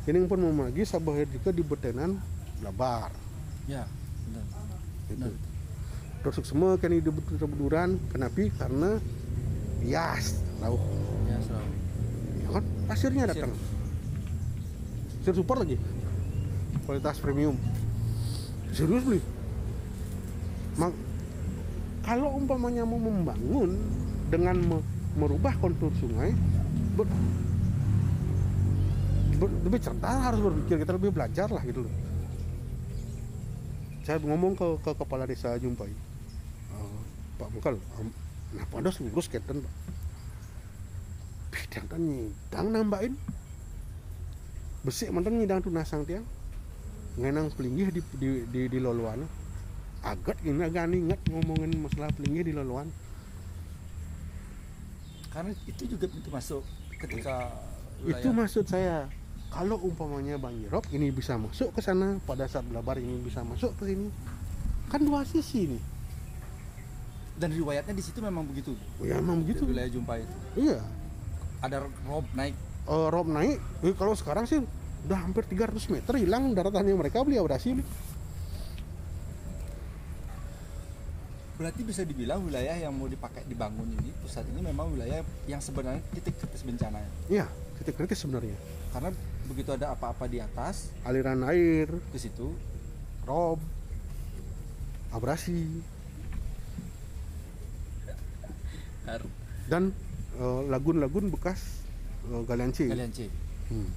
Ini 0.06 0.22
ampun 0.22 0.38
Memargi, 0.38 0.86
Sabah 0.86 1.18
Rika 1.18 1.50
di 1.50 1.66
Betenan, 1.66 2.14
Labar. 2.62 3.10
Ya, 3.66 3.90
benar. 4.30 4.44
Gitu. 5.10 5.18
Benar. 5.18 5.34
Terus 6.22 6.36
semua 6.46 6.78
kan 6.78 6.94
di 6.94 7.02
Beduran, 7.02 7.98
kenapa? 8.14 8.38
Karena 8.54 9.02
bias, 9.82 10.38
tahu. 10.62 10.78
Ya, 11.34 11.38
selalu. 11.42 11.72
Ya 12.38 12.48
kan 12.54 12.64
pasirnya 12.86 13.24
Pasir. 13.26 13.42
datang. 13.42 13.52
Pasir 15.18 15.34
super 15.34 15.56
lagi. 15.58 15.76
Kualitas 16.86 17.18
premium. 17.18 17.56
Serius 18.70 19.02
beli. 19.02 19.20
Mak- 20.74 21.00
kalau 22.04 22.36
umpamanya 22.36 22.84
mau 22.84 23.00
membangun 23.00 23.74
dengan 24.28 24.56
me- 24.60 24.86
merubah 25.14 25.54
kontur 25.56 25.90
sungai, 25.96 26.34
ber- 26.94 27.10
ber- 29.38 29.56
lebih 29.62 29.80
cerdas 29.80 30.18
harus 30.20 30.40
berpikir 30.42 30.82
kita 30.82 30.92
lebih 30.94 31.14
belajar 31.14 31.48
lah 31.48 31.62
gitu 31.62 31.86
loh. 31.86 31.94
Saya 34.04 34.20
ngomong 34.20 34.52
ke, 34.52 34.66
ke 34.84 34.90
kepala 34.92 35.24
desa 35.24 35.56
Jumpai, 35.56 35.88
"Eh, 35.88 35.94
Pak 37.40 37.48
Mungkal, 37.48 37.80
am- 37.96 38.12
kenapa 38.52 38.74
ada 38.84 38.90
lurus 39.00 39.26
keten 39.26 39.64
Pak? 39.64 39.72
Bidang 41.54 41.86
kan 41.86 42.00
nyidang 42.02 42.66
nambahin. 42.68 43.14
Besik 44.82 45.08
mantan 45.08 45.38
nyidang 45.38 45.62
tuh 45.62 45.70
nasang 45.70 46.02
tiang. 46.02 46.26
Ngenang 47.14 47.54
pelinggih 47.54 47.88
di 47.88 48.00
di 48.18 48.28
di, 48.44 48.60
di 48.66 48.78
loluan. 48.78 49.22
Agak 50.02 50.36
ini 50.42 50.60
agak 50.60 50.90
ingat 50.90 51.20
ngomongin 51.30 51.78
masalah 51.78 52.10
pelinggih 52.12 52.44
di 52.44 52.52
loluan. 52.52 52.90
Karena 55.30 55.50
itu 55.64 55.82
juga 55.88 56.06
pintu 56.06 56.30
masuk 56.30 56.62
ketika 56.94 57.50
itu 58.00 58.10
wilayah- 58.10 58.36
maksud 58.36 58.64
saya 58.66 59.08
kalau 59.50 59.78
umpamanya 59.80 60.34
banjirop 60.34 60.82
ini 60.90 61.10
bisa 61.10 61.34
masuk 61.34 61.70
ke 61.72 61.80
sana 61.80 62.18
pada 62.22 62.46
saat 62.46 62.66
belabar 62.66 62.98
ini 62.98 63.18
bisa 63.18 63.42
masuk 63.42 63.70
ke 63.78 63.86
sini 63.86 64.10
kan 64.86 65.00
dua 65.00 65.22
sisi 65.24 65.70
nih 65.70 65.82
dan 67.34 67.50
riwayatnya 67.50 67.94
di 67.94 68.02
situ 68.02 68.22
memang 68.22 68.46
begitu. 68.46 68.78
ya 69.02 69.18
emang 69.18 69.42
Di 69.42 69.50
begitu 69.50 69.62
wilayah 69.66 69.90
Jumpa 69.90 70.22
itu. 70.22 70.34
iya 70.54 70.78
Ada 71.64 71.80
rob 72.04 72.28
naik. 72.36 72.52
Eh, 72.84 73.08
rob 73.08 73.26
naik. 73.32 73.56
Eh, 73.80 73.96
kalau 73.96 74.12
sekarang 74.12 74.44
sih 74.44 74.60
udah 75.08 75.18
hampir 75.20 75.44
300 75.48 75.88
meter 75.92 76.12
hilang 76.16 76.56
daratannya 76.56 76.96
mereka 76.96 77.20
beli 77.20 77.36
abrasi 77.36 77.76
Berarti 81.54 81.80
bisa 81.84 82.02
dibilang 82.02 82.40
wilayah 82.42 82.74
yang 82.74 82.96
mau 82.96 83.06
dipakai 83.06 83.46
dibangun 83.46 83.86
ini 84.00 84.10
pusat 84.24 84.42
ini 84.48 84.64
memang 84.64 84.90
wilayah 84.90 85.22
yang 85.46 85.62
sebenarnya 85.62 86.02
titik 86.10 86.34
kritis 86.40 86.66
bencana 86.66 86.98
ya. 86.98 87.10
iya 87.30 87.46
titik 87.78 87.94
kritis 87.94 88.18
sebenarnya. 88.26 88.58
Karena 88.90 89.14
begitu 89.46 89.70
ada 89.70 89.94
apa-apa 89.94 90.26
di 90.26 90.42
atas 90.42 90.90
aliran 91.06 91.46
air. 91.46 91.86
ke 92.10 92.18
situ 92.18 92.50
rob. 93.22 93.62
Abrasi. 95.14 95.62
Dan 99.70 99.94
lagun-lagun 100.40 101.30
bekas 101.30 101.84
eh, 102.26 102.42
galian 102.48 102.70
C. 102.74 102.90
kalian 102.90 103.12
cek. 103.14 103.30
Hmm. 103.70 103.90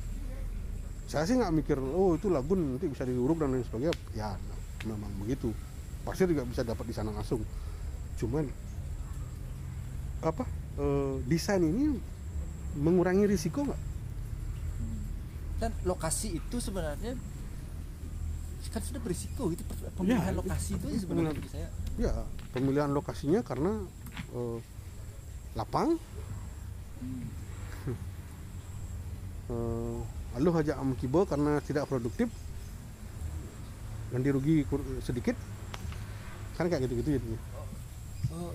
Saya 1.08 1.24
sih 1.24 1.40
nggak 1.40 1.54
mikir, 1.56 1.78
oh 1.80 2.20
itu 2.20 2.28
lagun 2.28 2.76
nanti 2.76 2.92
bisa 2.92 3.08
diuruk 3.08 3.40
dan 3.40 3.56
lain 3.56 3.64
sebagainya. 3.64 3.96
Ya, 4.12 4.36
memang 4.84 5.10
begitu. 5.24 5.56
Pasir 6.04 6.28
juga 6.28 6.44
bisa 6.44 6.68
dapat 6.68 6.84
di 6.88 6.94
sana 6.96 7.16
langsung. 7.16 7.42
Cuman 8.20 8.46
apa 10.22 10.44
eh, 10.78 11.16
desain 11.26 11.64
ini 11.64 11.96
mengurangi 12.76 13.26
risiko 13.26 13.64
nggak? 13.64 13.82
Dan 15.58 15.72
lokasi 15.90 16.38
itu 16.38 16.58
sebenarnya 16.62 17.18
kan 18.68 18.84
sudah 18.84 19.00
berisiko 19.00 19.48
gitu 19.56 19.64
pemilihan 19.96 20.36
Ya, 20.36 20.36
lokasi 20.36 20.76
itu 20.76 20.86
aja 20.92 21.00
sebenarnya 21.00 21.34
saya. 21.48 21.68
Ya, 21.96 22.12
pemilihan 22.52 22.92
lokasinya 22.92 23.40
karena 23.42 23.80
eh, 24.36 24.60
lapang 25.56 25.96
Hmm. 27.08 27.96
eh, 29.48 29.98
lalu 30.34 30.50
hajak 30.54 30.76
am 30.76 30.92
kibo 30.94 31.24
karena 31.24 31.58
tidak 31.62 31.86
produktif 31.86 32.28
ganti 34.08 34.30
rugi 34.30 34.64
kur- 34.64 34.84
sedikit 35.02 35.36
kan 36.54 36.66
kayak 36.66 36.84
gitu-gitu 36.84 37.12
jadinya 37.14 37.40
Oh, 38.28 38.52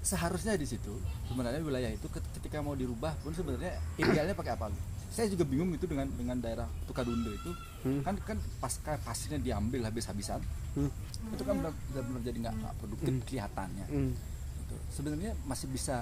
seharusnya 0.00 0.52
di 0.54 0.62
situ 0.62 0.94
sebenarnya 1.24 1.58
wilayah 1.58 1.88
itu 1.88 2.06
ket- 2.06 2.28
ketika 2.34 2.60
mau 2.60 2.72
dirubah 2.72 3.16
pun 3.18 3.32
sebenarnya 3.32 3.72
idealnya 3.96 4.30
pakai 4.32 4.52
apa? 4.52 4.68
Saya 5.08 5.26
juga 5.26 5.42
bingung 5.42 5.72
itu 5.72 5.88
dengan 5.88 6.06
dengan 6.10 6.36
daerah 6.36 6.68
Tukadunde 6.84 7.32
itu 7.32 7.50
Hmm. 7.82 8.02
kan 8.02 8.14
kan 8.20 8.36
pasca 8.58 9.00
pasirnya 9.00 9.38
diambil 9.38 9.80
habis-habisan 9.82 10.44
Hmm. 10.74 10.90
itu 11.26 11.40
kan 11.40 11.56
benar- 11.56 11.78
benar-benar 11.88 12.20
jadi 12.22 12.38
nggak 12.38 12.54
nggak 12.54 12.74
produktif 12.76 13.08
Hmm. 13.10 13.22
kelihatannya. 13.24 13.86
Hmm. 13.88 14.12
Gitu. 14.60 14.74
Sebenarnya 14.92 15.32
masih 15.42 15.66
bisa 15.66 15.96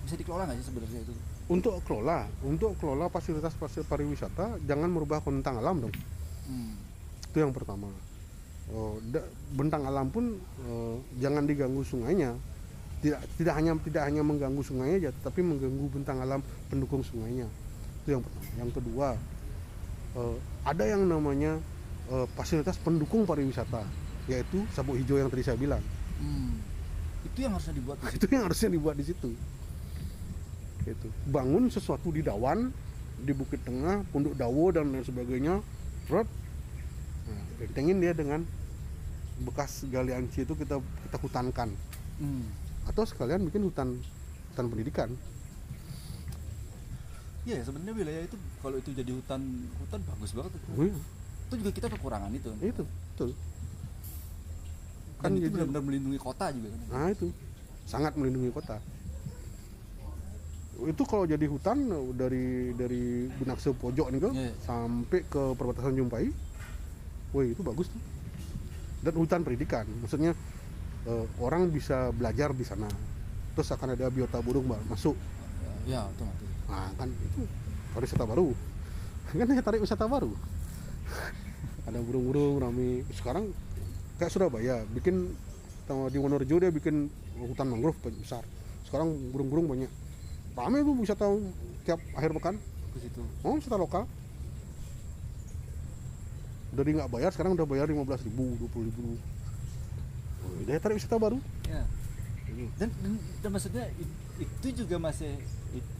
bisa 0.00 0.14
dikelola 0.14 0.42
nggak 0.44 0.56
sih 0.56 0.66
sebenarnya 0.66 1.00
itu? 1.00 1.12
untuk 1.48 1.74
kelola 1.82 2.18
untuk 2.40 2.74
kelola 2.76 3.06
fasilitas 3.06 3.52
fasilitas 3.52 3.86
pariwisata 3.86 4.58
jangan 4.62 4.88
merubah 4.88 5.20
bentang 5.20 5.56
alam 5.56 5.80
dong 5.80 5.94
Hmm. 6.44 6.74
itu 7.24 7.38
yang 7.38 7.50
pertama 7.50 7.86
Oh, 8.68 9.02
da- 9.04 9.26
bentang 9.50 9.82
alam 9.82 10.06
pun 10.08 10.34
eh, 10.60 10.94
jangan 11.16 11.42
diganggu 11.42 11.82
sungainya 11.82 12.38
tidak 13.00 13.18
tidak 13.34 13.54
hanya 13.56 13.74
tidak 13.80 14.02
hanya 14.04 14.22
mengganggu 14.22 14.60
sungainya 14.60 14.96
aja 15.00 15.10
tapi 15.20 15.40
mengganggu 15.40 15.90
bentang 15.90 16.18
alam 16.18 16.38
pendukung 16.66 17.02
sungainya 17.02 17.50
itu 18.00 18.08
yang 18.08 18.22
pertama 18.22 18.46
yang 18.56 18.70
kedua 18.70 19.08
eh, 20.14 20.36
ada 20.62 20.84
yang 20.86 21.02
namanya 21.02 21.58
eh, 22.08 22.26
fasilitas 22.32 22.78
pendukung 22.78 23.22
pariwisata 23.24 23.82
yaitu 24.26 24.62
sabuk 24.70 24.94
hijau 24.96 25.18
yang 25.18 25.26
tadi 25.28 25.42
saya 25.42 25.56
bilang 25.56 25.82
Hmm. 26.18 26.60
Itu 27.22 27.40
yang 27.40 27.52
harusnya 27.52 27.74
dibuat 27.74 27.96
di 27.96 28.06
situ. 28.06 28.16
itu 28.18 28.26
yang 28.30 28.44
harusnya 28.44 28.68
dibuat 28.70 28.94
di 28.94 29.04
situ 29.04 29.30
gitu 30.82 31.08
bangun 31.26 31.68
sesuatu 31.68 32.08
di 32.08 32.20
Dawan 32.20 32.72
di 33.18 33.32
Bukit 33.32 33.60
Tengah 33.60 34.00
Punduk 34.08 34.32
Dawo 34.34 34.70
dan 34.70 34.88
lain 34.88 35.02
sebagainya 35.02 35.60
Rod 36.06 36.24
nah, 37.26 37.44
bentengin 37.56 37.98
dia 37.98 38.12
dengan 38.12 38.40
bekas 39.40 39.84
galian 39.86 40.28
C 40.28 40.42
itu 40.42 40.52
kita 40.54 40.76
kita 40.78 41.16
hutankan 41.16 41.70
Hmm. 42.16 42.44
atau 42.84 43.00
sekalian 43.02 43.40
bikin 43.42 43.64
hutan 43.64 43.96
hutan 44.50 44.66
pendidikan 44.68 45.08
Iya 47.42 47.64
sebenarnya 47.64 47.96
wilayah 47.96 48.22
itu 48.22 48.36
kalau 48.60 48.76
itu 48.76 48.92
jadi 48.92 49.08
hutan 49.08 49.40
hutan 49.80 50.00
bagus 50.04 50.36
banget. 50.36 50.52
itu. 50.52 50.66
oh, 50.70 50.84
iya, 50.84 50.96
Itu 51.48 51.54
juga 51.56 51.70
kita 51.72 51.86
kekurangan 51.88 52.28
itu. 52.30 52.50
itu 52.60 52.84
betul 52.84 53.30
Kan 55.16 55.32
kan 55.32 55.32
itu 55.34 55.48
benar-benar 55.48 55.80
melindungi 55.80 56.16
kota 56.16 56.52
juga 56.52 56.68
kan. 56.68 56.80
nah 56.90 57.08
itu 57.08 57.32
sangat 57.84 58.12
melindungi 58.14 58.52
kota 58.52 58.76
itu 60.84 61.02
kalau 61.04 61.24
jadi 61.24 61.44
hutan 61.44 61.84
dari 62.14 62.72
dari 62.72 63.26
Bunakse 63.28 63.72
pojok 63.72 64.06
nih 64.08 64.20
kok 64.20 64.32
Iya. 64.32 64.52
sampai 64.62 65.20
ke 65.22 65.42
perbatasan 65.52 65.92
Jumpai, 65.92 66.30
woi 67.30 67.52
itu 67.52 67.60
bagus 67.60 67.88
tuh. 67.88 68.00
Dan 69.00 69.16
hutan 69.16 69.40
pendidikan, 69.40 69.84
maksudnya 70.00 70.32
eh, 71.04 71.26
orang 71.40 71.68
bisa 71.68 72.12
belajar 72.12 72.52
di 72.52 72.62
sana. 72.62 72.88
Terus 73.52 73.72
akan 73.72 73.96
ada 73.96 74.06
biota 74.08 74.38
burung 74.38 74.68
masuk, 74.86 75.16
Ya, 75.84 76.04
otomatis. 76.06 76.48
nah 76.68 76.86
kan 76.94 77.08
itu 77.08 77.40
pariwisata 77.92 78.24
baru. 78.24 78.52
Kan 79.32 79.48
ya 79.48 79.62
tarik 79.62 79.80
wisata 79.80 80.04
baru. 80.06 80.30
ada 81.88 81.98
burung-burung 81.98 82.60
rame. 82.60 83.02
Sekarang 83.10 83.50
kayak 84.16 84.30
Surabaya 84.30 84.84
bikin 84.92 85.32
di 86.06 86.18
Wonorejo 86.22 86.62
dia 86.62 86.70
bikin 86.70 87.10
hutan 87.40 87.66
mangrove 87.66 87.98
besar. 88.14 88.46
Sekarang 88.86 89.10
burung-burung 89.34 89.66
banyak. 89.66 89.90
Rame 90.56 90.84
tuh 90.84 90.94
wisata 90.98 91.24
tiap 91.86 92.00
akhir 92.14 92.30
pekan. 92.36 92.54
Ke 92.92 92.98
situ. 93.00 93.22
Oh, 93.46 93.56
wisata 93.56 93.76
lokal. 93.78 94.04
Dari 96.70 96.90
nggak 96.94 97.10
bayar, 97.10 97.30
sekarang 97.34 97.58
udah 97.58 97.66
bayar 97.66 97.90
15 97.90 98.26
ribu, 98.30 98.54
20 98.70 98.88
ribu. 98.92 99.02
Oh, 100.46 100.50
daya 100.66 100.78
tarik 100.78 101.00
wisata 101.00 101.18
baru. 101.18 101.38
Ya. 101.66 101.82
Dan, 102.76 102.90
dan, 103.02 103.12
dan 103.40 103.50
maksudnya 103.50 103.84
itu 104.38 104.68
juga 104.84 104.98
masih 105.00 105.38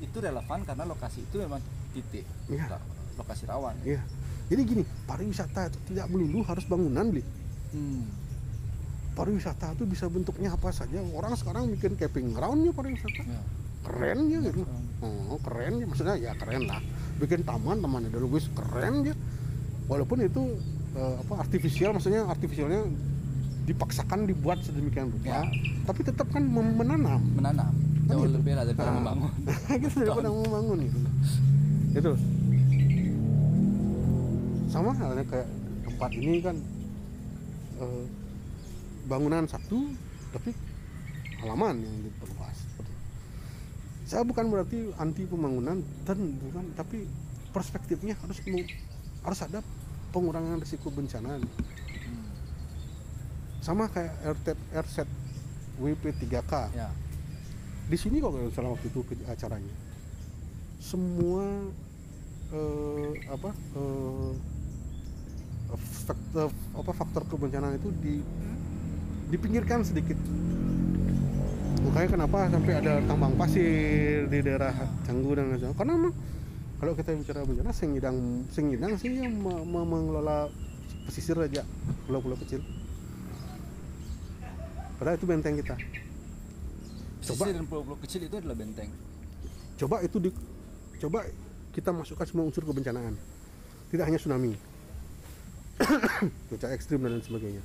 itu 0.02 0.16
relevan 0.18 0.60
karena 0.66 0.84
lokasi 0.84 1.22
itu 1.24 1.40
memang 1.40 1.62
titik. 1.94 2.26
Lo- 2.50 2.86
lokasi 3.22 3.44
rawan. 3.46 3.74
Iya. 3.86 4.02
Jadi 4.50 4.60
gini, 4.66 4.82
pariwisata 5.06 5.70
itu 5.70 5.78
tidak 5.94 6.10
melulu 6.10 6.42
harus 6.42 6.66
bangunan, 6.66 7.06
beli. 7.06 7.22
Hmm. 7.70 8.02
Pariwisata 9.14 9.78
itu 9.78 9.86
bisa 9.86 10.10
bentuknya 10.10 10.50
apa 10.50 10.74
saja. 10.74 10.98
Orang 11.14 11.38
sekarang 11.38 11.70
bikin 11.70 11.94
camping 11.94 12.34
groundnya 12.34 12.74
pariwisata. 12.74 13.22
Ya. 13.22 13.42
Keren 13.80 14.18
ya 14.26 14.38
gitu. 14.42 14.62
Oh, 15.00 15.38
keren 15.40 15.72
ya. 15.76 15.86
Maksudnya 15.86 16.14
ya 16.14 16.32
keren 16.34 16.64
lah. 16.64 16.80
Bikin 17.16 17.42
taman, 17.42 17.78
taman 17.78 18.04
ada 18.04 18.18
logis 18.18 18.48
keren 18.50 19.04
ya. 19.04 19.14
Walaupun 19.86 20.20
itu 20.20 20.42
eh, 20.92 21.14
apa 21.18 21.40
artifisial, 21.40 21.90
maksudnya 21.90 22.24
artifisialnya 22.24 22.84
dipaksakan 23.62 24.24
dibuat 24.24 24.58
sedemikian 24.60 25.08
rupa, 25.08 25.30
Ya. 25.30 25.40
tapi 25.84 26.02
tetap 26.02 26.26
kan 26.28 26.42
menanam. 26.42 27.22
Menanam 27.32 27.70
Kan 28.02 28.10
jauh 28.10 28.26
gitu. 28.26 28.34
lebih 28.36 28.52
lah 28.52 28.64
daripada 28.64 28.88
Nah. 28.88 28.96
membangun. 28.98 29.30
gitu 29.78 29.96
daripada 30.00 30.28
membangun 30.28 30.78
gitu 30.82 30.98
itu 31.90 32.12
sama 34.66 34.94
halnya 34.94 35.24
kayak 35.24 35.48
tempat 35.84 36.10
ini 36.12 36.38
kan 36.38 36.56
eh, 37.78 38.04
bangunan 39.04 39.42
satu 39.44 39.90
tapi 40.30 40.54
halaman 41.38 41.78
yang 41.78 41.96
diperluas 42.00 42.39
saya 44.10 44.26
bukan 44.26 44.50
berarti 44.50 44.90
anti 44.98 45.22
pembangunan 45.22 45.78
dan 46.02 46.18
bukan 46.42 46.66
tapi 46.74 47.06
perspektifnya 47.54 48.18
harus 48.18 48.42
harus 49.22 49.40
ada 49.46 49.62
pengurangan 50.10 50.58
risiko 50.58 50.90
bencana. 50.90 51.38
Hmm. 51.38 52.26
sama 53.62 53.86
kayak 53.86 54.10
RT 54.34 54.46
RZ 54.74 54.96
WP3K 55.78 56.52
Ya. 56.74 56.90
di 57.86 57.94
sini 57.94 58.18
kok 58.18 58.34
kalau 58.34 58.50
salah 58.50 58.70
waktu 58.74 58.90
itu 58.90 59.00
acaranya? 59.30 59.74
Semua 60.82 61.46
eh, 62.50 63.10
apa 63.30 63.54
eh, 63.54 64.32
faktor 66.02 66.50
apa 66.74 66.92
faktor 66.98 67.22
kebencanaan 67.30 67.78
itu 67.78 67.94
di 68.02 68.18
dipinggirkan 69.30 69.86
sedikit 69.86 70.18
makanya 71.80 72.08
kenapa 72.12 72.38
sampai 72.48 72.72
ada 72.76 72.92
tambang 73.04 73.34
pasir 73.34 74.26
di 74.26 74.38
daerah 74.40 74.74
Canggu 75.02 75.30
dan 75.32 75.48
lain 75.48 75.58
sebagainya. 75.58 75.78
karena 75.78 75.92
memang 75.96 76.14
kalau 76.76 76.92
kita 76.92 77.10
bicara 77.12 77.40
bencana 77.44 77.70
Sengidang 77.72 78.16
Sengidang 78.48 78.92
sih 78.96 79.10
yang 79.10 79.34
me- 79.34 79.64
me- 79.64 79.88
mengelola 79.88 80.48
pesisir 81.04 81.36
aja 81.36 81.64
pulau-pulau 82.04 82.36
kecil 82.38 82.60
padahal 84.96 85.16
itu 85.16 85.26
benteng 85.26 85.56
kita 85.56 85.76
Coba. 87.20 87.42
Pesisir 87.44 87.54
dan 87.54 87.66
pulau-pulau 87.66 87.98
kecil 88.00 88.20
itu 88.24 88.34
adalah 88.34 88.56
benteng. 88.56 88.90
coba 89.76 89.96
itu 90.00 90.16
di 90.20 90.30
coba 91.00 91.24
kita 91.72 91.88
masukkan 91.88 92.26
semua 92.28 92.44
unsur 92.44 92.64
kebencanaan 92.64 93.16
tidak 93.88 94.04
hanya 94.04 94.20
tsunami 94.20 94.52
cuaca 96.52 96.68
ekstrim 96.70 97.00
dan 97.00 97.16
lain 97.16 97.24
sebagainya 97.24 97.62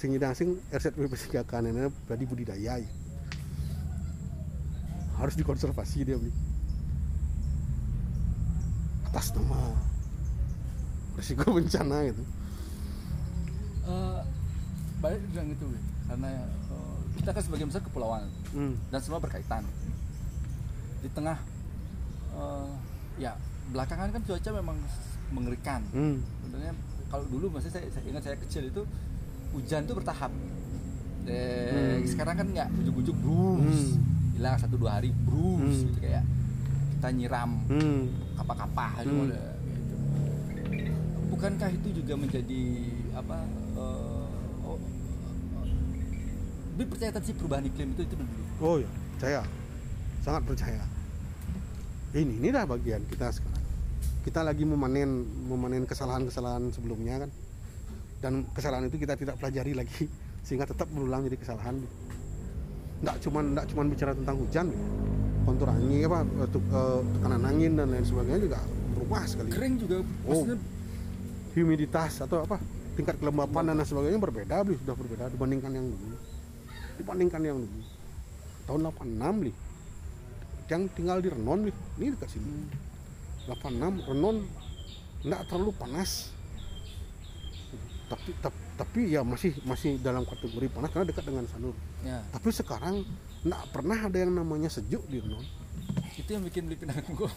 sing 0.00 0.16
idang 0.16 0.32
sing 0.32 0.56
RZWP 0.72 1.12
Sigakan 1.12 1.68
ini 1.68 1.92
berarti 2.08 2.24
budidaya 2.24 2.80
ya. 2.80 2.90
harus 5.20 5.36
dikonservasi 5.36 6.08
dia 6.08 6.16
beli 6.16 6.32
atas 9.12 9.36
nama 9.36 9.76
risiko 11.20 11.52
bencana 11.52 12.08
gitu 12.08 12.24
Eh, 13.90 14.20
balik 15.00 15.20
bilang 15.32 15.48
itu, 15.50 15.66
karena 16.06 16.28
eh, 16.46 16.96
kita 17.18 17.30
kan 17.32 17.42
sebagian 17.42 17.68
besar 17.72 17.82
kepulauan 17.82 18.22
hmm. 18.54 18.74
dan 18.92 19.00
semua 19.02 19.18
berkaitan. 19.18 19.64
Di 21.00 21.08
tengah, 21.10 21.38
eh, 22.36 22.70
ya 23.18 23.32
belakangan 23.74 24.14
kan 24.14 24.22
cuaca 24.22 24.50
memang 24.54 24.76
mengerikan. 25.34 25.80
Hmm. 25.90 26.22
Sebenarnya 26.44 26.74
kalau 27.10 27.26
dulu 27.26 27.46
masih 27.58 27.70
saya, 27.72 27.86
saya 27.90 28.04
ingat 28.06 28.22
saya 28.22 28.36
kecil 28.38 28.70
itu 28.70 28.82
hujan 29.52 29.82
tuh 29.84 29.94
bertahap. 29.94 30.32
Eh, 31.24 32.00
Hmm. 32.00 32.06
Sekarang 32.06 32.34
kan 32.34 32.46
nggak 32.48 32.68
ujuk-ujuk 32.80 33.16
brus, 33.16 33.94
Hmm. 33.94 34.34
hilang 34.34 34.56
satu 34.56 34.74
dua 34.74 34.98
hari 34.98 35.12
brus 35.12 35.84
Hmm. 35.84 35.88
gitu 35.88 35.98
kayak 36.00 36.24
kita 36.96 37.08
nyiram 37.12 37.50
Hmm. 37.68 38.08
kapal-kapal 38.34 38.90
itu 38.98 39.10
Hmm. 39.10 39.28
gitu. 39.28 39.38
Bukankah 41.30 41.70
itu 41.70 41.88
juga 41.94 42.14
menjadi 42.16 42.62
apa? 43.12 43.36
eh, 43.70 44.64
oh, 44.64 44.76
Bi 46.76 46.84
percaya 46.84 47.12
tadi 47.12 47.32
perubahan 47.32 47.64
iklim 47.64 47.92
itu 47.92 48.02
itu 48.02 48.14
dulu. 48.16 48.32
Oh 48.60 48.76
ya, 48.80 48.88
percaya. 49.16 49.40
Sangat 50.20 50.42
percaya. 50.44 50.82
Ini 52.10 52.40
inilah 52.40 52.64
bagian 52.64 53.04
kita 53.04 53.28
sekarang. 53.30 53.60
Kita 54.20 54.40
lagi 54.40 54.64
memanen 54.64 55.08
memanen 55.46 55.84
kesalahan-kesalahan 55.84 56.72
sebelumnya 56.72 57.24
kan. 57.24 57.30
Dan 58.20 58.44
kesalahan 58.52 58.86
itu 58.86 58.96
kita 58.96 59.16
tidak 59.16 59.40
pelajari 59.40 59.72
lagi 59.72 60.04
sehingga 60.46 60.68
tetap 60.68 60.88
berulang 60.92 61.24
jadi 61.24 61.36
kesalahan. 61.36 61.76
nggak 63.00 63.16
cuman 63.24 63.56
nggak 63.56 63.66
cuman 63.72 63.86
bicara 63.88 64.12
tentang 64.12 64.36
hujan 64.36 64.66
kontur 65.48 65.72
angin 65.72 66.04
apa 66.04 66.20
eh, 66.20 66.48
tuk- 66.52 66.68
eh, 66.68 67.00
tekanan 67.16 67.42
angin 67.48 67.72
dan 67.72 67.88
lain 67.88 68.04
sebagainya 68.04 68.40
juga 68.44 68.60
berubah 68.92 69.22
sekali. 69.24 69.48
Kering 69.48 69.74
juga 69.80 69.96
Oh. 70.28 70.44
humiditas 71.50 72.20
atau 72.20 72.44
apa 72.44 72.60
tingkat 72.94 73.16
kelembapan 73.16 73.72
dan 73.72 73.80
lain 73.80 73.88
sebagainya 73.88 74.20
berbeda 74.20 74.56
beli 74.62 74.76
sudah 74.84 74.92
berbeda 74.92 75.32
dibandingkan 75.32 75.72
yang 75.72 75.86
dulu. 75.88 76.16
Dibandingkan 77.00 77.40
yang 77.40 77.58
dulu. 77.64 77.80
Tahun 78.68 78.80
86 78.84 79.40
beli. 79.40 79.52
Yang 80.68 80.82
tinggal 80.92 81.18
di 81.18 81.28
Renon 81.32 81.58
beli. 81.64 81.72
Ini 81.96 82.06
dekat 82.14 82.28
sini. 82.30 82.52
86 83.48 84.12
Renon 84.12 84.36
nggak 85.24 85.40
terlalu 85.48 85.72
panas 85.74 86.36
tapi 88.10 88.30
tap- 88.42 88.66
tapi 88.74 89.14
ya 89.14 89.22
masih 89.22 89.54
masih 89.62 90.02
dalam 90.02 90.26
kategori 90.26 90.66
panas 90.74 90.90
karena 90.90 91.06
dekat 91.06 91.24
dengan 91.30 91.46
Sanur. 91.46 91.78
Ya. 92.02 92.18
Tapi 92.34 92.50
sekarang 92.50 93.06
nggak 93.46 93.62
pernah 93.70 93.98
ada 94.10 94.18
yang 94.18 94.34
namanya 94.34 94.66
sejuk 94.66 95.06
di 95.06 95.22
Renon 95.22 95.46
itu 96.18 96.30
yang 96.36 96.44
bikin 96.44 96.68
beli 96.68 96.76
pindah 96.76 96.96
gua. 97.16 97.30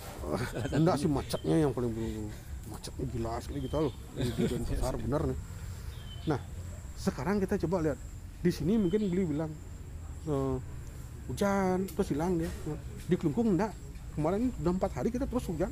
Enggak 0.73 0.95
sih 0.99 1.07
macetnya 1.07 1.55
yang 1.61 1.71
paling 1.71 1.93
dulu 1.93 2.27
macetnya 2.67 3.05
gila 3.13 3.31
sekali 3.39 3.59
gitu 3.63 3.77
loh. 3.77 3.93
Di 4.17 4.43
Denpasar 4.49 4.97
benar 5.05 5.21
nih. 5.29 5.37
Nah 6.27 6.39
sekarang 6.97 7.37
kita 7.37 7.61
coba 7.67 7.89
lihat. 7.89 7.99
Di 8.43 8.51
sini 8.51 8.75
mungkin 8.75 9.07
beli 9.07 9.23
bilang 9.23 9.51
eh, 10.27 10.57
hujan 11.29 11.87
terus 11.87 12.07
hilang 12.11 12.41
dia. 12.41 12.49
Di 13.07 13.15
Kelungkung 13.15 13.55
enggak 13.55 13.71
kemarin 14.17 14.49
udah 14.59 14.73
empat 14.73 14.91
hari 14.97 15.09
kita 15.13 15.29
terus 15.29 15.45
hujan. 15.47 15.71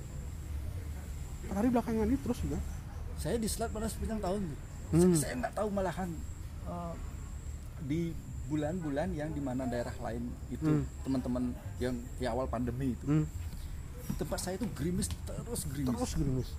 Empat 1.46 1.56
hari 1.58 1.68
belakangan 1.74 2.06
ini 2.08 2.18
terus 2.22 2.38
hujan. 2.46 2.62
Saya 3.20 3.38
di 3.38 3.50
selat 3.50 3.70
pada 3.70 3.86
sepanjang 3.86 4.22
tahun 4.24 4.42
Hmm. 4.92 5.16
saya 5.16 5.34
nggak 5.40 5.54
tahu 5.56 5.68
malahan 5.72 6.10
eh, 6.68 6.94
di 7.82 8.02
bulan-bulan 8.52 9.16
yang 9.16 9.32
di 9.32 9.40
mana 9.40 9.64
daerah 9.64 9.96
lain 10.04 10.28
itu 10.52 10.68
Hmm. 10.68 10.84
teman-teman 11.08 11.44
yang 11.80 11.96
di 12.20 12.26
awal 12.28 12.46
pandemi 12.46 12.92
itu 12.92 13.06
Hmm, 13.08 13.26
tempat 14.20 14.40
saya 14.44 14.60
itu 14.60 14.68
gerimis 14.76 15.08
terus 15.24 15.62
gerimis. 15.72 15.96
Terus 15.96 16.12
gerimis. 16.20 16.50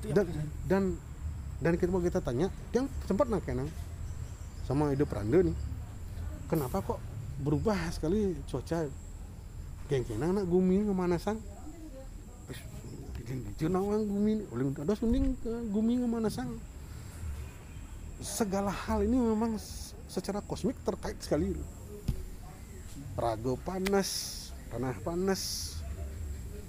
Itu 0.00 0.14
dan 0.16 0.26
dan 0.64 0.82
dan 1.60 1.72
kita 1.76 1.92
mau 1.92 2.00
kita 2.00 2.24
tanya 2.24 2.48
yang 2.72 2.88
sempat 3.04 3.28
nang 3.28 3.44
kenang 3.44 3.68
sama 4.64 4.92
ide 4.92 5.04
Pranda 5.04 5.44
nih 5.44 5.56
kenapa 6.48 6.80
kok 6.80 6.98
berubah 7.44 7.76
sekali 7.92 8.32
cuaca? 8.48 8.88
Geng 9.86 10.02
kenang 10.08 10.34
nak 10.34 10.48
gumi 10.48 10.82
kemanasan? 10.82 11.36
Bikin 13.26 13.70
nawang 13.74 14.06
gumi 14.06 14.46
oleh 14.54 14.70
ada 14.78 14.94
sunding 14.94 15.34
gumi 15.74 15.98
kemanasan 15.98 16.46
segala 18.20 18.72
hal 18.72 19.04
ini 19.04 19.16
memang 19.16 19.60
secara 20.08 20.40
kosmik 20.40 20.76
terkait 20.84 21.18
sekali. 21.20 21.52
Rago 23.16 23.56
panas 23.64 24.34
tanah 24.68 24.96
panas 25.00 25.72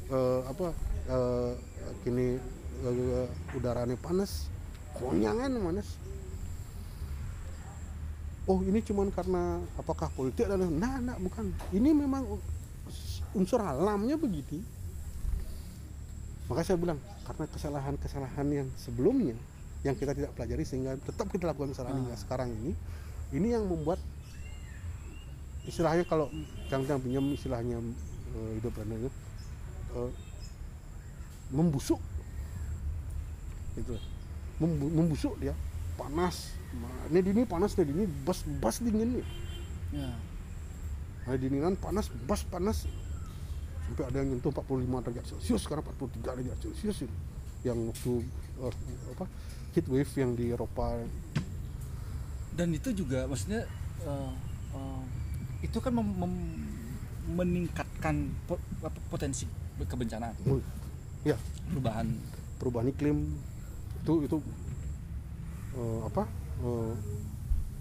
eh, 0.08 0.42
apa 0.48 0.72
eh, 1.12 1.54
kini 2.04 2.40
eh, 2.88 3.28
udaranya 3.56 3.96
panas 4.00 4.48
konyangan 4.96 5.52
panas. 5.60 5.88
Oh 8.48 8.64
ini 8.64 8.80
cuman 8.80 9.12
karena 9.12 9.60
apakah 9.76 10.08
politik 10.16 10.48
dan 10.48 10.64
nah, 10.80 11.04
nah 11.04 11.20
bukan. 11.20 11.52
Ini 11.76 11.92
memang 11.92 12.24
unsur 13.36 13.60
alamnya 13.60 14.16
begitu. 14.16 14.64
Maka 16.48 16.64
saya 16.64 16.80
bilang 16.80 16.96
karena 17.28 17.44
kesalahan-kesalahan 17.52 18.48
yang 18.48 18.68
sebelumnya 18.80 19.36
yang 19.88 19.96
kita 19.96 20.12
tidak 20.12 20.36
pelajari 20.36 20.68
sehingga 20.68 21.00
tetap 21.00 21.32
kita 21.32 21.48
lakukan 21.48 21.72
kesalahan 21.72 22.04
hingga 22.04 22.20
sekarang 22.20 22.52
ini 22.52 22.76
ini 23.32 23.56
yang 23.56 23.64
membuat 23.64 24.00
istilahnya 25.64 26.04
kalau 26.08 26.28
yang 26.68 26.84
pinjam 27.00 27.24
istilahnya 27.32 27.80
eh, 28.36 28.52
hidup 28.60 28.72
Belanda 28.76 29.08
itu 29.08 29.10
eh, 29.96 30.12
membusuk. 31.52 32.00
Itu 33.78 33.96
Membu- 34.58 34.90
membusuk 34.90 35.38
dia 35.38 35.54
panas. 35.94 36.58
Nah, 36.74 37.14
ini 37.14 37.20
dini 37.22 37.42
panas 37.46 37.78
nih 37.78 37.86
dini 37.94 38.04
bas 38.26 38.42
bas 38.58 38.82
dingin 38.82 39.22
nih. 39.22 39.28
Ya. 39.94 40.12
nah 41.24 41.36
dinginan 41.40 41.78
panas 41.78 42.10
bas 42.26 42.42
panas. 42.42 42.90
Sampai 43.86 44.04
ada 44.10 44.20
yang 44.20 44.36
nyentuh 44.36 44.52
45 44.52 45.04
derajat 45.06 45.26
celcius 45.30 45.62
sekarang 45.64 45.84
43 45.86 46.26
derajat 46.26 46.58
celcius 46.60 46.98
itu 47.06 47.16
yang 47.64 47.78
waktu 47.88 48.14
eh, 48.66 48.74
apa 49.16 49.26
heat 49.78 49.86
wave 49.94 50.10
yang 50.18 50.34
di 50.34 50.50
Eropa. 50.50 50.98
Dan 52.58 52.74
itu 52.74 52.90
juga 52.90 53.30
maksudnya 53.30 53.70
eh, 54.02 54.34
eh, 54.74 55.04
itu 55.62 55.78
kan 55.78 55.94
mem- 55.94 56.18
mem- 56.18 56.66
meningkatkan 57.38 58.34
po- 58.50 58.58
potensi 59.14 59.46
kebencanaan. 59.78 60.34
Ya 61.22 61.38
perubahan. 61.70 62.10
Perubahan 62.58 62.90
iklim. 62.90 63.38
Itu 64.02 64.26
itu 64.26 64.42
eh, 65.78 66.00
apa 66.10 66.26
eh, 66.66 66.94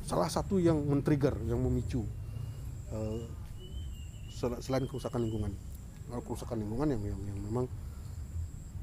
salah 0.05 0.29
satu 0.29 0.61
yang 0.61 0.77
men-trigger 0.77 1.33
yang 1.49 1.65
memicu 1.65 2.05
eh, 2.93 3.25
sel- 4.37 4.61
selain 4.61 4.85
kerusakan 4.85 5.25
lingkungan. 5.25 5.57
Kerusakan 6.13 6.61
lingkungan 6.61 6.93
yang 6.93 7.03
yang, 7.03 7.21
yang 7.25 7.39
memang 7.41 7.65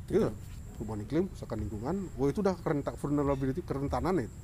iya 0.10 0.34
perubahan 0.84 1.07
iklim 1.07 1.26
kerusakan 1.31 1.57
lingkungan 1.64 1.95
wah 2.19 2.27
itu 2.27 2.43
udah 2.43 2.55
kerentak 2.60 2.99
vulnerability 2.99 3.64
kerentanan 3.64 4.27
itu 4.27 4.35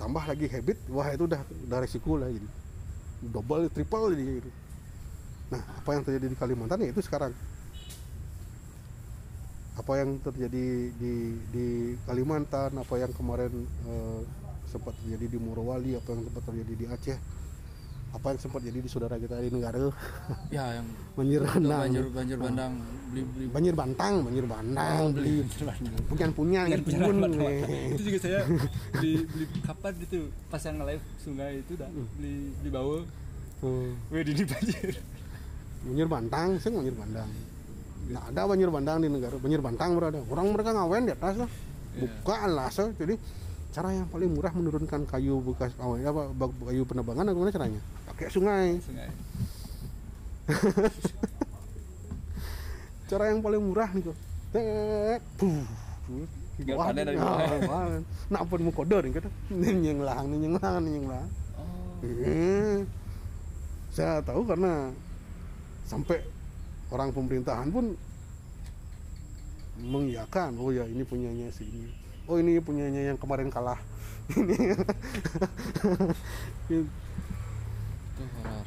tambah 0.00 0.24
lagi 0.24 0.48
habit 0.48 0.80
wah 0.88 1.12
itu 1.12 1.28
udah 1.28 1.44
udah 1.68 1.78
resiko 1.84 2.16
lah 2.16 2.32
jadi 2.32 2.48
double 3.30 3.68
triple 3.72 4.12
jadi 4.12 4.24
gitu. 4.40 4.50
nah 5.52 5.60
apa 5.60 5.90
yang 5.96 6.02
terjadi 6.04 6.26
di 6.32 6.36
Kalimantan 6.36 6.78
ya 6.82 6.88
itu 6.90 7.00
sekarang. 7.04 7.32
Apa 9.74 9.92
yang 9.98 10.22
terjadi 10.22 10.94
di 10.94 11.14
di 11.50 11.66
Kalimantan, 12.06 12.78
apa 12.78 12.94
yang 12.94 13.10
kemarin 13.10 13.50
eh, 13.90 14.20
sempat 14.70 14.94
terjadi 15.02 15.34
di 15.34 15.38
Morowali, 15.38 15.98
apa 15.98 16.14
yang 16.14 16.22
sempat 16.30 16.42
terjadi 16.46 16.72
di 16.78 16.86
Aceh, 16.86 17.18
apa 18.14 18.26
yang 18.30 18.38
sempat 18.38 18.62
terjadi 18.62 18.78
di 18.86 18.90
saudara 18.90 19.18
kita 19.18 19.34
di 19.42 19.50
negara 19.50 19.90
ya 20.54 20.78
yang 20.78 20.86
banjir 21.18 21.40
bandang, 21.42 21.80
banjir 21.82 22.04
banjir 22.14 22.38
bandang 22.38 22.72
beli 23.10 23.22
beli 23.26 23.46
banjir 23.50 23.74
bantang, 23.74 24.14
banjir 24.22 24.46
bandang, 24.46 25.02
beli 25.10 25.34
bandang 25.42 25.94
punya 26.06 26.30
punya 26.32 26.60
Bukan 26.62 27.30
gitu 27.34 27.42
eh. 27.42 27.90
itu 27.98 28.02
juga 28.06 28.18
saya 28.22 28.40
beli 28.94 29.12
beli 29.26 29.44
kapan 29.66 29.92
gitu 30.06 30.18
pas 30.46 30.62
yang 30.62 30.78
live 30.86 31.04
sungai 31.18 31.52
itu 31.58 31.72
dah 31.74 31.90
beli 32.14 32.54
beli 32.62 32.70
bawa 32.70 32.98
weh 34.14 34.22
di 34.22 34.44
banjir 34.46 34.94
banjir 35.84 36.08
bantang, 36.08 36.56
saya 36.56 36.80
banjir 36.80 36.96
bandang. 36.96 37.30
Nah, 38.08 38.22
ada 38.32 38.40
banjir 38.48 38.68
bandang 38.72 39.04
di 39.04 39.08
negara, 39.12 39.36
banjir 39.36 39.60
bantang 39.60 39.90
berada. 39.96 40.20
Orang 40.32 40.52
mereka 40.56 40.72
ngawen 40.72 41.08
di 41.08 41.12
atas 41.12 41.44
lah, 41.44 41.50
Iya. 41.94 42.08
buka 42.08 42.34
alas. 42.40 42.76
Jadi 42.96 43.14
cara 43.74 43.88
yang 43.90 44.06
paling 44.08 44.30
murah 44.30 44.52
menurunkan 44.54 45.02
kayu 45.04 45.42
bekas 45.42 45.74
apa 45.76 45.98
kayu 46.70 46.86
penebangan 46.86 47.26
gimana 47.26 47.50
caranya? 47.50 47.80
Pakai 48.14 48.30
sungai. 48.30 48.78
sungai. 48.78 49.10
Cara 53.10 53.24
yang 53.34 53.42
paling 53.42 53.58
murah 53.60 53.90
nih 53.90 54.06
kok 54.06 54.16
Tinggal 56.54 56.76
bawah 56.78 56.86
panen 56.94 57.04
dari 57.10 57.18
nih. 57.18 57.26
bawah. 57.26 57.74
Ah, 57.74 57.98
nak 58.30 58.42
pun 58.46 58.62
mau 58.62 58.70
kode 58.70 58.96
nih 59.02 59.10
kata 59.18 59.28
nih 59.50 59.74
nih 59.74 59.74
nyenglang 59.90 60.24
nih 60.30 60.90
nyenglang 60.94 61.26
oh. 61.58 61.98
Eh, 62.06 62.86
saya 63.90 64.22
tahu 64.22 64.46
karena 64.46 64.94
sampai 65.90 66.22
orang 66.94 67.10
pemerintahan 67.10 67.74
pun 67.74 67.98
mengiyakan 69.82 70.54
oh 70.62 70.70
ya 70.70 70.86
ini 70.86 71.02
punyanya 71.02 71.50
si 71.50 71.66
ini. 71.66 71.90
Oh 72.30 72.38
ini 72.38 72.62
punyanya 72.62 73.10
yang 73.10 73.18
kemarin 73.18 73.50
kalah. 73.50 73.76
Ini 74.38 74.56
itu 78.44 78.50
horor 78.50 78.66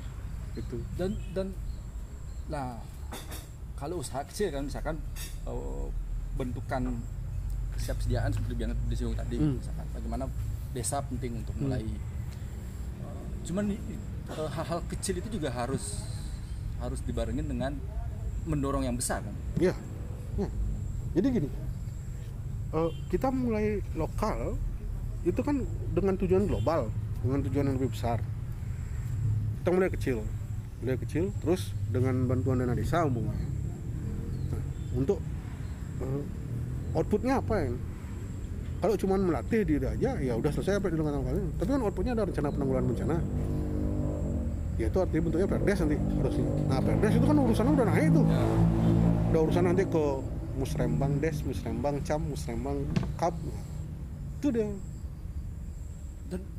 itu 0.57 0.77
dan 0.97 1.11
dan 1.31 1.47
nah 2.49 2.81
kalau 3.77 4.01
usaha 4.01 4.25
kecil 4.25 4.49
kan 4.49 4.65
misalkan 4.65 4.97
eh, 5.45 5.85
bentukan 6.33 6.97
kesiapsediaan 7.73 8.33
seperti 8.33 8.57
yang 8.57 8.73
disinggung 8.89 9.13
tadi 9.15 9.37
Hmm. 9.37 9.61
misalkan 9.61 9.85
bagaimana 9.93 10.25
desa 10.73 10.97
penting 11.03 11.37
untuk 11.37 11.53
mulai 11.57 11.85
eh, 11.85 13.25
cuman 13.45 13.69
eh, 13.69 13.77
hal-hal 14.49 14.81
kecil 14.87 15.21
itu 15.21 15.29
juga 15.31 15.53
harus 15.53 16.01
harus 16.77 17.01
dibarengin 17.01 17.45
dengan 17.45 17.73
mendorong 18.45 18.81
yang 18.81 18.97
besar 18.97 19.21
kan 19.21 19.35
Ya, 19.57 19.73
ya. 20.37 20.47
Jadi 21.13 21.27
gini, 21.33 21.49
eh, 22.71 22.89
kita 23.09 23.29
mulai 23.29 23.81
lokal 23.93 24.53
itu 25.21 25.41
kan 25.41 25.65
dengan 25.91 26.13
tujuan 26.15 26.45
global, 26.45 26.93
dengan 27.19 27.41
tujuan 27.41 27.65
yang 27.65 27.75
lebih 27.75 27.89
besar. 27.89 28.21
Kita 29.67 29.75
mulai 29.75 29.91
kecil, 29.91 30.23
mulai 30.79 30.95
kecil, 30.95 31.27
terus 31.43 31.75
dengan 31.91 32.23
bantuan 32.23 32.63
dana 32.63 32.71
desa 32.71 33.03
umumnya. 33.03 33.35
Nah, 34.47 34.63
untuk 34.95 35.19
eh, 35.99 36.23
outputnya 36.95 37.43
apa 37.43 37.67
ya? 37.67 37.75
Kalau 38.79 38.95
cuma 38.95 39.19
melatih 39.19 39.67
diri 39.67 39.83
aja, 39.83 40.15
ya 40.23 40.39
udah 40.39 40.55
selesai 40.55 40.79
apa 40.79 40.87
dengan 40.87 41.19
kalian. 41.19 41.51
Tapi 41.59 41.67
kan 41.67 41.83
outputnya 41.83 42.15
ada 42.15 42.23
rencana 42.23 42.47
penanggulangan 42.47 42.87
bencana. 42.95 43.17
ya 44.79 44.87
itu 44.87 44.97
artinya 45.03 45.21
bentuknya 45.27 45.47
perdes 45.51 45.79
nanti 45.83 45.97
harusnya 45.99 46.45
nah 46.69 46.79
perdes 46.79 47.13
itu 47.17 47.25
kan 47.27 47.35
urusannya 47.35 47.71
udah 47.75 47.87
naik 47.91 48.07
tuh 48.13 48.25
udah 49.33 49.41
urusan 49.49 49.63
nanti 49.67 49.83
ke 49.89 50.05
musrembang 50.55 51.17
des 51.17 51.37
musrembang 51.43 51.95
cam 52.07 52.21
musrembang 52.23 52.77
kap 53.19 53.35
Nah, 53.35 53.63
itu 54.39 54.47
dia 54.53 54.69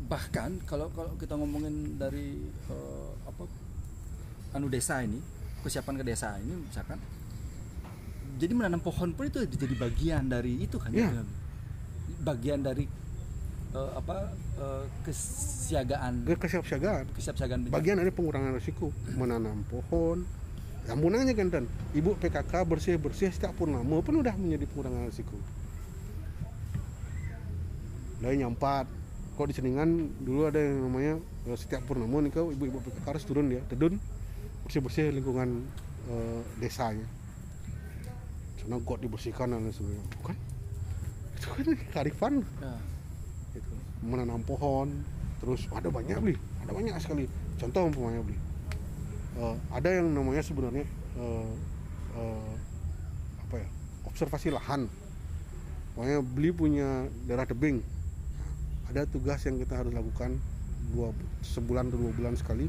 bahkan 0.09 0.57
kalau 0.65 0.89
kalau 0.97 1.13
kita 1.21 1.37
ngomongin 1.37 2.01
dari 2.01 2.41
eh, 2.73 3.11
apa 3.29 3.45
anu 4.57 4.73
desa 4.73 5.05
ini 5.05 5.21
kesiapan 5.61 6.01
ke 6.01 6.05
desa 6.09 6.33
ini 6.41 6.65
misalkan 6.65 6.97
jadi 8.41 8.53
menanam 8.57 8.81
pohon 8.81 9.13
pun 9.13 9.29
itu 9.29 9.45
jadi 9.45 9.75
bagian 9.77 10.33
dari 10.33 10.65
itu 10.65 10.81
kan 10.81 10.89
Iya. 10.95 11.13
ya 11.13 11.25
bagian 12.25 12.65
dari 12.65 12.89
eh, 13.77 13.91
apa 13.95 14.33
eh, 14.59 14.85
kesiagaan. 15.05 16.25
Kesiapsiagaan. 16.25 17.05
Kesiapsiagaan 17.15 17.61
bagian 17.69 18.01
dari 18.01 18.11
pengurangan 18.11 18.57
risiko. 18.57 18.91
Menanam 19.15 19.63
pohon 19.69 20.25
yang 20.89 21.05
munanya 21.05 21.37
kan 21.37 21.53
dan 21.53 21.65
ibu 21.93 22.17
PKK 22.17 22.65
bersih 22.65 22.97
bersih 22.97 23.29
setiap 23.29 23.53
purnama 23.61 24.01
pun 24.01 24.25
udah 24.25 24.33
menjadi 24.41 24.65
pengurangan 24.73 25.05
risiko. 25.13 25.37
Lain 28.25 28.41
nyampat 28.41 28.89
kok 29.39 29.47
di 29.47 29.55
Seningan 29.55 30.19
dulu 30.19 30.51
ada 30.51 30.59
yang 30.59 30.83
namanya 30.91 31.15
eh, 31.47 31.55
setiap 31.55 31.87
purnama 31.87 32.19
nih 32.27 32.35
kau 32.35 32.51
ibu-ibu 32.51 32.83
PKK 32.83 33.07
harus 33.07 33.23
turun 33.23 33.47
ya 33.55 33.63
tedun 33.71 34.03
bersih 34.67 34.83
bersih 34.83 35.15
lingkungan 35.15 35.63
eh, 36.11 36.43
desanya. 36.59 37.07
Karena 38.59 38.85
got 38.85 38.99
dibersihkan 39.01 39.49
dan 39.55 39.71
sebagainya. 39.71 40.05
Bukan. 40.21 40.37
Itu 41.39 41.47
kan 41.55 41.67
kearifan. 41.95 42.35
Ya. 42.59 42.75
gitu. 43.57 43.73
menanam 44.05 44.45
pohon 44.45 45.03
terus 45.41 45.67
ada 45.75 45.89
banyak 45.89 46.19
beli 46.21 46.37
ada 46.61 46.77
banyak 46.77 46.93
sekali. 47.01 47.25
Contoh 47.57 47.89
umpamanya 47.89 48.21
beli. 48.21 48.37
Eh, 49.39 49.57
ada 49.73 49.89
yang 49.89 50.13
namanya 50.13 50.43
sebenarnya 50.45 50.85
eh, 51.17 51.53
eh, 52.19 52.53
apa 53.47 53.55
ya 53.57 53.69
observasi 54.05 54.53
lahan. 54.53 54.91
Pokoknya 55.97 56.19
beli 56.21 56.51
punya 56.53 56.89
daerah 57.25 57.49
tebing 57.49 57.81
ada 58.89 59.05
tugas 59.05 59.45
yang 59.45 59.61
kita 59.61 59.85
harus 59.85 59.93
lakukan 59.93 60.41
dua 60.97 61.13
sebulan 61.45 61.93
atau 61.93 62.01
dua 62.01 62.13
bulan 62.17 62.35
sekali 62.41 62.65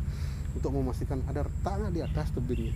untuk 0.51 0.75
memastikan 0.75 1.23
ada 1.31 1.47
retaknya 1.47 1.89
di 1.95 2.01
atas 2.03 2.27
tebingnya. 2.35 2.75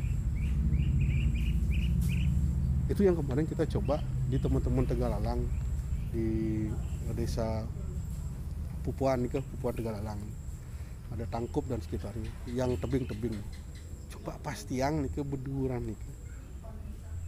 Itu 2.87 3.03
yang 3.03 3.19
kemarin 3.19 3.43
kita 3.43 3.67
coba 3.79 3.99
di 4.31 4.39
teman-teman 4.39 4.87
Tegalalang 4.87 5.41
di 6.15 6.27
desa 7.15 7.67
Pupuan 8.83 9.23
nih 9.27 9.31
ke 9.35 9.39
Pupuan 9.55 9.75
Tegalalang. 9.75 10.19
Ada 11.11 11.27
tangkup 11.29 11.67
dan 11.67 11.83
sekitarnya 11.83 12.31
yang 12.47 12.79
tebing-tebing. 12.79 13.35
Coba 14.15 14.39
pas 14.39 14.59
tiang 14.63 15.03
nih 15.03 15.11
ke 15.11 15.21
berduran 15.23 15.83
nih. 15.83 15.99
Ke 15.99 16.11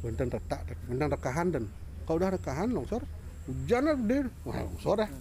bentang 0.05 0.31
retak 0.31 0.63
bentang 0.87 1.11
rekahan 1.11 1.47
dan 1.51 1.63
kalau 2.07 2.23
udah 2.23 2.31
rekahan 2.31 2.71
longsor. 2.71 3.03
Hujan 3.45 3.85
wah 4.41 4.57
longsor 4.57 5.05
dah 5.05 5.11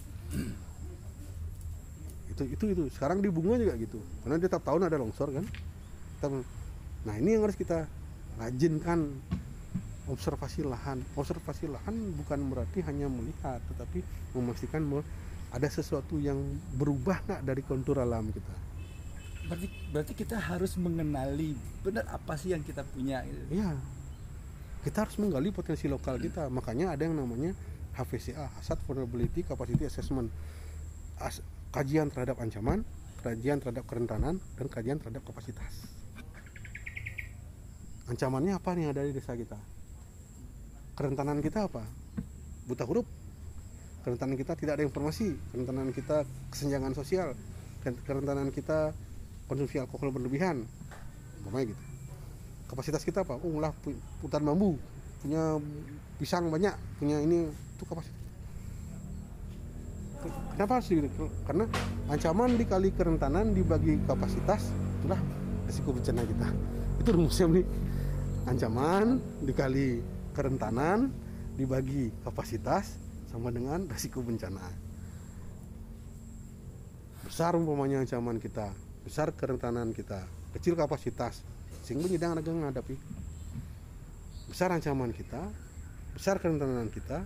itu 2.34 2.42
itu 2.50 2.64
itu 2.74 2.82
sekarang 2.90 3.22
di 3.22 3.30
bunga 3.30 3.54
juga 3.56 3.78
gitu 3.78 4.02
karena 4.26 4.36
dia 4.42 4.50
tiap 4.50 4.66
tahun 4.66 4.90
ada 4.90 4.98
longsor 4.98 5.30
kan 5.30 5.46
nah 7.04 7.14
ini 7.20 7.36
yang 7.36 7.46
harus 7.46 7.54
kita 7.54 7.86
rajinkan 8.40 9.12
observasi 10.10 10.66
lahan 10.66 10.98
observasi 11.14 11.70
lahan 11.70 11.94
bukan 12.18 12.38
berarti 12.50 12.82
hanya 12.82 13.06
melihat 13.06 13.62
tetapi 13.70 14.02
memastikan 14.34 14.82
bahwa 14.84 15.04
ada 15.54 15.68
sesuatu 15.70 16.18
yang 16.18 16.36
berubah 16.74 17.22
nggak 17.22 17.40
dari 17.46 17.62
kontur 17.62 18.02
alam 18.02 18.26
kita 18.34 18.54
berarti 19.44 19.68
berarti 19.92 20.12
kita 20.16 20.36
harus 20.40 20.72
mengenali 20.80 21.52
benar 21.84 22.08
apa 22.08 22.34
sih 22.40 22.56
yang 22.56 22.64
kita 22.64 22.80
punya 22.80 23.20
gitu. 23.28 23.60
Iya. 23.60 23.76
Kita 24.84 25.04
harus 25.04 25.16
menggali 25.20 25.48
potensi 25.52 25.88
lokal 25.88 26.20
kita. 26.20 26.48
Makanya 26.48 26.92
ada 26.92 27.08
yang 27.08 27.16
namanya 27.16 27.56
HVCA, 27.96 28.52
Hazard 28.60 28.80
Vulnerability 28.84 29.44
Capacity 29.44 29.84
Assessment. 29.88 30.28
As- 31.20 31.44
kajian 31.74 32.14
terhadap 32.14 32.38
ancaman, 32.38 32.86
kajian 33.26 33.58
terhadap 33.58 33.82
kerentanan, 33.90 34.38
dan 34.54 34.66
kajian 34.70 35.02
terhadap 35.02 35.26
kapasitas. 35.26 35.90
Ancamannya 38.06 38.54
apa 38.54 38.70
nih 38.78 38.94
ada 38.94 39.02
di 39.02 39.10
desa 39.10 39.34
kita? 39.34 39.58
Kerentanan 40.94 41.42
kita 41.42 41.66
apa? 41.66 41.82
Buta 42.70 42.86
huruf. 42.86 43.08
Kerentanan 44.06 44.38
kita 44.38 44.54
tidak 44.54 44.78
ada 44.78 44.84
informasi. 44.86 45.34
Kerentanan 45.50 45.90
kita 45.90 46.22
kesenjangan 46.54 46.94
sosial. 46.94 47.34
Kerentanan 47.82 48.54
kita 48.54 48.94
konsumsi 49.50 49.82
alkohol 49.82 50.14
berlebihan. 50.14 50.62
Umpamanya 51.42 51.74
gitu 51.74 51.94
kapasitas 52.74 53.04
kita 53.04 53.22
apa? 53.22 53.38
Oh, 53.38 53.62
lah 53.62 53.70
pu- 53.70 53.94
hutan 54.24 54.42
bambu, 54.42 54.74
punya 55.22 55.62
pisang 56.18 56.48
banyak, 56.48 56.74
punya 56.98 57.20
ini 57.20 57.46
itu 57.46 57.84
kapasitas. 57.86 58.23
Kenapa 60.54 60.78
harus 60.78 60.88
gitu? 60.90 61.26
Karena 61.46 61.66
ancaman 62.06 62.54
dikali 62.54 62.94
kerentanan 62.94 63.50
dibagi 63.50 63.98
kapasitas 64.06 64.70
itulah 65.02 65.18
risiko 65.66 65.90
bencana 65.90 66.22
kita. 66.22 66.48
Itu 67.02 67.10
rumusnya 67.10 67.46
nih. 67.50 67.66
Ancaman 68.44 69.18
dikali 69.42 69.98
kerentanan 70.36 71.10
dibagi 71.58 72.14
kapasitas 72.22 72.94
sama 73.30 73.50
dengan 73.50 73.90
risiko 73.90 74.22
bencana. 74.22 74.62
Besar 77.26 77.58
umpamanya 77.58 78.04
ancaman 78.04 78.38
kita, 78.38 78.70
besar 79.02 79.34
kerentanan 79.34 79.90
kita, 79.90 80.22
kecil 80.54 80.78
kapasitas, 80.78 81.42
sehingga 81.84 82.08
tidak 82.08 82.40
ada 82.40 82.48
menghadapi 82.48 82.96
besar 84.48 84.72
ancaman 84.72 85.12
kita 85.12 85.40
besar 86.16 86.40
kerentanan 86.40 86.88
kita 86.88 87.20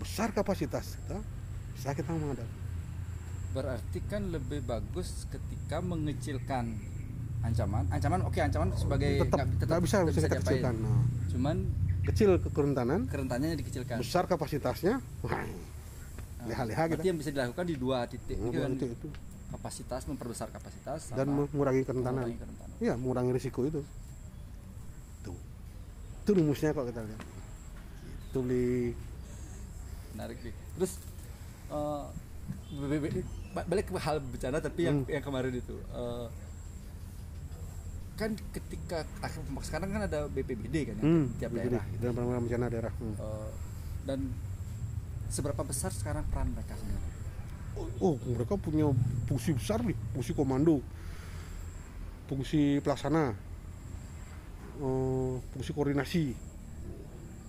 besar 0.00 0.34
kapasitas 0.34 0.98
kita 1.04 1.22
bisa 1.80 1.96
kita 1.96 2.12
menghadapi 2.12 2.56
berarti 3.50 3.98
kan 4.06 4.30
lebih 4.30 4.62
bagus 4.62 5.26
ketika 5.26 5.82
mengecilkan 5.82 6.76
ancaman. 7.40 7.88
Ancaman 7.88 8.20
oke 8.22 8.36
ancaman 8.38 8.68
sebagai 8.76 9.26
tetap 9.26 9.42
nggak 9.42 9.80
bisa 9.82 9.96
bisa 10.06 10.28
kita 10.28 10.38
kecilkan 10.38 10.74
nah, 10.76 11.02
cuman 11.32 11.56
kecil 12.04 12.36
ke 12.36 12.48
kerentanan. 12.52 13.08
kerentanannya 13.08 13.56
dikecilkan. 13.58 13.96
Besar 13.98 14.28
kapasitasnya. 14.28 15.00
Wah, 15.24 15.40
Nah, 16.40 16.48
leha-leha 16.48 16.82
berarti 16.88 16.96
kita. 16.96 17.08
yang 17.12 17.18
bisa 17.20 17.30
dilakukan 17.32 17.64
di 17.68 17.76
dua 17.76 18.08
titik 18.08 18.36
Oh, 18.40 18.48
itu 18.48 18.58
kan. 18.60 18.72
itu, 18.72 18.86
itu. 18.88 19.08
kapasitas 19.50 20.02
memperbesar 20.08 20.48
kapasitas 20.48 21.12
dan 21.12 21.26
mengurangi 21.28 21.82
kerentanan. 21.84 22.24
mengurangi 22.24 22.38
kerentanan. 22.40 22.76
iya 22.80 22.94
mengurangi 22.96 23.32
risiko 23.34 23.60
itu. 23.66 23.80
Tuh. 25.20 25.36
Itu 26.24 26.30
rumusnya 26.32 26.72
kok 26.72 26.86
kita 26.88 27.02
lihat. 27.04 27.20
Itu 28.30 28.40
li 28.40 28.94
menarik 30.14 30.38
nih. 30.40 30.54
Terus 30.78 30.92
ba- 33.50 33.66
balik 33.66 33.90
ke 33.90 33.98
hal 33.98 34.22
bencana 34.22 34.58
tapi 34.58 34.86
yang 34.86 35.02
Hmm. 35.02 35.10
yang 35.10 35.22
kemarin 35.22 35.54
itu 35.54 35.74
eh, 35.74 36.26
kan 38.14 38.30
ketika 38.52 39.08
akhir 39.24 39.40
sekarang 39.64 39.88
kan 39.90 40.02
ada 40.04 40.28
BPBD 40.28 40.92
kan 40.92 40.96
ya 41.00 41.04
hmm, 41.04 41.24
tiap 41.40 41.50
begini, 41.50 41.72
daerah 41.72 41.84
gitu. 41.88 42.00
dalam 42.04 42.14
program 42.14 42.42
bencana 42.46 42.66
daerah 42.68 42.92
hmm. 42.94 43.14
Eh, 43.16 43.50
dan 44.04 44.20
seberapa 45.30 45.62
besar 45.64 45.90
sekarang 45.90 46.26
peran 46.28 46.52
mereka 46.52 46.74
sebenarnya 46.76 47.12
oh 47.98 48.14
mereka 48.28 48.54
punya 48.60 48.86
fungsi 49.24 49.56
besar 49.56 49.80
nih 49.80 49.96
fungsi 50.12 50.32
komando 50.34 50.82
fungsi 52.28 52.78
pelaksana 52.84 53.34
eh, 54.78 55.34
fungsi 55.50 55.70
koordinasi 55.72 56.24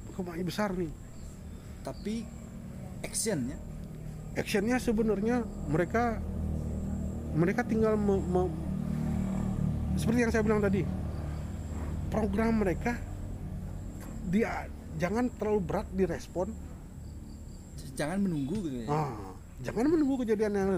mereka 0.08 0.20
banyak 0.24 0.46
besar 0.48 0.72
nih 0.74 0.92
tapi 1.82 2.24
actionnya 3.02 3.58
actionnya 4.34 4.80
sebenarnya 4.80 5.44
mereka 5.68 6.20
mereka 7.32 7.64
tinggal 7.64 7.96
me- 7.96 8.20
me- 8.22 8.54
seperti 9.96 10.20
yang 10.24 10.32
saya 10.32 10.44
bilang 10.44 10.64
tadi 10.64 10.88
program 12.08 12.60
mereka 12.60 12.96
dia 14.28 14.68
jangan 14.96 15.28
terlalu 15.36 15.60
berat 15.62 15.88
direspon 15.92 16.52
jangan 17.92 18.24
menunggu 18.24 18.56
gitu 18.64 18.78
ya 18.84 18.88
Ah, 18.88 19.36
jangan 19.60 19.86
menunggu 19.88 20.24
kejadian 20.24 20.54
yang 20.56 20.70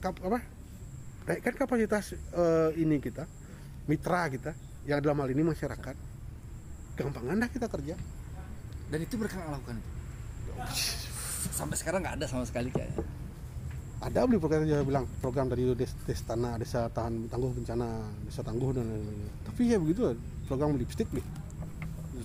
apa? 0.00 0.40
Naikkan 1.28 1.54
kapasitas 1.54 2.16
eh, 2.16 2.70
ini 2.80 2.96
kita, 2.98 3.28
mitra 3.84 4.26
kita, 4.26 4.56
yang 4.88 4.98
dalam 4.98 5.20
hal 5.20 5.28
ini 5.28 5.44
masyarakat. 5.44 5.94
Gampangan 6.96 7.36
dah 7.38 7.50
kita 7.52 7.68
kerja. 7.68 7.94
dan 8.88 9.04
itu 9.04 9.20
mereka 9.20 9.36
lakukan 9.44 9.76
itu 9.76 9.92
sampai 11.52 11.76
sekarang 11.76 12.00
nggak 12.04 12.16
ada 12.22 12.26
sama 12.28 12.44
sekali 12.44 12.70
kayaknya 12.70 13.04
Ada 13.98 14.30
beli 14.30 14.38
program 14.38 14.62
yang 14.62 14.86
bilang 14.86 15.10
program 15.18 15.50
tadi 15.50 15.66
itu 15.66 15.74
des, 15.74 15.90
des 16.06 16.20
tanah, 16.22 16.54
desa 16.54 16.86
tahan 16.86 17.26
tangguh 17.26 17.50
bencana, 17.50 18.06
desa 18.30 18.46
tangguh 18.46 18.70
dan 18.70 18.86
lain-lain. 18.86 19.26
Tapi 19.42 19.74
ya 19.74 19.76
begitu, 19.82 20.14
program 20.46 20.78
lipstick 20.78 21.10
nih. 21.10 21.26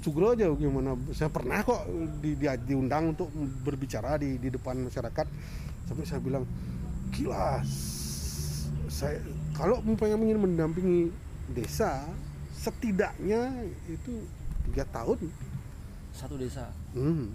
Sugro 0.06 0.38
aja 0.38 0.54
gimana 0.54 0.94
saya 1.18 1.34
pernah 1.34 1.66
kok 1.66 1.90
di, 2.22 2.38
di- 2.38 2.62
diundang 2.70 3.18
untuk 3.18 3.34
berbicara 3.66 4.22
di 4.22 4.38
di 4.38 4.54
depan 4.54 4.86
masyarakat 4.86 5.26
sampai 5.90 6.06
saya 6.06 6.22
bilang 6.22 6.45
gila 7.10 7.62
saya 8.90 9.18
kalau 9.58 9.82
umpamanya 9.82 10.30
ingin 10.30 10.45
mendampingi 10.45 11.10
desa 11.58 12.06
setidaknya 12.54 13.50
itu 13.90 14.24
tiga 14.70 14.86
tahun 14.94 15.26
Satu 16.14 16.38
desa. 16.38 16.70
Hmm. 16.94 17.34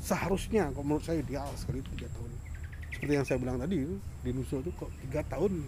Seharusnya 0.00 0.72
kalau 0.72 0.84
menurut 0.84 1.04
saya 1.04 1.20
ideal 1.20 1.48
sekali 1.54 1.84
itu 1.84 1.90
tiga 2.00 2.08
tahun. 2.16 2.30
Seperti 2.90 3.12
yang 3.12 3.26
saya 3.28 3.38
bilang 3.38 3.56
tadi 3.60 3.84
di 4.24 4.30
Nusa 4.32 4.58
itu 4.60 4.70
kok 4.74 4.90
tiga 5.06 5.20
tahun 5.28 5.60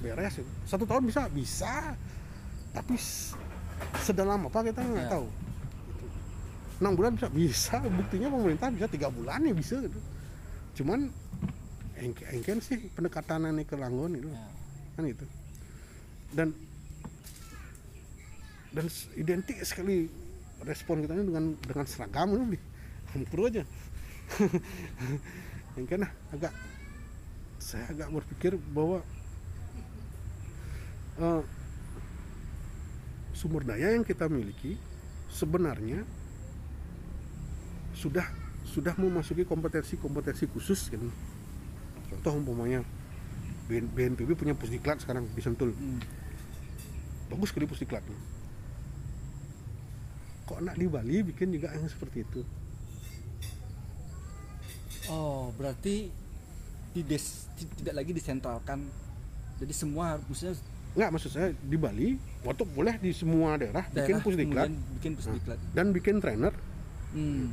beres 0.00 0.38
itu. 0.38 0.52
Satu 0.64 0.84
tahun 0.86 1.02
bisa 1.06 1.26
bisa, 1.30 1.94
tapi 2.70 2.94
sedalam 4.00 4.46
apa 4.46 4.62
kita 4.62 4.80
nggak 4.80 5.06
Ya. 5.06 5.12
tahu. 5.12 5.26
Gitu. 5.90 6.06
Enam 6.80 6.92
bulan 6.94 7.10
bisa 7.18 7.28
bisa. 7.28 7.76
Buktinya 7.82 8.28
pemerintah 8.30 8.70
bisa 8.70 8.86
tiga 8.86 9.08
bulan 9.10 9.42
ya 9.42 9.52
bisa 9.52 9.82
gitu. 9.82 9.98
Cuman 10.82 11.10
engke 11.96 12.24
engken 12.28 12.60
sih 12.60 12.78
pendekatan 12.92 13.48
ini 13.50 13.64
ke 13.64 13.74
Langgon 13.74 14.12
itu 14.14 14.28
Ya. 14.28 14.44
kan 14.96 15.04
itu 15.08 15.24
dan 16.36 16.48
dan 18.72 18.84
identik 19.16 19.56
sekali 19.64 20.08
respon 20.60 21.04
kita 21.04 21.16
ini 21.16 21.24
dengan 21.32 21.44
dengan 21.56 21.86
seragam 21.88 22.36
ini 22.36 22.60
aja. 23.24 23.62
Yang 25.76 25.86
kan 25.88 26.00
agak 26.32 26.52
saya 27.56 27.84
agak 27.90 28.08
berpikir 28.12 28.52
bahwa 28.72 29.00
eh, 31.20 31.42
sumber 33.32 33.64
daya 33.64 33.92
yang 33.92 34.04
kita 34.04 34.28
miliki 34.28 34.80
sebenarnya 35.28 36.04
sudah 37.92 38.24
sudah 38.64 38.92
memasuki 38.96 39.44
kompetensi-kompetensi 39.44 40.48
khusus 40.52 40.92
kan. 40.92 41.00
Contoh 42.12 42.32
umpamanya 42.40 42.80
BN- 43.66 43.90
BNPB 43.90 44.38
punya 44.38 44.54
pusdiklat 44.54 45.02
sekarang 45.02 45.26
di 45.34 45.42
Sentul 45.42 45.74
Hmm. 45.74 45.98
bagus 47.26 47.50
sekali 47.50 47.66
pusdiklatnya 47.66 48.14
kok 50.46 50.62
nak 50.62 50.78
di 50.78 50.86
Bali 50.86 51.26
bikin 51.26 51.50
juga 51.50 51.74
yang 51.74 51.90
seperti 51.90 52.22
itu 52.22 52.46
Oh, 55.08 55.52
berarti 55.52 56.08
di 56.90 57.02
des, 57.02 57.24
ti- 57.52 57.68
tidak 57.76 57.94
lagi 57.96 58.10
disentralkan. 58.10 58.80
Jadi 59.56 59.72
semua 59.72 60.16
maksudnya 60.18 60.56
nggak 60.92 61.10
maksud 61.10 61.30
saya 61.30 61.48
di 61.52 61.76
Bali 61.76 62.16
waktu 62.40 62.64
boleh 62.64 62.96
di 62.96 63.12
semua 63.12 63.54
daerah, 63.54 63.84
bikin 63.84 64.00
daerah 64.08 64.20
pusdiklat 64.22 64.70
bikin 64.96 65.12
pusdiklat. 65.12 65.58
dan 65.70 65.86
bikin 65.90 66.16
trainer 66.18 66.56
Hmm. 67.08 67.52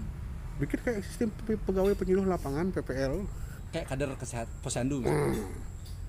bikin 0.57 0.79
kayak 0.79 1.03
sistem 1.03 1.27
pe- 1.37 1.59
pegawai 1.59 1.91
penyuluh 1.93 2.23
lapangan 2.23 2.71
PPL 2.71 3.27
Kayak 3.69 3.85
kader 3.89 4.15
kesehat 4.15 4.47
posyandu. 4.59 5.01
gitu. 5.01 5.43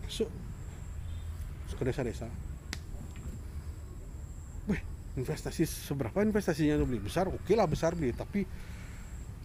masuk 0.05 0.29
ke 1.75 1.83
desa-desa 1.83 2.31
Wih, 4.65 4.79
investasi 5.15 5.67
seberapa 5.67 6.15
investasinya 6.21 6.79
beli 6.81 6.99
besar 7.01 7.27
oke 7.27 7.51
lah 7.51 7.67
besar 7.67 7.93
beli 7.93 8.11
tapi 8.11 8.47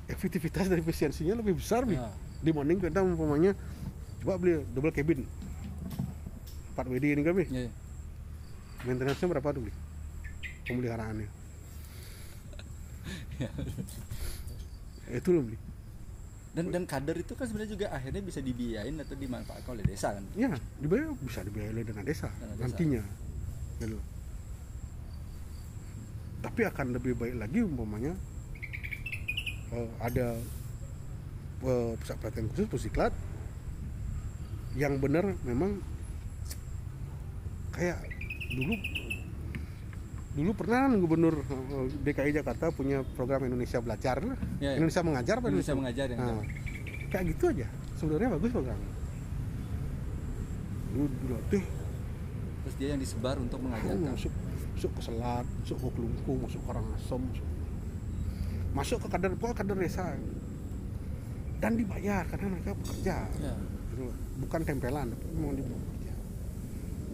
efektivitas 0.10 0.66
dan 0.66 0.78
efisiensinya 0.78 1.34
lebih 1.36 1.56
besar 1.56 1.86
beli 1.86 1.96
Ya. 1.96 2.10
dibanding 2.42 2.78
kita 2.78 3.00
umpamanya 3.00 3.54
coba 4.20 4.36
beli 4.36 4.66
double 4.68 4.90
cabin 4.90 5.24
4 6.74 6.84
WD 6.84 7.06
ini 7.08 7.22
kan 7.22 7.34
beli 7.34 7.48
Ya, 7.48 7.62
ya. 7.66 7.72
maintenance-nya 8.84 9.28
berapa 9.28 9.48
tuh 9.52 9.62
beli 9.62 9.74
pemeliharaannya 10.66 11.28
itu 15.12 15.30
loh 15.30 15.44
beli 15.44 15.58
Dan 16.50 16.74
dan 16.74 16.84
kader 16.84 17.14
itu 17.16 17.34
kan 17.34 17.46
sebenarnya 17.46 17.72
juga 17.72 17.88
akhirnya 17.90 18.20
bisa 18.20 18.42
dibiayain 18.42 18.98
atau 18.98 19.14
dimanfaatkan 19.14 19.70
oleh 19.70 19.86
desa 19.86 20.18
kan. 20.18 20.26
ya 20.34 20.50
dibayar 20.76 21.14
bisa 21.16 21.40
dibiayai 21.42 21.72
oleh 21.72 21.84
dana 21.86 22.02
desa 22.02 22.28
Dana 22.34 22.52
desa. 22.52 22.64
nantinya 22.66 23.04
gitu. 23.78 24.00
tapi 26.40 26.62
akan 26.64 26.88
lebih 26.92 27.14
baik 27.14 27.36
lagi 27.38 27.62
umpamanya 27.62 28.18
eh, 29.74 29.90
ada 30.00 30.28
eh, 31.66 31.92
pusat 32.00 32.16
pelatihan 32.22 32.48
khusus 32.54 32.68
pusiklat. 32.70 33.14
Yang 34.78 34.94
benar 35.02 35.26
memang 35.44 35.82
kayak 37.74 38.00
dulu 38.54 38.74
dulu 40.30 40.52
pernah 40.54 40.88
kan 40.88 40.94
gubernur 41.02 41.36
eh, 41.42 41.86
DKI 42.06 42.32
Jakarta 42.42 42.70
punya 42.70 43.02
program 43.18 43.46
Indonesia 43.50 43.82
Belajar 43.82 44.22
Ya, 44.62 44.74
ya. 44.74 44.78
Indonesia 44.78 45.02
mengajar 45.02 45.36
Indonesia 45.42 45.76
mengajar 45.76 46.06
yang 46.14 46.20
Nah, 46.22 46.46
kayak 47.10 47.24
gitu 47.34 47.44
aja. 47.50 47.68
Sebenarnya 47.98 48.38
bagus 48.38 48.54
programnya 48.54 49.00
dulu 50.94 51.06
dilatih 51.22 51.64
terus 52.66 52.76
dia 52.76 52.88
yang 52.94 53.02
disebar 53.02 53.36
untuk 53.38 53.62
oh, 53.62 53.64
mengajarkan. 53.70 54.10
masuk 54.14 54.34
masuk 54.76 54.92
ke 54.98 55.02
selat 55.06 55.46
masuk 55.62 55.78
ke 55.78 55.88
kelungkung 55.96 56.38
masuk 56.44 56.60
ke 56.60 56.68
Karangasem 56.68 57.22
masuk, 57.30 57.48
masuk 58.74 59.06
ke 59.06 59.08
kader 59.10 59.34
pokoknya 59.36 59.58
kader 59.62 59.78
desa. 59.78 60.06
Dan 61.60 61.76
dibayar 61.76 62.24
karena 62.30 62.48
mereka 62.56 62.72
bekerja. 62.78 63.18
Ya. 63.28 63.54
gitu. 63.92 64.08
Bukan 64.46 64.62
tempelan 64.64 65.12
tapi 65.12 65.26
memang 65.36 65.60
bekerja. 65.60 66.14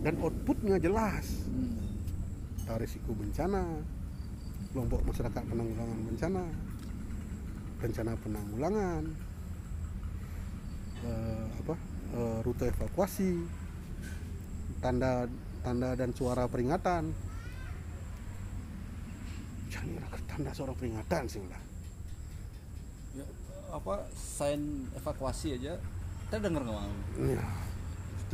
Dan 0.05 0.13
outputnya 0.21 0.77
jelas. 0.77 1.25
Hmm. 1.49 1.81
risiko 2.81 3.13
bencana 3.13 3.61
kelompok 4.73 5.05
masyarakat 5.05 5.43
penanggulangan 5.47 5.99
bencana 6.09 6.43
rencana 7.79 8.11
penanggulangan 8.19 9.03
eh, 11.05 11.45
apa 11.63 11.75
eh, 12.11 12.37
rute 12.41 12.73
evakuasi 12.73 13.39
tanda 14.81 15.31
tanda 15.63 15.95
dan 15.95 16.11
suara 16.11 16.49
peringatan 16.49 17.13
jangan 19.75 19.99
ada 20.07 20.19
tanda 20.23 20.51
suara 20.55 20.71
peringatan 20.71 21.23
sih 21.27 21.43
lah 21.51 21.61
Ya, 23.15 23.23
apa 23.71 24.11
sign 24.11 24.91
evakuasi 24.91 25.55
aja. 25.55 25.79
Kita 26.27 26.43
denger 26.43 26.67
nggak 26.67 26.75
mau 26.75 26.91
ya 27.23 27.39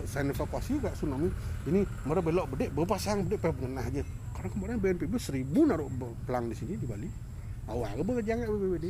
saya 0.07 0.23
evakuasi 0.31 0.79
juga 0.79 0.89
tsunami. 0.95 1.29
Ini 1.67 1.83
mereka 2.07 2.23
belok 2.23 2.45
bedek 2.55 2.69
bawa 2.71 2.87
pasang 2.95 3.27
bedek 3.27 3.43
pengenah 3.43 3.85
aja. 3.85 4.03
Karena 4.33 4.49
kemarin 4.49 4.77
BNPB 4.79 5.13
seribu 5.19 5.67
naruh 5.67 5.91
pelang 6.25 6.47
di 6.47 6.55
sini 6.55 6.79
di 6.79 6.87
Bali. 6.87 7.09
Awal 7.69 8.01
ke 8.01 8.23
jangan 8.25 8.49
BPBD 8.49 8.85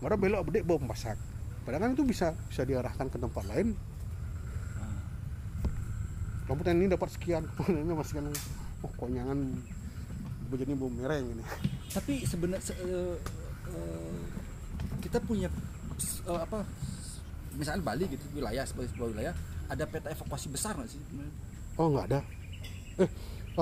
mereka 0.00 0.18
belok 0.18 0.42
bedek 0.50 0.62
bawa 0.64 0.78
pasang. 0.90 1.18
Padahal 1.62 1.82
kan 1.86 1.90
itu 1.92 2.04
bisa 2.08 2.32
bisa 2.48 2.62
diarahkan 2.64 3.06
ke 3.12 3.18
tempat 3.20 3.44
lain. 3.46 3.76
Lampu 6.50 6.66
ini 6.66 6.90
dapat 6.90 7.14
sekian 7.14 7.46
kemudian 7.54 7.86
ini 7.86 7.94
masih 7.94 8.18
kan 8.18 8.26
oh 8.82 8.92
konyangan 8.98 9.54
jadi 10.56 10.72
mereng 10.72 11.24
ini 11.28 11.44
tapi 11.88 12.22
sebenarnya 12.22 12.62
se- 12.64 12.78
eh, 12.78 13.16
eh, 13.68 14.18
kita 15.00 15.18
punya 15.20 15.50
eh, 16.26 16.40
apa 16.40 16.62
misalnya 17.52 17.82
Bali 17.82 18.06
gitu 18.06 18.24
wilayah 18.32 18.62
sebagai 18.62 18.90
sebuah 18.90 19.08
wilayah 19.10 19.34
ada 19.66 19.84
peta 19.84 20.08
evakuasi 20.08 20.46
besar 20.48 20.74
nggak 20.74 20.90
sih 20.90 21.00
oh 21.76 21.86
nggak 21.90 22.06
ada 22.08 22.20
eh 22.98 23.10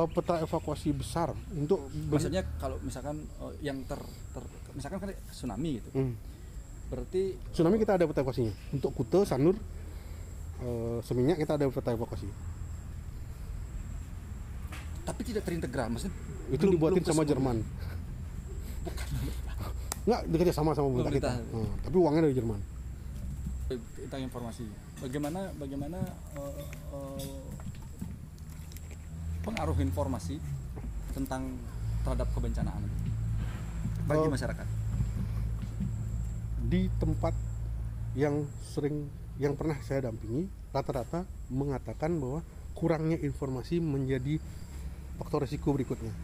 peta 0.06 0.34
evakuasi 0.38 0.92
besar 0.92 1.32
untuk 1.50 1.88
maksudnya 2.06 2.44
kalau 2.56 2.76
misalkan 2.80 3.18
eh, 3.40 3.54
yang 3.64 3.82
ter, 3.84 3.98
ter 4.30 4.44
misalkan 4.72 5.00
kan 5.00 5.10
tsunami 5.28 5.80
gitu 5.80 5.90
Hmm. 5.96 6.14
berarti 6.88 7.34
Tsunami 7.50 7.76
kita 7.76 7.96
ada 7.96 8.04
peta 8.04 8.20
evakuasinya. 8.20 8.54
Untuk 8.72 8.94
Kute, 8.94 9.20
Sanur, 9.24 9.56
eh, 10.60 10.98
Seminyak 11.02 11.36
kita 11.36 11.56
ada 11.56 11.68
peta 11.68 11.92
evakuasi. 11.92 12.28
Tapi 15.08 15.20
tidak 15.24 15.42
terintegral 15.42 15.88
maksudnya 15.88 16.12
Itu 16.48 16.68
belum- 16.68 16.72
dibuatin 16.76 17.00
belum 17.00 17.08
sama 17.08 17.22
Jerman. 17.24 17.56
Enggak, 20.04 20.20
bekerja 20.26 20.52
sama 20.54 20.72
sama 20.72 20.88
pemerintah 20.90 21.12
kita. 21.12 21.32
Hmm, 21.50 21.68
tapi 21.82 21.96
uangnya 21.96 22.22
dari 22.24 22.36
Jerman. 22.36 22.60
tentang 23.68 24.24
informasi 24.24 24.64
bagaimana 24.98 25.52
bagaimana 25.52 26.00
eh, 26.32 26.64
eh, 26.88 27.28
pengaruh 29.44 29.76
informasi 29.78 30.40
tentang 31.12 31.52
terhadap 32.00 32.24
kebencanaan 32.32 32.88
bagi 34.04 34.24
Oh. 34.24 34.32
masyarakat 34.32 34.64
Di 36.64 36.88
tempat 36.96 37.36
yang 38.12 38.44
sering 38.66 39.08
yang 39.36 39.52
pernah 39.52 39.76
saya 39.80 40.08
dampingi, 40.08 40.48
rata-rata 40.68 41.24
mengatakan 41.48 42.16
bahwa 42.16 42.40
kurangnya 42.72 43.16
informasi 43.16 43.76
menjadi 43.78 44.40
faktor 45.18 45.44
risiko 45.44 45.74
berikutnya. 45.74 46.14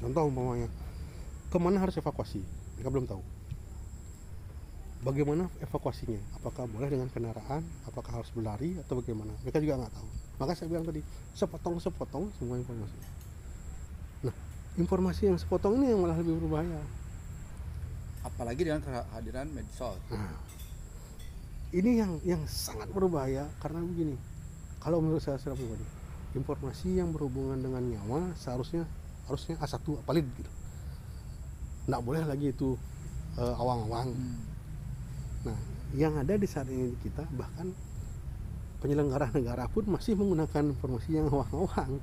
Contoh 0.00 0.26
umpamanya, 0.26 0.66
ke 1.50 1.58
mana 1.58 1.78
harus 1.78 1.94
evakuasi? 1.98 2.42
Mereka 2.78 2.90
belum 2.90 3.06
tahu. 3.06 3.22
Bagaimana 5.02 5.50
evakuasinya? 5.58 6.18
Apakah 6.38 6.70
boleh 6.70 6.86
dengan 6.86 7.10
kendaraan? 7.10 7.66
Apakah 7.90 8.22
harus 8.22 8.30
berlari 8.30 8.78
atau 8.78 9.02
bagaimana? 9.02 9.34
Mereka 9.42 9.58
juga 9.58 9.82
nggak 9.82 9.94
tahu. 9.94 10.08
Maka 10.38 10.54
saya 10.54 10.70
bilang 10.70 10.86
tadi, 10.86 11.02
sepotong-sepotong 11.34 12.30
semua 12.38 12.58
informasi. 12.58 12.98
Nah, 14.22 14.34
informasi 14.78 15.22
yang 15.26 15.38
sepotong 15.38 15.82
ini 15.82 15.90
yang 15.90 16.00
malah 16.02 16.18
lebih 16.18 16.38
berbahaya. 16.38 16.82
apalagi 18.22 18.62
dengan 18.62 18.78
kehadiran 18.86 19.50
medsos 19.50 19.98
Nah, 20.06 20.38
ini 21.74 21.98
yang 21.98 22.22
yang 22.22 22.42
sangat 22.46 22.86
berbahaya 22.94 23.50
karena 23.58 23.82
begini. 23.82 24.14
kalau 24.78 25.02
menurut 25.02 25.18
saya 25.18 25.42
secara 25.42 25.58
pribadi 25.58 25.82
informasi 26.32 26.96
yang 26.96 27.12
berhubungan 27.12 27.60
dengan 27.60 27.84
nyawa 27.84 28.32
seharusnya 28.36 28.88
harusnya 29.28 29.60
A1 29.60 29.84
apalagi 30.00 30.28
gitu. 30.40 30.50
Nggak 31.88 32.02
boleh 32.02 32.22
lagi 32.24 32.46
itu 32.52 32.76
eh, 33.36 33.54
awang-awang. 33.56 34.10
Hmm. 34.12 34.40
nah 35.42 35.58
yang 35.92 36.16
ada 36.16 36.38
di 36.38 36.48
saat 36.48 36.70
ini 36.72 36.96
kita 37.04 37.26
bahkan 37.36 37.68
penyelenggara 38.80 39.28
negara 39.36 39.68
pun 39.68 39.84
masih 39.86 40.16
menggunakan 40.16 40.72
informasi 40.72 41.10
yang 41.20 41.28
awang-awang. 41.28 42.00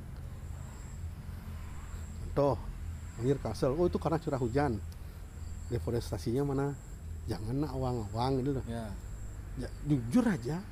Contoh 2.30 2.56
banjir 3.20 3.38
kasel 3.44 3.76
oh 3.76 3.86
itu 3.90 3.98
karena 4.00 4.20
curah 4.22 4.40
hujan. 4.40 4.80
Deforestasinya 5.70 6.44
mana? 6.46 6.68
Jangan 7.30 7.62
awang-awang 7.68 8.42
gitu. 8.42 8.58
Loh 8.58 8.66
Ya. 8.66 8.90
ya, 9.60 9.70
jujur 9.86 10.24
aja 10.26 10.64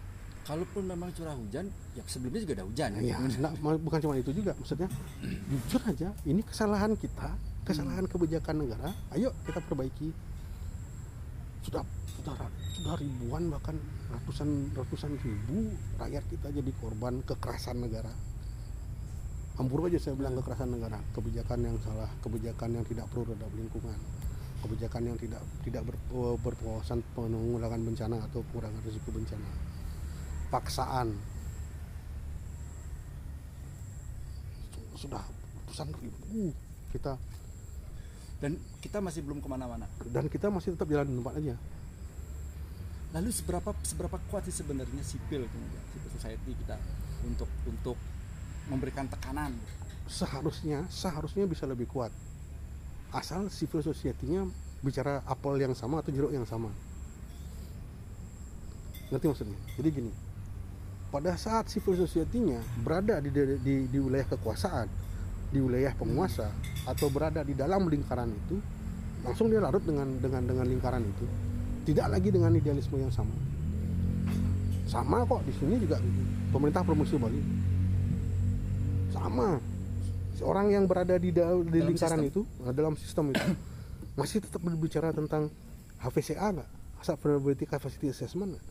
Kalaupun 0.47 0.87
memang 0.87 1.11
curah 1.11 1.35
hujan, 1.35 1.67
ya 1.91 1.99
sebelumnya 2.07 2.39
juga 2.39 2.53
ada 2.55 2.65
hujan. 2.71 2.89
ya, 3.03 3.19
nggak, 3.19 3.53
ma- 3.59 3.75
bukan 3.83 3.99
cuma 3.99 4.15
itu 4.15 4.31
juga 4.31 4.55
maksudnya 4.55 4.87
jujur 5.51 5.81
aja 5.83 6.07
ini 6.23 6.39
kesalahan 6.39 6.95
kita 6.95 7.35
kesalahan 7.67 8.07
kebijakan 8.07 8.63
negara 8.63 8.95
ayo 9.11 9.35
kita 9.43 9.59
perbaiki. 9.59 10.07
Sudah 11.67 11.83
sudah 12.15 12.47
sudah 12.79 12.95
ribuan 12.95 13.51
bahkan 13.51 13.75
ratusan 14.07 14.71
ratusan 14.71 15.19
ribu 15.19 15.75
rakyat 15.99 16.23
kita 16.31 16.47
jadi 16.55 16.71
korban 16.79 17.19
kekerasan 17.27 17.83
negara. 17.83 18.15
Hampur 19.59 19.91
aja 19.91 19.99
saya 19.99 20.15
bilang 20.15 20.39
kekerasan 20.39 20.71
negara 20.71 20.95
kebijakan 21.11 21.59
yang 21.59 21.75
salah 21.83 22.07
kebijakan 22.23 22.71
yang 22.71 22.85
tidak 22.87 23.03
pro 23.11 23.27
terhadap 23.27 23.51
lingkungan 23.51 23.99
kebijakan 24.63 25.01
yang 25.11 25.17
tidak 25.19 25.43
tidak 25.67 25.83
ber, 25.85 25.95
berwawasan 26.39 27.03
penanggulangan 27.13 27.83
bencana 27.83 28.17
atau 28.31 28.41
pengurangan 28.47 28.81
risiko 28.87 29.11
bencana 29.11 29.66
paksaan. 30.47 31.13
Sudah 34.97 35.21
ratusan 35.67 35.93
ribu 36.01 36.55
kita 36.89 37.19
Dan 38.37 38.57
kita 38.81 39.01
masih 39.01 39.25
belum 39.25 39.41
ke 39.41 39.49
mana-mana. 39.49 39.89
dan 40.13 40.29
kita 40.29 40.53
masih 40.53 40.77
tetap 40.77 40.85
jalan 40.89 41.09
di 41.09 41.17
tempat 41.17 41.33
aja. 41.41 41.55
Lalu 43.17 43.29
seberapa 43.33 43.73
seberapa 43.81 44.17
kuat 44.29 44.45
sih 44.45 44.53
sebenarnya 44.53 45.01
sipil 45.01 45.41
kemudian 45.41 45.83
civil 45.89 46.11
society 46.13 46.53
kita 46.53 46.77
untuk 47.25 47.49
untuk 47.65 47.97
memberikan 48.69 49.09
tekanan? 49.09 49.57
seharusnya 50.07 50.87
seharusnya 50.87 51.43
bisa 51.43 51.67
lebih 51.67 51.89
kuat. 51.91 52.15
Asal 53.11 53.51
civil 53.51 53.83
society-nya 53.83 54.47
bicara 54.79 55.19
apel 55.27 55.59
yang 55.59 55.75
sama 55.75 55.99
atau 55.99 56.15
jeruk 56.15 56.31
yang 56.31 56.47
sama. 56.47 56.71
Ngerti 59.11 59.25
maksudnya? 59.27 59.59
Jadi 59.75 59.89
gini 59.91 60.11
pada 61.07 61.33
saat 61.39 61.71
civil 61.71 61.95
society-nya 61.95 62.59
berada 62.83 63.23
di, 63.23 63.31
di, 63.31 63.87
di, 63.87 63.97
wilayah 63.99 64.27
kekuasaan 64.35 64.87
di 65.47 65.63
wilayah 65.63 65.95
penguasa 65.95 66.51
atau 66.83 67.07
berada 67.07 67.39
di 67.47 67.55
dalam 67.55 67.87
lingkaran 67.87 68.27
itu 68.27 68.59
langsung 69.23 69.47
dia 69.47 69.63
larut 69.63 69.79
dengan 69.83 70.07
dengan 70.19 70.43
dengan 70.43 70.65
lingkaran 70.67 71.03
itu 71.03 71.25
tidak 71.87 72.11
lagi 72.11 72.29
dengan 72.31 72.51
idealisme 72.51 72.99
yang 72.99 73.11
sama 73.11 73.31
sama 74.87 75.23
kok 75.23 75.43
di 75.47 75.53
sini 75.55 75.79
juga 75.79 75.99
pemerintah 76.51 76.83
promosi 76.83 77.15
Bali 77.15 77.39
sama 79.15 79.59
orang 80.43 80.67
yang 80.69 80.85
berada 80.85 81.17
di, 81.17 81.33
da- 81.33 81.49
di 81.65 81.79
Dalam 81.81 81.89
lingkaran 81.91 82.19
sistem. 82.21 82.31
itu 82.31 82.41
eh, 82.67 82.73
dalam 82.75 82.93
sistem 82.99 83.25
itu 83.31 83.47
masih 84.19 84.37
tetap 84.43 84.61
berbicara 84.61 85.15
tentang 85.15 85.49
HVCA 86.03 86.53
nggak 86.59 86.69
asal 87.01 87.15
vulnerability 87.17 87.65
capacity 87.65 88.11
assessment 88.11 88.57
nggak? 88.57 88.65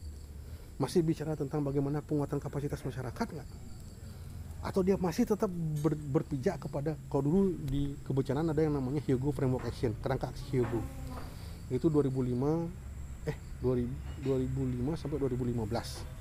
Masih 0.77 1.01
bicara 1.01 1.33
tentang 1.37 1.65
bagaimana 1.65 2.05
penguatan 2.05 2.41
kapasitas 2.41 2.81
masyarakat 2.85 3.27
nggak? 3.33 3.49
Atau 4.67 4.83
dia 4.83 4.99
masih 4.99 5.25
tetap 5.25 5.49
ber- 5.81 5.97
berpijak 5.97 6.59
kepada 6.69 6.99
kalau 7.09 7.23
dulu 7.25 7.41
di 7.65 7.95
kebencanaan 8.03 8.51
ada 8.51 8.61
yang 8.61 8.75
namanya 8.75 9.01
Hyogo 9.05 9.31
Framework 9.31 9.65
Action 9.69 9.95
kerangka 10.03 10.33
aksi 10.35 10.45
Hyogo. 10.53 10.83
Itu 11.71 11.89
2005 11.89 12.69
eh 13.27 13.37
2000, 13.63 14.23
2005 14.23 15.01
sampai 15.01 15.17
2015 15.19 16.17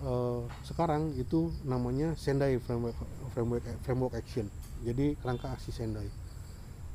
Eh, 0.00 0.42
sekarang 0.64 1.12
itu 1.20 1.52
namanya 1.68 2.16
Sendai 2.16 2.56
Framework 2.56 2.96
Framework 3.36 3.60
Framework 3.84 4.16
Action 4.16 4.48
jadi 4.80 5.12
kerangka 5.20 5.52
aksi 5.52 5.76
Sendai. 5.76 6.08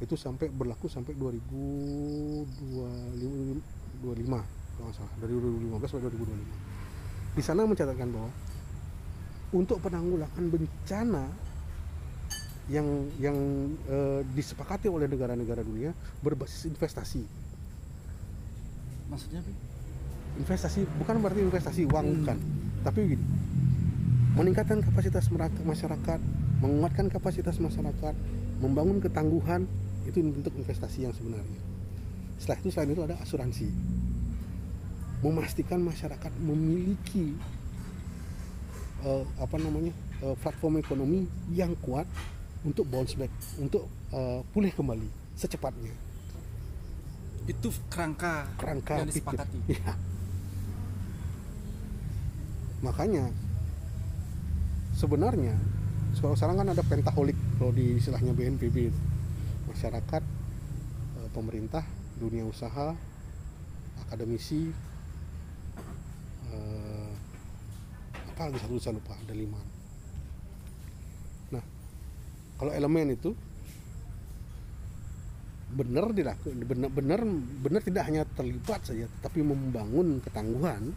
Itu 0.02 0.18
sampai 0.18 0.50
berlaku 0.50 0.90
sampai 0.90 1.14
2025 1.14 2.50
kalau 4.76 4.92
nggak 4.92 4.98
salah 5.00 5.14
dari 5.24 5.34
2015 5.34 5.92
sampai 5.92 6.12
2025 7.34 7.36
di 7.36 7.44
sana 7.44 7.68
mencatatkan 7.68 8.10
bahwa 8.12 8.32
untuk 9.56 9.78
penanggulangan 9.84 10.46
bencana 10.52 11.26
yang 12.72 12.88
yang 13.22 13.38
eh, 13.86 14.22
disepakati 14.34 14.90
oleh 14.90 15.06
negara-negara 15.06 15.62
dunia 15.62 15.94
berbasis 16.26 16.66
investasi. 16.66 17.22
Maksudnya 19.06 19.46
investasi 20.42 20.84
bukan 20.98 21.22
berarti 21.22 21.46
investasi 21.46 21.82
uang 21.86 22.26
bukan 22.26 22.38
tapi 22.84 23.00
begini 23.08 23.26
meningkatkan 24.36 24.84
kapasitas 24.84 25.32
masyarakat 25.64 26.20
menguatkan 26.60 27.08
kapasitas 27.08 27.56
masyarakat 27.62 28.14
membangun 28.60 29.00
ketangguhan 29.00 29.64
itu 30.04 30.20
bentuk 30.22 30.52
investasi 30.60 31.08
yang 31.08 31.14
sebenarnya. 31.16 31.62
Setelah 32.36 32.58
itu 32.60 32.70
selain 32.74 32.92
itu 32.92 33.04
ada 33.06 33.16
asuransi 33.24 33.68
memastikan 35.26 35.82
masyarakat 35.82 36.32
memiliki 36.38 37.34
eh, 39.02 39.26
apa 39.42 39.58
namanya 39.58 39.94
eh, 40.22 40.36
platform 40.38 40.78
ekonomi 40.78 41.26
yang 41.50 41.74
kuat 41.82 42.06
untuk 42.62 42.86
bounce 42.86 43.18
back 43.18 43.34
untuk 43.58 43.90
eh, 44.14 44.42
pulih 44.54 44.70
kembali 44.70 45.10
secepatnya 45.34 45.94
Itu 47.46 47.70
kerangka, 47.94 48.50
kerangka 48.58 49.02
yang 49.02 49.10
disepakati. 49.10 49.60
Iya. 49.78 49.94
Makanya 52.82 53.30
sebenarnya 54.98 55.54
kalau 56.22 56.34
sekarang 56.34 56.58
kan 56.64 56.70
ada 56.74 56.82
pentaholik 56.86 57.38
kalau 57.62 57.74
di 57.74 58.02
istilahnya 58.02 58.34
BNPB 58.34 58.78
itu. 58.90 59.02
masyarakat, 59.66 60.24
pemerintah, 61.36 61.84
dunia 62.16 62.48
usaha, 62.48 62.96
akademisi, 64.08 64.72
eh, 66.56 67.12
apa 68.36 68.52
lagi 68.52 68.60
satu 68.60 68.76
saya 68.84 69.00
lupa 69.00 69.16
ada 69.16 69.32
lima. 69.32 69.56
Nah, 71.56 71.64
kalau 72.60 72.76
elemen 72.76 73.16
itu 73.16 73.32
benar 75.72 76.12
tidak 76.12 76.36
benar 76.44 76.92
benar 76.92 77.20
benar 77.64 77.80
tidak 77.80 78.04
hanya 78.12 78.28
terlibat 78.36 78.84
saja 78.84 79.08
tapi 79.24 79.40
membangun 79.40 80.20
ketangguhan 80.20 80.92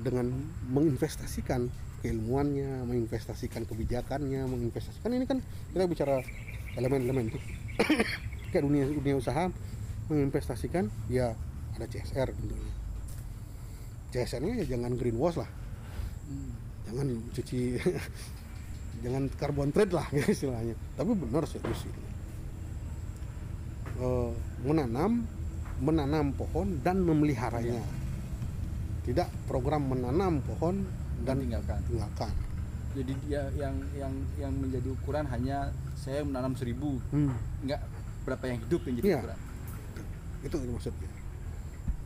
dengan 0.00 0.32
menginvestasikan 0.72 1.68
keilmuannya 2.00 2.88
menginvestasikan 2.88 3.68
kebijakannya 3.68 4.48
menginvestasikan 4.48 5.12
ini 5.12 5.28
kan 5.28 5.44
kita 5.76 5.84
bicara 5.84 6.24
elemen-elemen 6.80 7.36
itu. 7.36 7.38
Kayak 8.48 8.64
dunia 8.64 8.88
dunia 8.88 9.20
usaha 9.20 9.52
menginvestasikan 10.08 10.88
ya 11.12 11.36
ada 11.76 11.84
CSR 11.84 12.32
tentunya. 12.32 12.72
CSR-nya 14.16 14.64
ya 14.64 14.64
jangan 14.72 14.96
greenwash 14.96 15.36
lah 15.36 15.50
Hmm. 16.26 16.50
jangan 16.84 17.06
cuci 17.30 17.58
jangan 19.02 19.22
carbon 19.34 19.70
trade 19.70 19.92
lah 19.92 20.06
istilahnya 20.26 20.74
tapi 20.94 21.10
benar 21.12 21.44
serius 21.44 21.84
ini 21.84 22.04
Eh, 23.96 24.32
menanam 24.60 25.24
menanam 25.80 26.28
pohon 26.32 26.84
dan 26.84 27.00
memeliharanya 27.00 27.80
tidak 29.02 29.32
program 29.48 29.88
menanam 29.88 30.44
pohon 30.44 30.84
dan 31.24 31.40
tinggalkan. 31.40 31.80
tinggalkan 31.88 32.28
Jadi 32.92 33.12
dia 33.24 33.48
yang 33.56 33.72
yang 33.92 34.12
yang 34.36 34.52
menjadi 34.52 34.92
ukuran 34.92 35.24
hanya 35.26 35.72
saya 35.96 36.20
menanam 36.20 36.52
seribu, 36.52 37.00
Hmm, 37.08 37.32
nggak 37.64 37.80
berapa 38.24 38.44
yang 38.46 38.58
hidup 38.68 38.80
yang 38.84 38.94
jadi 38.96 39.06
Iya. 39.08 39.18
ukuran. 39.18 39.38
itu 40.44 40.56
maksudnya 40.68 41.10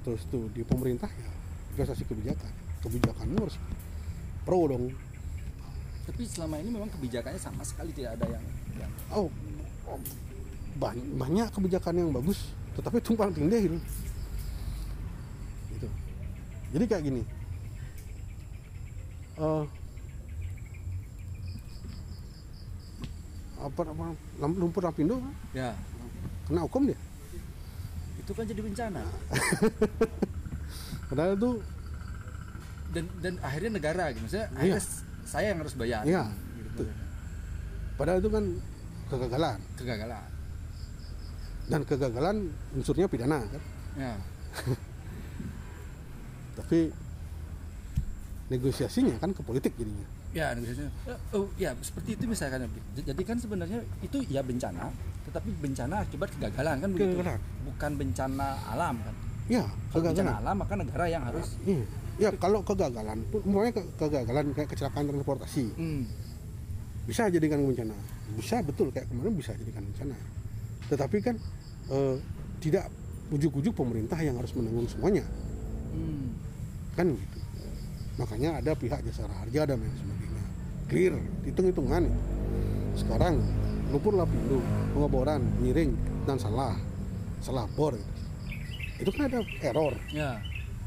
terus 0.00 0.22
tuh 0.30 0.46
di 0.48 0.62
pemerintah 0.62 1.10
ya 1.10 1.26
investasi 1.74 2.06
kebijakan 2.06 2.52
kebijakanmu 2.80 3.36
harus 3.36 3.58
pro 4.44 4.68
dong. 4.68 4.92
Tapi 6.08 6.22
selama 6.26 6.58
ini 6.58 6.70
memang 6.74 6.90
kebijakannya 6.90 7.40
sama 7.40 7.62
sekali 7.62 7.94
tidak 7.94 8.18
ada 8.18 8.38
yang 8.38 8.44
yang 8.80 8.92
oh, 9.14 9.28
oh, 9.86 10.00
banyak, 10.80 11.06
banyak 11.14 11.48
kebijakan 11.52 11.94
yang 11.96 12.10
bagus 12.10 12.50
tetapi 12.78 12.98
tumpang 13.02 13.34
tindih 13.34 13.66
gitu 13.66 13.78
gitu. 15.80 15.88
Jadi 16.76 16.84
kayak 16.84 17.02
gini. 17.08 17.22
Eh, 19.40 19.64
apa 23.60 23.80
apa 23.84 24.04
lumpur 24.40 24.82
lapindo? 24.84 25.20
Ya. 25.56 25.72
Kena 26.48 26.64
hukum 26.68 26.88
dia? 26.88 26.98
Itu 28.20 28.32
kan 28.36 28.44
jadi 28.44 28.60
bencana. 28.60 29.02
padahal 31.10 31.34
itu 31.34 31.50
dan 32.90 33.04
dan 33.20 33.34
akhirnya 33.40 33.70
negara 33.76 34.04
gitu. 34.10 34.20
Maksudnya 34.24 34.48
Iya. 34.50 34.58
akhirnya 34.58 34.82
saya 35.24 35.46
yang 35.54 35.58
harus 35.62 35.74
bayar. 35.74 36.02
Iya, 36.02 36.24
gitu. 36.58 36.82
padahal 37.94 38.18
itu 38.18 38.28
kan 38.28 38.44
kegagalan. 39.08 39.58
Kegagalan. 39.76 40.28
Dan 41.70 41.80
kegagalan 41.86 42.36
unsurnya 42.74 43.06
pidana 43.06 43.46
kan? 43.46 43.62
Ya. 43.94 44.12
Tapi 46.58 46.90
negosiasinya 48.50 49.14
kan 49.22 49.30
ke 49.30 49.40
politik 49.40 49.72
jadinya. 49.78 50.06
Ya 50.30 50.54
negosiasinya 50.54 50.90
Eh, 51.06 51.18
oh 51.34 51.46
ya 51.54 51.70
seperti 51.78 52.18
itu 52.18 52.24
misalkan. 52.26 52.66
Jadi 52.98 53.22
kan 53.22 53.38
sebenarnya 53.38 53.80
itu 54.02 54.18
ya 54.26 54.42
bencana 54.42 54.90
tetapi 55.20 55.52
bencana 55.62 56.02
akibat 56.02 56.26
kegagalan 56.34 56.80
kan 56.80 56.90
begitu? 56.90 57.14
Kegagalan. 57.14 57.38
bukan 57.62 57.92
bencana 57.94 58.46
alam 58.66 58.98
kan 58.98 59.14
ya 59.50 59.66
kegagalan. 59.90 60.38
alam 60.38 60.56
maka 60.56 60.74
negara 60.74 61.04
yang 61.04 61.26
harus 61.26 61.58
Iya. 61.66 61.82
ya 62.16 62.30
kalau 62.38 62.62
kegagalan 62.62 63.18
umpamanya 63.34 63.74
ke- 63.74 63.90
kegagalan 63.98 64.54
kayak 64.54 64.68
kecelakaan 64.70 65.10
transportasi. 65.10 65.64
Hmm, 65.74 66.06
bisa 67.04 67.26
jadikan 67.26 67.58
bencana. 67.60 67.96
Bisa 68.32 68.62
betul. 68.62 68.94
Kayak 68.94 69.10
kemarin 69.10 69.34
bisa 69.34 69.50
jadikan 69.52 69.82
bencana. 69.82 70.14
Tetapi 70.86 71.16
kan 71.18 71.34
eh, 71.90 72.16
tidak 72.60 72.86
ujuk-ujuk 73.30 73.74
pemerintah 73.74 74.18
yang 74.18 74.38
harus 74.38 74.54
menanggung 74.54 74.86
semuanya. 74.86 75.26
Hmm, 75.90 76.30
kan 76.94 77.10
gitu. 77.10 77.38
Makanya 78.16 78.60
ada 78.60 78.72
pihak 78.72 79.02
jasa 79.02 79.26
harja 79.26 79.66
dan 79.66 79.76
lain 79.76 79.94
sebagainya. 79.96 80.44
Clear 80.86 81.14
hitung-hitungan. 81.42 82.06
Sekarang 82.94 83.42
lumpur 83.90 84.14
lapindo 84.14 84.62
pengeboran 84.92 85.42
miring 85.58 85.94
dan 86.22 86.38
salah. 86.38 86.78
Salah 87.40 87.66
bor. 87.72 87.96
gitu. 87.96 88.19
Itu 89.00 89.10
kan 89.10 89.26
ada 89.26 89.40
error. 89.60 89.96
Ya. 90.12 90.44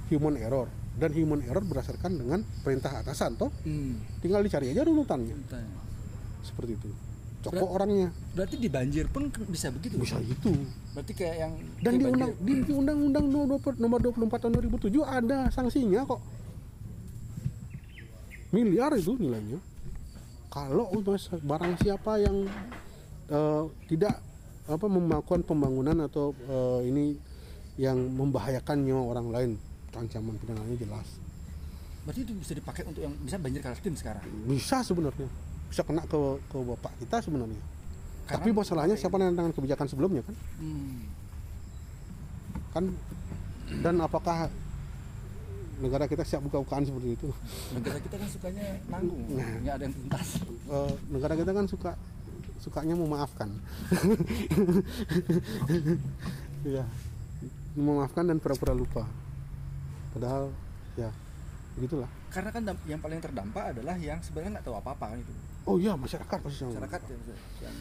Human 0.08 0.38
error. 0.38 0.70
Dan 0.94 1.10
human 1.18 1.42
error 1.42 1.66
berdasarkan 1.66 2.14
dengan 2.14 2.46
perintah 2.62 2.94
atasan 2.94 3.34
toh. 3.34 3.50
Hmm, 3.66 3.98
tinggal 4.22 4.46
dicari 4.46 4.70
aja 4.70 4.86
runutannya 4.86 5.34
seperti 6.46 6.78
itu. 6.78 6.90
Cokok 7.44 7.60
Ber- 7.60 7.74
orangnya. 7.76 8.08
berarti 8.32 8.56
di 8.56 8.70
banjir 8.72 9.10
pun 9.12 9.28
bisa 9.50 9.68
begitu? 9.68 10.00
Bisa 10.00 10.16
gitu. 10.22 10.54
Berarti 10.96 11.12
kayak 11.12 11.36
yang 11.42 11.54
dan 11.82 11.94
di 11.98 12.06
undang 12.08 12.32
di, 12.40 12.54
di 12.62 12.72
undang-undang 12.72 13.26
nomor 13.76 14.00
24 14.00 14.32
tahun 14.38 14.54
2007 14.64 15.02
ada 15.04 15.52
sanksinya 15.52 16.08
kok. 16.08 16.22
Miliar 18.54 18.94
itu 18.94 19.18
nilainya. 19.18 19.58
Kalau 20.48 20.94
mas 21.02 21.26
barang 21.34 21.74
siapa 21.82 22.22
yang 22.22 22.46
eh, 23.28 23.64
tidak 23.90 24.22
apa 24.64 24.86
melakukan 24.88 25.42
pembangunan 25.44 26.06
atau 26.06 26.32
eh, 26.38 26.88
ini 26.88 27.18
yang 27.76 27.98
membahayakan 27.98 28.78
nyawa 28.82 29.04
orang 29.12 29.28
lain. 29.30 29.52
Ancaman 29.94 30.34
pidananya 30.38 30.74
jelas. 30.76 31.06
Berarti 32.04 32.26
itu 32.26 32.34
bisa 32.34 32.52
dipakai 32.52 32.84
untuk 32.84 33.00
yang 33.00 33.14
bisa 33.22 33.38
banjir 33.38 33.62
kaltim 33.62 33.94
sekarang? 33.94 34.26
Bisa 34.44 34.82
sebenarnya. 34.82 35.30
Bisa 35.70 35.82
kena 35.82 36.02
ke 36.04 36.18
ke 36.44 36.58
bapak 36.60 36.94
kita 37.00 37.22
sebenarnya. 37.22 37.62
Karena- 38.26 38.42
tapi 38.42 38.50
masalahnya 38.52 38.96
siapa 38.98 39.16
yang 39.18 39.34
dengan 39.34 39.54
kebijakan 39.54 39.86
sebelumnya 39.86 40.22
kan? 40.26 40.36
Hmm, 40.58 41.00
kan? 42.72 42.86
Dan 43.80 43.96
apakah 44.00 44.50
negara 45.78 46.06
kita 46.06 46.24
siap 46.24 46.42
buka-bukaan 46.42 46.84
seperti 46.84 47.10
itu? 47.14 47.28
Negara 47.74 47.98
kita 48.00 48.16
kan 48.18 48.28
sukanya 48.28 48.66
nanggung 48.88 49.22
Nah. 49.30 49.54
nggak 49.62 49.74
ada 49.78 49.84
yang 49.86 49.96
tuntas. 49.96 50.28
Eh, 50.68 50.92
negara 51.10 51.34
kita 51.36 51.52
kan 51.54 51.66
suka 51.68 51.92
sukanya 52.58 52.96
memaafkan. 52.98 53.50
Ya 56.64 56.88
memaafkan 57.74 58.26
dan 58.30 58.38
pura-pura 58.38 58.74
lupa. 58.74 59.04
Padahal 60.14 60.54
ya 60.94 61.10
begitulah. 61.74 62.10
Karena 62.30 62.50
kan 62.54 62.62
yang 62.86 63.02
paling 63.02 63.18
terdampak 63.22 63.74
adalah 63.74 63.98
yang 63.98 64.22
sebenarnya 64.22 64.60
nggak 64.60 64.66
tahu 64.66 64.78
apa-apa 64.78 65.14
kan 65.14 65.18
itu. 65.18 65.34
Oh 65.66 65.78
iya 65.82 65.98
masyarakat 65.98 66.38
pasti 66.44 66.62
yang 66.62 66.70
masyarakat 66.76 67.02
ya, 67.08 67.18
yang 67.66 67.76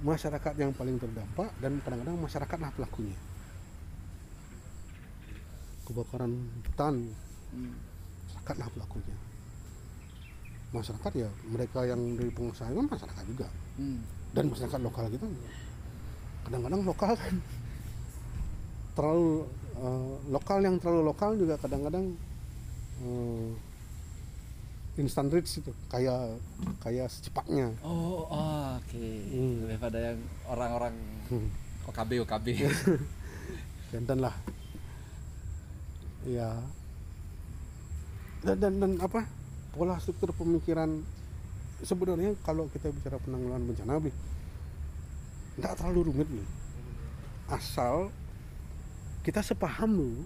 masyarakat 0.00 0.54
yang 0.56 0.72
paling 0.76 0.96
terdampak 1.00 1.48
dan 1.60 1.72
kadang-kadang 1.80 2.16
masyarakatlah 2.20 2.70
pelakunya. 2.76 3.18
Kebakaran 5.88 6.32
hutan. 6.66 6.94
Hmm, 7.50 7.74
masyarakatlah 8.28 8.68
pelakunya. 8.76 9.16
Masyarakat 10.70 11.12
ya 11.18 11.28
mereka 11.50 11.80
yang 11.82 12.00
dari 12.14 12.30
pengusaha 12.30 12.68
kan 12.68 12.86
masyarakat 12.86 13.24
juga. 13.26 13.48
Hmm, 13.80 14.00
dan 14.36 14.44
masyarakat 14.46 14.80
lokal 14.84 15.04
kita 15.10 15.26
kadang-kadang 16.40 16.82
lokal 16.86 17.12
kan 17.18 17.34
terlalu 18.92 19.46
eh, 19.76 20.12
lokal 20.28 20.58
yang 20.60 20.76
terlalu 20.78 21.02
lokal 21.06 21.34
juga 21.34 21.54
kadang-kadang 21.56 22.14
eh, 23.02 23.48
instant 24.98 25.32
rich 25.32 25.64
itu 25.64 25.72
kayak 25.88 26.36
kayak 26.84 27.08
secepatnya 27.08 27.72
oh 27.80 28.28
oh, 28.28 28.76
oke 28.76 29.06
Hmm. 29.32 29.64
daripada 29.64 29.98
yang 30.12 30.18
orang-orang 30.44 30.94
Hmm. 31.30 31.48
OKB 31.88 32.20
OKB 32.26 32.46
dan 33.94 34.18
lah 34.28 34.34
ya 36.26 36.58
dan, 38.44 38.56
dan 38.60 38.72
dan 38.76 38.92
apa 39.00 39.24
pola 39.72 39.96
struktur 40.02 40.34
pemikiran 40.36 41.00
sebenarnya 41.80 42.36
kalau 42.44 42.68
kita 42.68 42.92
bicara 42.92 43.16
penanggulangan 43.22 43.64
bencana 43.64 43.96
Bli, 43.96 44.12
nggak 45.56 45.74
terlalu 45.80 46.12
rumit 46.12 46.28
Bli. 46.28 46.44
asal 47.48 48.12
kita 49.20 49.40
sepaham 49.40 49.90
dulu 49.92 50.22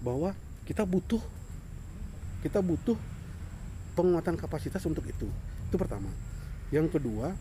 bahwa 0.00 0.32
kita 0.64 0.84
butuh 0.84 1.20
kita 2.40 2.60
butuh 2.60 2.96
penguatan 3.94 4.36
kapasitas 4.36 4.84
untuk 4.84 5.04
itu. 5.04 5.28
Itu 5.68 5.76
pertama. 5.76 6.08
Yang 6.68 6.96
kedua 6.98 7.32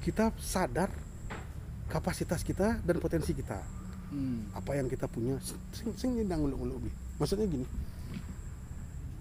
kita 0.00 0.32
sadar 0.38 0.88
kapasitas 1.88 2.40
kita 2.42 2.80
dan 2.80 2.96
potensi 2.98 3.32
kita. 3.32 3.60
Hmm, 4.12 4.48
apa 4.52 4.76
yang 4.76 4.88
kita 4.88 5.08
punya. 5.08 5.40
Sing 5.72 5.92
sing 5.96 6.10
nyendang 6.16 6.44
ulu-ulu 6.44 6.84
Bi. 6.84 6.90
maksudnya 7.16 7.46
gini. 7.46 7.64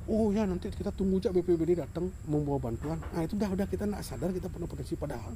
Oh 0.10 0.34
ya 0.34 0.44
nanti 0.44 0.68
kita 0.68 0.90
tunggu 0.92 1.22
aja 1.22 1.30
BPBD 1.30 1.78
datang 1.78 2.10
membawa 2.26 2.60
bantuan. 2.60 3.00
Nah 3.14 3.24
itu 3.24 3.38
udah 3.38 3.50
udah 3.54 3.68
kita 3.70 3.88
nggak 3.88 4.04
sadar 4.04 4.34
kita 4.34 4.50
punya 4.50 4.68
potensi. 4.68 4.96
Padahal 4.96 5.32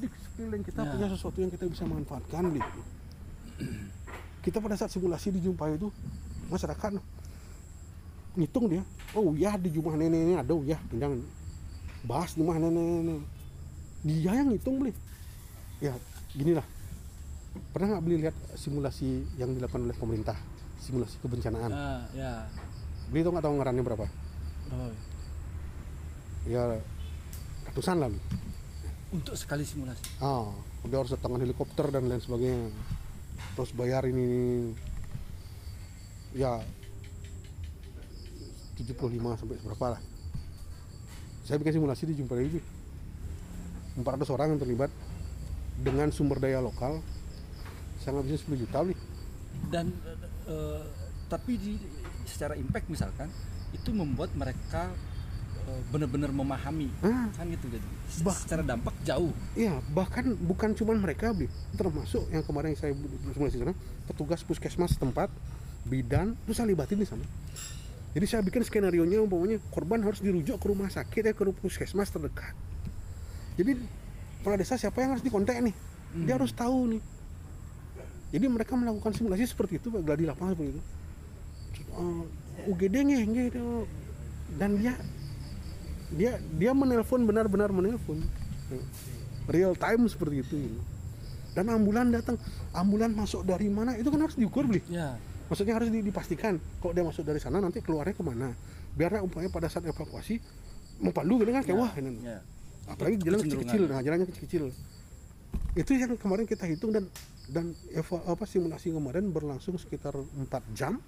di 0.00 0.08
sekeliling 0.08 0.64
kita 0.64 0.80
Ya. 0.82 0.90
punya 0.92 1.06
sesuatu 1.08 1.38
yang 1.38 1.48
kita 1.48 1.64
bisa 1.64 1.84
manfaatkan 1.84 2.52
Bi. 2.52 2.60
Kita 4.44 4.62
pada 4.62 4.78
saat 4.78 4.90
simulasi 4.92 5.34
dijumpai 5.34 5.76
itu 5.76 5.92
masyarakat 6.48 6.98
ngitung 8.38 8.70
dia 8.70 8.82
oh 9.12 9.34
ya 9.34 9.58
di 9.58 9.68
rumah 9.74 9.98
nenek 9.98 10.20
ini 10.22 10.34
ada 10.38 10.52
oh 10.54 10.62
ya 10.62 10.78
jangan 10.94 11.20
bahas 12.06 12.32
di 12.32 12.40
rumah 12.40 12.56
nenek 12.56 13.22
dia 14.06 14.32
yang 14.32 14.48
ngitung 14.54 14.78
beli 14.78 14.92
ya 15.82 15.92
ginilah 16.32 16.64
pernah 17.74 17.96
nggak 17.96 18.04
beli 18.04 18.16
lihat 18.28 18.36
simulasi 18.54 19.26
yang 19.36 19.50
dilakukan 19.52 19.82
oleh 19.88 19.96
pemerintah 19.96 20.36
simulasi 20.78 21.18
kebencanaan? 21.18 21.70
Ah, 21.74 22.06
ya. 22.14 22.46
Beli 23.10 23.26
tau 23.26 23.32
nggak 23.34 23.44
tahu 23.44 23.52
anggarannya 23.58 23.82
berapa? 23.82 24.06
Oh. 24.68 24.92
ya 26.44 26.60
ratusan 27.68 28.04
lah 28.04 28.12
untuk 29.12 29.32
sekali 29.32 29.64
simulasi? 29.64 30.20
Ah 30.20 30.48
udah 30.84 30.96
harus 31.02 31.12
datangkan 31.16 31.40
helikopter 31.44 31.88
dan 31.88 32.04
lain 32.04 32.20
sebagainya 32.20 32.68
terus 33.56 33.70
bayar 33.74 34.06
ini, 34.06 34.70
ya 36.36 36.62
75 38.76 38.94
sampai 39.38 39.56
berapa 39.60 39.86
lah. 39.98 40.00
Saya 41.44 41.56
bikin 41.58 41.80
simulasi 41.80 42.08
di 42.08 42.14
Jumpa 42.18 42.36
Dewi. 42.36 42.60
400 43.98 44.30
orang 44.30 44.54
yang 44.54 44.60
terlibat. 44.62 44.90
Dengan 45.78 46.10
sumber 46.10 46.42
daya 46.42 46.58
lokal 46.58 46.98
saya 48.08 48.24
ngabisin 48.24 48.56
10 48.56 48.62
juta 48.64 48.78
beli 48.80 48.96
dan 49.68 49.90
eh, 50.48 50.82
tapi 51.28 51.60
di 51.60 51.76
secara 52.24 52.54
impact 52.56 52.88
misalkan 52.88 53.28
itu 53.74 53.90
membuat 53.92 54.32
mereka 54.32 54.88
benar-benar 55.88 56.30
memahami 56.30 56.88
Ah. 57.00 57.28
kan 57.32 57.46
gitu 57.48 57.66
jadi 57.68 57.86
Bah- 58.20 58.34
secara 58.34 58.62
dampak 58.62 58.94
jauh 59.02 59.32
Iya, 59.54 59.78
bahkan 59.92 60.32
bukan 60.34 60.72
cuma 60.74 60.92
mereka 60.94 61.32
termasuk 61.74 62.24
yang 62.28 62.42
kemarin 62.42 62.74
saya 62.74 62.92
simulasi 63.32 63.58
sana, 63.58 63.74
petugas 64.04 64.40
puskesmas 64.42 64.96
tempat, 64.96 65.28
bidan, 65.84 66.36
itu 66.44 66.52
saya 66.52 66.68
libatin 66.68 66.98
di 66.98 67.06
sana. 67.06 67.24
Jadi 68.12 68.24
saya 68.24 68.40
bikin 68.40 68.64
skenario 68.64 69.04
nya 69.04 69.20
umpamanya 69.20 69.60
korban 69.70 70.00
harus 70.00 70.18
dirujuk 70.18 70.56
ke 70.56 70.66
rumah 70.66 70.88
sakit 70.88 71.22
ya 71.22 71.32
ke 71.36 71.42
rumah 71.44 71.60
puskesmas 71.60 72.08
terdekat. 72.08 72.56
Jadi 73.54 73.76
kepala 74.40 74.56
desa 74.56 74.74
siapa 74.74 75.04
yang 75.04 75.14
harus 75.14 75.22
dikontak 75.22 75.60
nih? 75.60 75.74
Dia 76.24 76.40
harus 76.40 76.50
tahu 76.50 76.96
nih. 76.96 77.02
Jadi 78.28 78.44
mereka 78.48 78.76
melakukan 78.76 79.12
simulasi 79.12 79.44
seperti 79.44 79.76
itu, 79.76 79.88
Pak, 79.88 80.04
gladi 80.04 80.24
lapangan 80.24 80.52
seperti 80.56 80.70
itu. 80.72 80.82
Eh, 81.88 82.24
UGD 82.68 82.96
nge, 83.04 83.20
nge, 83.24 83.44
itu. 83.48 83.64
dan 84.56 84.80
dia 84.80 84.96
dia 86.10 86.32
dia 86.54 86.72
menelpon 86.72 87.22
benar-benar 87.22 87.68
menelpon. 87.68 88.20
Real 89.46 89.72
time 89.74 90.04
seperti 90.06 90.42
itu. 90.42 90.56
Dan 91.52 91.68
ambulan 91.68 92.08
datang. 92.08 92.36
Ambulan 92.70 93.10
masuk 93.10 93.42
dari 93.42 93.66
mana? 93.66 93.96
Itu 93.96 94.08
kan 94.08 94.20
harus 94.20 94.36
diukur 94.36 94.64
beli 94.64 94.84
ya. 94.86 95.16
Maksudnya 95.48 95.74
harus 95.74 95.88
di- 95.88 96.04
dipastikan 96.04 96.60
kalau 96.78 96.92
dia 96.92 97.00
masuk 97.02 97.24
dari 97.24 97.40
sana 97.40 97.56
nanti 97.56 97.80
keluarnya 97.80 98.12
ke 98.12 98.20
mana. 98.20 98.52
Biar 98.92 99.16
umpamanya 99.18 99.48
pada 99.48 99.66
saat 99.66 99.84
evakuasi 99.84 100.36
mau 100.98 101.10
palu 101.10 101.38
gitu 101.38 101.48
kan 101.48 101.62
kayak 101.62 101.72
Ya, 101.72 101.80
wah 101.80 101.92
ini. 101.94 102.12
Ya. 102.20 102.38
apalagi 102.84 103.20
jalan 103.20 103.38
kecil-kecil 103.38 103.82
nah 103.84 104.00
jalannya 104.00 104.26
kecil-kecil. 104.26 104.72
Itu 105.74 105.90
yang 105.92 106.16
kemarin 106.16 106.44
kita 106.44 106.64
hitung 106.64 106.90
dan 106.90 107.04
dan 107.48 107.64
eva, 107.90 108.16
apa 108.26 108.44
simulasi 108.44 108.90
kemarin 108.90 109.28
berlangsung 109.28 109.76
sekitar 109.76 110.12
4 110.12 110.44
jam 110.72 111.00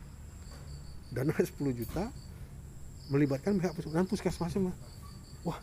dana 1.10 1.32
10 1.36 1.52
juta 1.74 2.08
melibatkan 3.10 3.58
pihak 3.58 3.74
puskesmas 4.06 4.54
semua 4.54 4.72
wah 5.42 5.58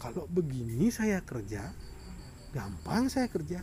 kalau 0.00 0.24
begini 0.30 0.88
saya 0.88 1.20
kerja 1.20 1.70
gampang 2.52 3.08
saya 3.12 3.28
kerja. 3.28 3.60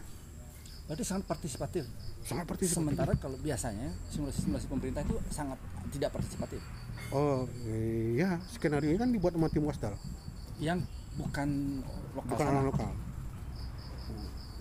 Berarti 0.85 1.01
sangat 1.01 1.25
partisipatif. 1.25 1.85
sangat 2.25 2.45
partisipatif. 2.49 2.81
Sementara 2.81 3.13
kalau 3.17 3.37
biasanya 3.37 3.89
simulasi-simulasi 4.09 4.65
pemerintah 4.69 5.01
itu 5.05 5.17
sangat 5.29 5.57
tidak 5.93 6.13
partisipatif. 6.13 6.61
oh 7.13 7.45
iya. 7.69 8.41
Skenario 8.49 8.89
ini 8.93 8.97
kan 8.97 9.09
dibuat 9.13 9.33
sama 9.37 9.49
tim 9.49 9.65
wasdal. 9.65 9.93
Yang 10.57 10.85
bukan 11.17 11.81
lokal 12.17 12.33
bukan 12.33 12.45
orang 12.49 12.65
lokal. 12.69 12.91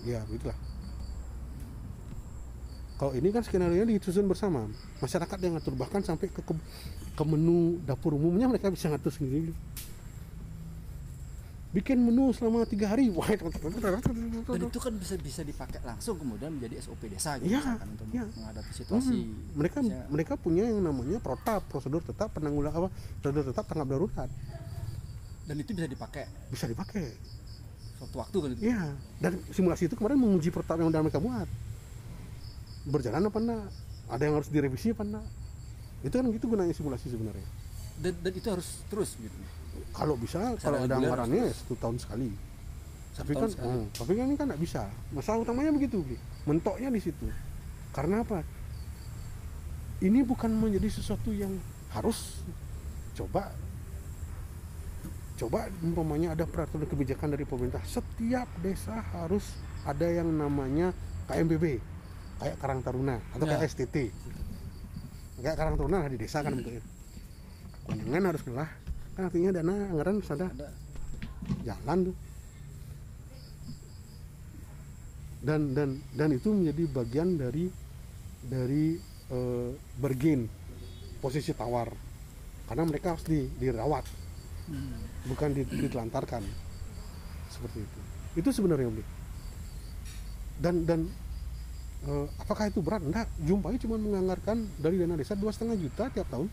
Ya 0.05 0.21
begitulah 0.29 0.57
kalau 2.95 3.11
ini 3.11 3.27
kan 3.31 3.43
skenario 3.43 3.83
nya 3.83 3.95
disusun 3.99 4.25
bersama 4.27 4.71
masyarakat 5.03 5.37
yang 5.43 5.59
ngatur 5.59 5.75
bahkan 5.75 5.99
sampai 5.99 6.31
ke, 6.31 6.39
ke, 6.39 6.53
ke 7.11 7.23
menu 7.27 7.83
dapur 7.83 8.15
umumnya 8.15 8.47
mereka 8.47 8.71
bisa 8.71 8.87
ngatur 8.87 9.11
sendiri 9.11 9.51
bikin 11.75 11.99
menu 11.99 12.31
selama 12.31 12.63
tiga 12.63 12.87
hari 12.87 13.11
wah 13.11 13.27
Dan 13.27 14.61
itu 14.63 14.79
kan 14.79 14.95
bisa 14.95 15.19
bisa 15.19 15.43
dipakai 15.43 15.83
langsung 15.83 16.15
kemudian 16.15 16.55
menjadi 16.55 16.79
SOP 16.79 17.11
desa 17.11 17.35
gitu 17.35 17.51
misalkan 17.51 17.99
untuk 17.99 18.07
iya. 18.15 18.23
menghadapi 18.31 18.71
situasi. 18.71 19.11
Hmm, 19.27 19.59
mereka 19.59 19.83
Misalnya- 19.83 20.07
mereka 20.07 20.33
punya 20.39 20.63
yang 20.71 20.79
namanya 20.79 21.19
protap 21.19 21.67
prosedur 21.67 21.99
tetap 21.99 22.31
penanggulangan 22.31 22.87
apa 22.87 22.89
prosedur 23.19 23.51
tetap 23.51 23.67
tanggap 23.67 23.91
darurat 23.91 24.29
dan 25.45 25.55
itu 25.59 25.75
bisa 25.75 25.87
dipakai 25.91 26.25
bisa 26.47 26.65
dipakai 26.65 27.11
suatu 27.99 28.15
waktu 28.23 28.37
kan 28.39 28.49
itu. 28.55 28.61
Iya, 28.71 28.81
dan 29.19 29.31
simulasi 29.51 29.91
itu 29.91 29.99
kemarin 29.99 30.15
menguji 30.15 30.55
protap 30.55 30.79
yang 30.79 30.87
udah 30.87 31.01
mereka 31.03 31.19
buat. 31.19 31.47
Berjalan 32.85 33.25
apa 33.25 33.37
enggak? 33.41 33.65
Ada 34.05 34.21
yang 34.29 34.35
harus 34.37 34.49
direvisi 34.53 34.93
apa 34.93 35.03
enggak? 35.03 35.27
Itu 36.05 36.15
kan 36.21 36.25
gitu 36.29 36.45
gunanya 36.45 36.73
simulasi 36.73 37.09
sebenarnya. 37.09 37.47
Dan, 37.97 38.13
dan 38.21 38.33
itu 38.35 38.47
harus 38.51 38.85
terus 38.91 39.17
gitu. 39.17 39.37
Kalau 39.95 40.15
bisa, 40.19 40.55
Secara 40.59 40.61
kalau 40.61 40.77
ada 40.85 40.95
anggarannya 40.99 41.49
ya 41.49 41.53
satu 41.55 41.75
tahun 41.79 41.97
sekali. 41.97 42.29
Tapi 43.15 43.31
tahun 43.31 43.41
kan, 43.41 43.49
sekali. 43.55 43.67
hmm, 43.71 43.85
tapi 43.95 44.11
kan 44.13 44.25
ini 44.27 44.35
kan 44.35 44.45
nggak 44.51 44.61
bisa. 44.61 44.81
Masalah 45.15 45.39
utamanya 45.47 45.71
begitu, 45.71 46.03
Bli. 46.03 46.19
Mentoknya 46.43 46.91
di 46.91 47.01
situ. 47.01 47.27
Karena 47.95 48.21
apa? 48.21 48.43
Ini 50.03 50.19
bukan 50.27 50.51
menjadi 50.51 50.91
sesuatu 50.91 51.31
yang 51.31 51.55
harus 51.95 52.43
coba 53.15 53.55
coba 55.35 55.67
umpamanya 55.79 56.35
ada 56.35 56.43
peraturan 56.43 56.87
kebijakan 56.87 57.35
dari 57.35 57.43
pemerintah 57.47 57.83
setiap 57.87 58.47
desa 58.59 58.99
harus 59.15 59.55
ada 59.87 60.07
yang 60.07 60.27
namanya 60.31 60.91
KMBB 61.27 61.79
kayak 62.35 62.55
Karang 62.59 62.81
Taruna 62.83 63.17
atau 63.31 63.45
Ya. 63.47 63.55
kayak 63.55 63.63
STT 63.71 63.95
kayak 65.39 65.55
Karang 65.55 65.75
Taruna 65.77 65.97
lah 66.03 66.09
di 66.09 66.17
desa 66.17 66.41
kan 66.41 66.55
bentuknya. 66.57 66.81
Kuningan 67.85 68.23
harus 68.25 68.41
ngelah. 68.49 68.69
Kan 69.13 69.23
artinya 69.29 69.49
dana 69.53 69.73
anggaran 69.93 70.17
harus 70.17 70.31
ada. 70.33 70.47
Jalan 71.61 71.97
tuh. 72.09 72.15
Dan 75.45 75.77
dan 75.77 75.89
dan 76.17 76.29
itu 76.33 76.49
menjadi 76.49 76.83
bagian 76.89 77.37
dari 77.37 77.69
dari 78.41 78.97
eh, 79.29 79.69
bergain 80.01 80.49
posisi 81.21 81.53
tawar. 81.53 81.93
Karena 82.65 82.83
mereka 82.89 83.13
harus 83.13 83.21
di, 83.29 83.45
dirawat. 83.61 84.09
Hmm, 84.65 85.29
bukan 85.29 85.53
di- 85.53 85.69
ditelantarkan. 85.69 86.41
Seperti 87.53 87.85
itu. 87.85 87.99
Itu 88.41 88.49
sebenarnya 88.49 88.89
dan 90.59 90.87
dan 90.87 90.99
eh, 92.05 92.27
apakah 92.37 92.69
itu 92.69 92.79
berat? 92.79 93.01
Enggak. 93.01 93.27
Jumpai 93.39 93.77
cuma 93.77 93.97
menganggarkan 93.97 94.65
dari 94.77 94.97
dana 94.97 95.13
desa 95.13 95.33
dua 95.33 95.49
setengah 95.49 95.75
juta 95.75 96.07
tiap 96.09 96.27
tahun. 96.29 96.47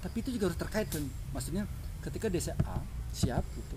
Tapi 0.00 0.16
itu 0.18 0.30
juga 0.32 0.48
harus 0.48 0.56
terkait 0.56 0.88
kan 0.88 1.04
maksudnya 1.30 1.68
ketika 2.00 2.26
desa 2.26 2.56
A 2.64 2.80
siap 3.12 3.44
gitu 3.52 3.76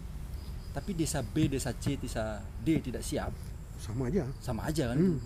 tapi 0.72 0.96
desa 0.96 1.20
B 1.22 1.46
desa 1.46 1.70
C 1.76 2.00
desa 2.00 2.40
D 2.64 2.80
tidak 2.80 3.04
siap 3.04 3.30
sama 3.78 4.08
aja. 4.08 4.24
sama 4.40 4.64
aja 4.64 4.90
kan? 4.90 4.98
Hmm. 4.98 5.20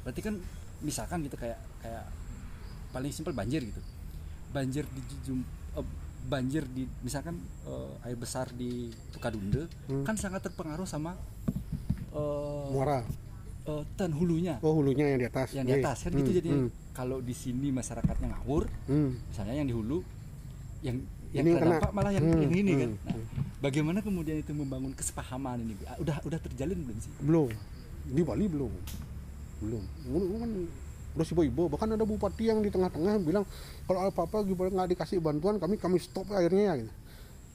berarti 0.00 0.20
kan 0.24 0.34
misalkan 0.80 1.20
gitu 1.22 1.36
kayak 1.36 1.60
kayak 1.78 2.02
paling 2.88 3.12
simpel 3.12 3.30
banjir 3.30 3.60
gitu. 3.60 3.78
Banjir 4.50 4.88
di 4.88 5.00
Jum- 5.22 5.44
eh, 5.76 5.86
banjir 6.24 6.64
di 6.66 6.88
misalkan 7.04 7.36
eh, 7.62 8.06
air 8.08 8.16
besar 8.16 8.48
di 8.50 8.88
Tukadunde 9.12 9.68
Hmm. 9.86 10.02
kan 10.02 10.16
sangat 10.16 10.48
terpengaruh 10.48 10.88
sama 10.88 11.12
eh, 12.10 12.64
muara 12.72 13.04
eh, 13.68 13.82
tan 13.94 14.10
hulunya. 14.16 14.56
Oh 14.64 14.72
hulunya 14.74 15.04
yang 15.12 15.20
di 15.20 15.28
atas. 15.28 15.48
Yang 15.52 15.66
di 15.68 15.72
Iya. 15.76 15.84
atas 15.84 15.98
kan 16.02 16.10
Hmm, 16.10 16.18
gitu 16.18 16.30
jadi 16.34 16.50
hmm, 16.50 16.68
kalau 16.96 17.18
di 17.20 17.34
sini 17.36 17.68
masyarakatnya 17.70 18.26
ngawur 18.34 18.64
hmm. 18.88 19.10
misalnya 19.28 19.54
yang 19.54 19.68
di 19.68 19.74
hulu 19.76 19.98
yang 20.80 20.96
yang 21.28 21.44
Ini 21.44 21.50
yang 21.52 21.60
kena. 21.60 21.92
malah 21.92 22.10
yang, 22.10 22.24
Hmm, 22.24 22.48
ini 22.48 22.72
hmm, 22.72 22.80
kan 22.80 22.90
nah, 23.04 23.24
bagaimana 23.60 23.98
kemudian 24.00 24.40
itu 24.40 24.52
membangun 24.56 24.96
kesepahaman 24.96 25.60
ini? 25.60 25.76
Ah, 25.84 26.00
udah 26.00 26.16
udah 26.24 26.38
terjalin 26.40 26.78
belum 26.80 26.98
sih? 26.98 27.12
Belum. 27.20 27.48
Di 28.08 28.22
Bali 28.24 28.46
belum. 28.48 28.72
Belum. 29.60 29.82
Kan 30.40 30.50
udah 31.18 31.26
si 31.26 31.34
ibu 31.34 31.66
bahkan 31.66 31.90
ada 31.90 32.06
bupati 32.06 32.46
yang 32.46 32.62
di 32.62 32.70
tengah-tengah 32.70 33.18
bilang 33.18 33.42
kalau 33.90 34.06
apa-apa 34.06 34.46
gimana 34.46 34.70
nggak 34.70 34.88
dikasih 34.94 35.18
bantuan 35.18 35.58
kami 35.58 35.74
kami 35.74 35.98
stop 35.98 36.30
akhirnya 36.30 36.72
ya 36.72 36.74
gitu. 36.86 36.92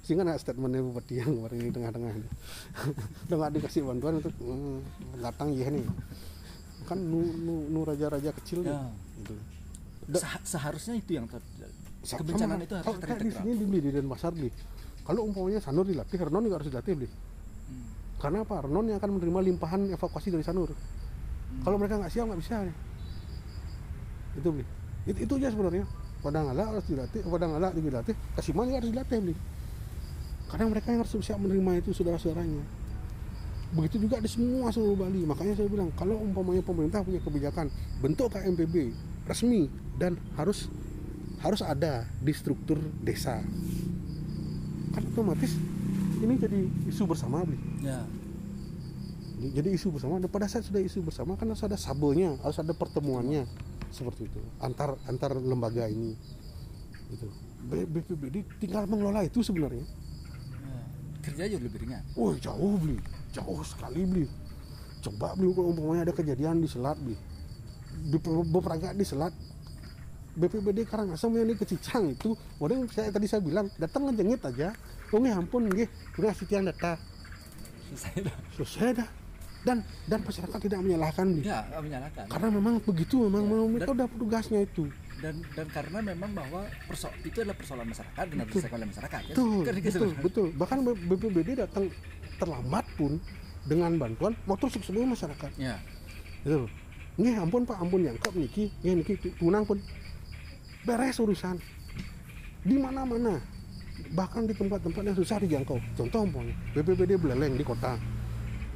Sehingga 0.03 0.27
ada 0.27 0.35
statementnya 0.35 0.83
bupati 0.83 1.15
yang 1.15 1.31
kemarin 1.31 1.59
di 1.63 1.71
tengah-tengah 1.71 2.11
itu 2.11 2.29
udah 3.31 3.35
nggak 3.39 3.51
dikasih 3.55 3.81
bantuan 3.87 4.19
itu 4.19 4.29
hmm, 4.35 4.77
datang 5.23 5.47
iya 5.55 5.71
nih. 5.71 5.87
Kan 6.83 6.99
nu, 6.99 7.23
nu, 7.23 7.71
nu 7.71 7.79
raja-raja 7.87 8.35
kecil 8.35 8.67
Ya. 8.67 8.83
gitu. 9.23 9.31
Da- 10.11 10.19
Seha- 10.19 10.43
seharusnya 10.43 10.99
itu 10.99 11.15
yang 11.15 11.31
terjadi 11.31 11.71
kebencanaan 12.03 12.59
itu 12.59 12.75
harus 12.75 12.83
Kalau 12.83 12.99
kayak 12.99 13.15
di 13.15 13.31
terintegrasi 13.31 13.47
sini 13.47 13.51
dibeli 13.55 13.79
di 13.79 13.89
Denpasar 13.95 14.31
beli. 14.35 14.51
Kalau 15.07 15.23
umpamanya 15.23 15.63
Sanur 15.63 15.87
dilatih 15.87 16.19
Renon 16.19 16.43
juga 16.43 16.55
harus 16.59 16.67
dilatih 16.67 16.93
beli. 16.99 17.07
Hmm. 17.07 17.87
karena 18.19 18.37
apa? 18.43 18.55
Renon 18.67 18.85
yang 18.91 18.99
akan 18.99 19.11
menerima 19.15 19.39
limpahan 19.55 19.81
evakuasi 19.95 20.27
dari 20.35 20.43
Sanur. 20.43 20.67
Kalau 21.63 21.79
mereka 21.79 21.95
nggak 21.95 22.11
siap 22.11 22.27
nggak 22.27 22.41
bisa 22.43 22.55
nih. 22.67 22.75
Itu 24.35 24.51
beli. 24.51 24.65
Itu, 25.07 25.19
itu 25.23 25.33
aja 25.39 25.47
sebenarnya. 25.47 25.87
Padang 26.19 26.51
ala 26.51 26.63
harus 26.75 26.83
dilatih 26.91 27.23
padang 27.23 27.55
ala 27.55 27.71
dilatih. 27.71 28.15
Kasiman 28.35 28.67
harus 28.67 28.91
dilatih 28.91 29.19
beli 29.23 29.35
karena 30.53 30.69
mereka 30.69 30.93
yang 30.93 31.01
harus 31.01 31.17
siap 31.17 31.41
menerima 31.41 31.81
itu 31.81 31.97
saudara-saudaranya. 31.97 32.61
Begitu 33.73 34.05
juga 34.05 34.21
di 34.21 34.29
semua 34.29 34.69
seluruh 34.69 35.01
Bali. 35.01 35.25
Makanya 35.25 35.57
saya 35.57 35.65
bilang 35.65 35.89
kalau 35.97 36.13
umpamanya 36.21 36.61
pemerintah 36.61 37.01
punya 37.01 37.17
kebijakan 37.25 37.73
bentuk 38.05 38.29
KMPB 38.29 38.93
resmi 39.25 39.65
dan 39.97 40.13
harus 40.37 40.69
harus 41.41 41.65
ada 41.65 42.05
di 42.21 42.29
struktur 42.37 42.77
desa. 43.01 43.41
Kan 44.93 45.09
otomatis 45.09 45.57
ini 46.21 46.37
jadi 46.37 46.69
isu 46.85 47.09
bersama 47.09 47.41
beli 47.41 47.57
ya. 47.81 48.05
Jadi 49.57 49.73
isu 49.73 49.89
bersama. 49.89 50.21
Dan 50.21 50.29
pada 50.29 50.45
saat 50.45 50.69
sudah 50.69 50.85
isu 50.85 51.01
bersama 51.01 51.33
kan 51.33 51.49
harus 51.49 51.65
ada 51.65 51.81
sabelnya 51.81 52.37
harus 52.45 52.61
ada 52.61 52.77
pertemuannya. 52.77 53.49
Seperti 53.89 54.29
itu. 54.29 54.37
Antar 54.61 55.01
antar 55.09 55.33
lembaga 55.33 55.89
ini. 55.89 56.13
Gitu. 57.09 57.25
BPBD 57.65 58.45
tinggal 58.61 58.85
mengelola 58.85 59.25
itu 59.25 59.41
sebenarnya. 59.41 59.81
ya. 59.81 60.02
Kerja 61.23 61.47
jauh 61.47 61.63
lebih 61.63 61.79
ringan. 61.87 62.03
Oh 62.19 62.35
jauh 62.35 62.75
beli. 62.75 62.99
Jauh 63.31 63.63
sekali 63.63 64.03
beli. 64.03 64.27
Coba 64.99 65.33
beli 65.33 65.55
kalau 65.55 65.71
umpamanya 65.71 66.11
ada 66.11 66.13
kejadian 66.13 66.59
di 66.59 66.67
selat 66.67 66.99
beli. 66.99 67.15
Di 68.11 68.17
beberapa 68.19 68.91
di 68.91 69.07
selat. 69.07 69.33
BPBD 70.33 70.89
Karangasem 70.89 71.29
yang 71.29 71.45
di 71.45 71.53
Kecicang 71.53 72.09
itu 72.09 72.33
orang 72.57 72.89
saya 72.89 73.13
tadi 73.13 73.29
saya 73.29 73.45
bilang 73.45 73.69
datang 73.77 74.09
ngejengit 74.09 74.41
aja. 74.49 74.73
Oh 75.13 75.21
ampun 75.21 75.69
nggih 75.69 75.85
udah 76.17 76.33
sitian 76.33 76.65
data 76.65 76.97
selesai 77.93 78.25
dah. 78.25 78.35
Selesai 78.57 78.89
dah 78.97 79.09
dan 79.63 79.79
dan 80.05 80.19
masyarakat 80.19 80.59
tidak 80.59 80.79
menyalahkan 80.83 81.25
beli 81.31 81.47
ya 81.47 81.63
menyalahkan. 81.79 82.25
Karena 82.27 82.47
memang 82.51 82.73
begitu 82.83 83.15
memang 83.31 83.43
Ya, 83.79 83.87
udah 83.87 84.07
tugasnya 84.11 84.59
itu. 84.63 84.91
Dan 85.23 85.39
dan 85.55 85.67
karena 85.71 86.03
memang 86.03 86.35
bahwa 86.35 86.67
perso 86.83 87.07
itu 87.23 87.39
adalah 87.39 87.55
persoalan 87.55 87.87
masyarakat 87.87 88.23
dan 88.27 88.37
harus 88.43 88.63
oleh 88.67 88.87
masyarakat 88.91 89.19
kan? 89.23 89.31
betul 89.31 89.59
Kan 89.63 89.73
gitu. 89.79 89.87
betul 89.87 90.09
betul. 90.19 90.47
Bahkan 90.59 90.77
BPBD 91.07 91.49
datang 91.63 91.87
terlambat 92.35 92.83
pun 92.99 93.15
dengan 93.63 93.95
bantuan 93.95 94.35
motor 94.43 94.67
seluruh 94.67 95.07
masyarakat. 95.07 95.51
Ya. 95.55 95.79
Gitu 96.43 96.67
nggih 97.13 97.37
ampun 97.37 97.61
pak 97.61 97.77
ampun 97.77 98.01
nyangkep 98.01 98.33
niki 98.33 98.73
nggih 98.81 98.95
niki 98.99 99.13
tu- 99.15 99.35
tunang 99.39 99.63
pun. 99.63 99.79
Beres 100.83 101.15
urusan. 101.15 101.55
Di 102.63 102.75
mana 102.75 103.07
mana 103.07 103.39
bahkan 104.11 104.43
di 104.43 104.51
tempat-tempat 104.51 105.01
yang 105.07 105.15
susah 105.15 105.39
dijangkau. 105.39 105.79
Contoh 105.95 106.27
umpamanya 106.27 106.51
BPBD 106.75 107.15
Beleleng 107.15 107.55
di 107.55 107.63
kota 107.63 107.95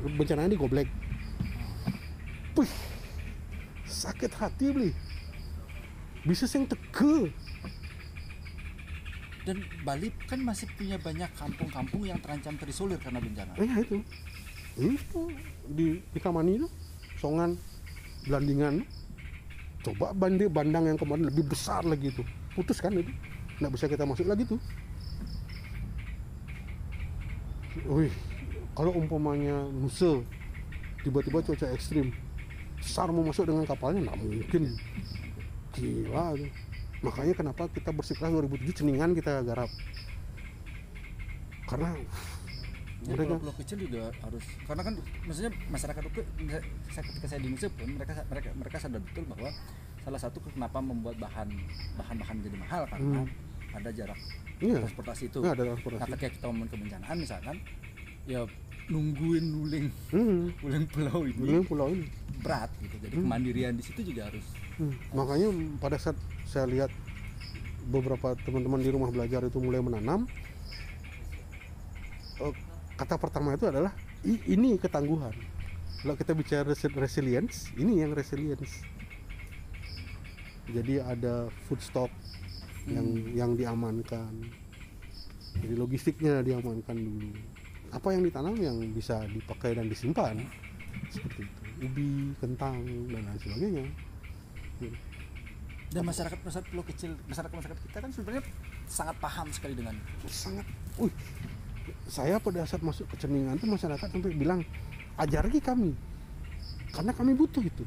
bencananya 0.06 0.53
di 0.53 0.60
Goblek 0.60 0.90
Wih, 2.57 2.74
sakit 3.86 4.32
hati 4.38 4.65
beli 4.74 4.91
bisa 6.28 6.44
yang 6.49 6.68
teke 6.68 7.32
dan 9.48 9.64
Bali 9.88 10.11
kan 10.28 10.44
masih 10.44 10.68
punya 10.76 10.99
banyak 10.99 11.32
kampung-kampung 11.40 12.03
yang 12.03 12.19
terancam 12.19 12.60
terisolir 12.60 12.99
karena 12.99 13.24
bencana. 13.24 13.56
Eh, 13.56 13.64
ya 13.64 13.80
itu. 13.80 13.98
Itu 14.76 15.32
di 15.72 16.03
di 16.03 16.19
Kamani 16.19 16.60
itu 16.60 16.68
Songan 17.15 17.56
Belandingan. 18.28 18.84
Coba 19.88 20.11
banding 20.11 20.52
bandang 20.52 20.91
yang 20.91 20.99
kemarin 20.99 21.32
lebih 21.32 21.48
besar 21.48 21.88
lagi 21.88 22.11
itu. 22.11 22.28
Putus 22.60 22.84
kan 22.84 22.91
itu. 22.91 23.07
Nggak 23.64 23.72
bisa 23.72 23.88
kita 23.88 24.03
masuk 24.03 24.28
lagi 24.28 24.44
tuh. 24.44 24.60
Wih 27.88 28.11
kalau 28.78 28.94
umpamanya 28.94 29.66
Nusa 29.74 30.22
tiba-tiba 31.02 31.41
cuaca 31.41 31.66
ekstrim 31.74 32.14
SAR 32.78 33.10
mau 33.10 33.26
masuk 33.26 33.49
dengan 33.49 33.66
kapalnya 33.66 34.06
nggak 34.06 34.18
mungkin. 34.22 34.64
Gila 35.74 36.38
makanya 37.02 37.34
kenapa 37.34 37.66
kita 37.74 37.90
bersikeras 37.90 38.30
2007 38.30 38.78
ceningan 38.78 39.18
kita 39.18 39.41
garap. 39.41 39.70
Karena 41.66 41.98
Ya, 42.98 43.14
mereka 43.14 43.38
pulau-pulau 43.38 43.56
kecil 43.62 43.78
juga 43.88 44.10
harus 44.10 44.41
karena 44.66 44.82
kan 44.82 44.94
maksudnya 45.30 45.52
masyarakat 45.70 46.02
itu 46.02 46.22
saya- 46.90 47.06
ketika 47.06 47.26
saya 47.30 47.40
di 47.40 47.48
Indonesia 47.54 47.70
pun 47.70 47.90
mereka 47.94 48.14
mereka 48.26 48.49
mereka 48.58 48.78
sadar 48.82 48.99
betul 49.06 49.24
bahwa 49.30 49.49
salah 50.02 50.18
satu 50.20 50.38
kenapa 50.41 50.82
membuat 50.82 51.16
bahan 51.22 51.45
bahan-bahan 51.94 52.36
jadi 52.41 52.58
mahal 52.58 52.84
karena 52.90 53.22
ada 53.78 53.90
jarak 53.94 54.18
iya. 54.58 54.82
transportasi 54.82 55.30
itu. 55.30 55.40
Nah, 55.45 55.54
ada 55.54 55.62
Nah, 55.62 55.70
transportasi 55.78 56.10
ketika 56.10 56.28
kita 56.36 56.45
ngomongin 56.49 56.72
kebencanaan 56.74 57.16
misalkan 57.22 57.56
ya 58.26 58.41
nungguin 58.88 59.43
nuling 59.43 59.88
hmm. 60.15 60.64
nuling 60.64 60.85
pulau 60.88 61.27
ini. 61.27 61.35
Dulu 61.35 61.61
pulau 61.68 61.88
ini. 61.91 62.07
Berat 62.39 62.72
gitu. 62.80 62.95
Jadi 63.03 63.14
kemandirian 63.19 63.73
di 63.76 63.84
situ 63.84 64.01
juga 64.03 64.31
harus 64.31 64.45
Hmm, 64.77 64.93
makanya 65.09 65.49
pada 65.81 65.97
saat 65.97 66.14
saya 66.45 66.69
lihat 66.69 66.93
beberapa 67.89 68.38
teman-teman 68.45 68.77
di 68.77 68.93
rumah 68.93 69.09
belajar 69.09 69.41
itu 69.41 69.57
mulai 69.57 69.81
menanam 69.81 70.30
eh, 72.38 72.53
kata 72.93 73.18
pertama 73.18 73.57
itu 73.57 73.65
adalah 73.65 73.89
"I- 74.22 74.53
ini 74.53 74.77
ketangguhan. 74.77 75.34
Kalau 76.05 76.14
kita 76.14 76.38
bicara 76.38 76.61
resi- 76.69 76.93
resilience 76.93 77.73
ini 77.73 78.05
yang 78.05 78.14
resilience. 78.14 78.85
Jadi 80.69 81.01
ada 81.01 81.49
food 81.65 81.81
stock 81.81 82.14
yang 82.85 83.34
yang 83.34 83.51
diamankan. 83.57 84.45
Jadi 85.57 85.73
logistiknya 85.73 86.45
diamankan 86.45 86.93
dulu 87.01 87.34
apa 87.91 88.07
yang 88.14 88.23
ditanam 88.23 88.55
yang 88.57 88.77
bisa 88.91 89.23
dipakai 89.30 89.76
dan 89.77 89.88
disimpan? 89.88 90.39
Seperti 91.11 91.47
itu. 91.47 91.61
Ubi 91.77 92.34
kentang 92.41 92.81
dan 93.11 93.22
lain 93.22 93.39
sebagainya. 93.39 93.85
Dan 95.88 96.03
masyarakat 96.03 96.39
masyarakat 96.43 96.68
pulau 96.68 96.85
kecil 96.85 97.15
masyarakat 97.31 97.53
masyarakat 97.53 97.81
kita 97.88 97.97
kan 98.03 98.11
sebenarnya 98.11 98.43
sangat 98.89 99.15
paham 99.23 99.47
sekali 99.53 99.73
dengan 99.77 99.95
sangat. 100.27 100.65
Uh 100.99 101.11
saya 102.07 102.39
pada 102.39 102.68
saat 102.68 102.84
masuk 102.84 103.07
ke 103.07 103.15
ceningan 103.15 103.55
tuh 103.55 103.72
masyarakat 103.72 104.07
sampai 104.11 104.35
bilang 104.35 104.59
ajar 105.15 105.47
lagi 105.47 105.64
kami 105.64 105.95
karena 106.91 107.11
kami 107.15 107.31
butuh 107.35 107.64
itu. 107.64 107.84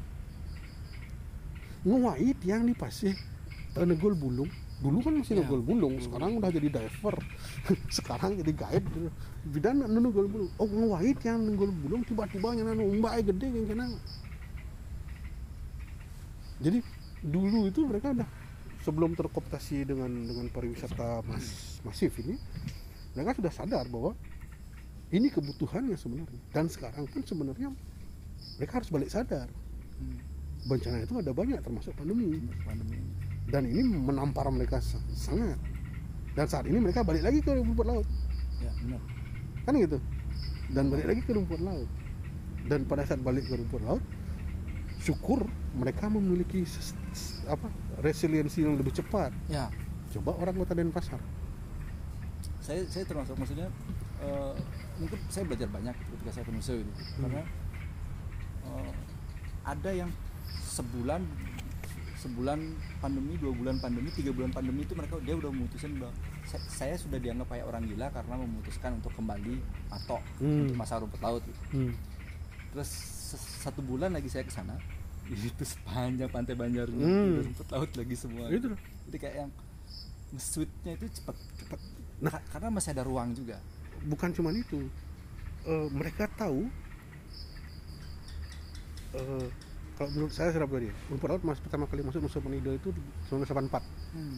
Ngewait 1.81 2.37
yang 2.45 2.65
di 2.65 2.77
pasir 2.77 3.17
eh, 3.77 3.85
negol 3.85 4.13
bulung 4.13 4.49
dulu 4.81 4.97
kan 5.05 5.13
masih 5.21 5.37
Ya. 5.37 5.45
negol 5.45 5.61
bulung 5.61 5.95
sekarang 6.01 6.41
udah 6.41 6.49
jadi 6.49 6.69
diver. 6.73 7.15
Sekarang 8.01 8.33
jadi 8.33 8.49
guide. 8.49 8.89
Bidan 9.45 9.85
negol 9.85 10.25
bulung. 10.25 10.49
Oh 10.57 10.65
ngewait 10.65 11.21
yang 11.21 11.45
negol 11.45 11.69
bulung 11.69 12.01
tiba-tiba 12.01 12.57
yang 12.57 12.73
anu 12.73 12.89
umbai 12.89 13.21
gede 13.21 13.45
yang 13.45 13.69
kena 13.69 13.85
jadi 16.61 16.77
dulu 17.25 17.65
itu 17.65 17.81
mereka 17.89 18.13
udah 18.13 18.29
sebelum 18.85 19.17
terkooptasi 19.17 19.85
dengan 19.85 20.09
dengan 20.25 20.45
pariwisata 20.49 21.25
mas, 21.25 21.77
masif 21.81 22.13
ini 22.21 22.37
mereka 23.17 23.37
sudah 23.37 23.51
sadar 23.53 23.85
bahwa 23.89 24.13
ini 25.11 25.27
kebutuhannya 25.27 25.97
sebenarnya. 25.99 26.39
Dan 26.55 26.71
sekarang 26.71 27.03
pun 27.09 27.19
sebenarnya 27.25 27.73
mereka 28.55 28.79
harus 28.79 28.89
balik 28.93 29.09
sadar. 29.11 29.49
Hmm. 30.01 30.17
bencana 30.61 31.01
itu 31.01 31.17
ada 31.17 31.33
banyak 31.33 31.57
termasuk 31.65 31.93
pandemi. 31.97 32.37
Pandemi. 32.61 33.01
Dan 33.51 33.67
ini 33.67 33.83
menampar 33.83 34.47
mereka 34.49 34.79
sa- 34.79 35.03
sangat. 35.11 35.59
Dan 36.31 36.45
saat 36.47 36.63
ini 36.65 36.79
mereka 36.79 37.03
balik 37.03 37.27
lagi 37.27 37.43
ke 37.43 37.51
rumput 37.51 37.83
laut. 37.83 38.07
Ya 38.63 38.71
benar. 38.79 39.01
Kan 39.67 39.73
gitu? 39.75 39.99
Dan 40.71 40.87
balik 40.87 41.05
lagi 41.11 41.21
ke 41.21 41.31
rumput 41.35 41.59
laut. 41.59 41.89
Dan 42.65 42.87
pada 42.87 43.03
saat 43.03 43.19
balik 43.19 43.45
ke 43.45 43.59
rumput 43.59 43.83
laut 43.83 44.03
syukur 45.01 45.49
mereka 45.73 46.05
memiliki 46.13 46.61
apa 47.49 47.67
resiliensi 48.05 48.61
yang 48.61 48.77
lebih 48.77 48.93
cepat. 48.93 49.33
Ya. 49.49 49.67
Coba 50.13 50.37
orang 50.37 50.55
kota 50.61 50.77
Denpasar. 50.77 51.17
Saya 52.61 52.85
saya 52.85 53.03
termasuk 53.09 53.33
maksudnya 53.33 53.67
eh, 54.21 54.53
mungkin 55.01 55.17
saya 55.33 55.43
belajar 55.49 55.67
banyak 55.73 55.95
ketika 55.97 56.31
saya 56.37 56.43
ke 56.45 56.51
Nusa 56.53 56.73
gitu 56.77 56.91
karena 57.17 57.41
eh, 58.69 58.91
ada 59.65 59.91
yang 59.91 60.11
sebulan 60.69 61.25
sebulan 62.21 62.59
pandemi 62.97 63.33
dua 63.35 63.49
bulan 63.51 63.75
pandemi 63.77 64.09
tiga 64.09 64.29
bulan 64.29 64.49
pandemi 64.49 64.81
itu 64.81 64.93
mereka 64.93 65.17
dia 65.19 65.33
udah 65.33 65.49
memutuskan 65.49 65.97
bahwa 65.97 66.13
saya, 66.67 66.93
sudah 66.95 67.17
dianggap 67.17 67.49
kayak 67.49 67.65
orang 67.65 67.83
gila 67.83 68.07
karena 68.09 68.35
memutuskan 68.37 68.91
untuk 68.95 69.09
kembali 69.11 69.57
patok 69.87 70.21
Hmm. 70.37 70.63
untuk 70.63 70.75
masa 70.75 70.97
rumput 70.97 71.17
laut 71.19 71.41
gitu. 71.41 71.61
hmm. 71.73 71.93
terus 72.71 72.89
satu 73.59 73.81
bulan 73.81 74.11
lagi 74.11 74.27
saya 74.27 74.41
ke 74.41 74.51
sana 74.51 74.77
itu 75.31 75.63
sepanjang 75.63 76.27
pantai 76.27 76.53
Banjarnya 76.53 77.01
Hmm. 77.01 77.41
rumput 77.43 77.67
laut 77.69 77.91
lagi 77.91 78.15
semua 78.15 78.45
Itu 78.47 78.69
jadi 79.07 79.17
kayak 79.17 79.35
yang 79.37 79.51
nge-sweetnya 80.31 80.91
itu 80.95 81.05
cepet 81.11 81.35
cepet 81.57 81.79
Nah. 82.21 82.29
Ka- 82.29 82.45
karena 82.51 82.69
masih 82.69 82.91
ada 82.91 83.01
ruang 83.01 83.33
juga 83.33 83.57
bukan 84.03 84.29
cuma 84.29 84.51
itu 84.51 84.85
Eh, 85.61 85.87
mereka 85.89 86.25
tahu 86.31 86.65
eh, 89.13 89.47
kalau 90.01 90.17
menurut 90.17 90.33
saya 90.33 90.49
pribadi 90.49 90.89
rumput 91.13 91.29
laut 91.29 91.45
mas 91.45 91.61
pertama 91.61 91.85
kali 91.85 92.01
masuk 92.01 92.25
Nusa 92.25 92.41
Penida 92.41 92.73
itu 92.73 92.89
1984 93.29 93.85
hmm. 94.17 94.37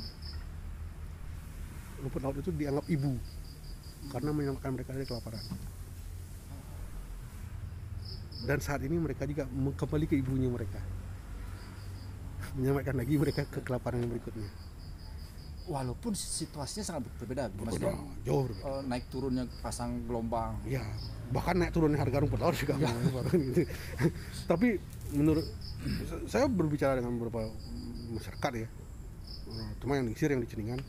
rumput 2.03 2.19
laut 2.19 2.35
itu 2.35 2.51
dianggap 2.51 2.83
ibu 2.91 3.15
karena 4.11 4.35
menyelamatkan 4.35 4.75
mereka 4.75 4.91
dari 4.91 5.07
kelaparan. 5.07 5.39
Dan 8.43 8.59
saat 8.59 8.83
ini 8.83 8.99
mereka 8.99 9.23
juga 9.23 9.47
kembali 9.47 10.05
ke 10.11 10.19
ibunya 10.19 10.51
mereka. 10.51 10.83
Menyelamatkan 12.59 12.99
lagi 12.99 13.15
mereka 13.15 13.47
ke 13.47 13.63
kelaparan 13.63 14.03
yang 14.03 14.11
berikutnya 14.11 14.51
walaupun 15.63 16.11
situasinya 16.11 16.83
sangat 16.83 17.07
berbeda 17.19 17.47
maksudnya 17.55 17.95
Berbeda, 17.95 18.23
jauh 18.27 18.43
berbeda. 18.47 18.67
eh, 18.67 18.81
naik 18.83 19.05
turunnya 19.07 19.43
pasang 19.63 20.03
gelombang. 20.03 20.59
Ya 20.67 20.83
bahkan 21.31 21.55
naik 21.55 21.71
turunnya 21.71 21.97
harga 21.97 22.21
rumput 22.21 22.39
laut 22.39 22.53
juga. 22.53 22.75
Gitu. 22.77 23.63
tapi 24.51 24.77
menurut 25.11 25.47
saya 26.27 26.45
berbicara 26.45 26.99
dengan 26.99 27.15
beberapa 27.17 27.47
masyarakat 28.11 28.53
ya 28.59 28.69
Eh, 29.43 29.71
cuma 29.77 29.99
yang 29.99 30.07
di 30.07 30.15
Sir 30.15 30.31
yang 30.31 30.41
di 30.41 30.49
Ceningan 30.49 30.79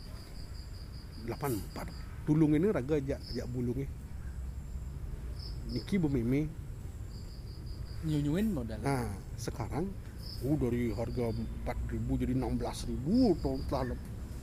84 1.26 1.84
tulung 2.24 2.55
ini 2.55 2.70
raga 2.70 2.96
jak 2.96 3.20
jak 3.34 3.44
bulungnya 3.51 3.84
Niki 5.68 5.98
bememe 5.98 6.46
nyunyuin 8.05 8.52
modal. 8.52 8.78
Nah 8.84 9.09
sekarang 9.34 9.88
uh 10.44 10.56
dari 10.56 10.92
harga 10.92 11.32
4000 11.66 12.20
jadi 12.20 12.34
16000 12.36 13.40
tahun 13.42 13.60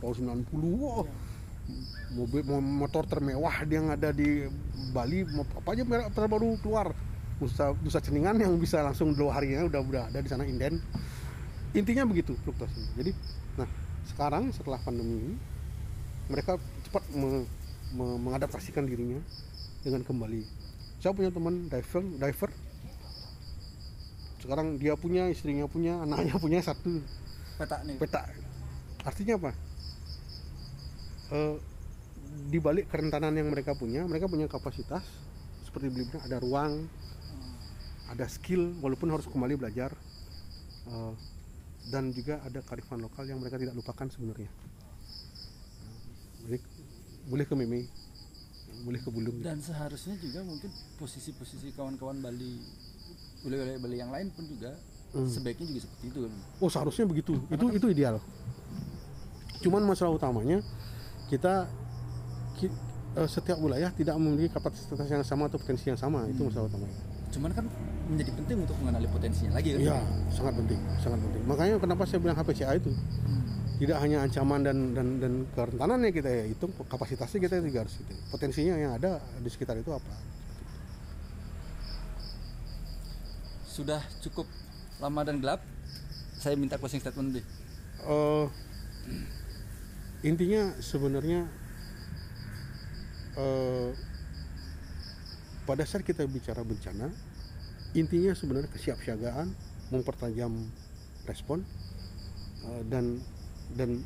tahun 0.02 0.28
tahun 0.28 0.40
90 0.50 0.82
wah 0.82 1.06
mobil 2.12 2.42
mo- 2.44 2.60
motor 2.84 3.08
termewah 3.08 3.54
yang 3.70 3.94
ada 3.94 4.12
di 4.12 4.50
Bali 4.92 5.24
apa 5.24 5.70
aja 5.72 5.84
merek 5.88 6.12
terbaru 6.12 6.60
keluar. 6.60 6.92
Nusa, 7.42 7.74
Nusa 7.82 7.98
Ceningan 7.98 8.38
yang 8.38 8.54
bisa 8.62 8.86
langsung 8.86 9.18
dua 9.18 9.34
harinya 9.34 9.66
udah 9.66 9.82
udah 9.82 10.04
ada 10.14 10.20
di 10.22 10.30
sana 10.30 10.46
inden. 10.46 10.78
Intinya 11.74 12.06
begitu 12.06 12.38
fluktuasinya. 12.44 12.92
Jadi 13.00 13.12
nah 13.58 13.70
sekarang 14.12 14.52
setelah 14.54 14.78
pandemi 14.84 15.34
mereka 16.30 16.60
cepat 16.86 17.04
me- 17.16 17.48
me- 17.98 18.20
mengadaptasikan 18.20 18.86
dirinya 18.86 19.18
dengan 19.82 20.06
kembali. 20.06 20.46
Saya 21.02 21.18
punya 21.18 21.34
teman 21.34 21.66
diver 21.66 22.04
diver 22.20 22.52
sekarang 24.42 24.82
dia 24.82 24.98
punya 24.98 25.30
istrinya 25.30 25.70
punya 25.70 26.02
anaknya 26.02 26.34
punya 26.42 26.60
satu 26.66 26.98
peta 27.62 27.78
nih. 27.86 28.02
peta 28.02 28.26
artinya 29.06 29.38
apa 29.38 29.54
Eh, 31.32 31.56
di 32.52 32.60
balik 32.60 32.92
kerentanan 32.92 33.32
yang 33.32 33.48
mereka 33.48 33.72
punya 33.72 34.04
mereka 34.04 34.28
punya 34.28 34.48
kapasitas 34.48 35.04
seperti 35.64 35.88
beli 35.88 36.04
bilang 36.08 36.24
ada 36.28 36.38
ruang 36.44 36.74
ada 38.12 38.28
skill 38.28 38.76
walaupun 38.84 39.08
harus 39.12 39.28
kembali 39.28 39.56
belajar 39.56 39.92
Eh, 40.82 41.14
dan 41.94 42.10
juga 42.10 42.42
ada 42.42 42.58
kearifan 42.66 43.06
lokal 43.06 43.30
yang 43.30 43.38
mereka 43.38 43.62
tidak 43.62 43.78
lupakan 43.78 44.10
sebenarnya. 44.10 44.50
Boleh 46.42 46.60
boleh 47.30 47.46
ke 47.46 47.54
meme 47.54 47.82
boleh 48.82 48.98
ke 48.98 49.10
bulung. 49.14 49.38
Dan 49.46 49.62
seharusnya 49.62 50.18
juga 50.18 50.42
mungkin 50.42 50.74
posisi-posisi 50.98 51.70
kawan-kawan 51.78 52.18
Bali 52.18 52.66
wilayah 53.46 53.78
Bali 53.78 53.98
yang 54.02 54.10
lain 54.10 54.34
pun 54.34 54.50
juga 54.50 54.74
Hmm. 55.14 55.28
sebaiknya 55.30 55.70
juga 55.70 55.80
seperti 55.86 56.06
itu 56.08 56.20
kan? 56.26 56.34
Oh 56.64 56.70
seharusnya 56.72 57.06
begitu. 57.06 57.38
Itu 57.54 57.66
itu 57.70 57.88
ideal. 57.94 58.18
Cuman 59.62 59.86
masalah 59.86 60.18
utamanya 60.18 60.66
kita 61.32 61.72
ki- 62.60 62.76
eh, 63.16 63.30
setiap 63.32 63.56
wilayah 63.64 63.88
tidak 63.96 64.20
memiliki 64.20 64.52
kapasitas 64.52 65.08
yang 65.08 65.24
sama 65.24 65.48
atau 65.48 65.56
potensi 65.56 65.88
yang 65.88 65.96
sama 65.96 66.28
itu 66.28 66.44
masalah 66.44 66.68
utamanya 66.68 67.00
Cuman 67.32 67.52
kan 67.56 67.64
menjadi 68.12 68.32
penting 68.36 68.58
untuk 68.68 68.76
mengenali 68.84 69.08
potensinya 69.08 69.56
lagi 69.56 69.72
kan? 69.72 69.80
Iya, 69.80 69.98
sangat 70.36 70.54
penting, 70.60 70.80
sangat 71.00 71.20
penting. 71.24 71.42
Makanya 71.48 71.76
kenapa 71.80 72.04
saya 72.04 72.20
bilang 72.20 72.36
HPCA 72.36 72.76
itu 72.76 72.92
tidak 73.80 73.98
hanya 74.04 74.28
ancaman 74.28 74.60
dan 74.62 74.78
dan 74.92 75.08
dan 75.24 75.34
kerentanannya 75.56 76.12
kita 76.12 76.28
ya 76.28 76.44
hitung 76.52 76.76
kapasitasnya 76.76 77.40
kita 77.40 77.64
juga 77.64 77.88
harus 77.88 77.96
hitung. 77.96 78.20
Potensinya 78.28 78.76
yang 78.76 79.00
ada 79.00 79.24
di 79.40 79.48
sekitar 79.48 79.80
itu 79.80 79.96
apa? 79.96 80.12
Sudah 83.64 84.04
cukup 84.20 84.46
lama 85.00 85.24
dan 85.24 85.40
gelap. 85.40 85.64
Saya 86.36 86.60
minta 86.60 86.76
closing 86.76 87.00
statement 87.00 87.40
deh. 87.40 87.46
Eh, 88.02 88.46
intinya 90.22 90.78
sebenarnya 90.78 91.50
eh, 93.38 93.90
pada 95.66 95.84
saat 95.86 96.06
kita 96.06 96.26
bicara 96.30 96.62
bencana, 96.62 97.10
intinya 97.98 98.34
sebenarnya 98.36 98.70
kesiapsiagaan, 98.74 99.48
mempertajam 99.90 100.52
respon 101.26 101.66
eh, 102.66 102.84
dan 102.90 103.18
dan 103.74 104.04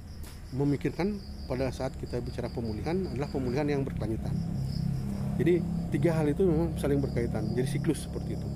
memikirkan 0.53 1.17
pada 1.49 1.73
saat 1.73 1.97
kita 1.97 2.21
bicara 2.21 2.47
pemulihan 2.53 2.95
adalah 3.11 3.29
pemulihan 3.29 3.65
yang 3.67 3.81
berkelanjutan. 3.83 4.33
Jadi 5.35 5.59
tiga 5.91 6.15
hal 6.15 6.31
itu 6.31 6.47
memang 6.47 6.79
saling 6.79 7.03
berkaitan. 7.03 7.51
Jadi 7.51 7.67
siklus 7.67 8.07
seperti 8.07 8.39
itu. 8.39 8.47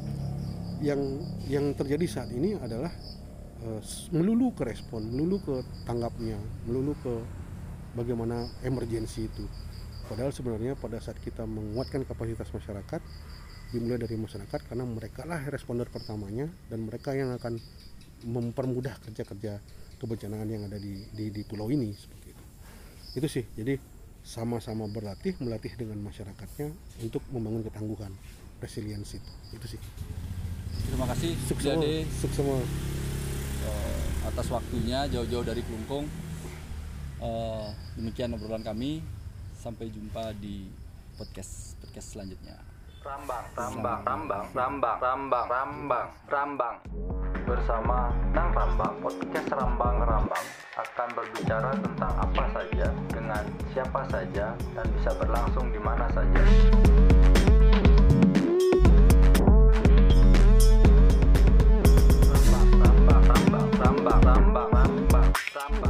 Yang 0.79 1.01
yang 1.51 1.65
terjadi 1.75 2.05
saat 2.07 2.29
ini 2.31 2.55
adalah 2.55 2.93
eh, 3.67 3.81
melulu 4.15 4.55
ke 4.55 4.63
respon, 4.63 5.11
melulu 5.11 5.43
ke 5.43 5.55
tanggapnya, 5.83 6.39
melulu 6.63 6.95
ke 7.03 7.13
bagaimana 7.93 8.49
emergensi 8.65 9.25
itu. 9.25 9.45
Padahal 10.09 10.33
sebenarnya 10.33 10.73
pada 10.73 10.97
saat 10.97 11.21
kita 11.21 11.45
menguatkan 11.45 12.01
kapasitas 12.05 12.49
masyarakat, 12.49 13.01
dimulai 13.69 14.01
dari 14.01 14.17
masyarakat 14.17 14.65
karena 14.65 14.81
mereka 14.81 15.29
lah 15.29 15.45
responder 15.53 15.85
pertamanya 15.85 16.49
dan 16.73 16.89
mereka 16.89 17.13
yang 17.13 17.29
akan 17.37 17.61
mempermudah 18.25 18.97
kerja-kerja 19.05 19.61
kebencanaan 20.01 20.49
yang 20.49 20.65
ada 20.65 20.81
di, 20.81 21.05
di, 21.13 21.29
di 21.29 21.41
pulau 21.45 21.69
ini 21.69 21.93
seperti 21.93 22.27
itu. 22.33 22.43
Itu 23.21 23.27
sih. 23.29 23.45
Jadi 23.53 23.77
sama-sama 24.25 24.89
berlatih, 24.89 25.37
melatih 25.39 25.77
dengan 25.77 26.01
masyarakatnya 26.01 26.73
untuk 27.05 27.21
membangun 27.29 27.69
ketangguhan, 27.69 28.13
resiliensi 28.59 29.21
itu. 29.21 29.31
Itu 29.55 29.65
sih. 29.77 29.81
Terima 30.89 31.05
kasih 31.05 31.37
Sukses 31.45 31.75
Sukses 32.17 32.45
eh, 32.49 33.99
atas 34.25 34.47
waktunya 34.49 35.05
jauh-jauh 35.11 35.45
dari 35.45 35.61
Kelungkung. 35.61 36.09
Eh, 37.19 37.67
demikian 37.99 38.31
obrolan 38.31 38.63
kami 38.63 39.03
sampai 39.51 39.91
jumpa 39.91 40.31
di 40.39 40.71
podcast 41.19 41.75
podcast 41.83 42.15
selanjutnya 42.15 42.55
Rambang, 43.03 43.43
Rambang, 43.59 43.99
Rambang, 44.07 44.45
Rambang, 44.55 44.97
Rambang, 45.03 45.47
Rambang, 45.51 46.07
Rambang. 46.31 46.75
Bersama 47.43 48.15
Nang 48.31 48.55
Rambang, 48.55 49.03
podcast 49.03 49.51
Rambang 49.51 49.99
Rambang 49.99 50.45
akan 50.79 51.07
berbicara 51.11 51.75
tentang 51.75 52.13
apa 52.23 52.43
saja, 52.55 52.87
dengan 53.11 53.43
siapa 53.75 54.01
saja, 54.07 54.55
dan 54.55 54.85
bisa 54.95 55.11
berlangsung 55.19 55.67
di 55.75 55.79
mana 55.83 56.07
saja. 56.15 56.39
Rambang, 62.31 62.69
rambang, 62.79 63.23
rambang, 63.27 63.67
rambang, 64.23 64.69
rambang, 64.71 65.31
rambang. 65.55 65.88